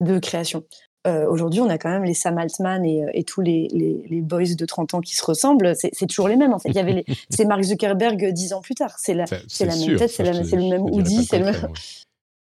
de 0.00 0.18
création. 0.18 0.64
Euh, 1.06 1.26
Aujourd'hui, 1.28 1.60
on 1.60 1.68
a 1.68 1.78
quand 1.78 1.88
même 1.88 2.02
les 2.02 2.14
Sam 2.14 2.36
Altman 2.36 2.84
et, 2.84 3.04
et 3.14 3.22
tous 3.22 3.40
les, 3.40 3.68
les, 3.72 4.04
les, 4.08 4.20
boys 4.20 4.54
de 4.58 4.64
30 4.64 4.94
ans 4.94 5.00
qui 5.00 5.14
se 5.14 5.24
ressemblent. 5.24 5.74
C'est 5.76 6.06
toujours 6.06 6.26
les 6.26 6.36
mêmes. 6.36 6.52
En 6.52 6.58
fait, 6.58 6.68
il 6.70 6.74
y 6.74 6.80
avait 6.80 7.04
c'est 7.30 7.44
Mark 7.44 7.62
Zuckerberg 7.62 8.32
dix 8.32 8.52
ans 8.52 8.60
plus 8.60 8.74
tard. 8.74 8.96
C'est 8.98 9.14
la, 9.14 9.24
c'est 9.46 9.66
la 9.66 9.76
même 9.76 9.96
tête, 9.96 10.10
c'est 10.10 10.24
le 10.24 10.68
même 10.68 10.82
Audi, 10.82 11.24
c'est 11.24 11.38
le 11.38 11.44
même. 11.46 11.68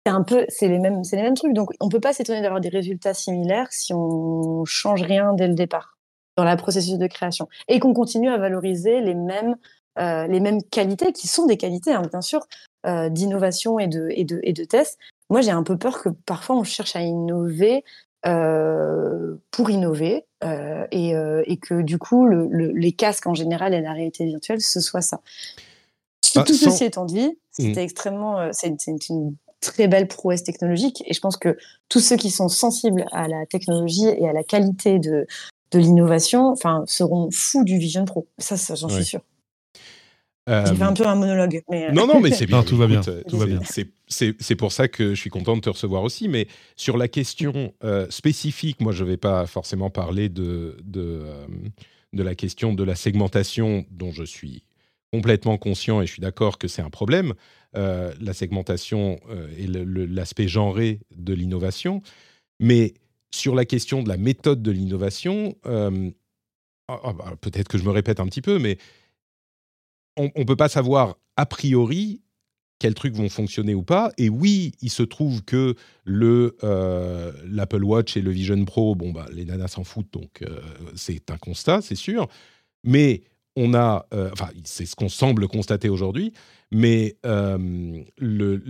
C'est 0.08 0.14
un 0.14 0.24
peu, 0.24 0.46
c'est 0.48 0.70
les 0.70 0.80
mêmes, 0.80 1.04
c'est 1.04 1.18
les 1.18 1.22
mêmes 1.22 1.34
trucs. 1.34 1.52
Donc, 1.52 1.72
on 1.82 1.90
peut 1.90 2.00
pas 2.00 2.14
s'étonner 2.14 2.42
d'avoir 2.42 2.62
des 2.62 2.70
résultats 2.70 3.14
similaires 3.14 3.68
si 3.72 3.94
on 3.94 4.64
change 4.64 5.02
rien 5.02 5.34
dès 5.34 5.50
le 5.50 5.54
départ 5.54 5.98
dans 6.38 6.46
la 6.46 6.56
processus 6.56 6.98
de 6.98 7.08
création 7.08 7.50
et 7.68 7.82
qu'on 7.82 7.94
continue 7.94 8.30
à 8.30 8.38
valoriser 8.38 9.02
les 9.02 9.16
mêmes 9.16 9.58
euh, 10.00 10.26
les 10.28 10.40
mêmes 10.40 10.64
qualités 10.64 11.12
qui 11.12 11.28
sont 11.28 11.46
des 11.46 11.58
qualités 11.58 11.92
hein, 11.92 12.04
bien 12.10 12.22
sûr 12.22 12.48
euh, 12.86 13.10
d'innovation 13.10 13.80
et 13.80 13.88
de 13.88 14.08
et 14.12 14.24
de 14.24 14.40
et 14.44 14.54
de 14.54 14.64
tests. 14.64 14.98
Moi, 15.30 15.42
j'ai 15.42 15.52
un 15.52 15.64
peu 15.64 15.78
peur 15.78 16.02
que 16.02 16.08
parfois 16.26 16.56
on 16.56 16.64
cherche 16.64 16.96
à 16.96 17.02
innover 17.02 17.84
euh, 18.26 19.36
pour 19.52 19.70
innover 19.70 20.24
et, 20.92 21.12
et, 21.12 21.58
que 21.58 21.82
du 21.82 21.98
coup 21.98 22.28
le, 22.28 22.48
le, 22.50 22.72
les 22.72 22.94
casques 22.94 23.28
en 23.28 23.34
général 23.34 23.74
et 23.74 23.82
la 23.82 23.92
réalité 23.92 24.26
virtuelle 24.26 24.62
ce 24.62 24.80
soit 24.80 25.02
ça. 25.02 25.20
Tout 26.34 26.54
sans... 26.54 26.72
ceci 26.72 26.86
étant 26.86 27.06
dit, 27.06 27.38
c'était 27.52 27.82
mmh. 27.82 27.84
extrêmement 27.84 28.40
euh, 28.40 28.50
c'est 28.54 28.70
une 29.10 29.36
très 29.62 29.88
belle 29.88 30.08
prouesse 30.08 30.44
technologique 30.44 31.04
et 31.06 31.14
je 31.14 31.20
pense 31.20 31.38
que 31.38 31.58
tous 31.90 32.00
ceux 32.00 32.16
qui 32.16 32.30
sont 32.30 32.48
sensibles 32.48 33.06
à 33.12 33.28
la 33.28 33.46
technologie 33.46 34.08
et 34.08 34.28
à 34.28 34.34
la 34.34 34.44
qualité 34.44 35.00
de, 35.00 35.26
de 35.72 35.80
l'innovation, 35.80 36.48
enfin, 36.50 36.84
seront 36.88 37.30
fous 37.32 37.64
du 37.64 37.78
Vision 37.78 38.06
Pro. 38.06 38.28
Ça, 38.38 38.58
ça 38.58 38.76
j'en 38.76 38.90
suis 38.90 39.06
sûr. 39.06 39.22
Euh... 40.50 40.66
J'ai 40.66 40.76
fait 40.76 40.84
un 40.84 40.94
peu 40.94 41.06
un 41.06 41.16
monologue. 41.16 41.62
Mais... 41.70 41.90
Euh, 41.90 41.92
non, 41.92 42.08
non, 42.08 42.22
mais 42.22 42.32
c'est 42.32 42.46
bien. 42.48 42.64
tout 42.64 42.78
va 42.78 42.88
bien. 42.88 43.02
tout 43.02 43.38
va 43.38 43.46
bien. 43.46 43.60
C'est 44.08 44.56
pour 44.56 44.72
ça 44.72 44.88
que 44.88 45.14
je 45.14 45.20
suis 45.20 45.30
content 45.30 45.56
de 45.56 45.62
te 45.62 45.70
recevoir 45.70 46.04
aussi. 46.04 46.28
Mais 46.30 46.48
sur 46.76 46.98
la 46.98 47.08
question 47.08 47.74
euh, 47.84 48.08
spécifique, 48.10 48.80
moi, 48.80 48.94
je 48.94 49.04
ne 49.04 49.10
vais 49.10 49.18
pas 49.18 49.46
forcément 49.46 49.90
parler 49.90 50.30
de, 50.30 50.78
de, 50.84 51.22
euh, 51.26 51.46
de, 52.14 52.24
la 52.24 52.36
question 52.36 52.74
de 52.74 52.84
la 52.84 52.96
segmentation 52.96 53.86
dont 53.92 54.12
je 54.12 54.24
suis 54.24 54.64
complètement 55.12 55.58
conscient 55.58 56.02
et 56.02 56.08
je 56.08 56.12
suis 56.14 56.22
d'accord 56.22 56.58
que 56.58 56.68
c'est 56.68 56.82
un 56.82 56.90
problème. 56.90 57.34
Euh, 57.76 58.14
la 58.22 58.34
segmentation 58.34 59.20
et 59.58 59.68
l'aspect 59.68 60.48
genré 60.48 61.02
de 61.16 61.34
l'innovation. 61.34 62.02
Mais 62.60 62.94
sur 63.32 63.56
la 63.56 63.66
question 63.66 64.04
de 64.04 64.10
la 64.10 64.18
méthode 64.18 64.62
de 64.62 64.72
l'innovation, 64.72 65.56
euh, 65.66 66.10
oh, 66.90 67.14
bah, 67.14 67.36
peut-être 67.42 67.68
que 67.68 67.78
je 67.78 67.84
me 67.84 67.92
répète 67.92 68.20
un 68.20 68.26
petit 68.26 68.42
peu, 68.42 68.60
mais 68.60 68.78
on 70.18 70.32
ne 70.36 70.44
peut 70.44 70.56
pas 70.56 70.70
savoir 70.70 71.18
a 71.36 71.46
priori 71.46 72.22
quels 72.80 72.94
trucs 72.94 73.16
vont 73.16 73.30
fonctionner 73.30 73.74
ou 73.74 73.84
pas. 73.84 74.12
Et 74.18 74.30
oui, 74.30 74.72
il 74.82 74.90
se 74.90 75.04
trouve 75.04 75.44
que 75.44 75.76
le 76.04 76.58
euh, 76.64 77.32
l'Apple 77.46 77.84
Watch 77.84 78.18
et 78.18 78.22
le 78.22 78.32
Vision 78.32 78.64
Pro, 78.66 78.96
bon 78.96 79.12
bah 79.12 79.26
les 79.32 79.46
nanas 79.46 79.70
s'en 79.70 79.84
foutent, 79.84 80.12
donc 80.14 80.42
euh, 80.44 80.62
c'est 80.96 81.32
un 81.32 81.38
constat, 81.38 81.82
c'est 81.82 81.96
sûr. 81.96 82.28
Mais 82.84 83.24
on 83.58 83.74
a, 83.74 84.06
euh, 84.14 84.30
enfin 84.32 84.50
c'est 84.64 84.86
ce 84.86 84.96
qu'on 84.96 85.10
semble 85.10 85.48
constater 85.48 85.90
aujourd'hui, 85.90 86.32
mais 86.72 87.18
euh, 87.26 87.58
le, 88.18 88.64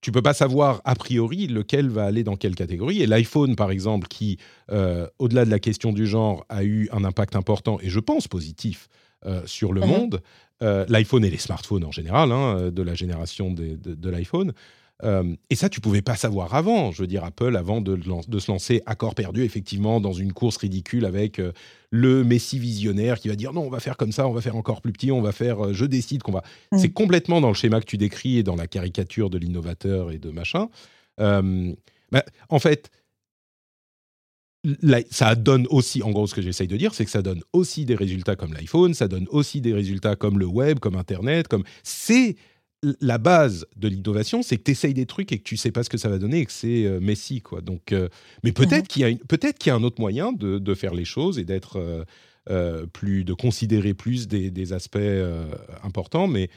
tu 0.00 0.10
peux 0.10 0.22
pas 0.22 0.32
savoir 0.32 0.80
a 0.84 0.94
priori 0.94 1.46
lequel 1.46 1.90
va 1.90 2.04
aller 2.04 2.24
dans 2.24 2.36
quelle 2.36 2.54
catégorie. 2.54 3.02
Et 3.02 3.06
l'iPhone, 3.06 3.54
par 3.54 3.70
exemple, 3.70 4.08
qui, 4.08 4.38
euh, 4.70 5.06
au-delà 5.18 5.44
de 5.44 5.50
la 5.50 5.58
question 5.58 5.92
du 5.92 6.06
genre, 6.06 6.44
a 6.48 6.64
eu 6.64 6.88
un 6.90 7.04
impact 7.04 7.36
important, 7.36 7.78
et 7.82 7.90
je 7.90 8.00
pense 8.00 8.26
positif, 8.26 8.88
euh, 9.26 9.42
sur 9.46 9.72
le 9.72 9.82
mmh. 9.82 9.86
monde, 9.86 10.22
l'iPhone 10.60 11.24
et 11.24 11.30
les 11.30 11.38
smartphones 11.38 11.84
en 11.84 11.92
général, 11.92 12.32
hein, 12.32 12.70
de 12.72 12.82
la 12.82 12.94
génération 12.94 13.52
de, 13.52 13.76
de, 13.76 13.94
de 13.94 14.10
l'iPhone, 14.10 14.52
euh, 15.04 15.36
et 15.50 15.54
ça, 15.54 15.68
tu 15.68 15.80
pouvais 15.80 16.02
pas 16.02 16.16
savoir 16.16 16.54
avant. 16.54 16.90
Je 16.90 17.02
veux 17.02 17.06
dire, 17.06 17.24
Apple, 17.24 17.56
avant 17.56 17.80
de, 17.80 17.96
de 17.96 18.38
se 18.38 18.50
lancer 18.50 18.82
à 18.86 18.94
corps 18.94 19.14
perdu, 19.14 19.44
effectivement, 19.44 20.00
dans 20.00 20.12
une 20.12 20.32
course 20.32 20.56
ridicule 20.56 21.04
avec 21.04 21.38
euh, 21.38 21.52
le 21.90 22.24
Messi 22.24 22.58
visionnaire 22.58 23.20
qui 23.20 23.28
va 23.28 23.36
dire 23.36 23.52
non, 23.52 23.62
on 23.62 23.70
va 23.70 23.80
faire 23.80 23.96
comme 23.96 24.12
ça, 24.12 24.26
on 24.26 24.32
va 24.32 24.40
faire 24.40 24.56
encore 24.56 24.80
plus 24.80 24.92
petit, 24.92 25.12
on 25.12 25.22
va 25.22 25.32
faire, 25.32 25.66
euh, 25.66 25.72
je 25.72 25.84
décide 25.84 26.22
qu'on 26.22 26.32
va. 26.32 26.42
Mmh. 26.72 26.78
C'est 26.78 26.90
complètement 26.90 27.40
dans 27.40 27.48
le 27.48 27.54
schéma 27.54 27.80
que 27.80 27.86
tu 27.86 27.96
décris 27.96 28.38
et 28.38 28.42
dans 28.42 28.56
la 28.56 28.66
caricature 28.66 29.30
de 29.30 29.38
l'innovateur 29.38 30.10
et 30.10 30.18
de 30.18 30.30
machin. 30.30 30.68
Bah, 32.10 32.24
en 32.48 32.58
fait, 32.58 32.90
ça 35.10 35.34
donne 35.34 35.66
aussi, 35.68 36.02
en 36.02 36.10
gros, 36.10 36.26
ce 36.26 36.34
que 36.34 36.42
j'essaye 36.42 36.68
de 36.68 36.76
dire, 36.76 36.94
c'est 36.94 37.04
que 37.04 37.10
ça 37.10 37.22
donne 37.22 37.42
aussi 37.52 37.84
des 37.84 37.94
résultats 37.94 38.36
comme 38.36 38.54
l'iPhone, 38.54 38.94
ça 38.94 39.08
donne 39.08 39.26
aussi 39.30 39.60
des 39.60 39.74
résultats 39.74 40.16
comme 40.16 40.38
le 40.38 40.46
web, 40.46 40.78
comme 40.78 40.96
Internet, 40.96 41.48
comme 41.48 41.64
c'est 41.82 42.36
la 43.00 43.18
base 43.18 43.66
de 43.76 43.88
l'innovation, 43.88 44.42
c'est 44.42 44.56
que 44.56 44.62
tu 44.62 44.70
essayes 44.70 44.94
des 44.94 45.06
trucs 45.06 45.32
et 45.32 45.38
que 45.38 45.42
tu 45.42 45.56
sais 45.56 45.72
pas 45.72 45.82
ce 45.82 45.90
que 45.90 45.98
ça 45.98 46.08
va 46.08 46.18
donner 46.18 46.40
et 46.40 46.46
que 46.46 46.52
c'est 46.52 46.84
euh, 46.84 47.00
Messi, 47.00 47.40
quoi. 47.40 47.60
Donc, 47.60 47.92
euh, 47.92 48.08
mais 48.44 48.52
peut-être 48.52 48.84
mmh. 48.84 48.88
qu'il 48.88 49.02
y 49.02 49.04
a 49.04 49.16
peut-être 49.26 49.58
qu'il 49.58 49.70
y 49.70 49.72
a 49.72 49.76
un 49.76 49.82
autre 49.82 50.00
moyen 50.00 50.32
de, 50.32 50.58
de, 50.58 50.74
faire 50.74 50.94
les 50.94 51.04
choses 51.04 51.38
et 51.38 51.44
d'être 51.44 51.78
euh, 51.78 52.04
euh 52.50 52.86
plus, 52.86 53.24
de 53.24 53.32
considérer 53.32 53.94
plus 53.94 54.28
des, 54.28 54.50
des 54.50 54.72
aspects 54.72 54.98
importants, 55.82 56.28
mais 56.28 56.50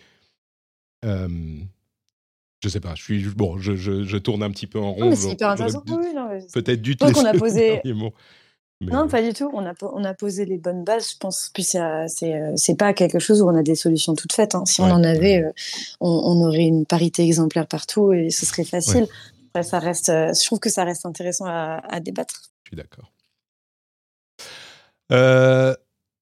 je 1.04 2.70
sais 2.70 2.80
pas. 2.80 2.94
Je 2.96 3.02
suis 3.02 3.24
bon, 3.36 3.58
je, 3.58 3.76
je, 3.76 4.04
je, 4.04 4.18
tourne 4.18 4.44
un 4.44 4.52
petit 4.52 4.68
peu 4.68 4.80
en 4.80 4.94
rond. 4.94 5.16
C'est 5.16 5.32
hyper 5.32 5.50
intéressant. 5.50 5.84
Peut-être 6.54 6.82
du 6.82 6.96
tout. 6.96 7.06
on 7.06 7.26
a 7.26 7.34
posé. 7.38 7.82
Mais... 8.82 8.92
Non, 8.92 9.08
pas 9.08 9.22
du 9.22 9.34
tout. 9.34 9.50
On 9.54 9.64
a, 9.66 9.74
on 9.82 10.04
a 10.04 10.14
posé 10.16 10.44
les 10.46 10.58
bonnes 10.58 10.84
bases, 10.84 11.12
je 11.12 11.18
pense. 11.18 11.52
Puis 11.54 11.68
euh, 11.76 12.08
c'est 12.56 12.76
pas 12.76 12.94
quelque 12.94 13.20
chose 13.20 13.42
où 13.42 13.48
on 13.48 13.56
a 13.56 13.62
des 13.62 13.76
solutions 13.76 14.16
toutes 14.16 14.34
faites. 14.34 14.56
Hein. 14.56 14.66
Si 14.66 14.82
ouais, 14.82 14.88
on 14.90 14.92
en 14.96 15.04
avait, 15.04 15.44
euh, 15.44 15.52
on, 16.00 16.10
on, 16.10 16.48
aurait 16.48 16.66
une 16.66 16.88
parité 16.88 17.24
exemplaire 17.24 17.68
partout 17.68 18.12
et 18.12 18.32
ce 18.32 18.46
serait 18.46 18.64
facile. 18.64 19.04
Ouais. 19.04 19.10
Après, 19.54 19.64
ça 19.64 19.80
reste, 19.80 20.10
euh, 20.10 20.34
je 20.34 20.46
trouve 20.46 20.60
que 20.60 20.70
ça 20.70 20.84
reste 20.84 21.06
intéressant 21.06 21.46
à, 21.46 21.82
à 21.90 22.00
débattre. 22.00 22.42
Je 22.64 22.70
suis 22.70 22.78
d'accord. 22.78 23.12
Euh, 25.12 25.76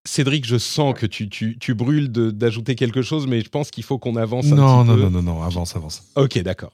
Cédric, 0.05 0.45
je 0.45 0.57
sens 0.57 0.93
que 0.95 1.05
tu, 1.05 1.29
tu, 1.29 1.57
tu 1.59 1.75
brûles 1.75 2.11
d'ajouter 2.11 2.75
quelque 2.75 3.01
chose, 3.01 3.25
mais 3.27 3.41
je 3.41 3.49
pense 3.49 3.71
qu'il 3.71 3.83
faut 3.83 3.99
qu'on 3.99 4.15
avance 4.15 4.47
un 4.47 4.55
non, 4.55 4.83
petit 4.83 4.89
non, 4.89 4.95
peu. 4.95 5.01
Non, 5.01 5.09
non, 5.09 5.21
non, 5.21 5.33
non, 5.35 5.43
avance, 5.43 5.75
avance. 5.75 6.03
Ok, 6.15 6.39
d'accord. 6.39 6.73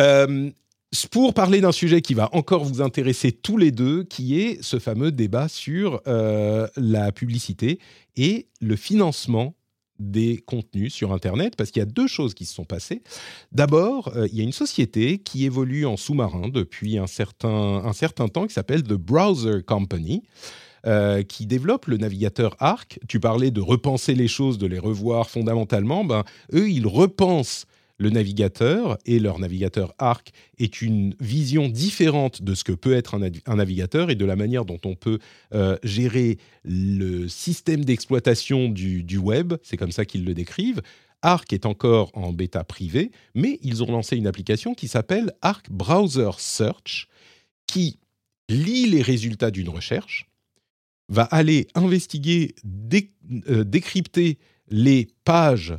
Euh, 0.00 0.50
pour 1.12 1.34
parler 1.34 1.60
d'un 1.60 1.72
sujet 1.72 2.00
qui 2.00 2.14
va 2.14 2.28
encore 2.32 2.64
vous 2.64 2.82
intéresser 2.82 3.30
tous 3.30 3.56
les 3.56 3.70
deux, 3.70 4.02
qui 4.02 4.40
est 4.40 4.62
ce 4.62 4.78
fameux 4.78 5.12
débat 5.12 5.48
sur 5.48 6.00
euh, 6.08 6.66
la 6.76 7.12
publicité 7.12 7.78
et 8.16 8.48
le 8.60 8.74
financement 8.74 9.54
des 10.00 10.38
contenus 10.38 10.94
sur 10.94 11.12
Internet, 11.12 11.54
parce 11.56 11.70
qu'il 11.70 11.80
y 11.80 11.82
a 11.82 11.86
deux 11.86 12.06
choses 12.06 12.32
qui 12.32 12.46
se 12.46 12.54
sont 12.54 12.64
passées. 12.64 13.02
D'abord, 13.52 14.16
euh, 14.16 14.26
il 14.32 14.38
y 14.38 14.40
a 14.40 14.44
une 14.44 14.52
société 14.52 15.18
qui 15.18 15.44
évolue 15.44 15.84
en 15.84 15.98
sous-marin 15.98 16.48
depuis 16.48 16.96
un 16.96 17.06
certain, 17.06 17.48
un 17.84 17.92
certain 17.92 18.28
temps, 18.28 18.46
qui 18.46 18.54
s'appelle 18.54 18.82
The 18.82 18.94
Browser 18.94 19.62
Company. 19.66 20.22
qui 21.28 21.44
développe 21.44 21.88
le 21.88 21.98
navigateur 21.98 22.56
Arc. 22.58 22.98
Tu 23.06 23.20
parlais 23.20 23.50
de 23.50 23.60
repenser 23.60 24.14
les 24.14 24.28
choses, 24.28 24.56
de 24.56 24.66
les 24.66 24.78
revoir 24.78 25.28
fondamentalement. 25.28 26.06
Ben, 26.06 26.24
eux, 26.54 26.70
ils 26.70 26.86
repensent 26.86 27.66
le 28.00 28.08
navigateur 28.08 28.96
et 29.04 29.18
leur 29.18 29.38
navigateur 29.38 29.94
Arc 29.98 30.32
est 30.58 30.80
une 30.80 31.14
vision 31.20 31.68
différente 31.68 32.42
de 32.42 32.54
ce 32.54 32.64
que 32.64 32.72
peut 32.72 32.94
être 32.94 33.14
un, 33.14 33.18
nav- 33.18 33.42
un 33.44 33.56
navigateur 33.56 34.10
et 34.10 34.14
de 34.14 34.24
la 34.24 34.36
manière 34.36 34.64
dont 34.64 34.80
on 34.86 34.94
peut 34.94 35.18
euh, 35.52 35.76
gérer 35.84 36.38
le 36.64 37.28
système 37.28 37.84
d'exploitation 37.84 38.70
du, 38.70 39.18
web. 39.18 39.52
C'est 39.62 39.76
comme 39.76 39.92
ça 39.92 40.06
qu'ils 40.06 40.24
le 40.24 40.32
décrivent. 40.32 40.80
Arc 41.20 41.52
est 41.52 41.66
encore 41.66 42.10
en 42.14 42.32
bêta 42.32 42.64
privée, 42.64 43.10
mais 43.34 43.58
ils 43.62 43.82
ont 43.82 43.92
lancé 43.92 44.16
une 44.16 44.26
application 44.26 44.72
qui 44.72 44.88
s'appelle 44.88 45.34
Arc 45.42 45.70
Browser 45.70 46.30
Search, 46.38 47.06
qui 47.66 47.98
lit 48.48 48.86
les 48.86 49.02
résultats 49.02 49.50
d'une 49.50 49.68
recherche, 49.68 50.26
va 51.10 51.24
aller 51.24 51.66
investiguer, 51.74 52.54
euh, 53.50 53.64
décrypter 53.64 54.38
les 54.70 55.08
pages 55.24 55.74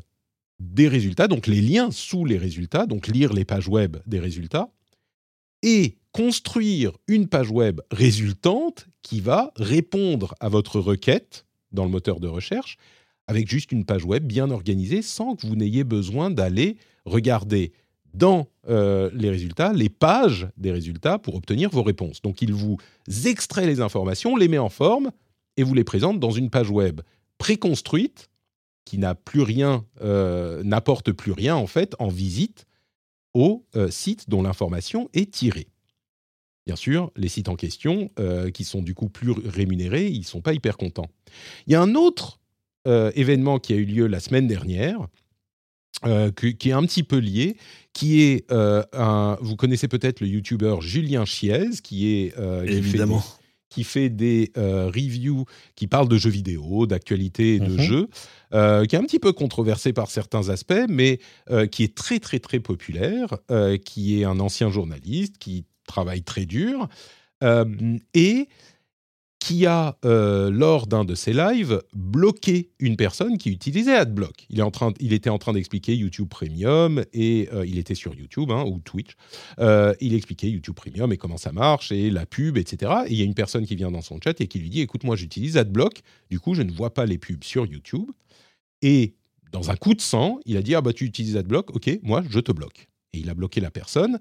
des 0.61 0.87
résultats, 0.87 1.27
donc 1.27 1.47
les 1.47 1.61
liens 1.61 1.89
sous 1.91 2.23
les 2.23 2.37
résultats, 2.37 2.85
donc 2.85 3.07
lire 3.07 3.33
les 3.33 3.45
pages 3.45 3.67
web 3.67 3.97
des 4.05 4.19
résultats, 4.19 4.69
et 5.63 5.97
construire 6.11 6.91
une 7.07 7.27
page 7.27 7.49
web 7.49 7.81
résultante 7.89 8.87
qui 9.01 9.21
va 9.21 9.51
répondre 9.55 10.35
à 10.39 10.49
votre 10.49 10.79
requête 10.79 11.45
dans 11.71 11.83
le 11.83 11.89
moteur 11.89 12.19
de 12.19 12.27
recherche 12.27 12.77
avec 13.27 13.49
juste 13.49 13.71
une 13.71 13.85
page 13.85 14.03
web 14.03 14.25
bien 14.25 14.51
organisée 14.51 15.01
sans 15.01 15.35
que 15.35 15.47
vous 15.47 15.55
n'ayez 15.55 15.83
besoin 15.83 16.29
d'aller 16.29 16.77
regarder 17.05 17.71
dans 18.13 18.47
euh, 18.67 19.09
les 19.13 19.29
résultats 19.29 19.71
les 19.71 19.89
pages 19.89 20.47
des 20.57 20.71
résultats 20.71 21.17
pour 21.17 21.35
obtenir 21.35 21.69
vos 21.69 21.83
réponses. 21.83 22.21
Donc 22.21 22.41
il 22.41 22.53
vous 22.53 22.77
extrait 23.25 23.65
les 23.65 23.79
informations, 23.79 24.35
les 24.35 24.47
met 24.47 24.57
en 24.57 24.69
forme 24.69 25.11
et 25.55 25.63
vous 25.63 25.73
les 25.73 25.85
présente 25.85 26.19
dans 26.19 26.31
une 26.31 26.49
page 26.49 26.69
web 26.69 27.01
préconstruite 27.37 28.29
qui 28.85 28.97
n'a 28.97 29.15
plus 29.15 29.41
rien, 29.41 29.85
euh, 30.01 30.63
n'apporte 30.63 31.11
plus 31.11 31.31
rien 31.31 31.55
en 31.55 31.67
fait 31.67 31.95
en 31.99 32.07
visite 32.07 32.65
au 33.33 33.65
euh, 33.75 33.89
site 33.89 34.29
dont 34.29 34.41
l'information 34.41 35.09
est 35.13 35.31
tirée. 35.31 35.67
Bien 36.65 36.75
sûr, 36.75 37.11
les 37.15 37.27
sites 37.27 37.49
en 37.49 37.55
question, 37.55 38.09
euh, 38.19 38.51
qui 38.51 38.63
sont 38.63 38.81
du 38.81 38.93
coup 38.93 39.09
plus 39.09 39.31
rémunérés, 39.31 40.07
ils 40.07 40.19
ne 40.19 40.25
sont 40.25 40.41
pas 40.41 40.53
hyper 40.53 40.77
contents. 40.77 41.09
Il 41.65 41.73
y 41.73 41.75
a 41.75 41.81
un 41.81 41.95
autre 41.95 42.39
euh, 42.87 43.11
événement 43.15 43.59
qui 43.59 43.73
a 43.73 43.77
eu 43.77 43.85
lieu 43.85 44.07
la 44.07 44.19
semaine 44.19 44.47
dernière, 44.47 45.07
qui 46.35 46.69
est 46.69 46.71
un 46.71 46.83
petit 46.83 47.03
peu 47.03 47.17
lié, 47.17 47.57
qui 47.93 48.21
est 48.23 48.51
vous 49.41 49.55
connaissez 49.55 49.87
peut-être 49.87 50.19
le 50.19 50.27
youtubeur 50.27 50.81
Julien 50.81 51.25
Chiez, 51.25 51.69
qui 51.83 52.07
est 52.07 52.33
Évidemment. 52.65 53.23
Qui 53.71 53.83
fait 53.83 54.09
des 54.09 54.51
euh, 54.57 54.87
reviews 54.93 55.45
qui 55.75 55.87
parlent 55.87 56.09
de 56.09 56.17
jeux 56.17 56.29
vidéo, 56.29 56.85
d'actualité 56.85 57.55
et 57.55 57.59
de 57.59 57.71
Mhm. 57.77 57.79
jeux, 57.79 58.07
euh, 58.53 58.85
qui 58.85 58.95
est 58.95 58.99
un 58.99 59.03
petit 59.03 59.17
peu 59.17 59.31
controversé 59.33 59.93
par 59.93 60.11
certains 60.11 60.49
aspects, 60.49 60.85
mais 60.89 61.19
euh, 61.49 61.65
qui 61.65 61.83
est 61.83 61.95
très 61.95 62.19
très 62.19 62.39
très 62.39 62.59
populaire, 62.59 63.29
qui 63.85 64.21
est 64.21 64.25
un 64.25 64.39
ancien 64.39 64.69
journaliste, 64.69 65.37
qui 65.39 65.65
travaille 65.87 66.21
très 66.21 66.45
dur, 66.45 66.87
et 68.13 68.47
qui 69.41 69.65
a, 69.65 69.97
euh, 70.05 70.51
lors 70.51 70.85
d'un 70.85 71.03
de 71.03 71.15
ses 71.15 71.33
lives, 71.33 71.81
bloqué 71.95 72.69
une 72.79 72.95
personne 72.95 73.39
qui 73.39 73.49
utilisait 73.49 73.95
AdBlock. 73.95 74.45
Il, 74.51 74.59
est 74.59 74.61
en 74.61 74.69
train, 74.69 74.93
il 74.99 75.13
était 75.13 75.31
en 75.31 75.39
train 75.39 75.53
d'expliquer 75.53 75.95
YouTube 75.95 76.29
Premium, 76.29 77.03
et 77.11 77.49
euh, 77.51 77.65
il 77.65 77.79
était 77.79 77.95
sur 77.95 78.13
YouTube, 78.13 78.51
hein, 78.51 78.63
ou 78.67 78.77
Twitch. 78.77 79.15
Euh, 79.57 79.95
il 79.99 80.13
expliquait 80.13 80.47
YouTube 80.47 80.75
Premium 80.75 81.11
et 81.11 81.17
comment 81.17 81.37
ça 81.37 81.51
marche, 81.51 81.91
et 81.91 82.11
la 82.11 82.27
pub, 82.27 82.55
etc. 82.55 82.91
Et 83.07 83.13
il 83.13 83.17
y 83.17 83.23
a 83.23 83.25
une 83.25 83.33
personne 83.33 83.65
qui 83.65 83.75
vient 83.75 83.89
dans 83.89 84.03
son 84.03 84.19
chat 84.23 84.39
et 84.39 84.45
qui 84.45 84.59
lui 84.59 84.69
dit, 84.69 84.81
écoute, 84.81 85.03
moi 85.03 85.15
j'utilise 85.15 85.57
AdBlock, 85.57 86.03
du 86.29 86.39
coup 86.39 86.53
je 86.53 86.61
ne 86.61 86.71
vois 86.71 86.93
pas 86.93 87.07
les 87.07 87.17
pubs 87.17 87.43
sur 87.43 87.65
YouTube. 87.65 88.11
Et 88.83 89.15
dans 89.51 89.71
un 89.71 89.75
coup 89.75 89.95
de 89.95 90.01
sang, 90.01 90.39
il 90.45 90.55
a 90.55 90.61
dit, 90.61 90.75
ah 90.75 90.81
bah 90.81 90.93
tu 90.93 91.03
utilises 91.03 91.35
AdBlock, 91.35 91.75
ok, 91.75 91.99
moi 92.03 92.21
je 92.29 92.39
te 92.39 92.51
bloque. 92.51 92.89
Et 93.13 93.17
il 93.17 93.29
a 93.29 93.33
bloqué 93.33 93.59
la 93.59 93.71
personne. 93.71 94.19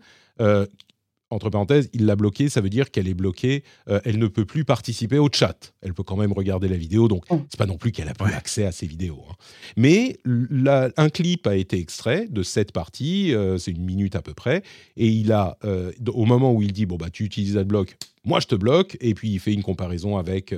Entre 1.30 1.48
parenthèses, 1.48 1.88
il 1.92 2.06
l'a 2.06 2.16
bloquée, 2.16 2.48
ça 2.48 2.60
veut 2.60 2.68
dire 2.70 2.90
qu'elle 2.90 3.06
est 3.06 3.14
bloquée, 3.14 3.62
euh, 3.88 4.00
elle 4.04 4.18
ne 4.18 4.26
peut 4.26 4.44
plus 4.44 4.64
participer 4.64 5.18
au 5.18 5.28
chat. 5.32 5.72
Elle 5.80 5.94
peut 5.94 6.02
quand 6.02 6.16
même 6.16 6.32
regarder 6.32 6.66
la 6.68 6.76
vidéo, 6.76 7.06
donc 7.06 7.24
c'est 7.48 7.56
pas 7.58 7.66
non 7.66 7.76
plus 7.78 7.92
qu'elle 7.92 8.08
a 8.08 8.14
plus 8.14 8.32
accès 8.34 8.64
à 8.66 8.72
ces 8.72 8.86
vidéos. 8.86 9.22
hein. 9.30 9.34
Mais 9.76 10.18
la- 10.24 10.90
un 10.96 11.08
clip 11.08 11.46
a 11.46 11.54
été 11.56 11.78
extrait 11.78 12.26
de 12.28 12.42
cette 12.42 12.72
partie, 12.72 13.32
euh, 13.32 13.58
c'est 13.58 13.70
une 13.70 13.84
minute 13.84 14.16
à 14.16 14.22
peu 14.22 14.34
près, 14.34 14.62
et 14.96 15.06
il 15.08 15.30
a, 15.32 15.56
euh, 15.64 15.92
au 16.12 16.24
moment 16.24 16.52
où 16.52 16.62
il 16.62 16.72
dit 16.72 16.86
bon 16.86 16.96
bah 16.96 17.10
tu 17.10 17.24
utilises 17.24 17.56
AdBlock, 17.56 17.96
moi 18.24 18.40
je 18.40 18.46
te 18.48 18.54
bloque, 18.56 18.96
et 19.00 19.14
puis 19.14 19.30
il 19.30 19.38
fait 19.38 19.52
une 19.52 19.62
comparaison 19.62 20.16
avec 20.18 20.54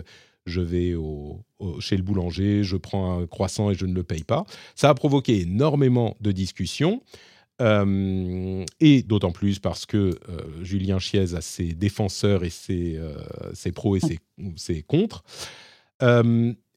je 0.46 0.60
vais 0.60 0.94
au- 0.94 1.40
au- 1.60 1.80
chez 1.80 1.96
le 1.96 2.02
boulanger, 2.02 2.64
je 2.64 2.76
prends 2.76 3.20
un 3.20 3.26
croissant 3.28 3.70
et 3.70 3.74
je 3.74 3.86
ne 3.86 3.94
le 3.94 4.02
paye 4.02 4.24
pas. 4.24 4.44
Ça 4.74 4.88
a 4.88 4.94
provoqué 4.94 5.42
énormément 5.42 6.16
de 6.20 6.32
discussions. 6.32 7.00
Euh, 7.62 8.64
et 8.80 9.02
d'autant 9.02 9.30
plus 9.30 9.60
parce 9.60 9.86
que 9.86 9.96
euh, 10.28 10.64
Julien 10.64 10.98
Chiez 10.98 11.34
a 11.34 11.40
ses 11.40 11.74
défenseurs 11.74 12.42
et 12.44 12.50
ses, 12.50 12.96
euh, 12.96 13.14
ses 13.54 13.70
pros 13.70 13.96
et 13.96 14.00
ses, 14.00 14.18
ses 14.56 14.82
contres. 14.82 15.22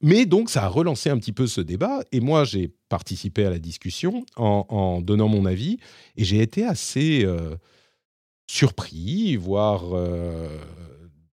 Mais 0.02 0.28
donc, 0.28 0.52
ça 0.52 0.66
a 0.66 0.68
relancé 0.68 1.10
un 1.10 1.18
petit 1.18 1.32
peu 1.32 1.48
ce 1.48 1.62
débat. 1.62 2.02
Et 2.12 2.20
moi, 2.20 2.44
j'ai 2.44 2.72
participé 2.90 3.44
à 3.46 3.50
la 3.50 3.58
discussion 3.58 4.24
en, 4.36 5.02
donnant 5.02 5.28
mon 5.28 5.46
avis. 5.46 5.80
Et 6.16 6.24
j'ai 6.24 6.42
été 6.42 6.64
assez 6.64 7.26
surpris, 8.46 9.36
voire 9.36 9.84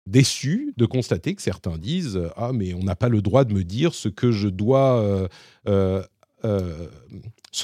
déçu 0.05 0.73
de 0.75 0.85
constater 0.85 1.33
que 1.33 1.41
certains 1.41 1.77
disent 1.77 2.19
Ah, 2.35 2.51
mais 2.53 2.73
on 2.73 2.83
n'a 2.83 2.97
pas 2.97 3.07
le 3.07 3.21
droit 3.21 3.45
de 3.45 3.53
me 3.53 3.63
dire 3.63 3.93
ce 3.93 4.09
que 4.09 4.33
je 4.33 4.49
dois. 4.49 5.29
ce 5.65 6.07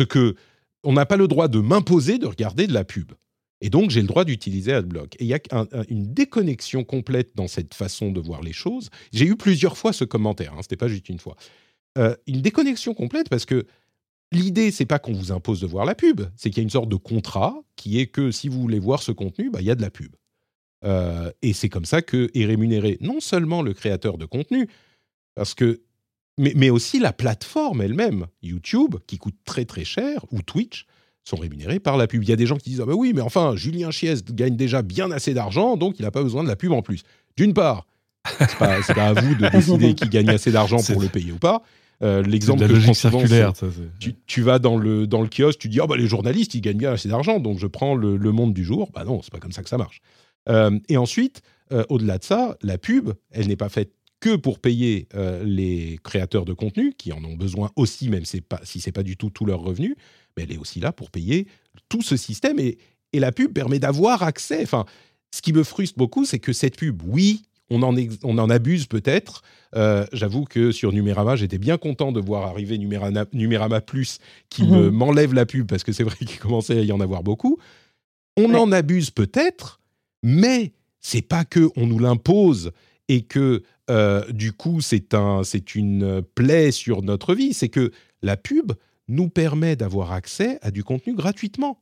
que. 0.03 0.35
On 0.83 0.93
n'a 0.93 1.05
pas 1.05 1.17
le 1.17 1.27
droit 1.27 1.47
de 1.47 1.59
m'imposer 1.59 2.17
de 2.17 2.25
regarder 2.25 2.67
de 2.67 2.73
la 2.73 2.83
pub. 2.83 3.11
Et 3.61 3.69
donc, 3.69 3.91
j'ai 3.91 4.01
le 4.01 4.07
droit 4.07 4.25
d'utiliser 4.25 4.73
AdBlock. 4.73 5.15
Et 5.19 5.23
il 5.23 5.27
y 5.27 5.33
a 5.33 5.39
un- 5.51 5.67
un- 5.71 5.83
une 5.87 6.13
déconnexion 6.13 6.83
complète 6.83 7.31
dans 7.35 7.47
cette 7.47 7.73
façon 7.73 8.11
de 8.11 8.19
voir 8.19 8.41
les 8.41 8.51
choses. 8.51 8.89
J'ai 9.13 9.25
eu 9.25 9.37
plusieurs 9.37 9.77
fois 9.77 9.93
ce 9.93 10.03
commentaire, 10.03 10.51
hein, 10.53 10.57
ce 10.57 10.65
n'était 10.65 10.75
pas 10.75 10.89
juste 10.89 11.07
une 11.07 11.19
fois. 11.19 11.35
Euh, 11.97 12.15
une 12.27 12.41
déconnexion 12.41 12.93
complète 12.93 13.29
parce 13.29 13.45
que 13.45 13.65
l'idée, 14.33 14.71
c'est 14.71 14.85
pas 14.85 14.99
qu'on 14.99 15.13
vous 15.13 15.31
impose 15.31 15.61
de 15.61 15.67
voir 15.67 15.85
la 15.85 15.95
pub, 15.95 16.21
c'est 16.35 16.49
qu'il 16.49 16.57
y 16.57 16.61
a 16.61 16.63
une 16.63 16.69
sorte 16.69 16.89
de 16.89 16.95
contrat 16.97 17.55
qui 17.77 17.99
est 17.99 18.07
que 18.07 18.31
si 18.31 18.49
vous 18.49 18.59
voulez 18.59 18.79
voir 18.79 19.01
ce 19.01 19.11
contenu, 19.13 19.49
bah, 19.49 19.61
il 19.61 19.67
y 19.67 19.71
a 19.71 19.75
de 19.75 19.81
la 19.81 19.91
pub. 19.91 20.13
Euh, 20.83 21.31
et 21.41 21.53
c'est 21.53 21.69
comme 21.69 21.85
ça 21.85 22.01
que 22.01 22.29
est 22.33 22.45
rémunéré 22.45 22.97
non 22.99 23.21
seulement 23.21 23.61
le 23.61 23.73
créateur 23.73 24.17
de 24.17 24.25
contenu, 24.25 24.67
parce 25.35 25.53
que, 25.53 25.81
mais, 26.37 26.53
mais 26.55 26.69
aussi 26.69 26.99
la 26.99 27.13
plateforme 27.13 27.81
elle-même, 27.81 28.25
YouTube, 28.41 28.95
qui 29.07 29.17
coûte 29.17 29.35
très 29.45 29.65
très 29.65 29.85
cher, 29.85 30.25
ou 30.31 30.41
Twitch, 30.41 30.85
sont 31.23 31.37
rémunérés 31.37 31.79
par 31.79 31.97
la 31.97 32.07
pub. 32.07 32.23
Il 32.23 32.29
y 32.29 32.33
a 32.33 32.35
des 32.35 32.45
gens 32.45 32.57
qui 32.57 32.69
disent 32.69 32.81
ah 32.81 32.85
ben 32.85 32.95
oui, 32.95 33.13
mais 33.15 33.21
enfin 33.21 33.55
Julien 33.55 33.91
Chies 33.91 34.23
gagne 34.31 34.55
déjà 34.55 34.81
bien 34.81 35.11
assez 35.11 35.33
d'argent, 35.33 35.77
donc 35.77 35.99
il 35.99 36.01
n'a 36.03 36.11
pas 36.11 36.23
besoin 36.23 36.43
de 36.43 36.49
la 36.49 36.55
pub 36.55 36.71
en 36.71 36.81
plus. 36.81 37.03
D'une 37.37 37.53
part, 37.53 37.87
c'est 38.39 38.57
pas, 38.57 38.81
pas 38.81 39.07
à 39.07 39.13
vous 39.13 39.35
de 39.35 39.49
décider 39.51 39.95
qui 39.95 40.09
gagne 40.09 40.29
assez 40.29 40.51
d'argent 40.51 40.81
pour 40.83 41.01
le 41.01 41.07
payer 41.07 41.31
ou 41.31 41.37
pas. 41.37 41.63
Euh, 42.01 42.21
L'exemple 42.23 42.67
que 42.67 42.75
je 42.75 42.83
prends 42.83 42.93
souvent, 42.93 43.19
circulaire, 43.19 43.53
tu, 43.99 44.15
tu, 44.25 44.41
vas 44.41 44.59
dans 44.59 44.75
le, 44.75 45.07
dans 45.07 45.21
le 45.21 45.29
kiosque, 45.29 45.59
tu 45.59 45.69
dis 45.69 45.79
oh, 45.79 45.87
bah, 45.87 45.95
les 45.95 46.07
journalistes 46.07 46.53
ils 46.53 46.61
gagnent 46.61 46.77
bien 46.77 46.91
assez 46.91 47.07
d'argent, 47.07 47.39
donc 47.39 47.59
je 47.59 47.67
prends 47.67 47.95
le, 47.95 48.17
le, 48.17 48.31
Monde 48.31 48.53
du 48.53 48.65
jour. 48.65 48.89
Bah 48.93 49.05
non, 49.05 49.21
c'est 49.21 49.31
pas 49.31 49.39
comme 49.39 49.51
ça 49.51 49.63
que 49.63 49.69
ça 49.69 49.77
marche. 49.77 50.01
Euh, 50.49 50.77
et 50.89 50.97
ensuite, 50.97 51.41
euh, 51.71 51.83
au-delà 51.89 52.17
de 52.17 52.23
ça, 52.23 52.57
la 52.61 52.77
pub, 52.77 53.11
elle 53.31 53.47
n'est 53.47 53.55
pas 53.55 53.69
faite 53.69 53.93
que 54.23 54.37
pour 54.37 54.59
payer 54.59 55.09
euh, 55.15 55.43
les 55.43 55.99
créateurs 56.01 56.45
de 56.45 56.53
contenu 56.53 56.93
qui 56.97 57.11
en 57.11 57.21
ont 57.25 57.35
besoin 57.35 57.71
aussi, 57.75 58.07
même 58.07 58.23
pas, 58.47 58.61
si 58.63 58.79
c'est 58.79 58.93
pas 58.93 59.03
du 59.03 59.17
tout 59.17 59.29
tout 59.29 59.43
leur 59.43 59.59
revenu, 59.59 59.97
mais 60.37 60.43
elle 60.43 60.53
est 60.53 60.57
aussi 60.57 60.79
là 60.79 60.93
pour 60.93 61.11
payer 61.11 61.45
tout 61.89 62.01
ce 62.01 62.15
système 62.15 62.57
et, 62.57 62.77
et 63.11 63.19
la 63.19 63.33
pub 63.33 63.51
permet 63.51 63.79
d'avoir 63.79 64.23
accès. 64.23 64.63
Enfin, 64.63 64.85
ce 65.35 65.41
qui 65.41 65.51
me 65.51 65.61
frustre 65.61 65.97
beaucoup, 65.97 66.23
c'est 66.23 66.39
que 66.39 66.53
cette 66.53 66.77
pub, 66.77 67.01
oui, 67.05 67.41
on 67.69 67.83
en, 67.83 67.93
on 68.23 68.37
en 68.37 68.49
abuse 68.49 68.85
peut-être. 68.85 69.41
Euh, 69.75 70.05
j'avoue 70.13 70.45
que 70.45 70.71
sur 70.71 70.93
Numérama, 70.93 71.35
j'étais 71.35 71.57
bien 71.57 71.77
content 71.77 72.13
de 72.13 72.21
voir 72.21 72.47
arriver 72.47 72.77
Numérama, 72.77 73.25
Numérama 73.33 73.81
Plus 73.81 74.19
qui 74.47 74.63
mhm. 74.63 74.89
m'enlève 74.89 75.33
la 75.33 75.45
pub 75.45 75.67
parce 75.67 75.83
que 75.83 75.91
c'est 75.91 76.05
vrai 76.05 76.15
qu'il 76.15 76.39
commençait 76.39 76.79
à 76.79 76.83
y 76.83 76.93
en 76.93 77.01
avoir 77.01 77.23
beaucoup. 77.23 77.57
On 78.37 78.53
en 78.53 78.71
abuse 78.71 79.11
peut-être, 79.11 79.81
mais 80.23 80.71
c'est 81.01 81.27
pas 81.27 81.43
que 81.43 81.69
on 81.75 81.87
nous 81.87 81.99
l'impose 81.99 82.71
et 83.09 83.23
que 83.23 83.63
euh, 83.89 84.29
du 84.31 84.53
coup 84.53 84.81
c'est 84.81 85.13
un, 85.13 85.43
c'est 85.43 85.75
une 85.75 86.21
plaie 86.35 86.71
sur 86.71 87.01
notre 87.01 87.35
vie. 87.35 87.53
C'est 87.53 87.69
que 87.69 87.91
la 88.21 88.37
pub 88.37 88.73
nous 89.07 89.29
permet 89.29 89.75
d'avoir 89.75 90.11
accès 90.11 90.59
à 90.61 90.71
du 90.71 90.83
contenu 90.83 91.13
gratuitement. 91.15 91.81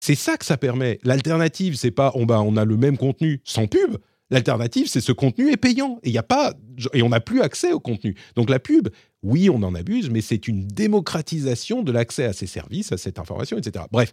C'est 0.00 0.14
ça 0.14 0.36
que 0.36 0.44
ça 0.44 0.56
permet. 0.56 0.98
L'alternative, 1.02 1.76
c'est 1.76 1.90
pas 1.90 2.12
on, 2.14 2.26
bah, 2.26 2.42
on 2.42 2.56
a 2.56 2.64
le 2.64 2.76
même 2.76 2.98
contenu 2.98 3.40
sans 3.44 3.66
pub. 3.66 3.96
L'alternative, 4.30 4.88
c'est 4.88 5.00
ce 5.00 5.12
contenu 5.12 5.50
est 5.50 5.56
payant 5.56 5.98
et 6.02 6.10
il 6.10 6.18
a 6.18 6.22
pas 6.22 6.54
et 6.92 7.02
on 7.02 7.10
n'a 7.10 7.20
plus 7.20 7.40
accès 7.40 7.72
au 7.72 7.80
contenu. 7.80 8.14
Donc 8.36 8.50
la 8.50 8.58
pub, 8.58 8.88
oui, 9.22 9.48
on 9.48 9.62
en 9.62 9.74
abuse, 9.74 10.10
mais 10.10 10.20
c'est 10.20 10.48
une 10.48 10.66
démocratisation 10.66 11.82
de 11.82 11.92
l'accès 11.92 12.24
à 12.24 12.32
ces 12.32 12.46
services, 12.46 12.92
à 12.92 12.98
cette 12.98 13.18
information, 13.18 13.56
etc. 13.58 13.84
Bref, 13.90 14.12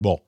bon. 0.00 0.18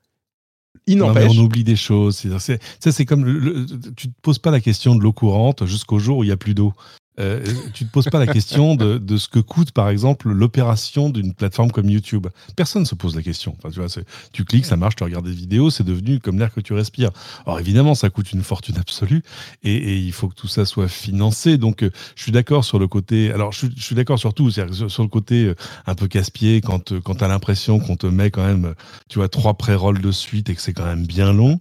Il 0.87 0.99
n'empêche. 0.99 1.31
On 1.31 1.43
oublie 1.43 1.65
des 1.65 1.77
choses. 1.77 2.23
Ça, 2.39 2.93
c'est 2.93 3.05
comme 3.05 3.25
le, 3.25 3.67
tu 3.97 4.09
te 4.09 4.21
poses 4.23 4.39
pas 4.39 4.51
la 4.51 4.61
question 4.61 4.95
de 4.95 5.03
l'eau 5.03 5.13
courante 5.13 5.67
jusqu'au 5.67 5.99
jour 5.99 6.19
où 6.19 6.25
il 6.25 6.29
y 6.29 6.33
a 6.33 6.37
plus 6.37 6.55
d'eau. 6.55 6.73
Euh, 7.21 7.45
tu 7.73 7.85
te 7.85 7.91
poses 7.91 8.07
pas 8.07 8.19
la 8.19 8.27
question 8.27 8.75
de, 8.75 8.99
de, 8.99 9.17
ce 9.17 9.29
que 9.29 9.39
coûte, 9.39 9.71
par 9.71 9.89
exemple, 9.89 10.31
l'opération 10.31 11.11
d'une 11.11 11.33
plateforme 11.33 11.71
comme 11.71 11.89
YouTube. 11.89 12.27
Personne 12.57 12.83
ne 12.83 12.87
se 12.87 12.97
pose 12.97 13.15
la 13.15 13.23
question. 13.23 13.57
Enfin, 13.59 13.71
tu, 13.71 13.81
vois, 13.81 13.89
tu 14.33 14.45
cliques, 14.45 14.67
ça 14.67 14.77
marche, 14.77 14.97
tu 14.97 15.05
regardes 15.05 15.27
des 15.27 15.33
vidéos, 15.33 15.71
c'est 15.71 15.85
devenu 15.85 16.19
comme 16.19 16.39
l'air 16.39 16.53
que 16.53 16.61
tu 16.61 16.73
respires. 16.73 17.11
Alors 17.47 17.61
évidemment, 17.61 17.95
ça 17.95 18.11
coûte 18.11 18.33
une 18.33 18.43
fortune 18.43 18.77
absolue 18.79 19.23
et, 19.63 19.75
et 19.75 19.97
il 19.97 20.13
faut 20.13 20.29
que 20.29 20.35
tout 20.35 20.49
ça 20.49 20.65
soit 20.65 20.89
financé. 20.89 21.57
Donc, 21.57 21.83
euh, 21.83 21.91
je 22.17 22.23
suis 22.23 22.33
d'accord 22.33 22.65
sur 22.65 22.79
le 22.79 22.89
côté. 22.89 23.31
Alors, 23.31 23.53
je, 23.53 23.67
je 23.77 23.83
suis 23.83 23.95
d'accord 23.95 24.19
sur 24.19 24.35
tout, 24.35 24.51
sur, 24.51 24.91
sur, 24.91 25.03
le 25.03 25.09
côté 25.09 25.45
euh, 25.45 25.55
un 25.87 25.95
peu 25.95 26.09
casse-pied 26.09 26.61
quand, 26.63 26.99
quand 27.01 27.17
tu 27.17 27.25
as 27.25 27.29
l'impression 27.29 27.79
qu'on 27.79 27.97
te 27.97 28.07
met 28.07 28.31
quand 28.31 28.45
même, 28.45 28.75
tu 29.09 29.19
vois, 29.21 29.29
trois 29.29 29.55
pré-rolls 29.55 30.01
de 30.01 30.11
suite 30.11 30.51
et 30.51 30.55
que 30.55 30.61
c'est 30.61 30.73
quand 30.73 30.87
même 30.87 31.07
bien 31.07 31.33
long. 31.33 31.59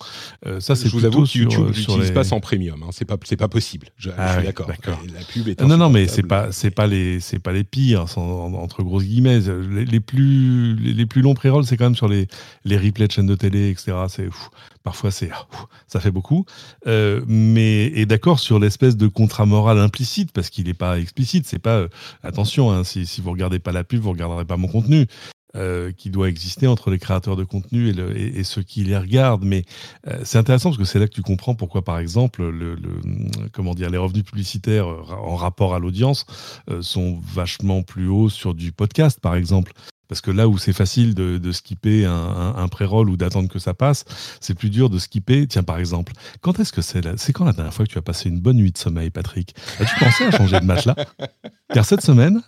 ça, 0.60 0.76
c'est 0.76 0.90
je 0.90 0.94
vous 0.96 1.06
avoue 1.06 1.26
que 1.26 1.38
YouTube 1.38 1.68
n'utilise 1.68 2.12
pas 2.12 2.24
sans 2.24 2.40
premium. 2.40 2.82
Hein. 2.84 2.90
C'est 2.92 3.06
pas, 3.06 3.18
pas 3.18 3.48
possible. 3.48 3.90
Je, 3.98 4.10
je 4.10 4.16
ah 4.18 4.36
suis 4.36 4.46
d'accord. 4.46 4.68
La 5.14 5.24
pub 5.26 5.43
non, 5.60 5.78
non, 5.78 5.90
mais 5.90 6.08
c'est 6.08 6.24
pas, 6.24 6.52
c'est 6.52 6.72
pas 6.72 6.88
les, 6.88 7.20
c'est 7.20 7.40
pas 7.40 7.52
les 7.52 7.64
pires 7.64 8.06
entre 8.18 8.84
grosses 8.84 9.04
guillemets. 9.04 9.40
Les, 9.40 10.00
plus, 10.00 10.76
les, 10.76 11.06
plus 11.06 11.22
longs 11.22 11.34
pré-rolls, 11.34 11.66
c'est 11.66 11.78
quand 11.78 11.86
même 11.86 11.96
sur 11.96 12.08
les, 12.08 12.28
les 12.66 12.78
replays 12.78 13.08
de 13.08 13.12
chaînes 13.12 13.28
de 13.28 13.36
télé, 13.36 13.70
etc. 13.70 13.94
C'est 14.08 14.28
parfois 14.84 15.12
c'est, 15.12 15.30
ça 15.88 16.00
fait 16.00 16.12
beaucoup. 16.12 16.46
Euh, 16.88 17.22
mais 17.28 17.86
et 17.88 18.06
d'accord 18.06 18.40
sur 18.40 18.60
l'espèce 18.60 18.98
de 18.98 19.08
contrat 19.08 19.46
moral 19.46 19.80
implicite 19.80 20.32
parce 20.32 20.50
qu'il 20.50 20.66
n'est 20.66 20.74
pas 20.74 21.00
explicite. 21.00 21.46
C'est 21.48 21.60
pas, 21.60 21.78
euh, 21.78 21.88
attention, 22.24 22.72
hein, 22.72 22.84
si, 22.84 23.06
si 23.06 23.22
vous 23.22 23.32
regardez 23.32 23.60
pas 23.60 23.72
la 23.72 23.84
pub, 23.84 24.02
vous 24.02 24.12
regarderez 24.12 24.46
pas 24.46 24.58
mon 24.58 24.68
contenu. 24.68 25.08
Euh, 25.56 25.92
qui 25.92 26.10
doit 26.10 26.30
exister 26.30 26.66
entre 26.66 26.90
les 26.90 26.98
créateurs 26.98 27.36
de 27.36 27.44
contenu 27.44 27.88
et, 27.90 27.94
le, 27.94 28.18
et, 28.18 28.44
ceux 28.44 28.64
qui 28.64 28.84
les 28.84 28.98
regardent. 28.98 29.46
Mais 29.46 29.66
euh, 30.08 30.20
c'est 30.24 30.40
intéressant 30.40 30.70
parce 30.70 30.80
que 30.80 30.84
c'est 30.84 30.98
là 30.98 31.08
que 31.08 31.14
tu 31.14 31.22
comprends 31.22 31.54
pourquoi, 31.54 31.84
par 31.84 32.00
exemple, 32.00 32.42
le, 32.42 32.74
le 32.74 33.00
comment 33.52 33.76
dire, 33.76 33.92
les 33.92 34.00
revenus 34.00 34.24
publicitaires 34.24 34.88
euh, 34.88 35.04
en 35.12 35.36
rapport 35.36 35.76
à 35.76 35.80
l'audience 35.80 36.26
sont 36.82 37.20
vachement 37.22 37.84
plus 37.84 38.08
hauts 38.08 38.30
sur 38.30 38.56
du 38.56 38.72
podcast, 38.72 39.20
par 39.20 39.36
exemple. 39.36 39.74
Parce 40.08 40.22
que 40.22 40.32
là 40.32 40.48
où 40.48 40.58
c'est 40.58 40.74
facile 40.74 41.16
de, 41.16 41.38
de, 41.38 41.52
skipper 41.52 42.06
un, 42.06 42.54
un, 42.58 42.68
pré-roll 42.68 43.10
ou 43.10 43.18
d'attendre 43.18 43.50
que 43.50 43.60
ça 43.60 43.74
passe, 43.74 44.06
c'est 44.40 44.54
plus 44.54 44.70
dur 44.70 44.90
de 44.90 45.00
skipper. 45.00 45.48
Tiens, 45.48 45.64
par 45.64 45.78
exemple, 45.78 46.14
quand 46.42 46.60
est-ce 46.60 46.74
que 46.74 46.82
c'est 46.82 47.02
C'est 47.18 47.34
quand 47.34 47.46
la 47.46 47.54
dernière 47.54 47.74
fois 47.74 47.86
que 47.86 47.92
tu 47.92 47.98
as 47.98 48.04
passé 48.04 48.30
une 48.30 48.40
bonne 48.40 48.58
nuit 48.58 48.72
de 48.72 48.78
sommeil, 48.78 49.10
Patrick? 49.10 49.56
As-tu 49.80 49.96
pensé 50.00 50.26
à 50.26 50.32
changer 50.32 50.60
de 50.60 50.66
matelas? 50.66 50.96
Car 51.74 51.86
cette 51.86 52.02
semaine, 52.02 52.42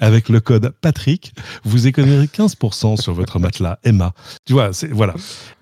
avec 0.00 0.28
le 0.28 0.40
code 0.40 0.72
Patrick, 0.80 1.34
vous 1.64 1.86
économiserez 1.86 2.26
15% 2.26 3.00
sur 3.00 3.12
votre 3.12 3.38
matelas 3.38 3.78
Emma. 3.84 4.14
Tu 4.46 4.54
vois, 4.54 4.72
c'est 4.72 4.88
voilà. 4.88 5.14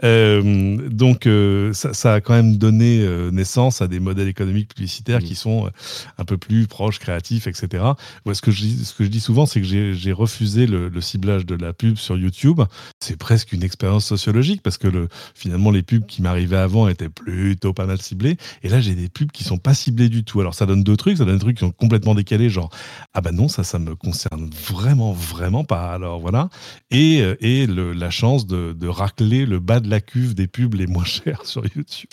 Euh, 0.04 0.88
donc 0.88 1.26
euh, 1.26 1.72
ça, 1.72 1.92
ça, 1.92 2.14
a 2.14 2.20
quand 2.20 2.34
même 2.34 2.56
donné 2.56 3.00
euh, 3.00 3.30
naissance 3.30 3.82
à 3.82 3.88
des 3.88 4.00
modèles 4.00 4.28
économiques 4.28 4.74
publicitaires 4.74 5.20
qui 5.20 5.32
mmh. 5.32 5.36
sont 5.36 5.66
euh, 5.66 5.70
un 6.18 6.24
peu 6.24 6.38
plus 6.38 6.66
proches, 6.66 6.98
créatifs, 6.98 7.46
etc. 7.46 7.84
Ouais, 8.26 8.34
ce 8.34 8.42
que 8.42 8.50
je 8.50 8.62
dis, 8.62 8.84
ce 8.84 8.94
que 8.94 9.04
je 9.04 9.08
dis 9.08 9.20
souvent, 9.20 9.46
c'est 9.46 9.60
que 9.60 9.66
j'ai 9.66 10.12
refusé 10.12 10.66
le, 10.66 10.88
le 10.88 11.00
ciblage 11.00 11.29
de 11.38 11.54
la 11.54 11.72
pub 11.72 11.96
sur 11.96 12.16
YouTube, 12.16 12.60
c'est 13.00 13.16
presque 13.16 13.52
une 13.52 13.62
expérience 13.62 14.04
sociologique 14.04 14.62
parce 14.62 14.78
que 14.78 14.88
le, 14.88 15.08
finalement 15.34 15.70
les 15.70 15.82
pubs 15.82 16.06
qui 16.06 16.22
m'arrivaient 16.22 16.56
avant 16.56 16.88
étaient 16.88 17.08
plutôt 17.08 17.72
pas 17.72 17.86
mal 17.86 18.00
ciblées. 18.00 18.36
Et 18.62 18.68
là, 18.68 18.80
j'ai 18.80 18.94
des 18.94 19.08
pubs 19.08 19.30
qui 19.30 19.44
sont 19.44 19.58
pas 19.58 19.74
ciblées 19.74 20.08
du 20.08 20.24
tout. 20.24 20.40
Alors 20.40 20.54
ça 20.54 20.66
donne 20.66 20.82
deux 20.82 20.96
trucs, 20.96 21.18
ça 21.18 21.24
donne 21.24 21.36
des 21.36 21.40
trucs 21.40 21.56
qui 21.56 21.64
sont 21.64 21.70
complètement 21.70 22.14
décalés, 22.14 22.50
genre 22.50 22.70
ah 23.14 23.20
bah 23.20 23.32
non, 23.32 23.48
ça, 23.48 23.64
ça 23.64 23.78
me 23.78 23.94
concerne 23.94 24.50
vraiment, 24.50 25.12
vraiment 25.12 25.64
pas. 25.64 25.92
Alors 25.92 26.20
voilà. 26.20 26.48
Et, 26.90 27.22
euh, 27.22 27.36
et 27.40 27.66
la 27.66 28.10
chance 28.10 28.46
de, 28.46 28.72
de, 28.72 28.88
racler 28.88 29.46
le 29.46 29.58
bas 29.58 29.80
de 29.80 29.88
la 29.88 30.00
cuve 30.00 30.34
des 30.34 30.46
pubs 30.46 30.74
les 30.74 30.86
moins 30.86 31.04
chers 31.04 31.44
sur 31.46 31.64
YouTube. 31.64 32.10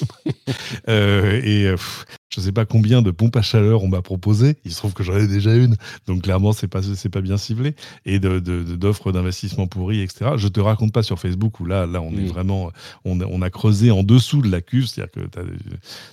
euh, 0.90 1.42
et 1.44 1.66
euh, 1.66 1.78
je 2.30 2.42
ne 2.42 2.46
sais 2.46 2.52
pas 2.52 2.66
combien 2.66 3.02
de 3.02 3.12
pompes 3.12 3.36
à 3.38 3.42
chaleur 3.42 3.84
on 3.84 3.88
m'a 3.88 4.02
proposé. 4.02 4.58
Il 4.66 4.72
se 4.72 4.78
trouve 4.78 4.94
que 4.94 5.04
j'en 5.04 5.16
ai 5.16 5.28
déjà 5.28 5.56
une, 5.56 5.76
donc 6.08 6.24
clairement 6.24 6.52
c'est 6.52 6.68
pas 6.68 6.82
c'est 6.84 7.10
pas 7.10 7.22
bien 7.22 7.38
ciblé 7.38 7.76
et 8.06 8.20
de, 8.20 8.40
d'offres 8.40 9.12
d'investissement 9.12 9.68
pourries, 9.68 10.02
etc. 10.02 10.32
Je 10.36 10.48
te 10.48 10.60
raconte 10.60 10.92
pas 10.92 11.04
sur 11.04 11.20
Facebook 11.20 11.60
où 11.60 11.66
là 11.66 11.86
là 11.86 12.02
on 12.02 12.12
est 12.14 12.26
vraiment 12.26 12.72
on 13.06 13.42
a 13.42 13.50
creusé 13.50 13.92
en 13.92 14.04
dessous 14.04 14.42
de 14.42 14.52
la 14.52 14.62
cuve, 14.62 14.88
c'est-à-dire 14.88 15.12
que 15.12 15.20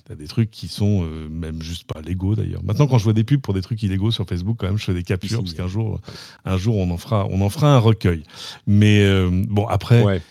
tu 0.06 0.12
as, 0.12 0.14
des 0.14 0.26
trucs 0.26 0.50
qui 0.50 0.68
sont 0.68 1.04
euh, 1.04 1.28
même 1.28 1.62
juste 1.62 1.84
pas 1.84 2.00
légaux 2.00 2.36
d'ailleurs. 2.36 2.62
Maintenant 2.62 2.86
quand 2.86 2.98
je 2.98 3.04
vois 3.04 3.12
des 3.12 3.24
pubs 3.24 3.40
pour 3.40 3.54
des 3.54 3.62
trucs 3.62 3.82
illégaux 3.82 4.10
sur 4.10 4.26
Facebook, 4.26 4.56
quand 4.60 4.66
même 4.66 4.78
je 4.78 4.84
fais 4.84 4.94
des 4.94 5.02
captures 5.02 5.42
parce 5.42 5.54
qu'un 5.54 5.68
jour 5.68 6.00
un 6.44 6.56
jour 6.56 6.76
on 6.76 6.90
en 6.90 6.96
fera 6.96 7.26
on 7.30 7.40
en 7.40 7.50
fera 7.50 7.74
un 7.74 7.78
recueil. 7.78 8.22
Mais 8.66 9.02
euh, 9.02 9.30
bon 9.48 9.66
après 9.66 10.22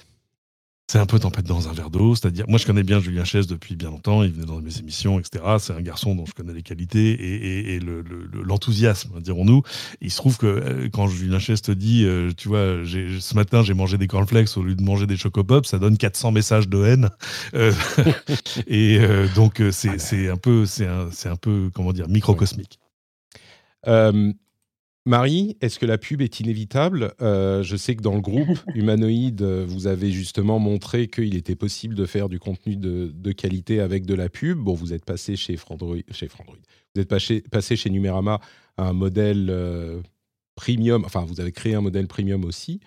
c'est 0.93 0.99
un 0.99 1.07
peu 1.07 1.17
tempête 1.17 1.47
dans 1.47 1.69
un 1.69 1.73
verre 1.73 1.89
d'eau, 1.89 2.13
c'est-à-dire, 2.13 2.45
moi 2.47 2.59
je 2.59 2.67
connais 2.67 2.83
bien 2.83 2.99
Julien 2.99 3.23
Chess 3.23 3.47
depuis 3.47 3.75
bien 3.75 3.89
longtemps, 3.89 4.21
il 4.21 4.31
venait 4.31 4.45
dans 4.45 4.61
mes 4.61 4.77
émissions, 4.77 5.19
etc. 5.19 5.43
C'est 5.57 5.73
un 5.73 5.81
garçon 5.81 6.13
dont 6.13 6.27
je 6.27 6.33
connais 6.33 6.53
les 6.53 6.61
qualités 6.61 7.73
et, 7.73 7.79
l'enthousiasme, 7.79 9.19
dirons-nous. 9.19 9.63
Il 10.01 10.11
se 10.11 10.17
trouve 10.17 10.37
que 10.37 10.45
euh, 10.45 10.89
quand 10.93 11.07
Julien 11.07 11.39
Chess 11.39 11.63
te 11.63 11.71
dit, 11.71 12.05
euh, 12.05 12.29
tu 12.37 12.47
vois, 12.47 12.83
ce 12.85 13.33
matin 13.33 13.63
j'ai 13.63 13.73
mangé 13.73 13.97
des 13.97 14.05
cornflakes 14.05 14.55
au 14.55 14.61
lieu 14.61 14.75
de 14.75 14.83
manger 14.83 15.07
des 15.07 15.17
chocopops, 15.17 15.67
ça 15.67 15.79
donne 15.79 15.97
400 15.97 16.31
messages 16.31 16.69
de 16.69 16.85
haine. 16.85 17.09
Euh, 17.55 17.73
et 18.67 18.99
donc 19.33 19.63
c'est 19.71 20.29
un 20.29 20.37
peu, 20.37 20.67
c'est 20.67 20.85
un 20.85 21.35
peu, 21.41 21.71
comment 21.73 21.93
dire, 21.93 22.07
microcosmique. 22.07 22.77
Marie, 25.05 25.57
est-ce 25.59 25.79
que 25.79 25.85
la 25.85 25.97
pub 25.97 26.21
est 26.21 26.39
inévitable? 26.39 27.13
Euh, 27.21 27.61
Je 27.61 27.75
sais 27.75 27.95
que 27.95 28.01
dans 28.01 28.15
le 28.15 28.21
groupe 28.21 28.57
Humanoïde, 28.75 29.41
vous 29.41 29.87
avez 29.87 30.11
justement 30.11 30.59
montré 30.59 31.07
qu'il 31.07 31.35
était 31.35 31.55
possible 31.55 31.93
de 31.93 32.05
faire 32.05 32.29
du 32.29 32.39
contenu 32.39 32.77
de, 32.77 33.31
qualité 33.33 33.81
avec 33.81 34.05
de 34.05 34.13
la 34.13 34.29
pub. 34.29 34.59
Bon, 34.59 34.73
vous 34.73 34.93
êtes 34.93 35.03
passé 35.03 35.35
chez 35.35 35.57
Frandroid, 35.57 35.97
chez 36.11 36.29
Frandroid. 36.29 36.57
Vous 36.95 37.01
êtes 37.01 37.09
passé, 37.09 37.43
passé 37.51 37.75
chez 37.75 37.89
Numérama 37.89 38.39
à 38.77 38.87
un 38.87 38.93
modèle 38.93 39.47
euh, 39.49 40.01
premium. 40.55 41.03
Enfin, 41.05 41.25
vous 41.25 41.41
avez 41.41 41.51
créé 41.51 41.75
un 41.75 41.81
modèle 41.81 42.07
premium 42.07 42.45
aussi. 42.45 42.79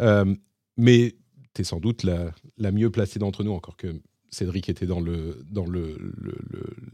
Euh, 0.00 0.34
mais 0.78 1.16
tu 1.52 1.60
es 1.60 1.64
sans 1.64 1.80
doute 1.80 2.02
la, 2.02 2.32
la 2.56 2.72
mieux 2.72 2.90
placée 2.90 3.18
d'entre 3.18 3.44
nous, 3.44 3.52
encore 3.52 3.76
que 3.76 3.88
Cédric 4.30 4.68
était 4.68 4.86
dans 4.86 5.00
le 5.00 5.42
dans 5.50 5.64
le, 5.66 5.96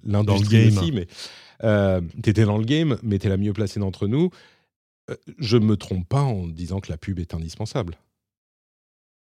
l'industrie 0.05 0.68
aussi, 0.68 0.92
mais 0.92 1.06
tu 2.22 2.30
étais 2.30 2.44
dans 2.44 2.59
le 2.59 2.64
game, 2.64 2.96
mais 3.02 3.18
tu 3.18 3.26
es 3.26 3.30
la 3.30 3.36
mieux 3.36 3.52
placée 3.52 3.78
d'entre 3.78 4.09
nous. 4.09 4.30
Euh, 5.10 5.16
je 5.39 5.56
ne 5.56 5.64
me 5.64 5.76
trompe 5.76 6.09
pas 6.09 6.22
en 6.22 6.47
disant 6.47 6.81
que 6.81 6.90
la 6.90 6.98
pub 6.98 7.18
est 7.18 7.35
indispensable. 7.35 7.97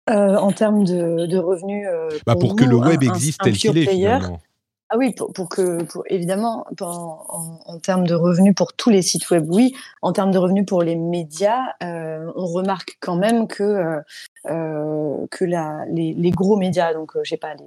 Euh, 0.08 0.36
en 0.36 0.52
termes 0.52 0.84
de, 0.84 1.36
revenus. 1.36 1.86
Euh, 1.88 2.10
bah, 2.26 2.36
pour, 2.36 2.54
que 2.54 2.64
le 2.64 2.76
web 2.76 3.02
existe 3.02 3.40
tel 3.42 3.56
qu'il 3.56 3.76
est, 3.76 3.86
finalement. 3.86 4.40
Ah 4.88 4.96
oui, 4.96 5.12
pour, 5.12 5.32
pour 5.32 5.48
que, 5.48 5.82
pour, 5.82 6.04
évidemment, 6.08 6.64
en, 6.80 7.58
en, 7.66 7.78
termes 7.80 8.06
de 8.06 8.14
revenus 8.14 8.54
pour 8.54 8.72
tous 8.72 8.90
les 8.90 9.02
sites 9.02 9.28
web, 9.30 9.44
oui. 9.48 9.74
En 10.02 10.12
termes 10.12 10.30
de 10.30 10.38
revenus 10.38 10.64
pour 10.64 10.82
les 10.82 10.94
médias, 10.94 11.72
euh, 11.82 12.30
on 12.36 12.46
remarque 12.46 12.96
quand 13.00 13.16
même 13.16 13.48
que, 13.48 14.00
que 14.44 15.44
la, 15.44 15.84
les, 15.90 16.14
les, 16.14 16.30
gros 16.30 16.56
médias, 16.56 16.94
donc 16.94 17.12
je 17.20 17.28
sais 17.28 17.36
pas, 17.36 17.54
les, 17.54 17.66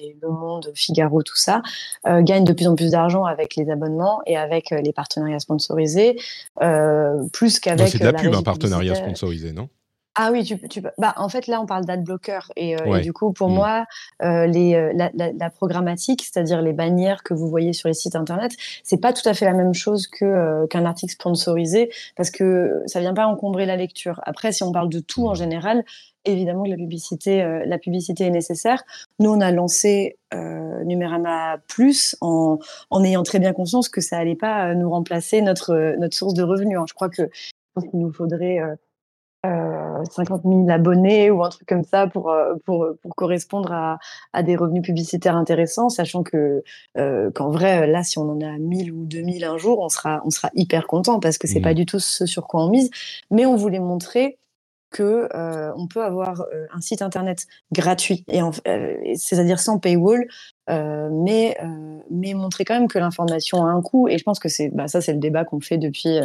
les, 0.00 0.16
Le 0.20 0.28
Monde, 0.28 0.70
Figaro, 0.74 1.22
tout 1.22 1.36
ça, 1.36 1.62
euh, 2.06 2.22
gagnent 2.22 2.44
de 2.44 2.52
plus 2.52 2.66
en 2.66 2.74
plus 2.74 2.92
d'argent 2.92 3.24
avec 3.24 3.56
les 3.56 3.70
abonnements 3.70 4.20
et 4.26 4.36
avec 4.36 4.70
les 4.70 4.92
partenariats 4.92 5.40
sponsorisés, 5.40 6.16
plus 7.32 7.60
qu'avec. 7.60 7.88
C'est 7.88 7.98
de 7.98 8.04
la, 8.04 8.12
la 8.12 8.18
pub, 8.18 8.34
un 8.34 8.42
partenariat 8.42 8.94
sponsorisé, 8.94 9.52
non? 9.52 9.68
Ah 10.16 10.30
oui, 10.32 10.44
tu, 10.44 10.58
tu 10.68 10.82
bah, 10.98 11.14
en 11.16 11.28
fait, 11.28 11.46
là, 11.46 11.60
on 11.60 11.66
parle 11.66 11.84
d'adblocker. 11.84 12.40
Et, 12.56 12.76
euh, 12.76 12.96
et, 12.96 13.00
du 13.00 13.12
coup, 13.12 13.32
pour 13.32 13.48
mmh. 13.48 13.54
moi, 13.54 13.86
euh, 14.22 14.46
les, 14.46 14.74
euh, 14.74 14.92
la, 14.94 15.10
la, 15.14 15.32
la, 15.32 15.50
programmatique, 15.50 16.24
c'est-à-dire 16.24 16.62
les 16.62 16.72
bannières 16.72 17.22
que 17.22 17.32
vous 17.32 17.48
voyez 17.48 17.72
sur 17.72 17.88
les 17.88 17.94
sites 17.94 18.16
Internet, 18.16 18.52
c'est 18.82 19.00
pas 19.00 19.12
tout 19.12 19.26
à 19.28 19.34
fait 19.34 19.44
la 19.44 19.52
même 19.52 19.72
chose 19.72 20.08
euh, 20.22 20.66
qu'un 20.66 20.84
article 20.84 21.12
sponsorisé 21.12 21.90
parce 22.16 22.30
que 22.30 22.82
ça 22.86 22.98
vient 22.98 23.14
pas 23.14 23.26
encombrer 23.26 23.66
la 23.66 23.76
lecture. 23.76 24.20
Après, 24.24 24.50
si 24.50 24.64
on 24.64 24.72
parle 24.72 24.88
de 24.88 24.98
tout 24.98 25.28
en 25.28 25.34
général, 25.34 25.84
évidemment 26.24 26.64
que 26.64 26.70
la 26.70 26.76
publicité, 26.76 27.42
euh, 27.42 27.62
la 27.66 27.78
publicité 27.78 28.24
est 28.24 28.30
nécessaire. 28.30 28.82
Nous, 29.18 29.30
on 29.30 29.40
a 29.40 29.50
lancé 29.50 30.18
euh, 30.34 30.84
Numérama 30.84 31.58
Plus 31.68 32.16
en, 32.20 32.58
en 32.90 33.04
ayant 33.04 33.22
très 33.22 33.38
bien 33.38 33.52
conscience 33.52 33.88
que 33.88 34.00
ça 34.00 34.18
allait 34.18 34.36
pas 34.36 34.74
nous 34.74 34.90
remplacer 34.90 35.42
notre, 35.42 35.96
notre 35.98 36.16
source 36.16 36.34
de 36.34 36.42
revenus. 36.42 36.78
Hein. 36.78 36.84
Je 36.88 36.94
crois 36.94 37.08
que 37.08 37.22
je 37.32 37.50
pense 37.74 37.84
qu'il 37.88 38.00
nous 38.00 38.12
faudrait 38.12 38.60
euh, 39.46 40.04
50 40.10 40.42
000 40.44 40.68
abonnés 40.68 41.30
ou 41.30 41.42
un 41.42 41.48
truc 41.48 41.66
comme 41.66 41.84
ça 41.84 42.06
pour, 42.06 42.30
euh, 42.30 42.56
pour, 42.66 42.86
pour 43.00 43.14
correspondre 43.14 43.72
à, 43.72 43.98
à 44.34 44.42
des 44.42 44.54
revenus 44.54 44.82
publicitaires 44.82 45.34
intéressants, 45.34 45.88
sachant 45.88 46.22
que 46.22 46.62
euh, 46.98 47.30
qu'en 47.30 47.50
vrai, 47.50 47.86
là, 47.86 48.02
si 48.02 48.18
on 48.18 48.28
en 48.30 48.40
a 48.42 48.58
1000 48.58 48.92
ou 48.92 49.06
2000 49.06 49.44
un 49.44 49.56
jour, 49.56 49.80
on 49.80 49.88
sera, 49.88 50.20
on 50.26 50.30
sera 50.30 50.50
hyper 50.54 50.86
content 50.86 51.20
parce 51.20 51.38
que 51.38 51.46
c'est 51.46 51.60
mmh. 51.60 51.62
pas 51.62 51.74
du 51.74 51.86
tout 51.86 52.00
ce 52.00 52.26
sur 52.26 52.46
quoi 52.46 52.64
on 52.64 52.68
mise. 52.68 52.90
Mais 53.30 53.46
on 53.46 53.56
voulait 53.56 53.80
montrer 53.80 54.36
que 54.90 55.28
euh, 55.34 55.72
on 55.76 55.86
peut 55.86 56.02
avoir 56.02 56.42
euh, 56.52 56.66
un 56.72 56.80
site 56.80 57.02
internet 57.02 57.46
gratuit 57.72 58.24
et 58.28 58.42
euh, 58.42 58.96
c'est-à-dire 59.14 59.60
sans 59.60 59.78
paywall 59.78 60.26
euh, 60.68 61.08
mais, 61.10 61.56
euh, 61.62 61.98
mais 62.10 62.34
montrer 62.34 62.64
quand 62.64 62.74
même 62.74 62.88
que 62.88 62.98
l'information 62.98 63.64
a 63.64 63.70
un 63.70 63.82
coût. 63.82 64.08
Et 64.08 64.18
je 64.18 64.24
pense 64.24 64.38
que 64.38 64.48
c'est 64.48 64.68
bah, 64.68 64.86
ça, 64.88 65.00
c'est 65.00 65.12
le 65.12 65.18
débat 65.18 65.44
qu'on 65.44 65.60
fait 65.60 65.78
depuis 65.78 66.18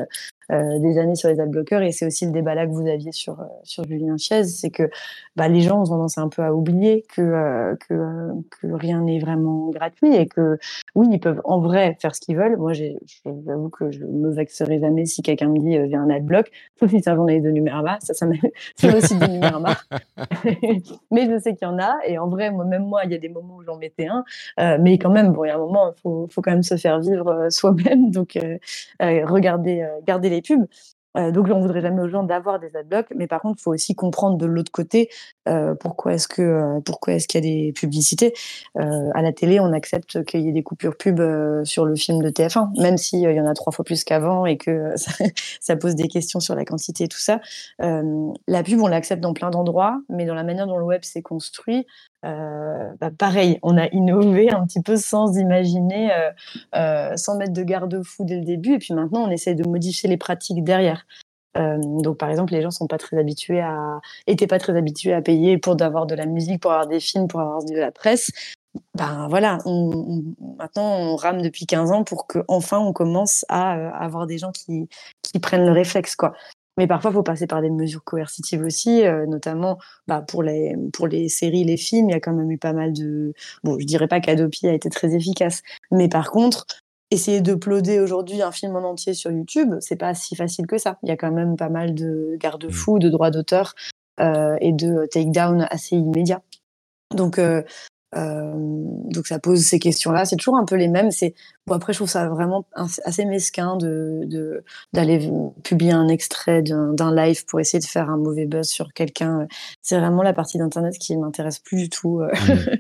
euh, 0.52 0.80
des 0.80 0.98
années 0.98 1.16
sur 1.16 1.30
les 1.30 1.40
adblockers. 1.40 1.82
Et 1.82 1.92
c'est 1.92 2.06
aussi 2.06 2.26
le 2.26 2.32
débat 2.32 2.56
là 2.56 2.66
que 2.66 2.72
vous 2.72 2.88
aviez 2.88 3.12
sur, 3.12 3.38
sur 3.64 3.84
Julien 3.86 4.18
Chiez. 4.18 4.44
C'est 4.44 4.70
que 4.70 4.90
bah, 5.36 5.48
les 5.48 5.62
gens 5.62 5.82
ont 5.82 5.86
tendance 5.86 6.18
un 6.18 6.30
peu 6.30 6.42
à 6.42 6.54
oublier 6.54 7.06
que, 7.16 7.76
que, 7.88 8.32
que 8.62 8.68
rien 8.68 9.02
n'est 9.02 9.20
vraiment 9.20 9.70
gratuit 9.70 10.16
et 10.16 10.28
que 10.28 10.58
oui, 10.96 11.08
ils 11.12 11.20
peuvent 11.20 11.42
en 11.44 11.60
vrai 11.60 11.98
faire 12.02 12.16
ce 12.16 12.22
qu'ils 12.22 12.38
veulent. 12.38 12.58
Moi, 12.58 12.74
j'avoue 12.74 13.70
que 13.70 13.92
je 13.92 14.06
me 14.06 14.32
vexerai 14.32 14.80
jamais 14.80 15.06
si 15.06 15.22
quelqu'un 15.22 15.50
me 15.50 15.60
dit 15.60 15.74
j'ai 15.90 15.96
un 15.96 16.10
adblock, 16.10 16.50
sauf 16.80 16.90
si 16.90 17.02
c'est 17.02 17.10
un 17.10 17.16
journaliste 17.16 17.46
de 17.46 17.52
Numérama. 17.52 17.98
Ça, 18.02 18.14
ça 18.14 18.26
c'est 18.76 18.94
aussi 18.96 19.16
du 19.18 19.28
Numérama. 19.28 19.76
mais 21.12 21.26
je 21.30 21.40
sais 21.40 21.56
qu'il 21.56 21.68
y 21.68 21.72
en 21.72 21.80
a. 21.80 21.96
Et 22.06 22.18
en 22.18 22.28
vrai, 22.28 22.52
moi, 22.52 22.66
même 22.66 22.86
moi, 22.86 23.02
il 23.06 23.12
y 23.12 23.16
a 23.16 23.18
des 23.18 23.30
moments 23.30 23.58
où 23.58 23.64
j'en 23.64 23.78
mettais 23.78 24.08
un. 24.08 24.24
Euh, 24.60 24.78
mais 24.80 24.98
quand 24.98 25.10
même, 25.10 25.32
bon, 25.34 25.46
il 25.46 25.50
y 25.50 25.52
a 25.52 25.56
un 25.56 25.60
moment, 25.60 25.92
il 25.96 26.02
faut, 26.02 26.28
faut, 26.30 26.42
quand 26.42 26.52
même 26.52 26.64
se 26.64 26.78
faire 26.78 27.00
vivre 27.00 27.28
euh, 27.28 27.50
soi-même. 27.50 28.12
Donc, 28.12 28.38
euh, 28.38 28.58
regardez, 29.00 29.88
garder 30.06 30.30
les 30.30 30.35
pubs. 30.41 30.68
Euh, 31.18 31.32
donc, 31.32 31.48
on 31.49 31.60
voudrait 31.60 31.82
jamais 31.82 32.02
aux 32.02 32.10
gens 32.10 32.24
d'avoir 32.24 32.60
des 32.60 32.76
adblocks, 32.76 33.07
mais 33.16 33.28
par 33.28 33.41
contre, 33.41 33.60
il 33.60 33.64
faut 33.64 33.74
aussi 33.74 33.95
comprendre 33.95 34.38
de 34.38 34.45
l'autre 34.45 34.72
côté 34.72 35.10
euh, 35.48 35.76
pourquoi 35.76 36.14
est-ce 36.14 36.28
que 36.28 36.41
euh, 36.41 36.80
pourquoi 36.82 37.14
est-ce 37.14 37.28
qu'il 37.28 37.44
y 37.44 37.48
a 37.48 37.66
des 37.66 37.74
publicités. 37.74 38.34
à 38.76 39.22
la 39.22 39.32
télé, 39.32 39.60
on 39.60 39.74
accepte 39.74 40.24
qu'il 40.26 40.41
y 40.41 40.49
ait 40.49 40.52
des 40.52 40.64
coupures 40.64 40.98
pub 40.98 41.22
sur 41.64 41.86
le 41.86 41.95
film 41.95 42.22
de 42.22 42.30
TF1, 42.30 42.82
même 42.82 42.98
s'il 42.98 43.20
y 43.22 43.41
en 43.41 43.45
a 43.45 43.53
trois 43.53 43.72
fois 43.72 43.86
plus 43.86 44.03
qu'avant 44.03 44.45
et 44.45 44.57
que 44.57 44.91
ça, 44.95 45.12
ça, 45.60 45.76
pose 45.76 45.95
des 45.95 46.07
questions 46.07 46.40
sur 46.40 46.56
la 46.56 46.66
quantité 46.66 47.06
et 47.06 47.07
tout 47.07 47.20
ça. 47.20 47.40
la 47.80 48.64
pub, 48.64 48.82
on 48.82 48.88
l'accepte 48.88 49.22
dans 49.22 49.34
plein 49.34 49.49
d'endroits, 49.49 50.02
mais 50.10 50.26
dans 50.26 50.36
la 50.36 50.44
manière 50.44 50.68
dont 50.68 50.78
le 50.78 50.86
web 50.86 51.03
s'est 51.03 51.22
construit, 51.22 51.86
euh, 52.26 52.89
bah 52.99 53.11
pareil, 53.11 53.60
on 53.61 53.77
a 53.77 53.88
innové 53.88 54.52
un 54.52 54.65
petit 54.65 54.81
peu 54.81 54.97
sans 54.97 55.38
imaginer, 55.38 56.11
euh, 56.14 56.31
euh, 56.76 57.18
sans 57.18 57.38
mettre 57.38 57.53
de 57.53 57.64
garde-fou 57.64 58.26
dès 58.26 58.38
le 58.38 58.45
début. 58.45 58.73
Et 58.73 58.80
puis 58.80 58.93
maintenant, 58.93 59.23
on 59.27 59.31
essaie 59.31 59.56
de 59.56 59.68
modifier 59.68 60.10
les 60.10 60.18
pratiques 60.18 60.64
derrière. 60.64 61.06
donc, 61.56 62.18
par 62.18 62.30
exemple, 62.30 62.53
les 62.53 62.61
gens 62.61 62.72
sont 62.72 62.88
pas 62.88 62.97
très 62.97 63.18
habitués 63.18 63.61
à, 63.61 64.02
étaient 64.27 64.47
pas 64.47 64.60
très 64.60 64.76
habitués 64.77 65.14
à 65.14 65.22
payer 65.22 65.57
pour 65.57 65.81
avoir 65.81 66.06
de 66.06 66.15
la 66.15 66.26
musique, 66.26 66.61
pour 66.61 66.72
avoir 66.72 66.88
des 66.88 66.99
films, 66.99 67.27
pour 67.27 67.39
avoir 67.39 67.64
de 67.64 67.76
la 67.76 67.91
presse. 67.91 68.31
Ben 68.93 69.27
voilà, 69.30 69.60
on, 69.65 70.23
maintenant 70.57 70.97
on 70.99 71.15
rame 71.15 71.41
depuis 71.41 71.65
15 71.65 71.91
ans 71.91 72.03
pour 72.03 72.27
que 72.27 72.39
enfin 72.49 72.77
on 72.77 72.91
commence 72.91 73.45
à, 73.47 73.72
à 73.72 74.03
avoir 74.03 74.27
des 74.27 74.38
gens 74.38 74.52
qui, 74.52 74.89
qui 75.22 75.39
prennent 75.39 75.65
le 75.65 75.72
réflexe 75.72 76.18
quoi. 76.18 76.34
Mais 76.77 76.88
parfois, 76.88 77.11
il 77.11 77.14
faut 77.14 77.23
passer 77.23 77.47
par 77.47 77.61
des 77.61 77.69
mesures 77.69 78.03
coercitives 78.03 78.61
aussi, 78.64 79.06
euh, 79.06 79.26
notamment 79.26 79.77
bah, 80.07 80.22
pour, 80.22 80.43
les, 80.43 80.76
pour 80.93 81.07
les 81.07 81.30
séries, 81.30 81.64
les 81.64 81.77
films. 81.77 82.10
Il 82.10 82.14
y 82.14 82.15
a 82.15 82.19
quand 82.19 82.34
même 82.34 82.52
eu 82.52 82.57
pas 82.57 82.73
mal 82.73 82.93
de. 82.93 83.34
Bon, 83.64 83.77
je 83.80 83.85
dirais 83.85 84.07
pas 84.07 84.19
qu'Adopi 84.19 84.68
a 84.68 84.73
été 84.73 84.89
très 84.89 85.15
efficace, 85.15 85.61
mais 85.91 86.10
par 86.10 86.31
contre, 86.31 86.65
essayer 87.11 87.41
de 87.41 87.53
d'uploader 87.53 87.99
aujourd'hui 87.99 88.41
un 88.41 88.52
film 88.52 88.76
en 88.76 88.84
entier 88.89 89.14
sur 89.14 89.31
YouTube, 89.31 89.76
c'est 89.80 89.95
pas 89.95 90.14
si 90.14 90.35
facile 90.35 90.68
que 90.68 90.77
ça. 90.77 90.97
Il 91.03 91.10
y 91.10 91.11
a 91.11 91.18
quand 91.18 91.31
même 91.31 91.56
pas 91.56 91.69
mal 91.69 91.93
de 91.93 92.35
garde-fous, 92.39 92.99
de 92.99 93.10
droits 93.10 93.31
d'auteur 93.31 93.76
euh, 94.19 94.57
et 94.61 94.72
de 94.72 95.07
take-down 95.11 95.68
assez 95.69 95.95
immédiats. 95.95 96.41
Donc, 97.14 97.38
euh, 97.39 97.61
euh, 97.61 97.64
donc 98.14 99.27
ça 99.27 99.40
pose 99.40 99.61
ces 99.61 99.80
questions-là. 99.80 100.26
C'est 100.26 100.36
toujours 100.36 100.57
un 100.57 100.65
peu 100.65 100.76
les 100.76 100.88
mêmes. 100.88 101.11
C'est 101.11 101.34
bon 101.68 101.76
après 101.76 101.94
je 101.94 101.99
trouve 101.99 102.10
ça 102.10 102.27
vraiment 102.30 102.65
assez 103.03 103.26
mesquin 103.26 103.76
de 103.77 104.64
d'aller 104.94 105.30
publier 105.64 105.91
un 105.91 106.07
extrait 106.07 106.61
d'un 106.61 107.15
live 107.15 107.45
pour 107.45 107.60
essayer 107.60 107.80
de 107.80 107.86
faire 107.86 108.10
un 108.10 108.18
mauvais 108.18 108.45
buzz 108.45 108.68
sur 108.68 108.94
quelqu'un. 108.94 109.48
C'est 109.82 109.99
vraiment 109.99 110.23
la 110.23 110.34
partie 110.34 110.57
d'internet 110.57 110.98
qui 110.98 111.18
m'intéresse 111.18 111.60
plus 111.60 111.77
du 111.77 111.90
tout. 111.90 112.22
Euh. 112.22 112.32
Mmh. 112.32 112.77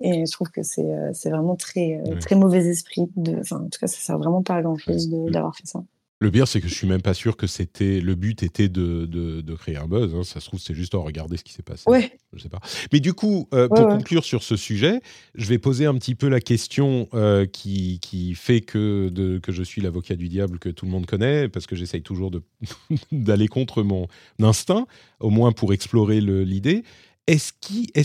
Et 0.00 0.26
je 0.26 0.32
trouve 0.32 0.50
que 0.50 0.62
c'est 0.62 0.84
euh, 0.84 1.10
c'est 1.12 1.30
vraiment 1.30 1.54
très 1.54 2.02
très 2.20 2.34
mauvais 2.34 2.66
esprit. 2.66 3.08
De, 3.16 3.38
enfin 3.40 3.56
en 3.56 3.68
tout 3.68 3.78
cas 3.80 3.86
ça 3.86 3.98
sert 3.98 4.18
vraiment 4.18 4.42
pas 4.42 4.56
à 4.56 4.62
grand 4.62 4.76
chose 4.76 5.08
mmh. 5.08 5.30
d'avoir 5.30 5.56
fait 5.56 5.66
ça. 5.66 5.82
Le 6.20 6.30
pire, 6.30 6.46
c'est 6.46 6.60
que 6.60 6.68
je 6.68 6.74
suis 6.74 6.86
même 6.86 7.02
pas 7.02 7.12
sûr 7.12 7.36
que 7.36 7.46
c'était 7.46 8.00
le 8.00 8.14
but 8.14 8.42
était 8.42 8.68
de, 8.68 9.04
de, 9.04 9.54
créer 9.54 9.76
un 9.76 9.86
buzz. 9.86 10.14
Hein. 10.14 10.22
Ça 10.22 10.40
se 10.40 10.46
trouve, 10.46 10.60
c'est 10.60 10.74
juste 10.74 10.94
en 10.94 11.02
regarder 11.02 11.36
ce 11.36 11.44
qui 11.44 11.52
s'est 11.52 11.62
passé. 11.62 11.82
Ouais. 11.86 12.18
Je 12.32 12.42
sais 12.42 12.48
pas. 12.48 12.60
Mais 12.92 13.00
du 13.00 13.14
coup, 13.14 13.48
euh, 13.52 13.68
pour 13.68 13.88
conclure 13.88 14.24
sur 14.24 14.42
ce 14.42 14.56
sujet, 14.56 15.00
je 15.34 15.46
vais 15.46 15.58
poser 15.58 15.86
un 15.86 15.94
petit 15.94 16.14
peu 16.14 16.28
la 16.28 16.40
question 16.40 17.08
euh, 17.14 17.46
qui, 17.46 17.98
qui, 18.00 18.34
fait 18.34 18.60
que, 18.60 19.08
de, 19.10 19.38
que 19.38 19.52
je 19.52 19.62
suis 19.62 19.82
l'avocat 19.82 20.14
du 20.14 20.28
diable 20.28 20.58
que 20.58 20.68
tout 20.68 20.86
le 20.86 20.92
monde 20.92 21.06
connaît, 21.06 21.48
parce 21.48 21.66
que 21.66 21.76
j'essaye 21.76 22.02
toujours 22.02 22.30
d'aller 23.12 23.48
contre 23.48 23.82
mon 23.82 24.06
instinct, 24.40 24.86
au 25.20 25.30
moins 25.30 25.52
pour 25.52 25.72
explorer 25.72 26.20
l'idée. 26.20 26.84
Est-ce 27.26 27.52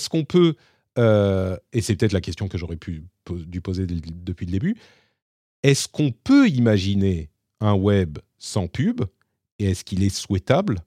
qu'on 0.09 0.19
est 0.19 0.25
peut, 0.25 0.55
euh, 0.97 1.57
et 1.73 1.81
c'est 1.81 1.95
peut-être 1.95 2.13
la 2.13 2.21
question 2.21 2.47
que 2.47 2.57
j'aurais 2.57 2.77
pu 2.77 3.03
dû 3.29 3.61
poser 3.61 3.85
depuis 3.85 4.45
le 4.45 4.51
début, 4.51 4.75
est-ce 5.63 5.87
qu'on 5.87 6.11
peut 6.11 6.47
imaginer 6.47 7.29
un 7.59 7.73
web 7.73 8.19
sans 8.37 8.67
pub 8.67 9.01
Et 9.59 9.71
est-ce 9.71 9.83
qu'il 9.83 10.03
est 10.03 10.09
souhaitable? 10.09 10.79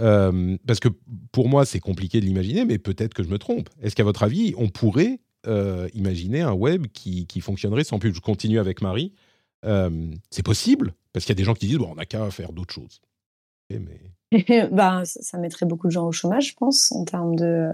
Euh, 0.00 0.56
Parce 0.66 0.80
que 0.80 0.88
pour 1.32 1.48
moi, 1.48 1.64
c'est 1.64 1.80
compliqué 1.80 2.20
de 2.20 2.26
l'imaginer, 2.26 2.64
mais 2.64 2.78
peut-être 2.78 3.14
que 3.14 3.22
je 3.22 3.28
me 3.28 3.38
trompe. 3.38 3.68
Est-ce 3.82 3.94
qu'à 3.94 4.04
votre 4.04 4.22
avis, 4.22 4.54
on 4.56 4.68
pourrait 4.68 5.20
euh, 5.46 5.88
imaginer 5.94 6.40
un 6.40 6.52
web 6.52 6.86
qui, 6.88 7.26
fonctionnerait 7.40 7.84
sans 7.84 7.98
pub? 7.98 8.14
Je 8.14 8.20
continue 8.20 8.58
avec 8.58 8.82
Marie. 8.82 9.12
Euh, 9.66 10.10
c'est 10.30 10.42
possible 10.42 10.94
Parce 11.12 11.26
qu'il 11.26 11.34
y 11.34 11.36
a 11.36 11.40
des 11.40 11.44
gens 11.44 11.54
qui 11.54 11.66
disent 11.66 11.78
bon, 11.78 11.90
on 11.92 11.96
n'a 11.96 12.06
qu'à 12.06 12.30
faire 12.30 12.52
d'autres 12.52 12.72
choses. 12.72 13.00
Mais... 13.70 14.00
ben, 14.72 15.02
ça 15.04 15.38
mettrait 15.38 15.66
beaucoup 15.66 15.86
de 15.86 15.92
gens 15.92 16.06
au 16.06 16.12
chômage, 16.12 16.50
je 16.50 16.54
pense, 16.54 16.92
en 16.92 17.04
termes 17.04 17.36
de, 17.36 17.70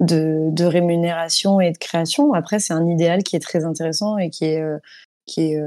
de, 0.00 0.64
rémunération 0.64 1.60
et 1.60 1.70
de 1.70 1.78
création. 1.78 2.32
Après, 2.32 2.58
c'est 2.60 2.72
un 2.72 2.88
idéal 2.88 3.22
qui 3.22 3.36
est 3.36 3.40
très 3.40 3.64
intéressant 3.64 4.16
et 4.16 4.30
qui 4.30 4.46
est, 4.46 4.64
qui, 5.26 5.52
est, 5.52 5.62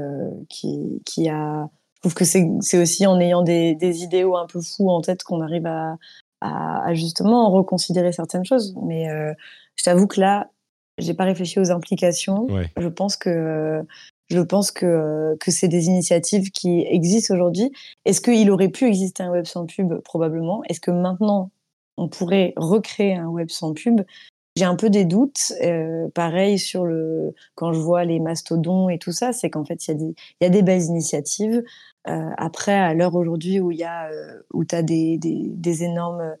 qui, 0.48 1.00
qui 1.04 1.28
a 1.28 1.70
trouve 2.00 2.14
que 2.14 2.24
c'est 2.24 2.78
aussi 2.78 3.06
en 3.06 3.18
ayant 3.20 3.42
des, 3.42 3.74
des, 3.74 4.02
idéaux 4.02 4.36
un 4.36 4.46
peu 4.46 4.60
fous 4.60 4.90
en 4.90 5.00
tête 5.00 5.22
qu'on 5.22 5.40
arrive 5.40 5.66
à, 5.66 5.96
à, 6.40 6.94
justement 6.94 7.50
reconsidérer 7.50 8.12
certaines 8.12 8.44
choses. 8.44 8.74
Mais 8.82 9.08
euh, 9.10 9.32
je 9.76 9.84
t'avoue 9.84 10.06
que 10.06 10.20
là, 10.20 10.50
j'ai 10.98 11.14
pas 11.14 11.24
réfléchi 11.24 11.58
aux 11.60 11.70
implications. 11.70 12.46
Je 12.76 12.88
pense 12.88 13.16
que 13.16 13.82
je 14.28 14.40
pense 14.40 14.72
que, 14.72 15.36
que 15.38 15.50
c'est 15.50 15.68
des 15.68 15.86
initiatives 15.86 16.50
qui 16.50 16.84
existent 16.88 17.34
aujourd'hui. 17.34 17.70
Est-ce 18.04 18.20
qu'il 18.20 18.50
aurait 18.50 18.70
pu 18.70 18.86
exister 18.86 19.22
un 19.22 19.30
web 19.30 19.44
sans 19.44 19.66
pub? 19.66 20.00
Probablement. 20.00 20.62
Est-ce 20.68 20.80
que 20.80 20.90
maintenant, 20.90 21.50
on 21.96 22.08
pourrait 22.08 22.52
recréer 22.56 23.14
un 23.14 23.28
web 23.28 23.50
sans 23.50 23.72
pub? 23.72 24.00
J'ai 24.56 24.64
un 24.64 24.74
peu 24.74 24.90
des 24.90 25.04
doutes. 25.04 25.52
Euh, 25.62 26.08
pareil 26.14 26.58
sur 26.58 26.84
le 26.84 27.34
quand 27.54 27.72
je 27.72 27.78
vois 27.78 28.04
les 28.04 28.18
mastodons 28.20 28.88
et 28.88 28.98
tout 28.98 29.12
ça, 29.12 29.32
c'est 29.32 29.50
qu'en 29.50 29.64
fait 29.64 29.86
il 29.86 29.90
y 29.90 29.94
a 29.94 29.96
des 29.96 30.14
il 30.40 30.44
y 30.44 30.46
a 30.46 30.50
des 30.50 30.62
belles 30.62 30.82
initiatives. 30.82 31.62
Euh, 32.08 32.30
après, 32.38 32.74
à 32.74 32.94
l'heure 32.94 33.14
aujourd'hui 33.14 33.60
où 33.60 33.70
il 33.70 33.78
y 33.78 33.84
a 33.84 34.08
euh, 34.10 34.42
où 34.52 34.64
tu 34.64 34.74
as 34.74 34.82
des, 34.82 35.18
des, 35.18 35.50
des 35.50 35.84
énormes 35.84 36.36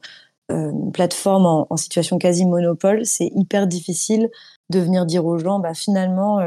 plateformes 0.92 1.44
en, 1.44 1.66
en, 1.70 1.76
situation 1.76 2.18
quasi 2.18 2.46
monopole, 2.46 3.04
c'est 3.04 3.32
hyper 3.34 3.66
difficile 3.66 4.30
de 4.70 4.78
venir 4.78 5.04
dire 5.04 5.26
aux 5.26 5.38
gens, 5.38 5.58
bah 5.58 5.74
finalement 5.74 6.38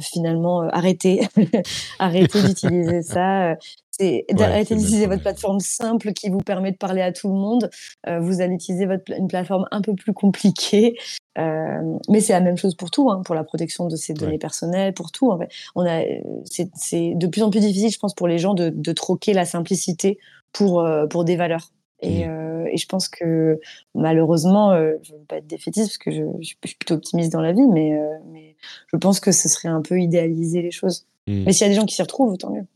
finalement 0.00 0.62
arrêtez, 0.62 1.28
arrêtez 2.00 2.42
d'utiliser 2.42 3.02
ça. 3.02 3.56
C'est 3.98 4.24
d'arrêter 4.32 4.74
d'utiliser 4.74 5.06
votre 5.06 5.22
plateforme 5.22 5.60
simple 5.60 6.12
qui 6.12 6.28
vous 6.28 6.38
permet 6.38 6.72
de 6.72 6.76
parler 6.76 7.02
à 7.02 7.12
tout 7.12 7.28
le 7.28 7.34
monde. 7.34 7.70
vous 8.06 8.40
allez 8.40 8.54
utiliser 8.54 8.86
votre, 8.86 9.04
une 9.16 9.28
plateforme 9.28 9.66
un 9.70 9.80
peu 9.80 9.94
plus 9.94 10.12
compliquée. 10.12 10.96
mais 11.36 12.20
c'est 12.20 12.32
la 12.32 12.40
même 12.40 12.56
chose 12.56 12.74
pour 12.74 12.90
tout, 12.90 13.10
hein, 13.10 13.22
pour 13.24 13.34
la 13.34 13.44
protection 13.44 13.86
de 13.86 13.96
ces 13.96 14.14
données 14.14 14.38
personnelles, 14.38 14.94
pour 14.94 15.12
tout. 15.12 15.30
En 15.30 15.38
fait. 15.38 15.48
On 15.74 15.86
a, 15.86 16.02
c'est 16.44 17.14
de 17.14 17.26
plus 17.26 17.42
en 17.42 17.50
plus 17.50 17.60
difficile, 17.60 17.90
je 17.90 17.98
pense, 17.98 18.14
pour 18.14 18.28
les 18.28 18.38
gens 18.38 18.54
de, 18.54 18.70
de 18.70 18.92
troquer 18.92 19.32
la 19.32 19.44
simplicité 19.44 20.18
pour, 20.52 20.86
pour 21.10 21.24
des 21.24 21.36
valeurs. 21.36 21.70
Et, 22.00 22.26
mmh. 22.26 22.66
et, 22.72 22.76
je 22.76 22.86
pense 22.86 23.08
que 23.08 23.60
malheureusement, 23.94 24.74
je 24.74 25.12
ne 25.12 25.18
veux 25.18 25.24
pas 25.24 25.36
être 25.36 25.46
défaitiste 25.46 25.88
parce 25.88 25.98
que 25.98 26.10
je, 26.10 26.22
je, 26.40 26.46
suis 26.46 26.56
plutôt 26.56 26.94
optimiste 26.94 27.32
dans 27.32 27.40
la 27.40 27.52
vie, 27.52 27.66
mais, 27.72 27.98
mais, 28.32 28.56
je 28.92 28.96
pense 28.96 29.20
que 29.20 29.32
ce 29.32 29.48
serait 29.48 29.68
un 29.68 29.80
peu 29.80 30.00
idéaliser 30.00 30.62
les 30.62 30.70
choses. 30.70 31.06
Mmh. 31.26 31.44
Mais 31.44 31.52
s'il 31.52 31.62
y 31.62 31.66
a 31.66 31.68
des 31.70 31.76
gens 31.76 31.86
qui 31.86 31.94
s'y 31.94 32.02
retrouvent, 32.02 32.36
tant 32.36 32.50
mieux. 32.50 32.66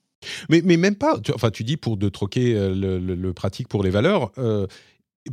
Mais, 0.49 0.63
mais 0.65 0.77
même 0.77 0.97
pas, 0.97 1.19
tu, 1.21 1.33
enfin 1.33 1.51
tu 1.51 1.65
dis 1.65 1.77
pour 1.77 1.97
de 1.97 2.09
troquer 2.09 2.55
le, 2.55 2.99
le, 2.99 3.33
pratique 3.33 3.69
pour 3.69 3.83
les 3.83 3.91
valeurs, 3.91 4.33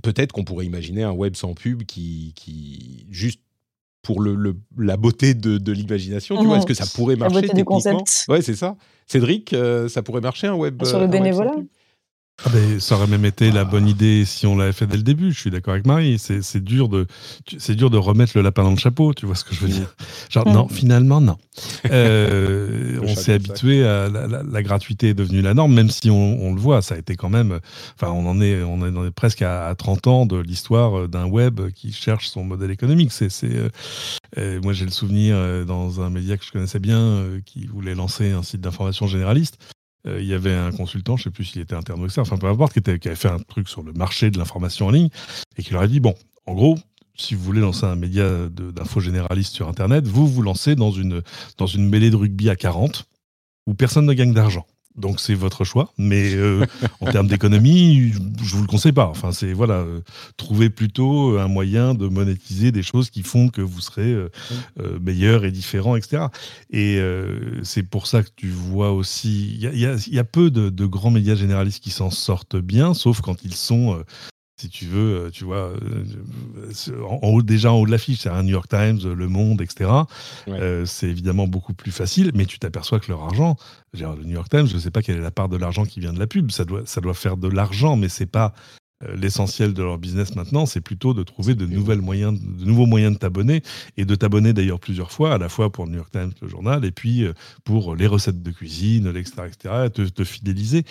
peut-être 0.01 0.31
qu'on 0.31 0.43
pourrait 0.43 0.65
imaginer 0.65 1.03
un 1.03 1.11
web 1.11 1.35
sans 1.35 1.53
pub 1.53 1.83
qui, 1.83 2.33
qui 2.35 3.07
juste 3.09 3.41
pour 4.03 4.21
le, 4.21 4.55
la 4.77 4.97
beauté 4.97 5.33
de, 5.33 5.57
de 5.57 5.71
l'imagination, 5.71 6.37
tu 6.37 6.45
vois, 6.45 6.57
est-ce 6.57 6.67
que 6.67 6.75
ça 6.75 6.85
pourrait 6.85 7.15
marcher 7.15 7.35
La 7.35 7.41
beauté 7.41 7.53
du 7.55 7.65
concept. 7.65 8.25
Ouais, 8.27 8.43
c'est 8.43 8.55
ça. 8.55 8.75
Cédric, 9.07 9.55
ça 9.87 10.03
pourrait 10.03 10.21
marcher 10.21 10.47
un 10.47 10.55
web 10.55 10.83
Sur 10.85 10.99
le 10.99 11.07
bénévolat? 11.07 11.55
Ah 12.43 12.49
ben, 12.49 12.81
ça 12.81 12.95
aurait 12.95 13.07
même 13.07 13.23
été 13.23 13.49
la 13.49 13.63
bonne 13.63 13.87
idée 13.87 14.25
si 14.25 14.45
on 14.45 14.57
l'avait 14.57 14.73
fait 14.73 14.85
dès 14.85 14.97
le 14.97 15.03
début. 15.03 15.31
Je 15.31 15.39
suis 15.39 15.51
d'accord 15.51 15.73
avec 15.73 15.87
Marie. 15.87 16.19
C'est 16.19 16.63
dur 16.63 16.89
de 16.89 17.07
c'est 17.57 17.75
dur 17.75 17.89
de 17.89 17.97
remettre 17.97 18.33
le 18.35 18.41
lapin 18.41 18.63
dans 18.63 18.71
le 18.71 18.77
chapeau. 18.77 19.13
Tu 19.13 19.25
vois 19.25 19.35
ce 19.35 19.45
que 19.45 19.55
je 19.55 19.61
veux 19.61 19.69
dire 19.69 19.95
Genre 20.29 20.47
non, 20.47 20.67
finalement 20.67 21.21
non. 21.21 21.37
Euh, 21.91 22.99
on 23.03 23.15
s'est 23.15 23.33
habitué 23.33 23.85
à 23.85 24.09
la, 24.09 24.63
gratuité 24.63 25.09
est 25.09 25.13
devenue 25.13 25.41
la 25.41 25.53
norme, 25.53 25.73
même 25.73 25.89
si 25.89 26.09
on, 26.09 26.53
le 26.53 26.59
voit, 26.59 26.81
ça 26.81 26.95
a 26.95 26.97
été 26.97 27.15
quand 27.15 27.29
même. 27.29 27.59
Enfin, 27.95 28.11
on 28.11 28.27
en 28.27 28.41
est 28.41 28.61
on 28.63 29.05
est 29.05 29.11
presque 29.11 29.41
à, 29.41 29.73
30 29.75 30.07
ans 30.07 30.25
de 30.25 30.37
l'histoire 30.37 31.07
d'un 31.07 31.25
web 31.25 31.61
qui 31.73 31.93
cherche 31.93 32.27
son 32.27 32.43
modèle 32.43 32.71
économique. 32.71 33.11
C'est 33.11 33.29
euh, 34.37 34.59
moi 34.61 34.73
j'ai 34.73 34.85
le 34.85 34.91
souvenir 34.91 35.35
euh, 35.37 35.63
dans 35.63 36.01
un 36.01 36.09
média 36.09 36.37
que 36.37 36.45
je 36.45 36.51
connaissais 36.51 36.79
bien 36.79 37.23
qui 37.45 37.67
voulait 37.67 37.95
lancer 37.95 38.31
un 38.31 38.43
site 38.43 38.61
d'information 38.61 39.07
généraliste 39.07 39.57
euh, 40.07 40.21
il 40.21 40.27
y 40.27 40.33
avait 40.33 40.53
un 40.53 40.71
consultant, 40.71 41.17
je 41.17 41.21
ne 41.21 41.23
sais 41.25 41.31
plus 41.31 41.45
s'il 41.45 41.61
était 41.61 41.75
interne 41.75 42.01
ou 42.01 42.05
externe, 42.05 42.27
enfin 42.27 42.37
peu 42.37 42.47
importe, 42.47 42.79
qui, 42.79 42.89
avait 42.89 43.15
fait 43.15 43.29
un 43.29 43.39
truc 43.39 43.67
sur 43.69 43.83
le 43.83 43.93
marché 43.93 44.31
de 44.31 44.37
l'information 44.37 44.87
en 44.87 44.91
ligne 44.91 45.09
et 45.57 45.63
qui 45.63 45.73
leur 45.73 45.81
a 45.81 45.87
dit 45.87 45.99
bon, 45.99 46.15
en 46.45 46.53
gros, 46.53 46.77
si 47.15 47.33
vous 47.33 47.43
voulez 47.43 47.61
lancer 47.61 47.85
un 47.85 47.95
média 47.95 48.47
d'info 48.49 48.99
généraliste 48.99 49.53
sur 49.53 49.69
Internet, 49.69 50.05
vous 50.05 50.27
vous 50.27 50.41
lancez 50.41 50.75
dans 50.75 50.91
une, 50.91 51.21
dans 51.57 51.67
une 51.67 51.89
mêlée 51.89 52.09
de 52.09 52.15
rugby 52.15 52.49
à 52.49 52.55
40 52.55 53.05
où 53.67 53.73
personne 53.73 54.05
ne 54.05 54.13
gagne 54.13 54.33
d'argent. 54.33 54.65
Donc 54.97 55.19
c'est 55.19 55.33
votre 55.33 55.65
choix, 55.65 55.91
mais 55.97 56.33
euh, 56.35 56.65
en 57.01 57.11
termes 57.11 57.27
d'économie, 57.27 58.13
je 58.41 58.55
vous 58.55 58.61
le 58.61 58.67
conseille 58.67 58.93
pas. 58.93 59.07
Enfin 59.07 59.31
c'est 59.31 59.51
voilà, 59.51 59.75
euh, 59.75 59.99
trouvez 60.37 60.69
plutôt 60.69 61.37
un 61.37 61.47
moyen 61.47 61.93
de 61.93 62.07
monétiser 62.07 62.71
des 62.71 62.83
choses 62.83 63.09
qui 63.09 63.23
font 63.23 63.49
que 63.49 63.61
vous 63.61 63.81
serez 63.81 64.11
euh, 64.11 64.29
meilleur 65.01 65.43
et 65.43 65.51
différent, 65.51 65.95
etc. 65.95 66.27
Et 66.71 66.99
c'est 67.63 67.83
pour 67.83 68.07
ça 68.07 68.23
que 68.23 68.29
tu 68.35 68.49
vois 68.49 68.91
aussi, 68.91 69.55
il 69.55 69.79
y 69.79 69.85
a, 69.85 69.95
y 69.95 70.19
a, 70.19 70.23
peu 70.23 70.49
de, 70.49 70.69
de, 70.69 70.85
grands 70.85 71.11
médias 71.11 71.35
généralistes 71.35 71.83
qui 71.83 71.91
s'en 71.91 72.09
sortent 72.09 72.57
bien, 72.57 72.93
sauf 72.93 73.21
quand 73.21 73.43
ils 73.43 73.55
sont 73.55 74.03
si 74.57 74.69
tu 74.69 74.85
veux, 74.85 75.25
euh, 75.25 75.29
tu 75.29 75.43
vois, 75.43 75.73
euh, 75.73 76.05
en 77.03 77.27
haut, 77.27 77.41
déjà 77.41 77.71
en 77.71 77.77
haut 77.77 77.85
de 77.85 77.91
l'affiche, 77.91 78.19
c'est 78.19 78.29
un 78.29 78.43
New 78.43 78.51
York 78.51 78.69
Times, 78.69 78.99
Le 79.03 79.27
Monde, 79.27 79.61
etc. 79.61 79.89
Euh, 80.47 80.85
c'est 80.85 81.07
évidemment 81.07 81.47
beaucoup 81.47 81.73
plus 81.73 81.91
facile, 81.91 82.31
mais 82.35 82.45
tu 82.45 82.57
t'aperçois 82.57 82.99
que 82.99 83.11
leur 83.11 83.23
argent, 83.23 83.57
le 83.93 84.23
New 84.23 84.33
York 84.33 84.49
Times, 84.49 84.67
je 84.67 84.75
ne 84.75 84.79
sais 84.79 84.91
pas 84.91 85.01
quelle 85.01 85.17
est 85.17 85.21
la 85.21 85.31
part 85.31 85.49
de 85.49 85.57
l'argent 85.57 85.85
qui 85.85 85.99
vient 85.99 86.13
de 86.13 86.19
la 86.19 86.27
pub, 86.27 86.51
ça 86.51 86.63
doit, 86.63 86.83
ça 86.85 87.01
doit 87.01 87.13
faire 87.13 87.35
de 87.35 87.49
l'argent, 87.49 87.97
mais 87.97 88.07
c'est 88.07 88.25
pas 88.25 88.53
euh, 88.55 88.84
l'essentiel 89.15 89.73
de 89.73 89.83
leur 89.83 89.97
business 89.97 90.35
maintenant, 90.35 90.65
c'est 90.65 90.81
plutôt 90.81 91.13
de 91.13 91.23
trouver 91.23 91.53
de, 91.53 91.65
nouvelles 91.65 92.01
moyens, 92.01 92.39
de 92.39 92.65
nouveaux 92.65 92.85
moyens 92.85 93.13
de 93.13 93.19
t'abonner 93.19 93.61
et 93.97 94.05
de 94.05 94.15
t'abonner 94.15 94.53
d'ailleurs 94.53 94.79
plusieurs 94.79 95.11
fois, 95.11 95.33
à 95.33 95.37
la 95.37 95.49
fois 95.49 95.71
pour 95.71 95.85
le 95.85 95.91
New 95.91 95.97
York 95.97 96.11
Times, 96.11 96.31
le 96.41 96.47
journal, 96.47 96.85
et 96.85 96.91
puis 96.91 97.23
euh, 97.23 97.33
pour 97.63 97.95
les 97.95 98.07
recettes 98.07 98.41
de 98.41 98.51
cuisine, 98.51 99.07
etc., 99.07 99.33
etc., 99.47 99.75
te, 99.93 100.01
te 100.01 100.23
fidéliser. 100.23 100.83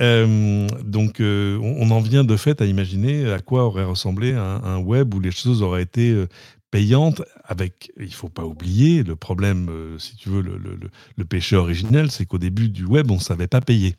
Euh, 0.00 0.68
donc, 0.84 1.16
on, 1.20 1.90
en 1.90 2.00
vient 2.00 2.24
de 2.24 2.36
fait 2.36 2.62
à 2.62 2.64
imaginer 2.64 3.30
à 3.30 3.40
quoi 3.40 3.64
aurait 3.64 3.84
ressemblé 3.84 4.32
un, 4.32 4.62
un 4.62 4.78
web 4.78 5.12
où 5.12 5.20
les 5.20 5.32
choses 5.32 5.62
auraient 5.62 5.82
été 5.82 6.26
payante 6.72 7.22
avec, 7.44 7.92
il 8.00 8.12
faut 8.12 8.30
pas 8.30 8.44
oublier, 8.44 9.04
le 9.04 9.14
problème, 9.14 9.68
euh, 9.68 9.98
si 9.98 10.16
tu 10.16 10.30
veux, 10.30 10.40
le, 10.40 10.56
le, 10.56 10.78
le 11.16 11.24
péché 11.24 11.54
originel, 11.54 12.10
c'est 12.10 12.24
qu'au 12.24 12.38
début 12.38 12.70
du 12.70 12.84
web, 12.84 13.10
on 13.10 13.20
savait 13.20 13.46
pas 13.46 13.60
payer. 13.60 13.94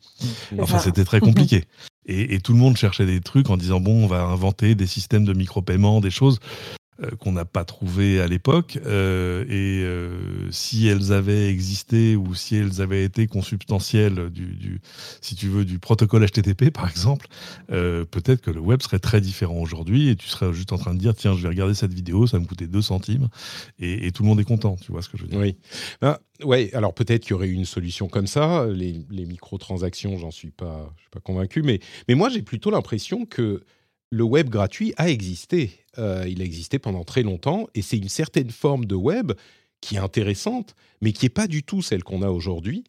Enfin, 0.59 0.79
c'était 0.79 1.05
très 1.05 1.21
compliqué. 1.21 1.63
Et, 2.05 2.39
tout 2.39 2.53
le 2.53 2.59
monde 2.59 2.75
cherchait 2.75 3.05
des 3.05 3.21
trucs 3.21 3.49
en 3.49 3.57
disant, 3.57 3.79
bon, 3.79 4.03
on 4.03 4.07
va 4.07 4.23
inventer 4.23 4.75
des 4.75 4.87
systèmes 4.87 5.25
de 5.25 5.33
micro-paiement, 5.33 6.01
des 6.01 6.11
choses. 6.11 6.39
Euh, 7.01 7.09
qu'on 7.17 7.31
n'a 7.31 7.45
pas 7.45 7.65
trouvé 7.65 8.21
à 8.21 8.27
l'époque. 8.27 8.77
Euh, 8.85 9.45
et 9.45 9.83
euh, 9.83 10.51
si 10.51 10.87
elles 10.87 11.11
avaient 11.11 11.49
existé 11.49 12.15
ou 12.15 12.35
si 12.35 12.55
elles 12.55 12.81
avaient 12.81 13.03
été 13.03 13.25
consubstantielles 13.25 14.29
du, 14.29 14.79
si 15.19 15.35
tu 15.35 15.47
veux, 15.47 15.65
du 15.65 15.79
protocole 15.79 16.23
HTTP, 16.23 16.69
par 16.69 16.87
exemple, 16.87 17.27
peut-être 17.67 18.41
que 18.41 18.51
le 18.51 18.59
web 18.59 18.83
serait 18.83 18.99
très 18.99 19.21
différent 19.21 19.55
aujourd'hui 19.55 20.09
et 20.09 20.15
tu 20.15 20.27
serais 20.27 20.53
juste 20.53 20.71
en 20.71 20.77
train 20.77 20.93
de 20.93 20.99
dire, 20.99 21.15
tiens, 21.15 21.35
je 21.35 21.41
vais 21.41 21.49
regarder 21.49 21.73
cette 21.73 21.93
vidéo, 21.93 22.27
ça 22.27 22.37
me 22.37 22.45
coûtait 22.45 22.67
2 22.67 22.81
centimes 22.83 23.27
et, 23.79 24.11
tout 24.11 24.21
le 24.21 24.29
monde 24.29 24.39
est 24.39 24.45
content. 24.45 24.75
Tu 24.75 24.91
vois 24.91 25.01
ce 25.01 25.09
que 25.09 25.17
je 25.17 25.23
veux 25.23 25.29
dire 25.29 25.39
Oui. 25.39 25.57
Ben, 26.01 26.17
alors 26.73 26.93
peut-être 26.93 27.23
qu'il 27.23 27.31
y 27.31 27.33
aurait 27.33 27.49
une 27.49 27.65
solution 27.65 28.07
comme 28.07 28.27
ça. 28.27 28.67
Les, 28.67 29.03
les 29.09 29.25
microtransactions, 29.25 30.19
j'en 30.19 30.31
suis 30.31 30.51
pas, 30.51 30.93
suis 30.99 31.09
pas 31.09 31.21
convaincu. 31.21 31.63
Mais, 31.63 31.79
mais 32.07 32.13
moi, 32.13 32.29
j'ai 32.29 32.43
plutôt 32.43 32.69
l'impression 32.69 33.25
que 33.25 33.63
le 34.13 34.23
web 34.23 34.49
gratuit 34.49 34.93
a 34.97 35.09
existé. 35.09 35.71
Euh, 35.97 36.25
il 36.27 36.41
a 36.41 36.45
existé 36.45 36.77
pendant 36.77 37.03
très 37.03 37.23
longtemps 37.23 37.67
et 37.73 37.81
c'est 37.81 37.97
une 37.97 38.09
certaine 38.09 38.51
forme 38.51 38.85
de 38.85 38.95
web 38.95 39.31
qui 39.81 39.95
est 39.95 39.99
intéressante, 39.99 40.75
mais 41.01 41.11
qui 41.13 41.25
n'est 41.25 41.29
pas 41.29 41.47
du 41.47 41.63
tout 41.63 41.81
celle 41.81 42.03
qu'on 42.03 42.21
a 42.21 42.29
aujourd'hui. 42.29 42.83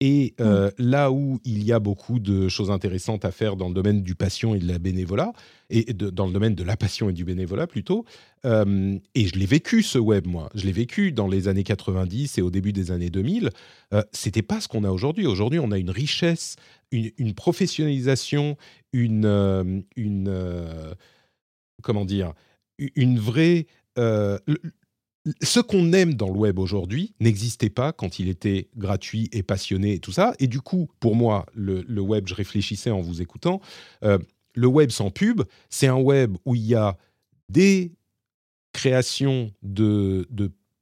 Et 0.00 0.34
euh, 0.40 0.68
mmh. 0.68 0.82
là 0.82 1.12
où 1.12 1.40
il 1.44 1.62
y 1.62 1.72
a 1.72 1.78
beaucoup 1.78 2.20
de 2.20 2.48
choses 2.48 2.70
intéressantes 2.70 3.26
à 3.26 3.30
faire 3.30 3.56
dans 3.56 3.68
le 3.68 3.74
domaine 3.74 4.02
du 4.02 4.14
passion 4.14 4.54
et 4.54 4.58
de 4.58 4.66
la 4.66 4.78
bénévolat, 4.78 5.32
et 5.68 5.92
dans 5.92 6.26
le 6.26 6.32
domaine 6.32 6.54
de 6.54 6.64
la 6.64 6.76
passion 6.76 7.10
et 7.10 7.12
du 7.12 7.24
bénévolat 7.24 7.66
plutôt, 7.66 8.06
euh, 8.46 8.98
et 9.14 9.26
je 9.26 9.36
l'ai 9.36 9.44
vécu 9.44 9.82
ce 9.82 9.98
web, 9.98 10.26
moi, 10.26 10.48
je 10.54 10.64
l'ai 10.64 10.72
vécu 10.72 11.12
dans 11.12 11.28
les 11.28 11.48
années 11.48 11.64
90 11.64 12.38
et 12.38 12.42
au 12.42 12.50
début 12.50 12.72
des 12.72 12.90
années 12.90 13.10
2000, 13.10 13.50
euh, 13.92 14.02
c'était 14.12 14.42
pas 14.42 14.60
ce 14.60 14.68
qu'on 14.68 14.84
a 14.84 14.90
aujourd'hui. 14.90 15.26
Aujourd'hui, 15.26 15.58
on 15.58 15.70
a 15.70 15.78
une 15.78 15.90
richesse, 15.90 16.56
une, 16.90 17.34
professionnalisation, 17.34 18.56
une, 18.92 19.26
euh, 19.26 19.80
une 19.96 20.94
comment 21.82 22.06
dire, 22.06 22.32
une 22.78 23.18
vraie 23.18 23.66
ce 25.42 25.60
qu'on 25.60 25.92
aime 25.92 26.14
dans 26.14 26.28
le 26.28 26.38
web 26.38 26.58
aujourd'hui 26.58 27.14
n'existait 27.20 27.70
pas 27.70 27.92
quand 27.92 28.18
il 28.18 28.28
était 28.28 28.68
gratuit 28.76 29.28
et 29.32 29.42
passionné 29.42 29.94
et 29.94 29.98
tout 29.98 30.12
ça. 30.12 30.32
Et 30.38 30.46
du 30.46 30.60
coup, 30.60 30.88
pour 30.98 31.14
moi, 31.14 31.46
le, 31.54 31.82
web, 32.00 32.26
je 32.26 32.34
réfléchissais 32.34 32.90
en 32.90 33.00
vous 33.00 33.20
écoutant, 33.20 33.60
euh, 34.02 34.18
le 34.54 34.66
web 34.66 34.90
sans 34.90 35.10
pub, 35.10 35.42
c'est 35.68 35.86
un 35.86 35.98
web 35.98 36.36
où 36.44 36.54
il 36.54 36.66
y 36.66 36.74
a 36.74 36.96
des 37.48 37.92
créations 38.72 39.52
de, 39.62 40.26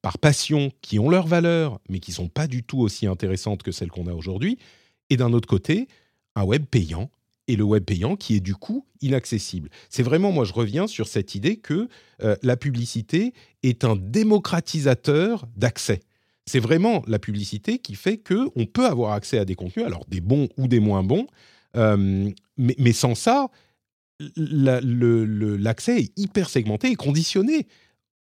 par 0.02 0.18
passion 0.18 0.70
qui 0.82 0.98
ont 0.98 1.10
leur 1.10 1.26
valeur, 1.26 1.80
mais 1.88 1.98
qui 1.98 2.12
sont 2.12 2.28
pas 2.28 2.46
du 2.46 2.62
tout 2.62 2.78
aussi 2.78 3.06
intéressantes 3.06 3.62
que 3.62 3.72
celles 3.72 3.90
qu'on 3.90 4.06
a 4.06 4.14
aujourd'hui. 4.14 4.58
Et 5.10 5.16
d'un 5.16 5.32
autre 5.32 5.48
côté, 5.48 5.88
un 6.36 6.44
web 6.44 6.64
payant 6.64 7.10
et 7.48 7.56
le 7.56 7.64
web 7.64 7.84
payant 7.84 8.14
qui 8.14 8.36
est 8.36 8.40
du 8.40 8.54
coup 8.54 8.86
inaccessible. 9.00 9.70
C'est 9.90 10.02
vraiment, 10.02 10.30
moi 10.30 10.44
je 10.44 10.52
reviens 10.52 10.86
sur 10.86 11.08
cette 11.08 11.34
idée 11.34 11.56
que 11.56 11.88
euh, 12.22 12.36
la 12.42 12.56
publicité 12.56 13.32
est 13.62 13.84
un 13.84 13.96
démocratisateur 13.96 15.46
d'accès. 15.56 16.00
C'est 16.46 16.60
vraiment 16.60 17.02
la 17.06 17.18
publicité 17.18 17.78
qui 17.78 17.94
fait 17.94 18.18
que 18.18 18.48
on 18.54 18.66
peut 18.66 18.86
avoir 18.86 19.12
accès 19.12 19.38
à 19.38 19.44
des 19.44 19.54
contenus, 19.54 19.84
alors 19.84 20.04
des 20.08 20.20
bons 20.20 20.48
ou 20.56 20.68
des 20.68 20.80
moins 20.80 21.02
bons, 21.02 21.26
euh, 21.76 22.30
mais, 22.56 22.92
sans 22.92 23.14
ça, 23.14 23.48
l'accès 24.36 26.00
est 26.00 26.18
hyper 26.18 26.48
segmenté 26.48 26.90
et 26.90 26.94
conditionné 26.94 27.68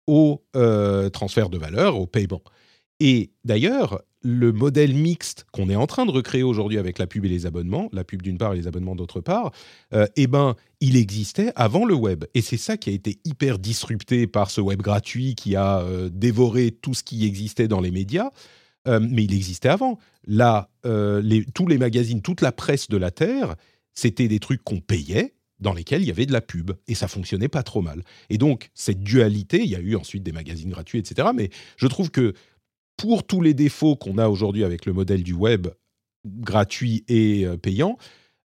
au 0.07 0.43
euh, 0.55 1.09
transfert 1.09 1.49
de 1.49 1.57
valeur, 1.57 1.97
au 1.97 2.07
paiement. 2.07 2.41
Et 2.99 3.31
d'ailleurs, 3.45 4.01
le 4.21 4.51
modèle 4.51 4.93
mixte 4.93 5.45
qu'on 5.51 5.69
est 5.69 5.75
en 5.75 5.87
train 5.87 6.05
de 6.05 6.11
recréer 6.11 6.43
aujourd'hui 6.43 6.77
avec 6.77 6.99
la 6.99 7.07
pub 7.07 7.25
et 7.25 7.29
les 7.29 7.45
abonnements, 7.45 7.89
la 7.93 8.03
pub 8.03 8.21
d'une 8.21 8.37
part 8.37 8.53
et 8.53 8.57
les 8.57 8.67
abonnements 8.67 8.95
d'autre 8.95 9.21
part, 9.21 9.51
euh, 9.93 10.07
eh 10.15 10.27
ben, 10.27 10.55
il 10.81 10.97
existait 10.97 11.51
avant 11.55 11.85
le 11.85 11.93
web. 11.93 12.25
Et 12.33 12.41
c'est 12.41 12.57
ça 12.57 12.77
qui 12.77 12.89
a 12.89 12.93
été 12.93 13.19
hyper 13.23 13.59
disrupté 13.59 14.27
par 14.27 14.51
ce 14.51 14.61
web 14.61 14.81
gratuit 14.81 15.35
qui 15.35 15.55
a 15.55 15.79
euh, 15.79 16.09
dévoré 16.11 16.71
tout 16.71 16.93
ce 16.93 17.03
qui 17.03 17.25
existait 17.25 17.67
dans 17.67 17.81
les 17.81 17.91
médias. 17.91 18.31
Euh, 18.87 18.99
mais 19.01 19.23
il 19.23 19.33
existait 19.33 19.69
avant. 19.69 19.99
Là, 20.25 20.69
tous 21.53 21.67
les 21.67 21.77
magazines, 21.77 22.21
toute 22.21 22.41
la 22.41 22.51
presse 22.51 22.87
de 22.87 22.97
la 22.97 23.11
Terre, 23.11 23.55
c'était 23.93 24.27
des 24.27 24.39
trucs 24.39 24.63
qu'on 24.63 24.79
payait, 24.79 25.33
dans 25.59 25.73
lesquels 25.73 26.01
il 26.01 26.07
y 26.07 26.11
avait 26.11 26.25
de 26.25 26.31
la 26.31 26.41
pub 26.41 26.71
et 26.87 26.95
ça 26.95 27.07
fonctionnait 27.07 27.47
pas 27.47 27.63
trop 27.63 27.81
mal. 27.81 28.03
Et 28.29 28.37
donc 28.37 28.69
cette 28.73 29.03
dualité, 29.03 29.61
il 29.61 29.69
y 29.69 29.75
a 29.75 29.79
eu 29.79 29.95
ensuite 29.95 30.23
des 30.23 30.31
magazines 30.31 30.69
gratuits, 30.69 30.99
etc. 30.99 31.29
Mais 31.35 31.49
je 31.77 31.87
trouve 31.87 32.11
que 32.11 32.33
pour 32.99 33.23
tous 33.23 33.39
les 33.39 33.53
défauts 33.53 33.95
qu'on 33.95 34.17
a 34.17 34.27
aujourd'hui 34.27 34.65
avec 34.65 34.85
le 34.85 34.91
modèle 34.91 35.23
du 35.23 35.31
web 35.31 35.67
gratuit 36.25 37.05
et 37.07 37.45
euh, 37.45 37.55
payant, 37.55 37.97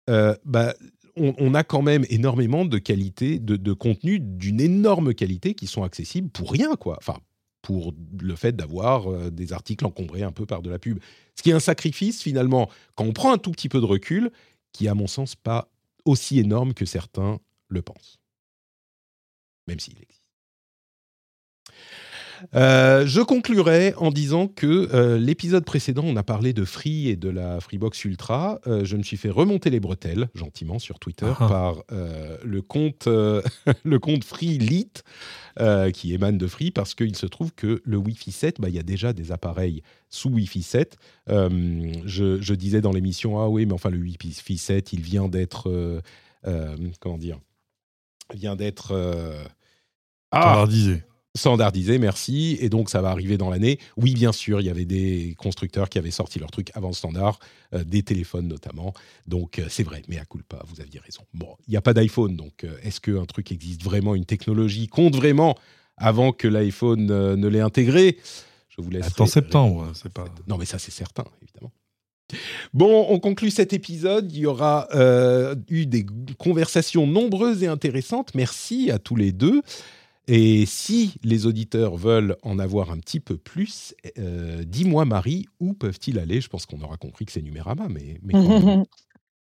euh, 0.08 0.36
bah, 0.44 0.74
on, 1.16 1.54
a 1.54 1.64
quand 1.64 1.82
même 1.82 2.06
énormément 2.08 2.64
de 2.64 2.78
de 2.78 3.72
contenu 3.72 4.20
d'une 4.20 4.60
énorme 4.60 5.12
qualité 5.12 5.54
qui 5.54 5.66
sont 5.66 5.82
accessibles 5.82 6.30
pour 6.30 6.52
rien, 6.52 6.76
quoi. 6.76 6.96
Enfin, 6.98 7.18
pour 7.62 7.94
le 8.20 8.36
fait 8.36 8.54
d'avoir 8.54 9.10
euh, 9.10 9.30
des 9.30 9.52
articles 9.52 9.84
encombrés 9.84 10.22
un 10.22 10.32
peu 10.32 10.46
par 10.46 10.62
de 10.62 10.70
la 10.70 10.78
pub. 10.78 11.00
Ce 11.34 11.42
qui 11.42 11.50
est 11.50 11.54
un 11.54 11.60
sacrifice, 11.60 12.22
finalement, 12.22 12.70
quand 12.94 13.04
on 13.04 13.12
prend 13.12 13.32
un 13.32 13.38
tout 13.38 13.50
petit 13.50 13.68
peu 13.68 13.80
de 13.80 13.86
recul, 13.86 14.30
qui, 14.72 14.86
à 14.86 14.94
mon 14.94 15.08
sens, 15.08 15.34
pas 15.34 15.68
aussi 16.04 16.38
énorme 16.38 16.74
que 16.74 16.84
certains 16.84 17.40
le 17.68 17.82
pensent. 17.82 18.20
Même 19.66 19.80
s'il 19.80 19.94
existe. 19.94 20.13
Euh, 22.54 23.06
je 23.06 23.20
conclurai 23.20 23.94
en 23.96 24.10
disant 24.10 24.48
que 24.48 24.88
euh, 24.92 25.18
l'épisode 25.18 25.64
précédent, 25.64 26.04
on 26.04 26.16
a 26.16 26.22
parlé 26.22 26.52
de 26.52 26.64
Free 26.64 27.08
et 27.08 27.16
de 27.16 27.28
la 27.28 27.60
Freebox 27.60 28.04
Ultra. 28.04 28.60
Euh, 28.66 28.84
je 28.84 28.96
me 28.96 29.02
suis 29.02 29.16
fait 29.16 29.30
remonter 29.30 29.70
les 29.70 29.80
bretelles, 29.80 30.28
gentiment, 30.34 30.78
sur 30.78 30.98
Twitter, 30.98 31.32
ah. 31.38 31.48
par 31.48 31.82
le, 31.90 32.60
compte, 32.60 33.06
le 33.84 33.98
compte 33.98 34.24
Free 34.24 34.58
Lite, 34.58 35.04
qui 35.92 36.14
émane 36.14 36.38
de 36.38 36.46
Free, 36.46 36.70
parce 36.70 36.94
qu'il 36.94 37.16
se 37.16 37.26
trouve 37.26 37.52
que 37.52 37.80
le 37.84 37.96
Wi-Fi 37.96 38.32
7, 38.32 38.60
bah, 38.60 38.68
il 38.68 38.74
y 38.74 38.80
a 38.80 38.82
déjà 38.82 39.12
des 39.12 39.32
appareils 39.32 39.82
sous 40.08 40.30
Wi-Fi 40.30 40.62
7. 40.62 40.96
Je, 41.28 42.38
je, 42.40 42.54
disais 42.54 42.80
dans 42.80 42.92
l'émission, 42.92 43.40
ah 43.40 43.48
oui, 43.48 43.66
mais 43.66 43.72
enfin, 43.74 43.90
le 43.90 43.98
Wi-Fi 43.98 44.58
7, 44.58 44.92
il 44.92 45.00
vient 45.00 45.28
d'être... 45.28 46.02
comment 47.00 47.18
dire 47.18 47.38
vient 48.32 48.56
d'être... 48.56 48.94
Ah, 50.30 50.40
standardisé, 50.40 51.02
merci, 51.98 52.56
et 52.60 52.68
donc 52.68 52.90
ça 52.90 53.00
va 53.00 53.10
arriver 53.10 53.36
dans 53.36 53.50
l'année. 53.50 53.78
Oui, 53.96 54.14
bien 54.14 54.32
sûr, 54.32 54.60
il 54.60 54.66
y 54.66 54.70
avait 54.70 54.84
des 54.84 55.34
constructeurs 55.36 55.88
qui 55.88 55.98
avaient 55.98 56.10
sorti 56.10 56.38
leur 56.38 56.50
truc 56.50 56.70
avant 56.74 56.88
le 56.88 56.94
standard, 56.94 57.38
euh, 57.72 57.82
des 57.84 58.02
téléphones 58.02 58.48
notamment. 58.48 58.94
Donc 59.26 59.58
euh, 59.58 59.66
c'est 59.68 59.82
vrai, 59.82 60.02
mais 60.08 60.18
à 60.18 60.24
pas, 60.48 60.62
vous 60.68 60.80
aviez 60.80 61.00
raison. 61.00 61.22
Bon, 61.34 61.56
il 61.66 61.72
n'y 61.72 61.76
a 61.76 61.80
pas 61.82 61.94
d'iPhone, 61.94 62.36
donc 62.36 62.64
euh, 62.64 62.76
est-ce 62.82 63.00
qu'un 63.00 63.24
truc 63.24 63.50
existe 63.52 63.82
vraiment, 63.82 64.14
une 64.14 64.24
technologie 64.24 64.86
compte 64.86 65.16
vraiment 65.16 65.56
avant 65.96 66.32
que 66.32 66.48
l'iPhone 66.48 67.06
ne 67.06 67.48
l'ait 67.48 67.60
intégré? 67.60 68.18
Je 68.68 68.82
vous 68.82 68.90
laisse. 68.90 69.08
En 69.18 69.26
septembre, 69.26 69.90
c'est 69.94 70.12
pas. 70.12 70.26
Non, 70.48 70.56
mais 70.56 70.66
ça 70.66 70.78
c'est 70.78 70.92
certain, 70.92 71.24
évidemment. 71.42 71.72
Bon, 72.72 73.06
on 73.08 73.20
conclut 73.20 73.50
cet 73.50 73.72
épisode. 73.72 74.32
Il 74.32 74.38
y 74.38 74.46
aura 74.46 74.88
eu 75.68 75.86
des 75.86 76.06
conversations 76.38 77.06
nombreuses 77.06 77.62
et 77.62 77.68
intéressantes. 77.68 78.34
Merci 78.34 78.90
à 78.90 78.98
tous 78.98 79.16
les 79.16 79.32
deux. 79.32 79.62
Et 80.26 80.64
si 80.66 81.16
les 81.22 81.46
auditeurs 81.46 81.96
veulent 81.96 82.36
en 82.42 82.58
avoir 82.58 82.90
un 82.90 82.98
petit 82.98 83.20
peu 83.20 83.36
plus, 83.36 83.94
euh, 84.18 84.64
dis-moi 84.64 85.04
Marie, 85.04 85.46
où 85.60 85.74
peuvent-ils 85.74 86.18
aller? 86.18 86.40
Je 86.40 86.48
pense 86.48 86.64
qu'on 86.64 86.80
aura 86.80 86.96
compris 86.96 87.26
que 87.26 87.32
c'est 87.32 87.42
Numérama, 87.42 87.88
mais, 87.88 88.18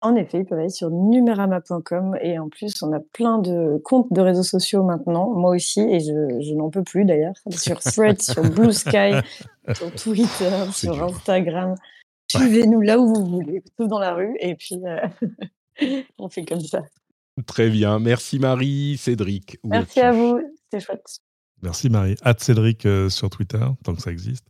En 0.02 0.16
effet, 0.16 0.40
ils 0.40 0.46
peuvent 0.46 0.60
aller 0.60 0.70
sur 0.70 0.92
numérama.com 0.92 2.16
et 2.22 2.38
en 2.38 2.50
plus, 2.50 2.84
on 2.84 2.94
a 2.94 3.00
plein 3.00 3.40
de 3.40 3.82
comptes 3.84 4.12
de 4.14 4.22
réseaux 4.22 4.44
sociaux 4.44 4.84
maintenant, 4.84 5.32
moi 5.32 5.56
aussi, 5.56 5.82
et 5.82 6.00
je, 6.00 6.54
n'en 6.54 6.70
peux 6.70 6.84
plus 6.84 7.06
d'ailleurs, 7.06 7.34
sur 7.50 7.80
Threads, 7.80 8.22
sur 8.22 8.44
Blue 8.44 8.72
Sky, 8.72 9.14
sur 9.74 9.92
Twitter, 9.96 10.72
sur 10.74 11.02
Instagram. 11.02 11.74
Suivez-nous 12.30 12.82
là 12.82 13.00
où 13.00 13.16
vous 13.16 13.26
voulez, 13.26 13.64
tout 13.78 13.88
dans 13.88 13.98
la 13.98 14.14
rue, 14.14 14.36
et 14.42 14.54
puis 14.54 14.80
euh, 14.86 16.02
on 16.20 16.30
fait 16.30 16.46
comme 16.46 16.62
ça. 16.62 16.84
Très 17.48 17.70
bien. 17.70 18.00
Merci 18.00 18.38
Marie. 18.38 18.98
Cédric. 18.98 19.58
Merci 19.64 20.02
à 20.02 20.12
vous. 20.12 20.40
C'est 20.72 20.80
chouette. 20.80 21.20
Merci 21.62 21.90
Marie. 21.90 22.16
At 22.22 22.36
Cédric 22.40 22.86
euh, 22.86 23.10
sur 23.10 23.30
Twitter, 23.30 23.66
tant 23.84 23.96
que 23.96 24.02
ça 24.02 24.12
existe. 24.12 24.46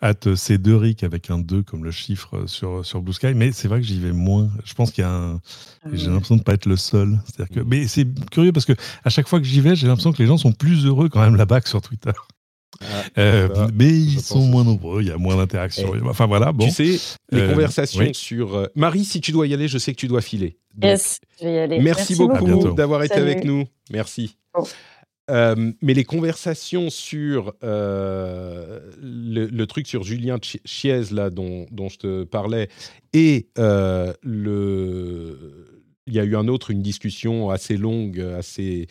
At 0.00 0.26
euh, 0.26 0.36
Cédric 0.36 1.02
avec 1.02 1.30
un 1.30 1.38
2 1.38 1.62
comme 1.62 1.82
le 1.82 1.90
chiffre 1.90 2.36
euh, 2.36 2.46
sur, 2.46 2.84
sur 2.84 3.00
Blue 3.00 3.14
Sky. 3.14 3.34
Mais 3.34 3.52
c'est 3.52 3.68
vrai 3.68 3.80
que 3.80 3.86
j'y 3.86 3.98
vais 3.98 4.12
moins. 4.12 4.50
Je 4.64 4.74
pense 4.74 4.92
qu'il 4.92 5.02
y 5.02 5.06
a 5.06 5.10
un. 5.10 5.40
Ah 5.84 5.88
j'ai 5.92 6.08
l'impression 6.08 6.36
de 6.36 6.40
ne 6.40 6.44
pas 6.44 6.54
être 6.54 6.66
le 6.66 6.76
seul. 6.76 7.18
C'est-à-dire 7.24 7.56
que... 7.56 7.60
Mais 7.60 7.88
c'est 7.88 8.06
curieux 8.30 8.52
parce 8.52 8.66
que 8.66 8.74
à 9.02 9.10
chaque 9.10 9.28
fois 9.28 9.40
que 9.40 9.46
j'y 9.46 9.60
vais, 9.60 9.74
j'ai 9.74 9.86
l'impression 9.86 10.12
que 10.12 10.22
les 10.22 10.28
gens 10.28 10.36
sont 10.36 10.52
plus 10.52 10.86
heureux 10.86 11.08
quand 11.08 11.20
même 11.20 11.36
là-bas 11.36 11.62
que 11.62 11.68
sur 11.68 11.80
Twitter. 11.80 12.12
Ah, 12.80 12.84
euh, 13.18 13.48
bah, 13.48 13.68
mais 13.74 13.88
ils 13.88 14.20
sont 14.20 14.40
moins 14.40 14.64
nombreux, 14.64 15.02
il 15.02 15.08
y 15.08 15.10
a 15.10 15.18
moins 15.18 15.36
d'interactions. 15.36 15.92
Enfin 16.06 16.26
voilà, 16.26 16.52
bon. 16.52 16.66
Tu 16.66 16.70
sais, 16.70 17.16
les 17.30 17.40
euh, 17.40 17.50
conversations 17.50 18.12
sur. 18.12 18.56
Euh, 18.56 18.66
Marie, 18.74 19.04
si 19.04 19.20
tu 19.20 19.32
dois 19.32 19.46
y 19.46 19.54
aller, 19.54 19.68
je 19.68 19.78
sais 19.78 19.92
que 19.92 19.98
tu 19.98 20.08
dois 20.08 20.20
filer. 20.20 20.58
yes, 20.80 21.20
je 21.40 21.46
vais 21.46 21.54
y 21.54 21.58
aller. 21.58 21.78
Merci, 21.80 22.14
beaucoup 22.16 22.74
d'avoir 22.74 23.02
été 23.02 23.14
avec 23.14 23.44
nous. 23.44 23.64
Merci. 23.90 24.36
Mais 25.28 25.94
les 25.94 26.04
conversations 26.04 26.90
sur 26.90 27.54
le, 27.62 29.64
truc 29.66 29.86
sur 29.86 30.02
Julien 30.02 30.38
Chiez, 30.64 31.02
là, 31.12 31.30
dont, 31.30 31.66
dont, 31.70 31.88
je 31.88 31.98
te 31.98 32.24
parlais, 32.24 32.68
et 33.12 33.48
le. 33.56 35.68
Il 36.08 36.14
y 36.14 36.18
a 36.18 36.24
eu 36.24 36.34
un 36.34 36.48
autre, 36.48 36.72
une 36.72 36.82
discussion 36.82 37.50
assez 37.50 37.76
longue, 37.76 38.18
assez 38.18 38.88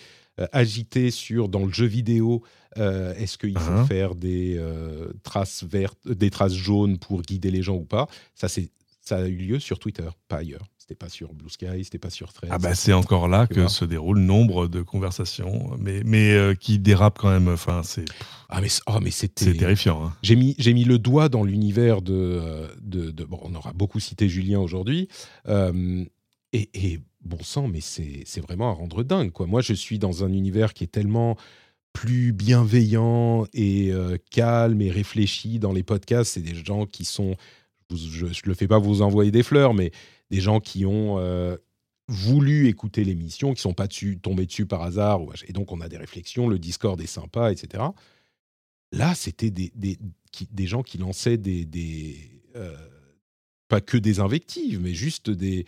agitée 0.53 1.11
sur 1.11 1.49
dans 1.49 1.65
le 1.65 1.73
jeu 1.73 1.85
vidéo 1.85 2.41
euh, 2.77 3.13
est-ce 3.15 3.37
qu'il 3.37 3.57
faut 3.57 3.71
uh-huh. 3.71 3.85
faire 3.85 4.15
des 4.15 4.55
euh, 4.57 5.11
traces 5.23 5.63
vertes, 5.63 6.07
des 6.07 6.29
traces 6.29 6.53
jaunes 6.53 6.97
pour 6.97 7.21
guider 7.21 7.51
les 7.51 7.61
gens 7.61 7.75
ou 7.75 7.85
pas? 7.85 8.07
Ça, 8.35 8.47
c'est 8.47 8.69
ça 9.01 9.17
a 9.17 9.27
eu 9.27 9.35
lieu 9.35 9.59
sur 9.59 9.79
Twitter, 9.79 10.07
pas 10.27 10.37
ailleurs. 10.37 10.65
C'était 10.91 11.05
pas 11.05 11.09
sur 11.09 11.33
Blue 11.33 11.49
Sky, 11.49 11.85
c'était 11.85 11.97
pas 11.99 12.09
sur 12.09 12.33
Threads. 12.33 12.49
Ah 12.51 12.57
bah 12.57 12.75
c'est 12.75 12.91
encore 12.91 13.29
là 13.29 13.47
que 13.47 13.69
se 13.69 13.85
déroulent 13.85 14.19
nombre 14.19 14.67
de 14.67 14.81
conversations, 14.81 15.71
mais 15.79 16.01
mais 16.03 16.33
euh, 16.33 16.53
qui 16.53 16.79
dérapent 16.79 17.17
quand 17.17 17.29
même. 17.29 17.47
Enfin 17.47 17.81
c'est. 17.81 18.03
Ah 18.49 18.59
mais 18.59 18.67
oh, 18.87 18.99
mais 19.01 19.09
c'était. 19.09 19.45
C'est 19.45 19.53
terrifiant. 19.53 20.03
Hein. 20.03 20.13
J'ai 20.21 20.35
mis 20.35 20.53
j'ai 20.59 20.73
mis 20.73 20.83
le 20.83 20.99
doigt 20.99 21.29
dans 21.29 21.45
l'univers 21.45 22.01
de, 22.01 22.67
de, 22.81 23.23
bon 23.23 23.39
on 23.41 23.55
aura 23.55 23.71
beaucoup 23.71 24.01
cité 24.01 24.27
Julien 24.27 24.59
aujourd'hui 24.59 25.07
et, 25.47 26.69
et, 26.73 26.99
bon 27.21 27.41
sang 27.41 27.69
mais 27.69 27.79
c'est 27.79 28.23
c'est 28.25 28.41
vraiment 28.41 28.69
à 28.69 28.73
rendre 28.73 29.01
dingue 29.03 29.31
quoi. 29.31 29.47
Moi 29.47 29.61
je 29.61 29.73
suis 29.73 29.97
dans 29.97 30.25
un 30.25 30.33
univers 30.33 30.73
qui 30.73 30.83
est 30.83 30.91
tellement 30.91 31.37
plus 31.93 32.31
bienveillant 32.33 33.45
et 33.53 33.91
euh, 33.91 34.17
calme 34.29 34.81
et 34.81 34.91
réfléchi 34.91 35.59
dans 35.59 35.71
les 35.71 35.83
podcasts. 35.83 36.33
C'est 36.33 36.41
des 36.41 36.55
gens 36.55 36.85
qui 36.85 37.05
sont, 37.05 37.35
je 37.95 38.25
ne 38.25 38.31
le 38.45 38.53
fais 38.53 38.67
pas 38.67 38.79
vous 38.79 39.01
envoyer 39.01 39.31
des 39.31 39.43
fleurs, 39.43 39.73
mais 39.73 39.91
des 40.29 40.41
gens 40.41 40.59
qui 40.59 40.85
ont 40.85 41.19
euh, 41.19 41.57
voulu 42.07 42.67
écouter 42.67 43.03
l'émission, 43.03 43.53
qui 43.53 43.61
sont 43.61 43.73
pas 43.73 43.87
dessus, 43.87 44.19
tombés 44.19 44.45
dessus 44.45 44.65
par 44.65 44.81
hasard. 44.81 45.21
Et 45.47 45.53
donc, 45.53 45.71
on 45.71 45.81
a 45.81 45.89
des 45.89 45.97
réflexions, 45.97 46.47
le 46.47 46.59
Discord 46.59 46.99
est 47.01 47.07
sympa, 47.07 47.51
etc. 47.51 47.83
Là, 48.91 49.15
c'était 49.15 49.51
des, 49.51 49.71
des, 49.75 49.97
des, 50.51 50.67
gens 50.67 50.83
qui 50.83 50.97
lançaient 50.97 51.37
des... 51.37 51.65
des 51.65 52.17
euh, 52.55 52.75
pas 53.67 53.79
que 53.79 53.95
des 53.95 54.19
invectives, 54.19 54.81
mais 54.81 54.93
juste 54.93 55.29
des, 55.29 55.65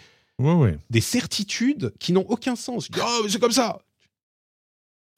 des 0.90 1.02
certitudes 1.02 1.94
qui 2.00 2.12
n'ont 2.12 2.26
aucun 2.28 2.58
sens. 2.58 2.90
Oh, 3.02 3.26
c'est 3.30 3.40
comme 3.40 3.54
ça 3.54 3.80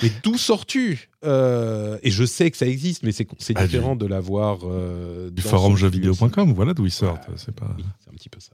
mais 0.01 0.11
d'où 0.23 0.37
sors-tu 0.37 1.09
euh, 1.23 1.97
Et 2.03 2.11
je 2.11 2.25
sais 2.25 2.51
que 2.51 2.57
ça 2.57 2.67
existe, 2.67 3.03
mais 3.03 3.11
c'est 3.11 3.27
ah, 3.55 3.65
différent 3.65 3.95
de 3.95 4.05
l'avoir. 4.05 4.59
Euh, 4.63 5.29
du 5.29 5.41
forum 5.41 5.77
jeuxvideo.com, 5.77 6.53
voilà 6.53 6.73
d'où 6.73 6.85
ils 6.85 6.91
sortent. 6.91 7.29
c'est 7.37 7.55
pas... 7.55 7.65
un 8.09 8.13
petit 8.13 8.29
peu 8.29 8.39
ça. 8.39 8.53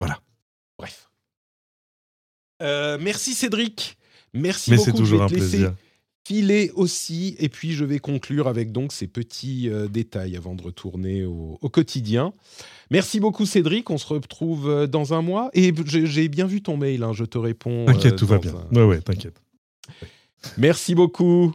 Voilà. 0.00 0.20
Bref. 0.78 1.10
Euh, 2.62 2.98
merci 3.00 3.34
Cédric. 3.34 3.98
Merci 4.32 4.70
mais 4.70 4.76
beaucoup. 4.76 4.90
c'est 4.90 4.96
toujours 4.96 5.22
un 5.22 5.28
plaisir. 5.28 5.74
Filer 6.24 6.70
aussi, 6.74 7.36
et 7.38 7.48
puis 7.48 7.72
je 7.72 7.86
vais 7.86 8.00
conclure 8.00 8.48
avec 8.48 8.70
donc 8.70 8.92
ces 8.92 9.06
petits 9.06 9.70
détails 9.90 10.36
avant 10.36 10.54
de 10.54 10.62
retourner 10.62 11.24
au, 11.24 11.56
quotidien. 11.72 12.34
Merci 12.90 13.18
beaucoup 13.18 13.46
Cédric, 13.46 13.88
on 13.88 13.96
se 13.96 14.06
retrouve 14.06 14.86
dans 14.86 15.14
un 15.14 15.22
mois. 15.22 15.48
Et 15.54 15.72
j'ai 15.86 16.28
bien 16.28 16.46
vu 16.46 16.60
ton 16.60 16.76
mail, 16.76 17.02
hein, 17.02 17.14
je 17.14 17.24
te 17.24 17.38
réponds. 17.38 17.86
T'inquiète, 17.86 18.16
tout 18.16 18.26
va 18.26 18.38
bien. 18.38 18.54
Ouais, 18.72 18.84
ouais, 18.84 19.00
t'inquiète. 19.00 19.40
Merci 20.56 20.94
beaucoup. 20.94 21.54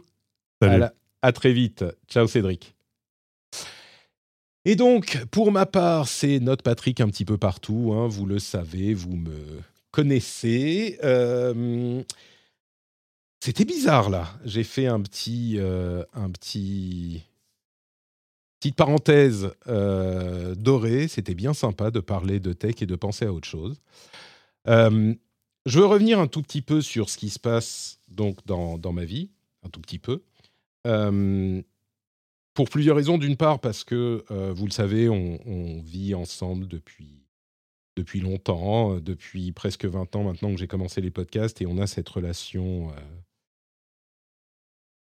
À, 1.22 1.32
très 1.32 1.52
vite. 1.52 1.84
Ciao 2.08 2.26
Cédric. 2.26 2.74
Et 4.64 4.76
donc, 4.76 5.22
pour 5.30 5.52
ma 5.52 5.66
part, 5.66 6.08
c'est 6.08 6.38
notre 6.40 6.62
Patrick 6.62 7.00
un 7.00 7.08
petit 7.08 7.24
peu 7.24 7.36
partout. 7.36 7.92
Hein, 7.94 8.08
vous 8.08 8.24
le 8.24 8.38
savez, 8.38 8.94
vous 8.94 9.16
me 9.16 9.60
connaissez. 9.90 10.98
Euh, 11.04 12.02
c'était 13.40 13.66
bizarre 13.66 14.08
là. 14.08 14.38
J'ai 14.44 14.64
fait 14.64 14.86
un 14.86 15.00
petit, 15.02 15.56
euh, 15.58 16.02
un 16.14 16.30
petit, 16.30 17.22
petite 18.58 18.76
parenthèse 18.76 19.50
euh, 19.68 20.54
dorée. 20.54 21.08
C'était 21.08 21.34
bien 21.34 21.52
sympa 21.52 21.90
de 21.90 22.00
parler 22.00 22.40
de 22.40 22.54
tech 22.54 22.76
et 22.80 22.86
de 22.86 22.96
penser 22.96 23.26
à 23.26 23.32
autre 23.32 23.48
chose. 23.48 23.80
Je 25.66 25.78
veux 25.78 25.86
revenir 25.86 26.18
un 26.18 26.26
tout 26.26 26.42
petit 26.42 26.62
peu 26.62 26.82
sur 26.82 27.08
ce 27.08 27.16
qui 27.16 27.30
se 27.30 27.38
passe 27.38 28.00
donc 28.08 28.44
dans, 28.46 28.78
dans 28.78 28.92
ma 28.92 29.04
vie, 29.04 29.30
un 29.64 29.68
tout 29.68 29.80
petit 29.80 29.98
peu. 29.98 30.22
Euh, 30.86 31.62
pour 32.54 32.70
plusieurs 32.70 32.96
raisons. 32.96 33.18
D'une 33.18 33.36
part, 33.36 33.60
parce 33.60 33.84
que, 33.84 34.24
euh, 34.30 34.52
vous 34.54 34.66
le 34.66 34.70
savez, 34.70 35.08
on, 35.08 35.80
vit 35.82 36.14
ensemble 36.14 36.66
depuis, 36.68 37.26
depuis 37.96 38.20
longtemps, 38.20 39.00
depuis 39.00 39.52
presque 39.52 39.84
20 39.84 40.16
ans 40.16 40.24
maintenant 40.24 40.52
que 40.52 40.58
j'ai 40.58 40.68
commencé 40.68 41.00
les 41.00 41.10
podcasts, 41.10 41.60
et 41.60 41.66
on 41.66 41.78
a 41.78 41.86
cette 41.86 42.08
relation 42.08 42.90
euh, 42.90 42.94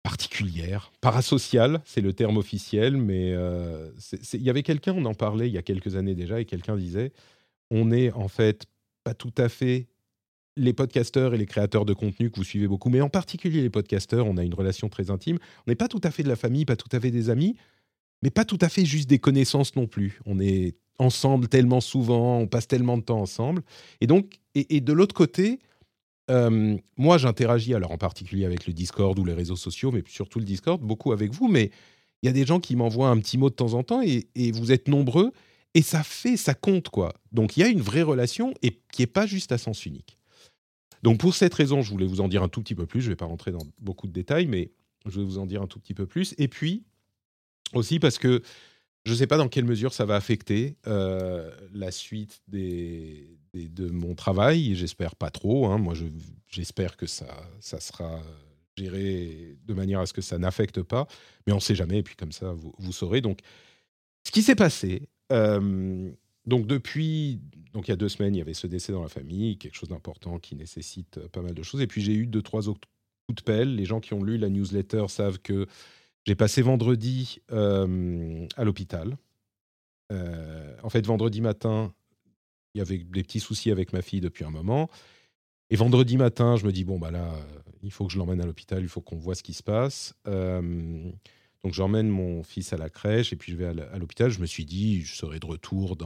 particulière, 0.02 0.92
parasociale, 1.00 1.82
c'est 1.84 2.00
le 2.00 2.12
terme 2.12 2.38
officiel, 2.38 2.96
mais 2.96 3.32
euh, 3.34 3.90
il 4.32 4.42
y 4.42 4.50
avait 4.50 4.62
quelqu'un, 4.62 4.94
on 4.96 5.04
en 5.04 5.14
parlait 5.14 5.48
il 5.48 5.52
y 5.52 5.58
a 5.58 5.62
quelques 5.62 5.96
années 5.96 6.14
déjà, 6.14 6.40
et 6.40 6.44
quelqu'un 6.44 6.76
disait, 6.76 7.12
on 7.70 7.90
est 7.90 8.12
en 8.12 8.28
fait 8.28 8.66
pas 9.04 9.14
tout 9.14 9.34
à 9.36 9.48
fait 9.48 9.88
les 10.56 10.72
podcasteurs 10.72 11.35
et 11.35 11.39
les 11.39 11.47
créateurs 11.47 11.85
de 11.85 11.94
contenu 11.94 12.31
que 12.31 12.36
vous 12.36 12.44
suivez 12.44 12.68
beaucoup, 12.68 12.90
mais 12.90 13.01
en 13.01 13.09
particulier 13.09 13.62
les 13.62 13.70
podcasteurs, 13.70 14.27
on 14.27 14.36
a 14.36 14.44
une 14.44 14.55
relation 14.55 14.89
très 14.89 15.10
intime. 15.10 15.39
On 15.66 15.70
n'est 15.70 15.77
pas 15.77 15.89
tout 15.89 16.01
à 16.02 16.10
fait 16.10 16.22
de 16.22 16.28
la 16.28 16.36
famille, 16.36 16.64
pas 16.64 16.77
tout 16.77 16.89
à 16.93 17.01
fait 17.01 17.10
des 17.10 17.31
amis, 17.31 17.56
mais 18.22 18.31
pas 18.31 18.44
tout 18.44 18.59
à 18.60 18.68
fait 18.68 18.85
juste 18.85 19.09
des 19.09 19.18
connaissances 19.18 19.77
non 19.77 19.86
plus. 19.86 20.20
On 20.27 20.39
est 20.40 20.77
ensemble 20.98 21.48
tellement 21.48 21.81
souvent, 21.81 22.39
on 22.39 22.47
passe 22.47 22.68
tellement 22.68 22.98
de 22.98 23.02
temps 23.02 23.20
ensemble. 23.20 23.62
Et 24.01 24.06
donc, 24.06 24.39
et, 24.55 24.81
de 24.81 24.93
l'autre 24.93 25.14
côté, 25.14 25.60
euh, 26.31 26.77
moi 26.97 27.18
j'interagis 27.18 27.74
alors 27.74 27.93
en 27.93 27.98
particulier 27.98 28.44
avec 28.44 28.66
le 28.66 28.72
Discord 28.72 29.18
ou 29.18 29.24
les 29.24 29.32
réseaux 29.32 29.56
sociaux, 29.56 29.93
mais 29.93 30.02
surtout 30.06 30.40
le 30.40 30.44
Discord, 30.44 30.81
beaucoup 30.81 31.12
avec 31.12 31.32
vous, 31.32 31.48
mais 31.48 31.70
il 32.22 32.27
y 32.27 32.28
a 32.28 32.32
des 32.32 32.44
gens 32.44 32.60
qui 32.60 32.77
m'envoient 32.77 33.09
un 33.09 33.18
petit 33.18 33.39
mot 33.39 33.48
de 33.48 33.55
temps 33.55 33.74
en 33.74 33.82
temps 33.82 34.02
et, 34.02 34.27
et 34.35 34.52
vous 34.52 34.72
êtes 34.72 34.89
nombreux 34.89 35.32
et 35.74 35.82
ça 35.82 36.02
fait, 36.02 36.36
ça 36.36 36.55
compte 36.55 36.89
quoi. 36.89 37.14
Donc 37.32 37.56
il 37.56 37.60
y 37.60 37.62
a 37.62 37.68
une 37.68 37.81
vraie 37.81 38.02
relation 38.02 38.52
et 38.62 38.81
qui 38.93 39.02
est 39.02 39.06
pas 39.06 39.27
juste 39.27 39.52
à 39.52 39.59
sens 39.59 39.86
unique. 39.86 40.19
Donc 41.02 41.18
pour 41.18 41.35
cette 41.35 41.55
raison, 41.55 41.82
je 41.82 41.90
voulais 41.90 42.06
vous 42.06 42.20
en 42.20 42.28
dire 42.28 42.43
un 42.43 42.48
tout 42.48 42.60
petit 42.60 42.74
peu 42.74 42.86
plus. 42.86 43.01
Je 43.01 43.06
ne 43.06 43.12
vais 43.12 43.16
pas 43.16 43.27
rentrer 43.27 43.52
dans 43.52 43.66
beaucoup 43.78 44.06
de 44.06 44.12
détails, 44.12 44.47
mais 44.47 44.70
je 45.06 45.18
vais 45.20 45.24
vous 45.24 45.39
en 45.39 45.47
dire 45.47 45.62
un 45.62 45.66
tout 45.66 45.78
petit 45.78 45.94
peu 45.94 46.06
plus. 46.06 46.35
Et 46.39 46.48
puis 46.48 46.85
aussi 47.72 47.98
parce 47.98 48.18
que 48.18 48.43
je 49.05 49.12
ne 49.12 49.16
sais 49.16 49.27
pas 49.27 49.39
dans 49.39 49.48
quelle 49.48 49.64
mesure 49.64 49.94
ça 49.94 50.05
va 50.05 50.16
affecter 50.16 50.77
euh, 50.86 51.51
la 51.72 51.90
suite 51.90 52.43
de 52.48 53.90
mon 53.90 54.14
travail. 54.14 54.74
J'espère 54.74 55.16
pas 55.16 55.31
trop. 55.31 55.66
Hein. 55.66 55.78
Moi, 55.78 55.94
j'espère 56.48 56.97
que 56.97 57.06
ça, 57.06 57.27
sera 57.60 58.20
géré 58.77 59.56
de 59.64 59.74
manière 59.74 60.01
à 60.01 60.06
ce 60.06 60.12
que 60.12 60.20
ça 60.20 60.36
n'affecte 60.36 60.82
pas. 60.82 61.06
Mais 61.47 61.55
on 61.55 61.56
ne 61.56 61.62
sait 61.62 61.74
jamais. 61.74 61.98
Et 61.98 62.02
puis 62.02 62.14
comme 62.14 62.32
ça, 62.32 62.52
vous, 62.52 62.74
vous 62.78 62.93
saurez. 62.93 63.22
Donc, 63.22 63.40
ce 64.24 64.32
qui 64.32 64.43
s'est 64.43 64.55
passé, 64.55 65.09
euh, 65.32 66.10
donc 66.46 66.66
depuis, 66.66 67.40
donc 67.72 67.88
il 67.88 67.90
y 67.90 67.94
a 67.94 67.96
deux 67.96 68.08
semaines, 68.08 68.34
il 68.34 68.38
y 68.38 68.42
avait 68.42 68.54
ce 68.54 68.66
décès 68.66 68.92
dans 68.92 69.02
la 69.02 69.08
famille, 69.08 69.58
quelque 69.58 69.74
chose 69.74 69.88
d'important 69.88 70.38
qui 70.38 70.56
nécessite 70.56 71.18
euh, 71.18 71.28
pas 71.28 71.42
mal 71.42 71.54
de 71.54 71.62
choses. 71.62 71.80
Et 71.80 71.86
puis 71.86 72.00
j'ai 72.02 72.14
eu 72.14 72.26
deux, 72.26 72.42
trois 72.42 72.68
autres 72.68 72.88
coups 73.26 73.36
de 73.36 73.42
pelle. 73.42 73.74
Les 73.76 73.84
gens 73.84 74.00
qui 74.00 74.14
ont 74.14 74.22
lu 74.22 74.38
la 74.38 74.48
newsletter 74.48 75.06
savent 75.08 75.38
que 75.38 75.66
j'ai 76.24 76.34
passé 76.34 76.62
vendredi 76.62 77.40
euh, 77.52 78.46
à 78.56 78.64
l'hôpital. 78.64 79.16
en 80.10 80.90
fait, 80.90 81.06
vendredi 81.06 81.40
matin, 81.40 81.94
il 82.74 82.78
y 82.78 82.80
avait 82.80 82.98
des 82.98 83.22
petits 83.22 83.40
soucis 83.40 83.70
avec 83.70 83.92
ma 83.92 84.02
fille 84.02 84.20
depuis 84.20 84.44
un 84.44 84.50
moment. 84.50 84.90
Et 85.70 85.76
vendredi 85.76 86.16
matin, 86.16 86.56
je 86.56 86.66
me 86.66 86.72
dis, 86.72 86.84
bon, 86.84 86.98
bah 86.98 87.10
là, 87.10 87.32
il 87.82 87.92
faut 87.92 88.06
que 88.06 88.12
je 88.12 88.18
l'emmène 88.18 88.40
à 88.40 88.46
l'hôpital, 88.46 88.82
il 88.82 88.88
faut 88.88 89.00
qu'on 89.00 89.16
voit 89.18 89.36
ce 89.36 89.42
qui 89.42 89.54
se 89.54 89.62
passe. 89.62 90.14
Donc 91.64 91.74
j'emmène 91.74 92.08
mon 92.08 92.42
fils 92.42 92.72
à 92.72 92.76
la 92.76 92.88
crèche 92.88 93.32
et 93.32 93.36
puis 93.36 93.52
je 93.52 93.56
vais 93.56 93.66
à 93.66 93.98
l'hôpital. 93.98 94.30
Je 94.30 94.40
me 94.40 94.46
suis 94.46 94.64
dit, 94.64 95.02
je 95.02 95.14
serai 95.14 95.38
de 95.38 95.46
retour 95.46 95.96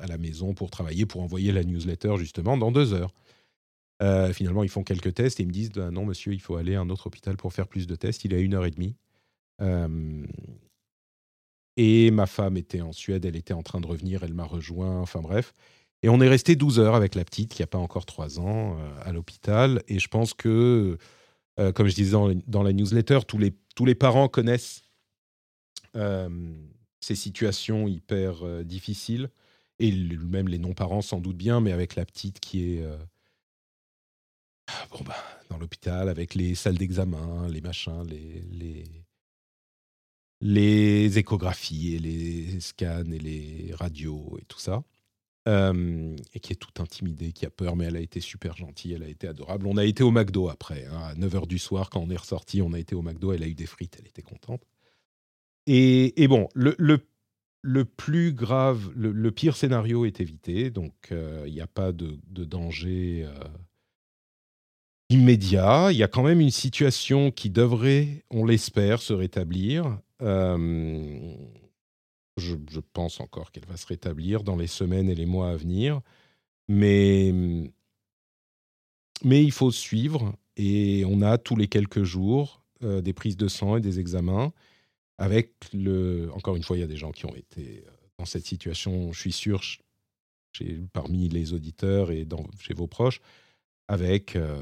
à 0.00 0.06
la 0.06 0.18
maison 0.18 0.54
pour 0.54 0.70
travailler, 0.70 1.06
pour 1.06 1.22
envoyer 1.22 1.52
la 1.52 1.64
newsletter 1.64 2.16
justement 2.16 2.56
dans 2.56 2.72
deux 2.72 2.94
heures. 2.94 3.12
Euh, 4.02 4.32
finalement, 4.32 4.62
ils 4.62 4.70
font 4.70 4.82
quelques 4.82 5.14
tests 5.14 5.40
et 5.40 5.42
ils 5.42 5.46
me 5.46 5.52
disent 5.52 5.72
bah 5.72 5.90
non, 5.90 6.06
monsieur, 6.06 6.32
il 6.32 6.40
faut 6.40 6.56
aller 6.56 6.74
à 6.74 6.80
un 6.80 6.88
autre 6.88 7.06
hôpital 7.06 7.36
pour 7.36 7.52
faire 7.52 7.68
plus 7.68 7.86
de 7.86 7.94
tests. 7.94 8.24
Il 8.24 8.32
est 8.32 8.36
à 8.36 8.40
une 8.40 8.54
heure 8.54 8.64
et 8.64 8.70
demie. 8.70 8.96
Euh, 9.60 10.26
et 11.76 12.10
ma 12.10 12.26
femme 12.26 12.56
était 12.56 12.80
en 12.80 12.92
Suède, 12.92 13.24
elle 13.24 13.36
était 13.36 13.54
en 13.54 13.62
train 13.62 13.80
de 13.80 13.86
revenir, 13.86 14.22
elle 14.22 14.34
m'a 14.34 14.44
rejoint, 14.44 15.00
enfin 15.00 15.20
bref. 15.20 15.52
Et 16.02 16.08
on 16.08 16.20
est 16.20 16.28
resté 16.28 16.56
12 16.56 16.78
heures 16.80 16.94
avec 16.94 17.14
la 17.14 17.24
petite 17.24 17.52
qui 17.52 17.62
n'a 17.62 17.66
pas 17.66 17.78
encore 17.78 18.06
3 18.06 18.40
ans 18.40 18.78
euh, 18.78 19.00
à 19.02 19.12
l'hôpital. 19.12 19.82
Et 19.86 19.98
je 19.98 20.08
pense 20.08 20.32
que 20.32 20.96
euh, 21.58 21.72
comme 21.72 21.88
je 21.88 21.94
disais 21.94 22.16
dans, 22.46 22.62
la 22.62 22.72
newsletter, 22.72 23.20
tous 23.26 23.38
les, 23.38 23.52
tous 23.74 23.84
les 23.84 23.94
parents 23.94 24.28
connaissent 24.28 24.82
euh, 25.96 26.28
ces 27.00 27.14
situations 27.14 27.88
hyper 27.88 28.44
euh, 28.44 28.62
difficiles. 28.62 29.30
Et 29.78 29.92
même 29.92 30.48
les 30.48 30.58
non-parents 30.58 31.00
s'en 31.00 31.20
doutent 31.20 31.38
bien, 31.38 31.60
mais 31.60 31.72
avec 31.72 31.96
la 31.96 32.04
petite 32.04 32.38
qui 32.38 32.74
est 32.74 32.84
bon, 34.90 34.98
bah, 35.06 35.16
dans 35.48 35.56
l'hôpital, 35.56 36.10
avec 36.10 36.34
les 36.34 36.54
salles 36.54 36.76
d'examen, 36.76 37.48
les 37.48 37.62
machins, 37.62 38.04
les, 38.06 38.42
les, 38.52 38.84
les 40.42 41.18
échographies 41.18 41.94
et 41.94 41.98
les 41.98 42.60
scans 42.60 43.10
et 43.10 43.18
les 43.18 43.70
radios 43.74 44.36
et 44.38 44.44
tout 44.44 44.58
ça. 44.58 44.82
Euh, 45.50 46.14
et 46.32 46.38
qui 46.38 46.52
est 46.52 46.56
toute 46.56 46.78
intimidée, 46.78 47.32
qui 47.32 47.44
a 47.44 47.50
peur, 47.50 47.74
mais 47.74 47.86
elle 47.86 47.96
a 47.96 48.00
été 48.00 48.20
super 48.20 48.56
gentille, 48.56 48.92
elle 48.92 49.02
a 49.02 49.08
été 49.08 49.26
adorable. 49.26 49.66
On 49.66 49.76
a 49.76 49.84
été 49.84 50.04
au 50.04 50.12
McDo 50.12 50.48
après, 50.48 50.86
hein, 50.86 51.00
à 51.02 51.14
9h 51.14 51.48
du 51.48 51.58
soir, 51.58 51.90
quand 51.90 52.00
on 52.00 52.08
est 52.08 52.16
ressorti, 52.16 52.62
on 52.62 52.72
a 52.72 52.78
été 52.78 52.94
au 52.94 53.02
McDo, 53.02 53.32
elle 53.32 53.42
a 53.42 53.48
eu 53.48 53.54
des 53.54 53.66
frites, 53.66 53.96
elle 53.98 54.06
était 54.06 54.22
contente. 54.22 54.62
Et, 55.66 56.28
bon, 56.28 56.48
le, 56.54 57.84
plus 57.84 58.32
grave, 58.32 58.92
le, 58.94 59.30
pire 59.32 59.56
scénario 59.56 60.04
est 60.04 60.20
évité, 60.20 60.70
donc 60.70 60.94
euh, 61.10 61.42
il 61.46 61.52
n'y 61.52 61.60
a 61.60 61.66
pas 61.66 61.90
de, 61.90 62.20
danger 62.28 63.24
euh, 63.26 63.44
immédiat. 65.08 65.88
Il 65.90 65.96
y 65.96 66.04
a 66.04 66.08
quand 66.08 66.22
même 66.22 66.40
une 66.40 66.50
situation 66.50 67.32
qui 67.32 67.50
devrait, 67.50 68.24
on 68.30 68.44
l'espère, 68.44 69.02
se 69.02 69.12
rétablir 69.12 69.98
je, 72.40 72.80
pense 72.92 73.20
encore 73.20 73.52
qu'elle 73.52 73.66
va 73.66 73.76
se 73.76 73.86
rétablir 73.86 74.42
dans 74.42 74.56
les 74.56 74.66
semaines 74.66 75.08
et 75.08 75.14
les 75.14 75.26
mois 75.26 75.50
à 75.50 75.56
venir. 75.56 76.00
Mais, 76.68 77.32
mais 79.24 79.44
il 79.44 79.52
faut 79.52 79.70
suivre 79.70 80.34
et 80.56 81.04
on 81.06 81.22
a 81.22 81.38
tous 81.38 81.56
les 81.56 81.68
quelques 81.68 82.02
jours 82.04 82.64
euh, 82.82 83.00
des 83.00 83.12
prises 83.12 83.36
de 83.36 83.48
sang 83.48 83.76
et 83.76 83.80
des 83.80 84.00
examens. 84.00 84.52
Avec 85.18 85.52
le, 85.74 86.30
encore 86.34 86.56
une 86.56 86.62
fois, 86.62 86.76
il 86.76 86.80
y 86.80 86.84
a 86.84 86.88
des 86.88 86.96
gens 86.96 87.12
qui 87.12 87.26
ont 87.26 87.34
été 87.34 87.84
euh, 87.86 87.90
dans 88.18 88.24
cette 88.24 88.46
situation, 88.46 89.12
je 89.12 89.20
suis 89.20 89.32
sûr, 89.32 89.62
parmi 90.92 91.28
les 91.28 91.52
auditeurs 91.52 92.10
et 92.10 92.26
chez 92.58 92.74
vos 92.74 92.86
proches, 92.86 93.20
avec 93.88 94.36
euh, 94.36 94.56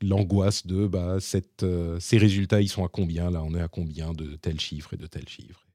l'angoisse 0.00 0.66
de 0.66 0.86
bah, 0.86 1.18
ces 1.20 2.18
résultats, 2.18 2.60
ils 2.60 2.68
sont 2.68 2.84
à 2.84 2.88
combien? 2.88 3.30
Là, 3.30 3.42
on 3.42 3.54
est 3.54 3.60
à 3.60 3.68
combien 3.68 4.12
de 4.12 4.36
tel 4.36 4.60
chiffre 4.60 4.94
et 4.94 4.96
de 4.96 5.06
tel 5.06 5.28
chiffre? 5.28 5.65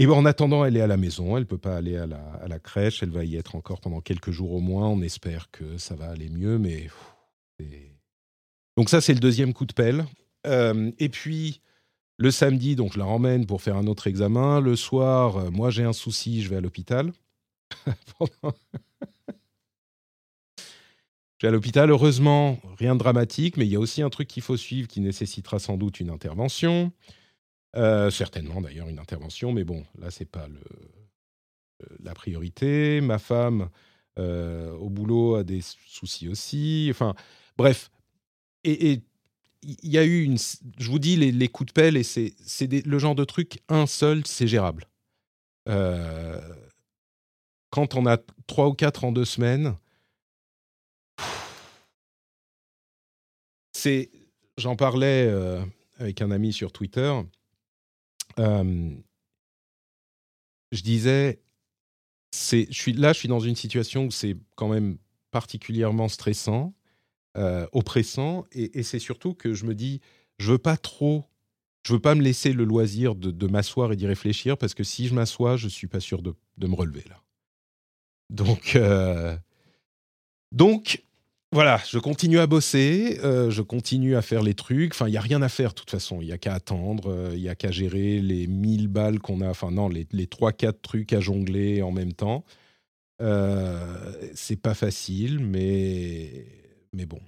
Et 0.00 0.06
en 0.06 0.24
attendant, 0.24 0.64
elle 0.64 0.78
est 0.78 0.80
à 0.80 0.86
la 0.86 0.96
maison, 0.96 1.36
elle 1.36 1.42
ne 1.42 1.46
peut 1.46 1.58
pas 1.58 1.76
aller 1.76 1.98
à 1.98 2.06
la, 2.06 2.58
crèche, 2.58 3.02
elle 3.02 3.10
va 3.10 3.22
y 3.22 3.36
être 3.36 3.54
encore 3.54 3.82
pendant 3.82 4.00
quelques 4.00 4.30
jours 4.30 4.52
au 4.52 4.60
moins. 4.60 4.88
On 4.88 5.02
espère 5.02 5.50
que 5.50 5.76
ça 5.76 5.94
va 5.94 6.08
aller 6.08 6.30
mieux, 6.30 6.56
mais. 6.56 6.88
donc, 8.78 8.88
ça, 8.88 9.02
c'est 9.02 9.12
le 9.12 9.20
deuxième 9.20 9.52
coup 9.52 9.66
de 9.66 9.74
pelle. 9.74 10.06
Euh, 10.46 10.90
et 10.98 11.10
puis, 11.10 11.60
le 12.16 12.30
samedi, 12.30 12.76
donc 12.76 12.94
je 12.94 12.98
la 12.98 13.04
ramène 13.04 13.44
pour 13.44 13.60
faire 13.60 13.76
un 13.76 13.86
autre 13.86 14.06
examen. 14.06 14.62
Le 14.62 14.74
soir, 14.74 15.36
euh, 15.36 15.50
moi, 15.50 15.68
j'ai 15.68 15.84
un 15.84 15.92
souci, 15.92 16.40
je 16.40 16.48
vais 16.48 16.56
à 16.56 16.62
l'hôpital. 16.62 17.12
Je 21.38 21.46
vais 21.46 21.48
à 21.48 21.52
l'hôpital, 21.52 21.90
heureusement, 21.90 22.58
rien 22.78 22.94
de 22.94 22.98
dramatique, 22.98 23.56
mais 23.56 23.64
il 23.64 23.70
y 23.70 23.76
a 23.76 23.80
aussi 23.80 24.02
un 24.02 24.10
truc 24.10 24.28
qu'il 24.28 24.42
faut 24.42 24.58
suivre 24.58 24.88
qui 24.88 25.00
nécessitera 25.00 25.58
sans 25.58 25.78
doute 25.78 25.98
une 25.98 26.10
intervention. 26.10 26.92
Euh, 27.76 28.10
certainement 28.10 28.60
d'ailleurs 28.60 28.88
une 28.88 28.98
intervention, 28.98 29.52
mais 29.52 29.64
bon, 29.64 29.84
là 29.98 30.10
c'est 30.10 30.24
pas 30.24 30.48
le, 30.48 30.60
la 32.02 32.14
priorité. 32.14 33.00
Ma 33.00 33.18
femme 33.18 33.70
euh, 34.18 34.72
au 34.72 34.90
boulot 34.90 35.36
a 35.36 35.44
des 35.44 35.60
soucis 35.86 36.28
aussi. 36.28 36.88
Enfin, 36.90 37.14
bref. 37.56 37.90
Et 38.64 39.00
il 39.62 39.88
y 39.88 39.98
a 39.98 40.04
eu 40.04 40.22
une. 40.22 40.36
Je 40.78 40.90
vous 40.90 40.98
dis 40.98 41.16
les, 41.16 41.48
coups 41.48 41.68
de 41.68 41.72
pelle 41.72 41.96
et 41.96 42.02
c'est 42.02 42.34
le 42.60 42.98
genre 42.98 43.14
de 43.14 43.24
truc 43.24 43.60
un 43.68 43.86
seul, 43.86 44.26
c'est 44.26 44.46
gérable. 44.46 44.86
Euh, 45.68 46.40
quand 47.70 47.94
on 47.94 48.06
a 48.06 48.18
trois 48.46 48.68
ou 48.68 48.74
quatre 48.74 49.04
en 49.04 49.12
deux 49.12 49.24
semaines, 49.24 49.76
c'est. 53.72 54.10
J'en 54.58 54.76
parlais 54.76 55.32
avec 55.98 56.20
un 56.20 56.30
ami 56.30 56.52
sur 56.52 56.70
Twitter 56.70 57.10
je 58.38 59.02
disais, 60.82 61.40
je 62.32 62.66
suis 62.70 62.92
là, 62.92 63.12
je 63.12 63.18
suis 63.18 63.28
dans 63.28 63.40
une 63.40 63.56
situation 63.56 64.06
où 64.06 64.10
c'est 64.10 64.36
quand 64.56 64.68
même 64.68 64.98
particulièrement 65.30 66.08
stressant, 66.08 66.74
euh, 67.36 67.66
oppressant, 67.72 68.44
et, 68.52 68.82
c'est 68.82 68.98
surtout 68.98 69.34
que 69.34 69.54
je 69.54 69.64
me 69.64 69.74
dis, 69.74 70.00
je 70.38 70.52
veux 70.52 70.58
pas 70.58 70.76
trop, 70.76 71.24
je 71.86 71.92
veux 71.92 72.00
pas 72.00 72.14
me 72.14 72.22
laisser 72.22 72.52
le 72.52 72.64
loisir 72.64 73.14
de, 73.14 73.46
m'asseoir 73.46 73.92
et 73.92 73.96
d'y 73.96 74.06
réfléchir 74.06 74.58
parce 74.58 74.74
que 74.74 74.84
si 74.84 75.06
je 75.06 75.14
m'assois, 75.14 75.56
je 75.56 75.68
suis 75.68 75.86
pas 75.86 76.00
sûr 76.00 76.22
de, 76.22 76.34
de 76.58 76.66
me 76.66 76.74
relever 76.74 77.04
là. 77.08 77.22
Donc, 78.30 78.76
euh, 78.76 79.36
donc 80.52 81.04
voilà, 81.52 81.80
je 81.88 81.98
continue 81.98 82.38
à 82.38 82.46
bosser, 82.46 83.18
euh, 83.24 83.50
je 83.50 83.62
continue 83.62 84.14
à 84.14 84.22
faire 84.22 84.42
les 84.42 84.54
trucs. 84.54 84.94
Enfin, 84.94 85.08
il 85.08 85.10
n'y 85.10 85.16
a 85.16 85.20
rien 85.20 85.42
à 85.42 85.48
faire 85.48 85.70
de 85.70 85.74
toute 85.74 85.90
façon. 85.90 86.20
Il 86.20 86.26
n'y 86.26 86.32
a 86.32 86.38
qu'à 86.38 86.54
attendre, 86.54 87.10
euh, 87.10 87.32
il 87.34 87.40
n'y 87.42 87.48
a 87.48 87.56
qu'à 87.56 87.72
gérer 87.72 88.20
les 88.20 88.46
1000 88.46 88.88
balles 88.88 89.18
qu'on 89.18 89.40
a, 89.40 89.48
enfin 89.48 89.70
non, 89.72 89.88
les, 89.88 90.06
les 90.12 90.26
3-4 90.26 90.74
trucs 90.80 91.12
à 91.12 91.20
jongler 91.20 91.82
en 91.82 91.90
même 91.90 92.12
temps. 92.12 92.44
Euh, 93.20 94.30
c'est 94.34 94.56
pas 94.56 94.74
facile, 94.74 95.40
mais, 95.40 96.46
mais 96.92 97.06
bon. 97.06 97.20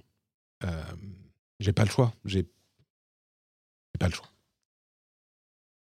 Euh, 0.63 0.83
j'ai 1.59 1.73
pas 1.73 1.83
le 1.83 1.89
choix. 1.89 2.13
J'ai 2.25 2.45
pas 3.99 4.07
le 4.07 4.13
choix. 4.13 4.31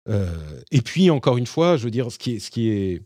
Euh, 0.10 0.61
et 0.72 0.81
puis, 0.81 1.10
encore 1.10 1.38
une 1.38 1.47
fois, 1.47 1.77
je 1.77 1.84
veux 1.85 1.91
dire, 1.91 2.11
ce 2.11 2.18
qui 2.18 2.39
ce 2.39 2.52
qui 2.52 2.69
est 2.69 3.02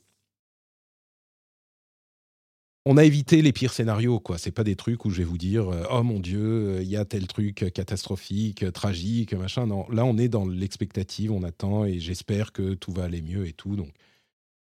on 2.91 2.97
a 2.97 3.05
évité 3.05 3.43
les 3.43 3.53
pires 3.53 3.71
scénarios, 3.71 4.19
quoi. 4.19 4.39
C'est 4.39 4.51
pas 4.51 4.63
des 4.63 4.75
trucs 4.75 5.05
où 5.05 5.11
je 5.11 5.19
vais 5.19 5.23
vous 5.23 5.37
dire, 5.37 5.69
euh, 5.69 5.83
oh 5.91 6.01
mon 6.01 6.19
Dieu, 6.19 6.39
euh, 6.41 6.81
il 6.81 6.89
y 6.89 6.97
a 6.97 7.05
tel 7.05 7.27
truc 7.27 7.71
catastrophique, 7.71 8.65
tragique, 8.73 9.33
machin. 9.33 9.67
Non, 9.67 9.87
là, 9.91 10.05
on 10.05 10.17
est 10.17 10.27
dans 10.27 10.47
l'expectative, 10.47 11.31
on 11.31 11.43
attend 11.43 11.85
et 11.85 11.99
j'espère 11.99 12.51
que 12.51 12.73
tout 12.73 12.91
va 12.91 13.03
aller 13.03 13.21
mieux 13.21 13.45
et 13.45 13.53
tout. 13.53 13.75
Donc, 13.75 13.91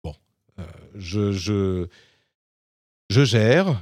bon, 0.05 0.15
je, 0.97 1.33
je, 1.33 1.87
je 3.09 3.25
gère. 3.25 3.81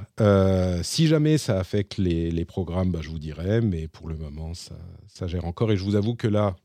si 0.83 1.07
jamais 1.07 1.37
ça 1.37 1.59
affecte 1.59 1.97
les, 1.97 2.31
les 2.31 2.45
programmes, 2.45 2.93
bah, 2.93 2.99
je 3.01 3.09
vous 3.09 3.19
dirai, 3.19 3.59
mais 3.59 3.89
pour 3.89 4.07
le 4.07 4.15
moment, 4.15 4.53
ça, 4.53 4.77
ça 5.09 5.27
gère 5.27 5.43
encore. 5.43 5.73
Et 5.73 5.75
je 5.75 5.83
vous 5.83 5.95
avoue 5.95 6.15
que 6.15 6.29
là, 6.29 6.55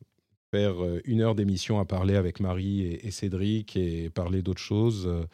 faire 0.54 0.76
une 1.04 1.20
heure 1.20 1.34
d'émission 1.34 1.80
à 1.80 1.84
parler 1.84 2.14
avec 2.14 2.38
Marie 2.38 2.82
et, 2.82 3.10
Cédric 3.10 3.76
et 3.76 4.08
parler 4.10 4.40
d'autres 4.40 4.60
choses, 4.62 5.08
euh, 5.08 5.24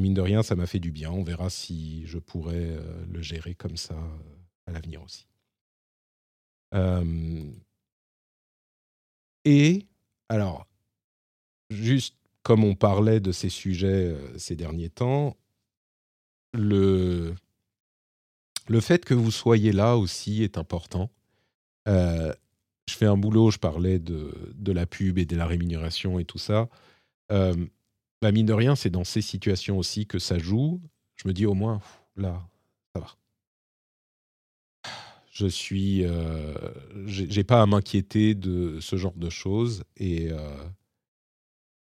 mine 0.00 0.14
de 0.14 0.20
rien, 0.20 0.42
ça 0.42 0.56
m'a 0.56 0.66
fait 0.66 0.80
du 0.80 0.90
bien. 0.90 1.10
On 1.10 1.22
verra 1.22 1.50
si 1.50 2.06
je 2.06 2.18
pourrais 2.18 2.70
euh, 2.70 3.04
le 3.06 3.22
gérer 3.22 3.54
comme 3.54 3.76
ça 3.76 3.94
euh, 3.94 4.36
à 4.66 4.72
l'avenir 4.72 5.02
aussi. 5.02 5.26
et 9.44 9.86
alors, 10.28 10.66
juste 11.70 12.16
comme 12.42 12.64
on 12.64 12.74
parlait 12.74 13.20
de 13.20 13.30
ces 13.30 13.48
sujets 13.48 14.16
ces 14.38 14.56
derniers 14.56 14.90
temps, 14.90 15.36
le, 16.52 17.34
le 18.66 18.80
fait 18.80 19.04
que 19.04 19.14
vous 19.14 19.30
soyez 19.30 19.70
là 19.70 19.96
aussi 19.96 20.42
est 20.42 20.58
important 20.58 21.10
je 22.86 22.94
fais 22.94 23.06
un 23.06 23.16
boulot, 23.16 23.50
je 23.50 23.58
parlais 23.58 23.98
de, 23.98 24.32
de, 24.54 24.72
la 24.72 24.86
pub 24.86 25.18
et 25.18 25.24
de 25.24 25.36
la 25.36 25.46
rémunération 25.46 26.18
et 26.18 26.24
tout 26.24 26.38
ça. 26.38 26.68
Euh, 27.32 27.54
bah 28.24 28.32
mine 28.32 28.46
de 28.46 28.54
rien, 28.54 28.74
c'est 28.74 28.88
dans 28.88 29.04
ces 29.04 29.20
situations 29.20 29.76
aussi 29.76 30.06
que 30.06 30.18
ça 30.18 30.38
joue. 30.38 30.80
Je 31.16 31.28
me 31.28 31.34
dis 31.34 31.44
au 31.44 31.52
moins, 31.52 31.82
là, 32.16 32.48
ça 32.94 33.00
va. 33.00 33.18
Je 35.30 35.46
suis, 35.46 36.06
euh, 36.06 36.54
j'ai 37.04 37.44
pas 37.44 37.60
à 37.60 37.66
m'inquiéter 37.66 38.34
de 38.34 38.80
ce 38.80 38.96
genre 38.96 39.12
de 39.12 39.28
choses 39.28 39.84
et 39.98 40.32
euh, 40.32 40.56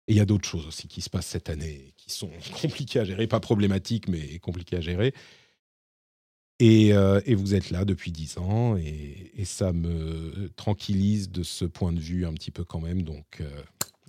il 0.08 0.16
y 0.16 0.20
a 0.20 0.26
d'autres 0.26 0.48
choses 0.48 0.68
aussi 0.68 0.88
qui 0.88 1.02
se 1.02 1.10
passent 1.10 1.26
cette 1.26 1.50
année 1.50 1.96
qui 1.98 2.12
sont 2.12 2.30
compliquées 2.62 3.00
à 3.00 3.04
gérer, 3.04 3.26
pas 3.26 3.40
problématiques 3.40 4.08
mais 4.08 4.38
compliquées 4.38 4.76
à 4.76 4.82
gérer. 4.82 5.16
Euh, 6.62 7.22
et, 7.26 7.36
vous 7.36 7.56
êtes 7.56 7.70
là 7.72 7.84
depuis 7.84 8.12
dix 8.12 8.38
ans 8.38 8.78
et, 8.78 9.44
ça 9.46 9.74
me 9.74 10.50
tranquillise 10.56 11.30
de 11.30 11.42
ce 11.42 11.66
point 11.66 11.94
de 11.94 12.00
vue 12.00 12.26
un 12.26 12.34
petit 12.34 12.52
peu 12.52 12.64
quand 12.64 12.82
même. 12.82 13.02
Donc, 13.02 13.42
euh, 13.42 13.64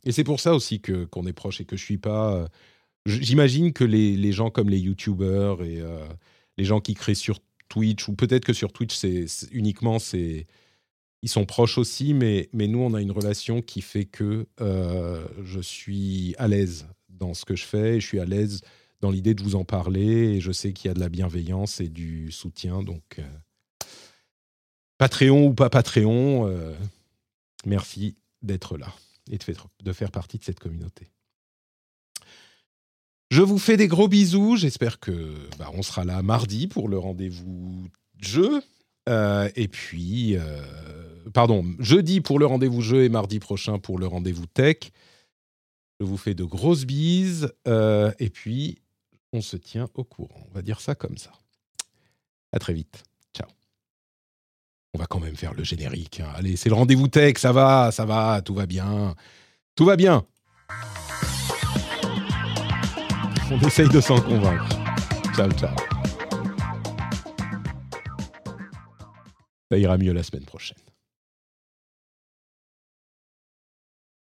et 0.09 0.13
c'est 0.13 0.25
pour 0.25 0.41
ça 0.41 0.55
aussi 0.55 0.81
que 0.81 1.05
qu'on 1.05 1.27
est 1.27 1.33
proche 1.33 1.61
et 1.61 1.65
que 1.65 1.77
je 1.77 1.85
suis 1.85 1.99
pas. 1.99 2.35
Euh, 2.35 2.49
j'imagine 3.07 3.73
que 3.73 3.85
les, 3.85 4.17
les, 4.17 4.33
gens 4.33 4.51
comme 4.51 4.69
les 4.69 4.79
YouTubers 4.79 5.63
et 5.63 5.83
les 6.57 6.65
gens 6.65 6.81
qui 6.81 6.95
créent 6.95 7.15
sur 7.15 7.39
Twitch 7.69 8.09
ou 8.09 8.15
peut-être 8.15 8.45
que 8.45 8.53
sur 8.53 8.73
Twitch 8.73 8.95
c'est 8.95 9.27
uniquement 9.53 9.99
c'est 9.99 10.47
ils 11.23 11.29
sont 11.29 11.47
proches 11.47 11.79
aussi, 11.79 12.15
mais 12.15 12.49
mais 12.53 12.67
nous 12.67 12.81
on 12.81 12.95
a 12.95 13.01
une 13.01 13.13
relation 13.13 13.63
qui 13.63 13.81
fait 13.83 14.05
que 14.05 14.47
je 14.59 15.61
suis 15.61 16.35
à 16.39 16.49
l'aise 16.49 16.87
dans 17.09 17.35
ce 17.35 17.45
que 17.45 17.57
je 17.57 17.65
fais 17.65 17.97
et 17.97 18.01
je 18.01 18.07
suis 18.07 18.21
à 18.21 18.25
l'aise 18.25 18.63
dans 19.01 19.11
l'idée 19.11 19.35
de 19.35 19.43
vous 19.43 19.55
en 19.55 19.65
parler. 19.65 20.35
Et 20.35 20.41
je 20.41 20.53
sais 20.53 20.73
qu'il 20.73 20.89
y 20.89 20.91
a 20.91 20.95
de 20.95 21.01
la 21.01 21.09
bienveillance 21.09 21.81
et 21.81 21.89
du 21.89 22.31
soutien. 22.31 22.83
Donc, 22.83 23.19
euh, 23.19 23.23
Patreon 24.99 25.47
ou 25.47 25.55
pas 25.55 25.71
Patreon, 25.71 26.47
euh, 26.49 26.75
merci 27.65 28.17
d'être 28.43 28.77
là 28.77 28.93
et 29.31 29.39
de 29.39 29.93
faire, 29.93 30.11
partie 30.11 30.39
de 30.39 30.45
cette 30.45 30.61
communauté. 30.61 31.09
Je 33.31 33.43
vous 33.43 33.59
fais 33.59 33.77
des 33.77 33.89
gros 33.89 34.09
bisous. 34.09 34.57
J'espère 34.57 35.01
que 35.01 35.35
bah, 35.59 35.71
on 35.75 35.83
sera 35.83 36.05
là 36.05 36.23
mardi 36.23 36.67
pour 36.67 36.89
le 36.89 36.99
rendez-vous 36.99 37.89
jeu. 38.21 38.63
Euh, 39.09 39.51
et 39.55 39.69
puis, 39.69 40.37
pardon, 41.35 41.65
jeudi 41.79 42.21
pour 42.21 42.39
le 42.39 42.47
rendez-vous 42.47 42.81
jeu 42.81 43.05
et 43.05 43.09
mardi 43.09 43.39
prochain 43.39 43.79
pour 43.79 43.99
le 43.99 44.07
rendez-vous 44.07 44.47
tech. 44.47 44.91
Je 46.01 46.07
vous 46.07 46.17
fais 46.17 46.35
de 46.35 46.45
grosses 46.45 46.87
bises. 46.87 47.53
et 47.67 48.31
puis, 48.31 48.79
on 49.33 49.41
se 49.41 49.57
tient 49.57 49.89
au 49.95 50.05
courant. 50.05 50.47
On 50.51 50.55
va 50.55 50.63
dire 50.63 50.81
ça 50.81 50.95
comme 50.95 51.19
ça. 51.19 51.33
À 52.53 52.59
très 52.59 52.73
vite. 52.73 53.05
On 54.94 54.98
va 54.98 55.06
quand 55.06 55.20
même 55.20 55.36
faire 55.36 55.55
le 55.55 55.65
générique. 55.65 56.20
Hein. 56.20 56.32
Allez, 56.36 56.56
c'est 56.56 56.69
le 56.69 56.74
rendez-vous 56.74 57.09
tech, 57.09 57.39
ça 57.39 57.52
va, 57.52 57.90
ça 57.93 58.05
va, 58.05 58.40
tout 58.43 58.55
va 58.55 58.66
bien. 58.66 59.15
Tout 59.74 59.85
va 59.85 59.97
bien. 59.97 60.24
On 63.51 63.59
essaye 63.60 63.89
de 63.89 64.01
s'en 64.01 64.20
convaincre. 64.20 64.69
Ciao, 65.35 65.51
ciao. 65.52 65.77
Ça 69.70 69.78
ira 69.78 69.98
mieux 69.98 70.12
la 70.12 70.23
semaine 70.23 70.44
prochaine. 70.44 70.78